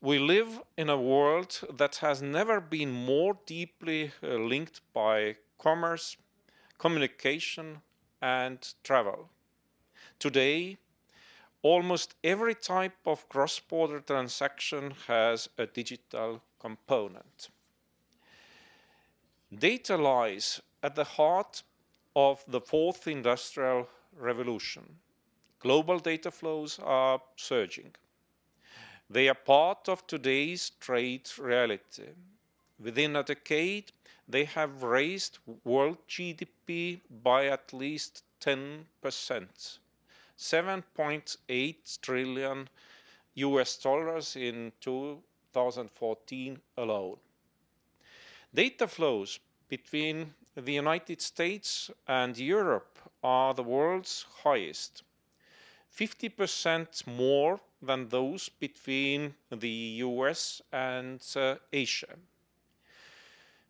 We 0.01 0.21
live 0.21 0.63
in 0.77 0.91
a 0.91 1.01
world 1.01 1.61
that 1.69 1.97
has 1.97 2.23
never 2.23 2.61
been 2.61 2.93
more 2.93 3.37
deeply 3.47 4.13
uh, 4.23 4.37
linked 4.37 4.81
by 4.93 5.35
commerce, 5.59 6.17
communication, 6.79 7.83
and 8.23 8.75
travel. 8.85 9.29
Today, 10.21 10.79
almost 11.63 12.15
every 12.23 12.55
type 12.55 12.99
of 13.07 13.29
cross-border 13.29 13.99
transaction 13.99 14.95
has 15.09 15.49
a 15.59 15.67
digital 15.67 16.43
component. 16.61 17.49
Data 19.53 19.97
lies 19.97 20.61
at 20.83 20.95
the 20.95 21.05
heart 21.05 21.63
of 22.17 22.45
the 22.49 22.61
fourth 22.61 23.07
industrial 23.07 23.89
revolution. 24.17 24.99
Global 25.59 25.99
data 25.99 26.31
flows 26.31 26.79
are 26.79 27.21
surging. 27.37 27.95
They 29.11 29.29
are 29.29 29.35
part 29.35 29.89
of 29.89 30.07
today's 30.07 30.71
trade 30.81 31.29
reality. 31.39 32.09
Within 32.79 33.17
a 33.17 33.23
decade, 33.23 33.93
they 34.27 34.45
have 34.45 34.83
raised 34.83 35.39
world 35.65 35.99
GDP 36.09 37.01
by 37.23 37.47
at 37.47 37.73
least 37.73 38.25
10%, 38.41 38.85
7.8 40.39 42.01
trillion 42.01 42.69
US 43.35 43.77
dollars 43.77 44.37
in 44.37 44.73
2014 44.81 46.61
alone. 46.77 47.19
Data 48.55 48.87
flows 48.87 49.41
between 49.69 50.33
the 50.55 50.73
United 50.73 51.21
States 51.21 51.91
and 52.07 52.39
Europe 52.39 53.01
are 53.25 53.53
the 53.53 53.65
world's 53.65 54.27
highest, 54.45 55.03
50% 55.99 57.05
more 57.09 57.61
than 57.83 58.09
those 58.09 58.49
between 58.49 59.35
the 59.51 59.99
US 60.07 60.63
and 60.73 61.21
uh, 61.35 61.57
Asia. 61.73 62.17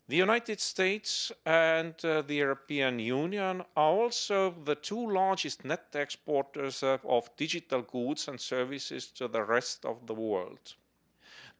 The 0.06 0.16
United 0.16 0.60
States 0.60 1.32
and 1.46 1.94
uh, 2.04 2.20
the 2.20 2.34
European 2.34 2.98
Union 2.98 3.62
are 3.74 3.90
also 4.02 4.50
the 4.50 4.74
two 4.74 5.10
largest 5.10 5.64
net 5.64 5.86
exporters 5.94 6.82
uh, 6.82 6.98
of 7.04 7.34
digital 7.38 7.80
goods 7.80 8.28
and 8.28 8.38
services 8.38 9.06
to 9.12 9.28
the 9.28 9.44
rest 9.44 9.86
of 9.86 10.06
the 10.06 10.14
world. 10.14 10.74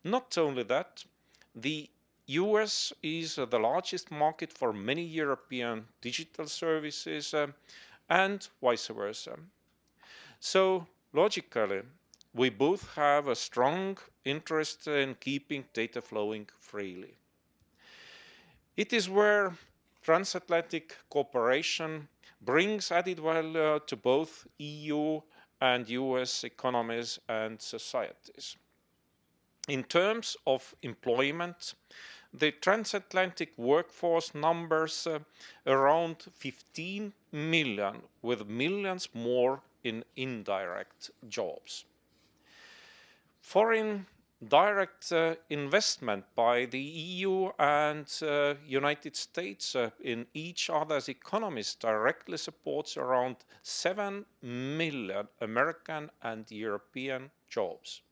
Not 0.04 0.36
only 0.36 0.64
that, 0.64 1.02
the 1.54 1.88
US 2.26 2.92
is 3.02 3.38
uh, 3.38 3.44
the 3.44 3.58
largest 3.58 4.10
market 4.10 4.52
for 4.52 4.72
many 4.72 5.04
European 5.04 5.86
digital 6.00 6.46
services 6.46 7.34
uh, 7.34 7.48
and 8.08 8.48
vice 8.62 8.86
versa. 8.88 9.36
So, 10.40 10.86
logically, 11.12 11.82
we 12.34 12.50
both 12.50 12.94
have 12.94 13.28
a 13.28 13.36
strong 13.36 13.98
interest 14.24 14.88
in 14.88 15.14
keeping 15.20 15.64
data 15.72 16.00
flowing 16.00 16.48
freely. 16.60 17.14
It 18.76 18.92
is 18.92 19.08
where 19.08 19.54
transatlantic 20.02 20.96
cooperation 21.10 22.08
brings 22.40 22.90
added 22.90 23.20
value 23.20 23.80
to 23.86 23.96
both 23.96 24.46
EU 24.58 25.20
and 25.60 25.88
US 25.88 26.44
economies 26.44 27.18
and 27.28 27.60
societies. 27.60 28.56
In 29.68 29.82
terms 29.84 30.36
of 30.46 30.74
employment, 30.82 31.74
the 32.36 32.50
transatlantic 32.50 33.56
workforce 33.56 34.34
numbers 34.34 35.06
uh, 35.06 35.20
around 35.66 36.16
15 36.34 37.12
million, 37.32 38.02
with 38.22 38.46
millions 38.48 39.08
more 39.14 39.62
in 39.84 40.04
indirect 40.16 41.10
jobs. 41.28 41.84
Foreign 43.40 44.06
direct 44.48 45.12
uh, 45.12 45.36
investment 45.48 46.24
by 46.34 46.66
the 46.66 46.80
EU 46.80 47.50
and 47.58 48.06
uh, 48.22 48.54
United 48.66 49.16
States 49.16 49.76
uh, 49.76 49.90
in 50.02 50.26
each 50.34 50.68
other's 50.68 51.08
economies 51.08 51.74
directly 51.76 52.36
supports 52.36 52.96
around 52.96 53.36
7 53.62 54.24
million 54.42 55.28
American 55.40 56.10
and 56.22 56.50
European 56.50 57.30
jobs. 57.48 58.02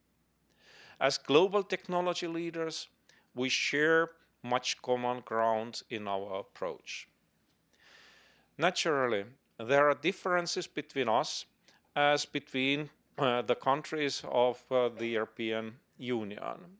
As 1.00 1.18
global 1.18 1.64
technology 1.64 2.28
leaders, 2.28 2.88
we 3.34 3.48
share 3.48 4.08
much 4.42 4.80
common 4.82 5.20
ground 5.20 5.82
in 5.90 6.08
our 6.08 6.40
approach. 6.40 7.08
Naturally, 8.58 9.24
there 9.58 9.88
are 9.88 9.94
differences 9.94 10.66
between 10.66 11.08
us 11.08 11.46
as 11.94 12.24
between 12.24 12.90
uh, 13.18 13.42
the 13.42 13.54
countries 13.54 14.22
of 14.28 14.62
uh, 14.70 14.88
the 14.88 15.06
European 15.06 15.74
Union. 15.98 16.78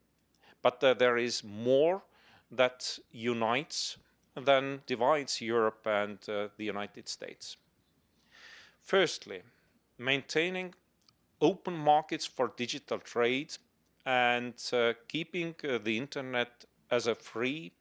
But 0.63 0.83
uh, 0.83 0.95
there 0.95 1.19
is 1.19 1.45
more 1.45 2.03
that 2.51 2.99
unites 3.11 3.97
than 4.35 4.83
divides 4.87 5.41
Europe 5.41 5.87
and 5.87 6.19
uh, 6.29 6.49
the 6.57 6.65
United 6.65 7.09
States. 7.09 7.57
Firstly, 8.81 9.43
maintaining 9.99 10.75
open 11.41 11.75
markets 11.75 12.27
for 12.27 12.53
digital 12.57 12.99
trade 12.99 13.57
and 14.07 14.55
uh, 14.73 14.93
keeping 15.09 15.55
uh, 15.65 15.79
the 15.79 15.97
internet 15.97 16.65
as 16.91 17.07
a 17.07 17.15
free, 17.15 17.73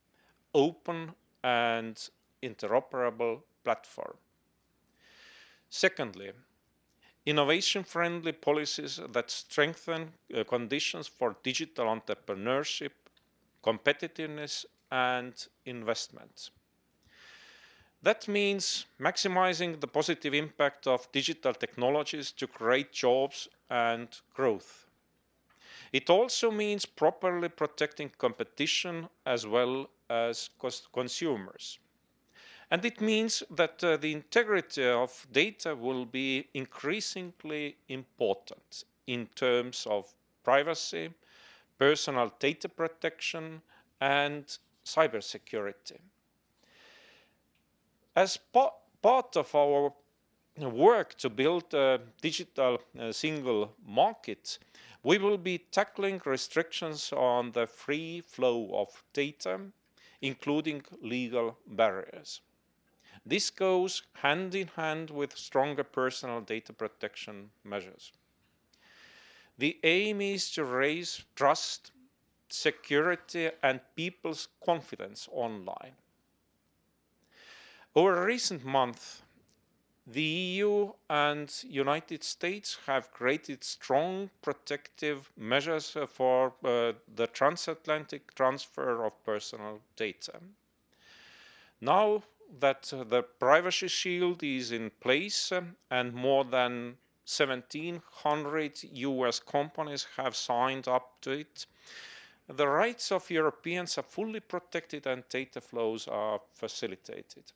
open 0.54 1.12
and 1.44 2.10
interoperable 2.44 3.42
platform. 3.64 4.16
Secondly, 5.70 6.32
innovation-friendly 7.26 8.34
policies 8.34 9.00
that 9.12 9.32
strengthen 9.32 10.12
uh, 10.36 10.44
conditions 10.44 11.08
for 11.08 11.36
digital 11.44 11.86
entrepreneurship, 11.86 12.92
competitiveness 13.64 14.66
and 14.92 15.48
investment. 15.66 16.50
That 18.04 18.28
means 18.28 18.88
maximizing 19.00 19.80
the 19.80 19.88
positive 19.88 20.34
impact 20.34 20.88
of 20.88 21.12
digital 21.12 21.54
technologies 21.54 22.32
to 22.32 22.48
create 22.48 22.92
jobs 22.92 23.48
and 23.70 24.08
growth. 24.34 24.88
It 25.92 26.10
also 26.10 26.52
means 26.52 26.86
properly 26.86 27.50
protecting 27.50 28.12
competition 28.18 29.10
as 29.26 29.46
well 29.46 29.90
as 30.10 30.50
consumers. 30.94 31.80
And 32.70 32.86
it 32.86 33.02
means 33.02 33.44
that 33.52 33.84
uh, 33.84 33.98
the 33.98 34.14
integrity 34.14 34.88
of 34.88 35.28
data 35.34 35.76
will 35.76 36.06
be 36.06 36.48
increasingly 36.54 37.76
important 37.90 38.86
in 39.08 39.28
terms 39.36 39.86
of 39.90 40.14
privacy, 40.44 41.10
personal 41.78 42.32
data 42.40 42.70
protection, 42.70 43.62
and 44.00 44.58
cybersecurity. 44.86 45.98
As 48.16 48.38
pa 48.38 48.72
part 49.02 49.36
of 49.36 49.54
our 49.56 49.94
work 50.58 51.18
to 51.18 51.30
build 51.30 51.74
a 51.74 52.00
digital 52.22 52.80
uh, 53.00 53.12
single 53.12 53.74
market, 53.86 54.60
we 55.04 55.18
will 55.18 55.38
be 55.38 55.58
tackling 55.58 56.22
restrictions 56.26 57.12
on 57.12 57.52
the 57.52 57.66
free 57.66 58.22
flow 58.22 58.70
of 58.74 59.04
data, 59.14 59.60
including 60.22 60.84
legal 61.02 61.58
barriers. 61.66 62.42
This 63.26 63.50
goes 63.50 64.04
hand 64.14 64.56
in 64.56 64.68
hand 64.68 65.10
with 65.10 65.38
stronger 65.38 65.84
personal 65.84 66.42
data 66.42 66.74
protection 66.74 67.52
measures. 67.64 68.12
The 69.58 69.80
aim 69.84 70.22
is 70.22 70.52
to 70.52 70.64
raise 70.64 71.24
trust, 71.36 71.92
security 72.50 73.50
and 73.62 73.80
people's 73.96 74.48
confidence 74.64 75.28
online. 75.32 75.94
Over 77.96 78.26
recent 78.26 78.64
months, 78.64 79.22
the 80.14 80.22
EU 80.22 80.92
and 81.10 81.64
United 81.68 82.24
States 82.24 82.78
have 82.86 83.12
created 83.12 83.64
strong 83.64 84.30
protective 84.42 85.32
measures 85.38 85.96
for 86.08 86.54
uh, 86.64 86.94
the 87.16 87.28
transatlantic 87.28 88.34
transfer 88.36 89.06
of 89.06 89.24
personal 89.24 89.80
data. 89.96 90.40
Now 91.80 92.24
that 92.60 92.92
uh, 92.94 93.04
the 93.04 93.24
privacy 93.24 93.88
shield 93.88 94.44
is 94.44 94.72
in 94.72 94.92
place 95.00 95.52
uh, 95.52 95.62
and 95.90 96.14
more 96.14 96.44
than 96.44 96.98
1700 97.26 98.84
US 98.84 99.40
companies 99.40 100.08
have 100.18 100.36
signed 100.36 100.88
up 100.88 101.22
to 101.22 101.32
it, 101.32 101.66
the 102.48 102.68
rights 102.68 103.12
of 103.12 103.30
Europeans 103.30 103.98
are 103.98 104.04
fully 104.04 104.42
protected 104.42 105.08
and 105.08 105.24
data 105.30 105.62
flows 105.62 106.08
are 106.08 106.42
facilitated. 106.54 107.54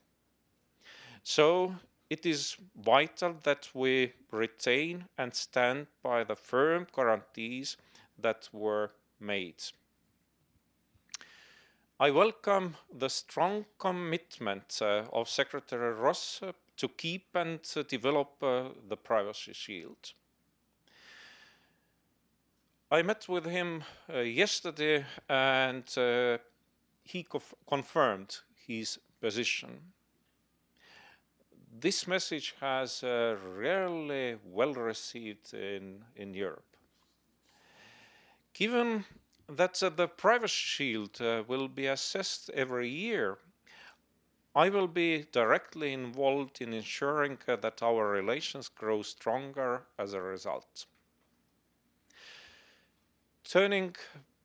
So 1.23 1.75
it 2.09 2.25
is 2.25 2.55
vital 2.75 3.35
that 3.43 3.69
we 3.73 4.13
retain 4.31 5.05
and 5.17 5.33
stand 5.33 5.87
by 6.03 6.23
the 6.23 6.35
firm 6.35 6.87
guarantees 6.95 7.77
that 8.19 8.47
were 8.53 8.91
made. 9.19 9.63
I 11.99 12.11
welcome 12.11 12.75
the 12.93 13.09
strong 13.09 13.65
commitment 13.79 14.79
uh, 14.81 15.03
of 15.13 15.29
Secretary 15.29 15.93
Ross 15.93 16.41
uh, 16.43 16.51
to 16.77 16.89
keep 16.89 17.35
and 17.35 17.59
uh, 17.75 17.83
develop 17.83 18.43
uh, 18.43 18.69
the 18.87 18.97
privacy 18.97 19.53
shield. 19.53 20.13
I 22.91 23.01
met 23.01 23.27
with 23.27 23.45
him 23.45 23.83
uh, 24.13 24.19
yesterday 24.19 25.05
and 25.27 25.97
uh, 25.97 26.37
he 27.03 27.25
confirmed 27.67 28.39
his 28.67 28.99
position 29.21 29.94
this 31.79 32.07
message 32.07 32.55
has 32.61 33.03
uh, 33.03 33.35
rarely 33.55 34.37
well 34.45 34.73
received 34.73 35.53
in, 35.53 36.03
in 36.15 36.33
Europe. 36.33 36.65
Given 38.53 39.03
that 39.49 39.81
uh, 39.83 39.89
the 39.89 40.07
privacy 40.07 40.53
shield 40.53 41.21
uh, 41.21 41.43
will 41.47 41.67
be 41.67 41.87
assessed 41.87 42.49
every 42.53 42.89
year, 42.89 43.37
I 44.55 44.69
will 44.69 44.87
be 44.87 45.25
directly 45.33 45.91
involved 45.91 46.61
in 46.61 46.73
ensuring 46.73 47.37
uh, 47.47 47.57
that 47.57 47.83
our 47.83 48.09
relations 48.09 48.69
grow 48.69 49.01
stronger 49.01 49.83
as 49.99 50.13
a 50.13 50.21
result. 50.21 50.85
Turning 53.43 53.95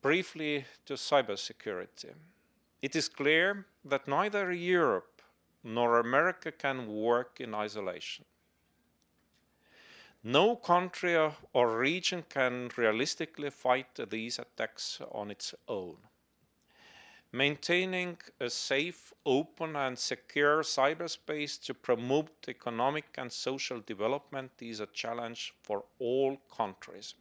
briefly 0.01 0.65
to 0.85 0.93
cybersecurity, 0.93 2.13
it 2.81 2.95
is 2.95 3.07
clear 3.07 3.65
that 3.85 4.07
neither 4.07 4.51
Europe 4.51 5.10
nor 5.63 5.99
America 5.99 6.51
can 6.51 6.87
work 6.87 7.39
in 7.39 7.53
isolation. 7.53 8.25
No 10.23 10.55
country 10.55 11.15
or 11.53 11.77
region 11.77 12.23
can 12.29 12.69
realistically 12.77 13.49
fight 13.49 13.99
these 14.09 14.37
attacks 14.37 15.01
on 15.11 15.31
its 15.31 15.55
own. 15.67 15.97
Maintaining 17.31 18.17
a 18.39 18.49
safe, 18.49 19.13
open 19.25 19.75
and 19.75 19.97
secure 19.97 20.63
cyberspace 20.63 21.63
to 21.65 21.73
promote 21.73 22.45
economic 22.47 23.05
and 23.17 23.31
social 23.31 23.79
development 23.79 24.51
is 24.59 24.79
a 24.79 24.87
challenge 24.87 25.53
for 25.63 25.85
all 25.97 26.37
countries. 26.55 27.15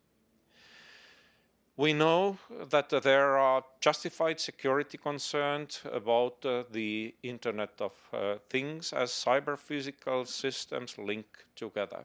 We 1.81 1.95
know 1.95 2.37
that 2.69 2.91
there 2.91 3.39
are 3.39 3.65
justified 3.81 4.39
security 4.39 4.99
concerns 4.99 5.81
about 5.91 6.45
uh, 6.45 6.65
the 6.71 7.15
Internet 7.23 7.71
of 7.81 7.93
uh, 8.13 8.35
Things 8.51 8.93
as 8.93 9.11
cyber-physical 9.13 10.27
systems 10.27 10.99
link 10.99 11.25
together. 11.57 12.05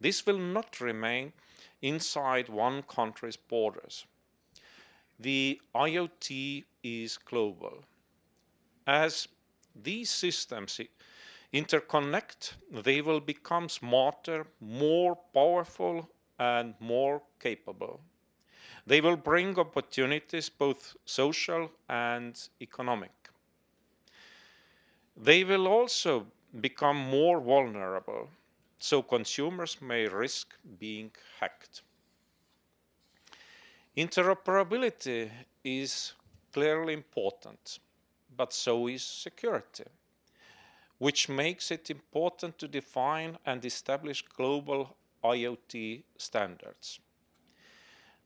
This 0.00 0.24
will 0.24 0.38
not 0.38 0.80
remain 0.80 1.32
inside 1.82 2.48
one 2.48 2.84
country's 2.84 3.36
borders. 3.36 4.06
The 5.18 5.60
IoT 5.74 6.64
is 6.84 7.18
global. 7.18 7.82
As 8.86 9.26
these 9.74 10.08
systems 10.08 10.80
interconnect, 11.52 12.52
they 12.70 13.00
will 13.00 13.18
become 13.18 13.68
smarter, 13.68 14.46
more 14.60 15.16
powerful 15.34 16.08
and 16.38 16.74
more 16.78 17.22
capable. 17.40 18.00
They 18.88 19.02
will 19.02 19.16
bring 19.16 19.58
opportunities, 19.58 20.48
both 20.48 20.96
social 21.04 21.70
and 21.90 22.34
economic. 22.62 23.12
They 25.14 25.44
will 25.44 25.68
also 25.68 26.26
become 26.58 26.96
more 26.96 27.38
vulnerable, 27.38 28.30
so 28.78 29.02
consumers 29.02 29.82
may 29.82 30.08
risk 30.08 30.54
being 30.78 31.10
hacked. 31.38 31.82
Interoperability 33.94 35.30
is 35.62 36.14
clearly 36.50 36.94
important, 36.94 37.80
but 38.38 38.54
so 38.54 38.88
is 38.88 39.02
security, 39.04 39.84
which 40.96 41.28
makes 41.28 41.70
it 41.70 41.90
important 41.90 42.56
to 42.56 42.66
define 42.66 43.36
and 43.44 43.62
establish 43.66 44.22
global 44.22 44.96
IoT 45.22 46.04
standards. 46.16 47.00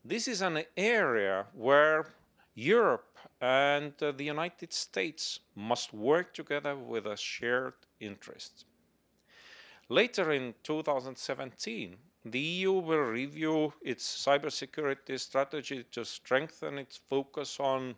This 0.05 0.27
is 0.27 0.41
an 0.41 0.65
area 0.75 1.45
where 1.53 2.13
Europe 2.55 3.17
and 3.39 3.93
uh, 4.03 4.11
the 4.11 4.25
United 4.25 4.73
States 4.73 5.39
must 5.55 5.93
work 5.93 6.33
together 6.33 6.75
with 6.75 7.07
a 7.07 7.15
shared 7.15 7.75
interest. 8.01 8.65
Later 9.87 10.33
in 10.33 10.55
2017, 10.63 11.95
the 12.25 12.39
EU 12.39 12.73
will 12.73 12.97
review 12.97 13.71
its 13.81 14.03
cybersecurity 14.25 15.17
strategy 15.17 15.85
to 15.91 16.03
strengthen 16.03 16.79
its 16.79 16.97
focus 17.09 17.57
on 17.61 17.95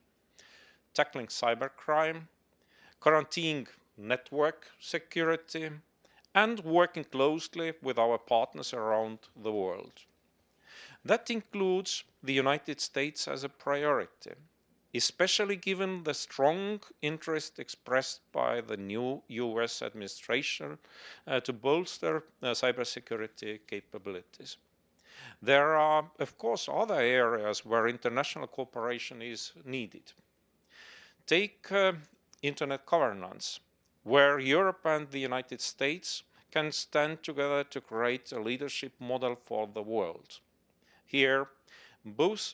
tackling 0.94 1.26
cybercrime, 1.26 2.28
guaranteeing 3.04 3.68
network 3.98 4.68
security, 4.80 5.72
and 6.36 6.60
working 6.60 7.06
closely 7.06 7.74
with 7.82 7.98
our 7.98 8.20
partners 8.20 8.74
around 8.74 9.18
the 9.42 9.52
world. 9.52 10.06
That 11.06 11.30
includes 11.30 12.04
the 12.24 12.34
United 12.34 12.82
States 12.82 13.28
as 13.28 13.44
a 13.44 13.50
priority, 13.50 14.32
especially 14.92 15.56
given 15.56 16.02
the 16.02 16.16
strong 16.16 16.82
interest 17.00 17.60
expressed 17.60 18.22
by 18.32 18.62
the 18.62 18.76
new 18.76 19.22
US 19.28 19.84
administration 19.84 20.80
uh, 21.28 21.42
to 21.42 21.54
bolster 21.54 22.24
uh, 22.42 22.56
cybersecurity 22.56 23.60
capabilities. 23.68 24.58
There 25.44 25.76
are, 25.76 26.10
of 26.18 26.40
course, 26.40 26.68
other 26.68 27.00
areas 27.00 27.64
where 27.64 27.88
international 27.88 28.48
cooperation 28.48 29.22
is 29.22 29.52
needed. 29.64 30.12
Take 31.28 31.72
uh, 31.72 31.94
internet 32.42 32.84
governance, 32.88 33.60
where 34.02 34.40
Europe 34.40 34.82
and 34.86 35.12
the 35.12 35.20
United 35.20 35.62
States 35.62 36.24
can 36.50 36.72
stand 36.72 37.22
together 37.22 37.64
to 37.64 37.80
create 37.80 38.32
a 38.32 38.40
leadership 38.40 38.94
model 39.00 39.36
for 39.36 39.68
the 39.68 39.84
world. 39.84 40.40
Here, 41.06 41.48
both 42.04 42.54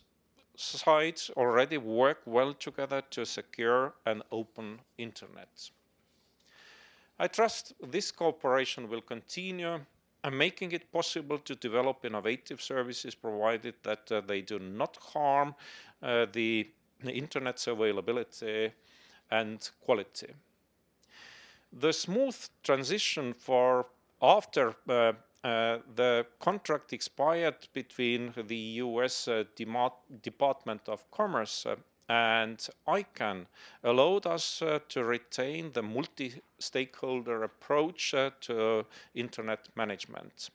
sides 0.55 1.31
already 1.35 1.77
work 1.77 2.21
well 2.25 2.53
together 2.53 3.01
to 3.11 3.25
secure 3.25 3.93
an 4.05 4.21
open 4.31 4.79
internet. 4.97 5.69
I 7.19 7.27
trust 7.27 7.73
this 7.81 8.11
cooperation 8.11 8.89
will 8.89 9.01
continue 9.01 9.79
and 10.23 10.37
making 10.37 10.71
it 10.71 10.91
possible 10.91 11.39
to 11.39 11.55
develop 11.55 12.05
innovative 12.05 12.61
services 12.61 13.15
provided 13.15 13.75
that 13.83 14.11
uh, 14.11 14.21
they 14.21 14.41
do 14.41 14.59
not 14.59 14.97
harm 14.97 15.55
uh, 16.03 16.25
the 16.31 16.67
internet's 17.03 17.67
availability 17.67 18.71
and 19.31 19.69
quality. 19.83 20.27
The 21.73 21.93
smooth 21.93 22.37
transition 22.63 23.33
for 23.33 23.87
after 24.21 24.75
uh, 24.87 25.13
uh, 25.43 25.79
the 25.95 26.25
contract 26.39 26.93
expired 26.93 27.67
between 27.73 28.33
the 28.47 28.55
US 28.85 29.27
uh, 29.27 29.43
Department 30.21 30.81
of 30.87 31.09
Commerce 31.11 31.65
uh, 31.65 31.75
and 32.09 32.67
ICANN 32.87 33.45
allowed 33.83 34.25
us 34.25 34.61
uh, 34.61 34.79
to 34.89 35.03
retain 35.03 35.71
the 35.71 35.81
multi-stakeholder 35.81 37.43
approach 37.43 38.13
uh, 38.13 38.31
to 38.41 38.85
internet 39.15 39.69
management. 39.75 40.49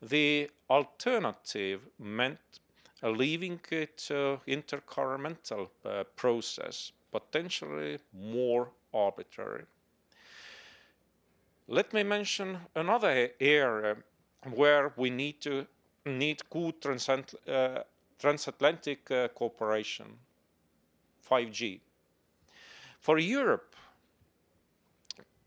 The 0.00 0.50
alternative 0.70 1.82
meant 1.98 2.60
leaving 3.02 3.60
it 3.70 3.98
to 3.98 4.40
intergovernmental 4.48 5.68
uh, 5.84 6.04
process, 6.16 6.92
potentially 7.10 7.98
more 8.12 8.70
arbitrary. 8.94 9.64
Let 11.72 11.94
me 11.94 12.02
mention 12.02 12.58
another 12.74 13.30
area 13.40 13.96
where 14.52 14.92
we 14.98 15.08
need 15.08 15.40
to 15.40 15.66
need 16.04 16.42
good 16.50 16.82
transat 16.82 17.34
uh, 17.48 17.84
transatlantic 18.18 19.10
uh, 19.10 19.28
cooperation 19.28 20.18
5G. 21.26 21.80
For 23.00 23.18
Europe, 23.18 23.74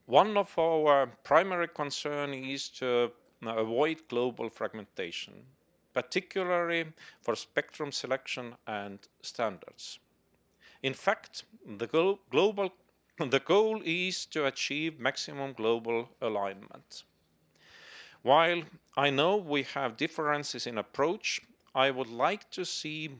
one 0.07 0.35
of 0.35 0.57
our 0.57 1.05
primary 1.23 1.67
concerns 1.67 2.35
is 2.35 2.69
to 2.79 3.11
avoid 3.45 4.07
global 4.09 4.49
fragmentation, 4.49 5.33
particularly 5.93 6.85
for 7.21 7.35
spectrum 7.35 7.91
selection 7.91 8.55
and 8.65 8.97
standards. 9.21 9.99
In 10.81 10.95
fact, 10.95 11.43
the 11.77 11.85
global 12.31 12.71
the 13.29 13.39
goal 13.39 13.81
is 13.85 14.25
to 14.27 14.45
achieve 14.45 14.99
maximum 14.99 15.53
global 15.53 16.09
alignment. 16.21 17.03
While 18.23 18.63
I 18.97 19.09
know 19.09 19.37
we 19.37 19.63
have 19.63 19.97
differences 19.97 20.67
in 20.67 20.77
approach, 20.77 21.39
I 21.73 21.91
would 21.91 22.09
like 22.09 22.49
to 22.51 22.65
see 22.65 23.11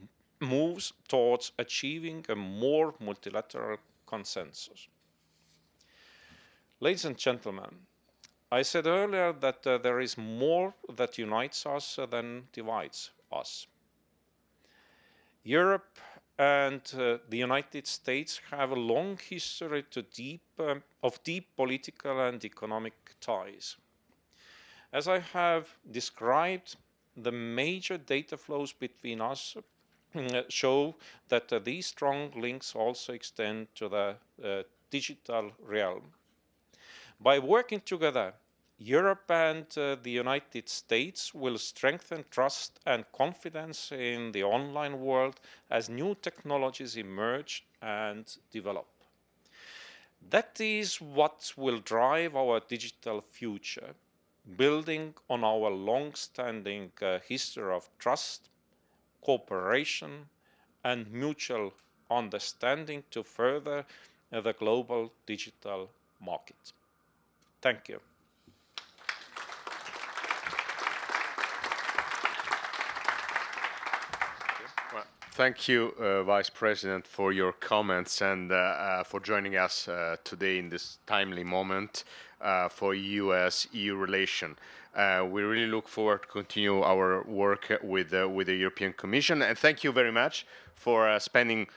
moves 0.42 0.92
towards 1.08 1.52
achieving 1.60 2.26
a 2.28 2.36
more 2.36 2.94
multilateral 3.00 3.78
consensus. 4.06 4.88
Ladies 6.82 7.06
and 7.06 7.18
gentlemen, 7.18 7.86
I 8.52 8.64
said 8.64 8.88
earlier 8.88 9.32
that 9.34 9.66
uh, 9.66 9.78
there 9.78 10.00
is 10.00 10.18
more 10.18 10.74
that 10.90 11.18
unites 11.18 11.66
us 11.66 12.00
than 12.10 12.48
divides 12.52 13.12
us. 13.32 13.68
Europe 15.44 16.00
and 16.38 16.82
uh, 16.98 17.18
the 17.30 17.38
United 17.38 17.88
States 17.88 18.42
have 18.52 18.72
a 18.72 18.76
long 18.76 19.18
history 19.30 19.86
deep, 20.14 20.42
um, 20.60 20.84
of 21.02 21.24
deep 21.24 21.56
political 21.56 22.20
and 22.28 22.44
economic 22.44 22.94
ties. 23.22 23.78
As 24.92 25.08
I 25.08 25.20
have 25.20 25.68
described, 25.92 26.76
the 27.16 27.32
major 27.32 27.98
data 27.98 28.38
flows 28.38 28.74
between 28.74 29.22
us 29.22 29.56
uh, 30.16 30.42
show 30.50 30.96
that 31.30 31.52
uh, 31.52 31.60
these 31.60 31.88
strong 31.88 32.32
links 32.36 32.76
also 32.76 33.14
extend 33.14 33.68
to 33.76 33.90
the 33.90 34.16
uh, 34.44 34.64
digital 34.90 35.52
realm. 35.60 36.04
By 37.20 37.40
working 37.40 37.82
together, 37.82 38.34
Europe 38.78 39.32
and 39.32 39.66
uh, 39.78 39.96
the 40.04 40.12
United 40.12 40.68
States 40.68 41.34
will 41.34 41.58
strengthen 41.58 42.26
trust 42.30 42.80
and 42.86 43.10
confidence 43.14 43.92
in 43.92 44.32
the 44.34 44.44
online 44.44 45.00
world 45.00 45.40
as 45.72 45.90
new 45.90 46.14
technologies 46.16 46.98
emerge 46.98 47.66
and 47.82 48.38
develop. 48.52 48.88
That 50.30 50.60
is 50.60 51.00
what 51.00 51.54
will 51.56 51.80
drive 51.80 52.36
our 52.36 52.60
digital 52.60 53.22
future, 53.22 53.96
building 54.58 55.14
on 55.30 55.44
our 55.46 55.70
long-standing 55.70 56.92
uh, 57.02 57.20
history 57.20 57.74
of 57.74 57.90
trust, 57.98 58.50
cooperation 59.22 60.30
and 60.84 61.12
mutual 61.12 61.74
understanding 62.12 63.04
to 63.12 63.24
further 63.24 63.86
uh, 64.34 64.42
the 64.42 64.54
global 64.54 65.14
digital 65.26 65.90
market. 66.20 66.74
Thank 67.62 67.90
you. 67.90 68.02
Thank 75.36 75.68
you, 75.68 75.94
uh, 76.00 76.24
Vice 76.24 76.50
President, 76.50 77.06
for 77.06 77.34
your 77.34 77.52
comments 77.52 78.22
and 78.22 78.50
uh, 78.54 78.56
uh, 78.56 79.04
for 79.04 79.20
joining 79.20 79.58
us 79.58 79.90
today 80.24 80.60
in 80.60 80.70
this 80.70 80.98
timely 81.06 81.44
moment 81.44 82.06
for 82.70 82.94
U.S.-EU 82.96 84.00
relation. 84.00 84.56
We 84.96 85.42
really 85.44 85.68
look 85.68 85.90
forward 85.90 86.22
to 86.22 86.28
continue 86.30 86.82
our 86.84 87.22
work 87.24 87.78
with 87.84 88.14
with 88.14 88.48
the 88.48 88.56
European 88.56 88.94
Commission, 88.94 89.42
and 89.42 89.58
thank 89.58 89.84
you 89.84 89.92
very 89.92 90.14
much 90.14 90.48
for 90.74 91.20
spending 91.20 91.68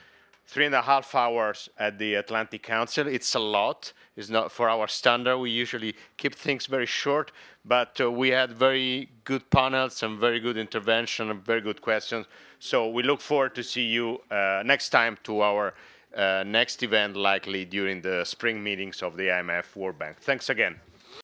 three 0.49 0.65
and 0.65 0.73
a 0.73 0.81
half 0.81 1.13
hours 1.13 1.69
at 1.77 1.99
the 1.99 2.15
Atlantic 2.15 2.63
Council. 2.63 3.05
It's 3.07 3.35
a 3.35 3.39
lot. 3.39 3.93
It's 4.15 4.29
not 4.29 4.51
for 4.51 4.67
our 4.67 4.87
standard. 4.87 5.37
We 5.37 5.51
usually 5.51 5.93
keep 6.17 6.33
things 6.33 6.65
very 6.65 6.87
short, 6.87 7.31
but 7.63 8.01
uh, 8.01 8.11
we 8.11 8.29
had 8.29 8.51
very 8.51 9.11
good 9.25 9.47
panels 9.51 10.01
and 10.01 10.19
very 10.19 10.39
good 10.39 10.57
intervention 10.57 11.29
and 11.29 11.45
very 11.45 11.61
good 11.61 11.83
questions. 11.83 12.25
So 12.57 12.89
we 12.89 13.03
look 13.03 13.21
forward 13.21 13.53
to 13.55 13.63
see 13.63 13.83
you 13.83 14.21
uh, 14.31 14.63
next 14.65 14.89
time 14.89 15.19
to 15.25 15.41
our 15.41 15.75
uh, 16.17 16.43
next 16.47 16.81
event, 16.81 17.15
likely 17.15 17.63
during 17.65 18.01
the 18.01 18.25
spring 18.25 18.63
meetings 18.63 19.03
of 19.03 19.17
the 19.17 19.27
IMF 19.27 19.75
World 19.75 19.99
Bank. 19.99 20.17
Thanks 20.19 20.49
again. 20.49 20.79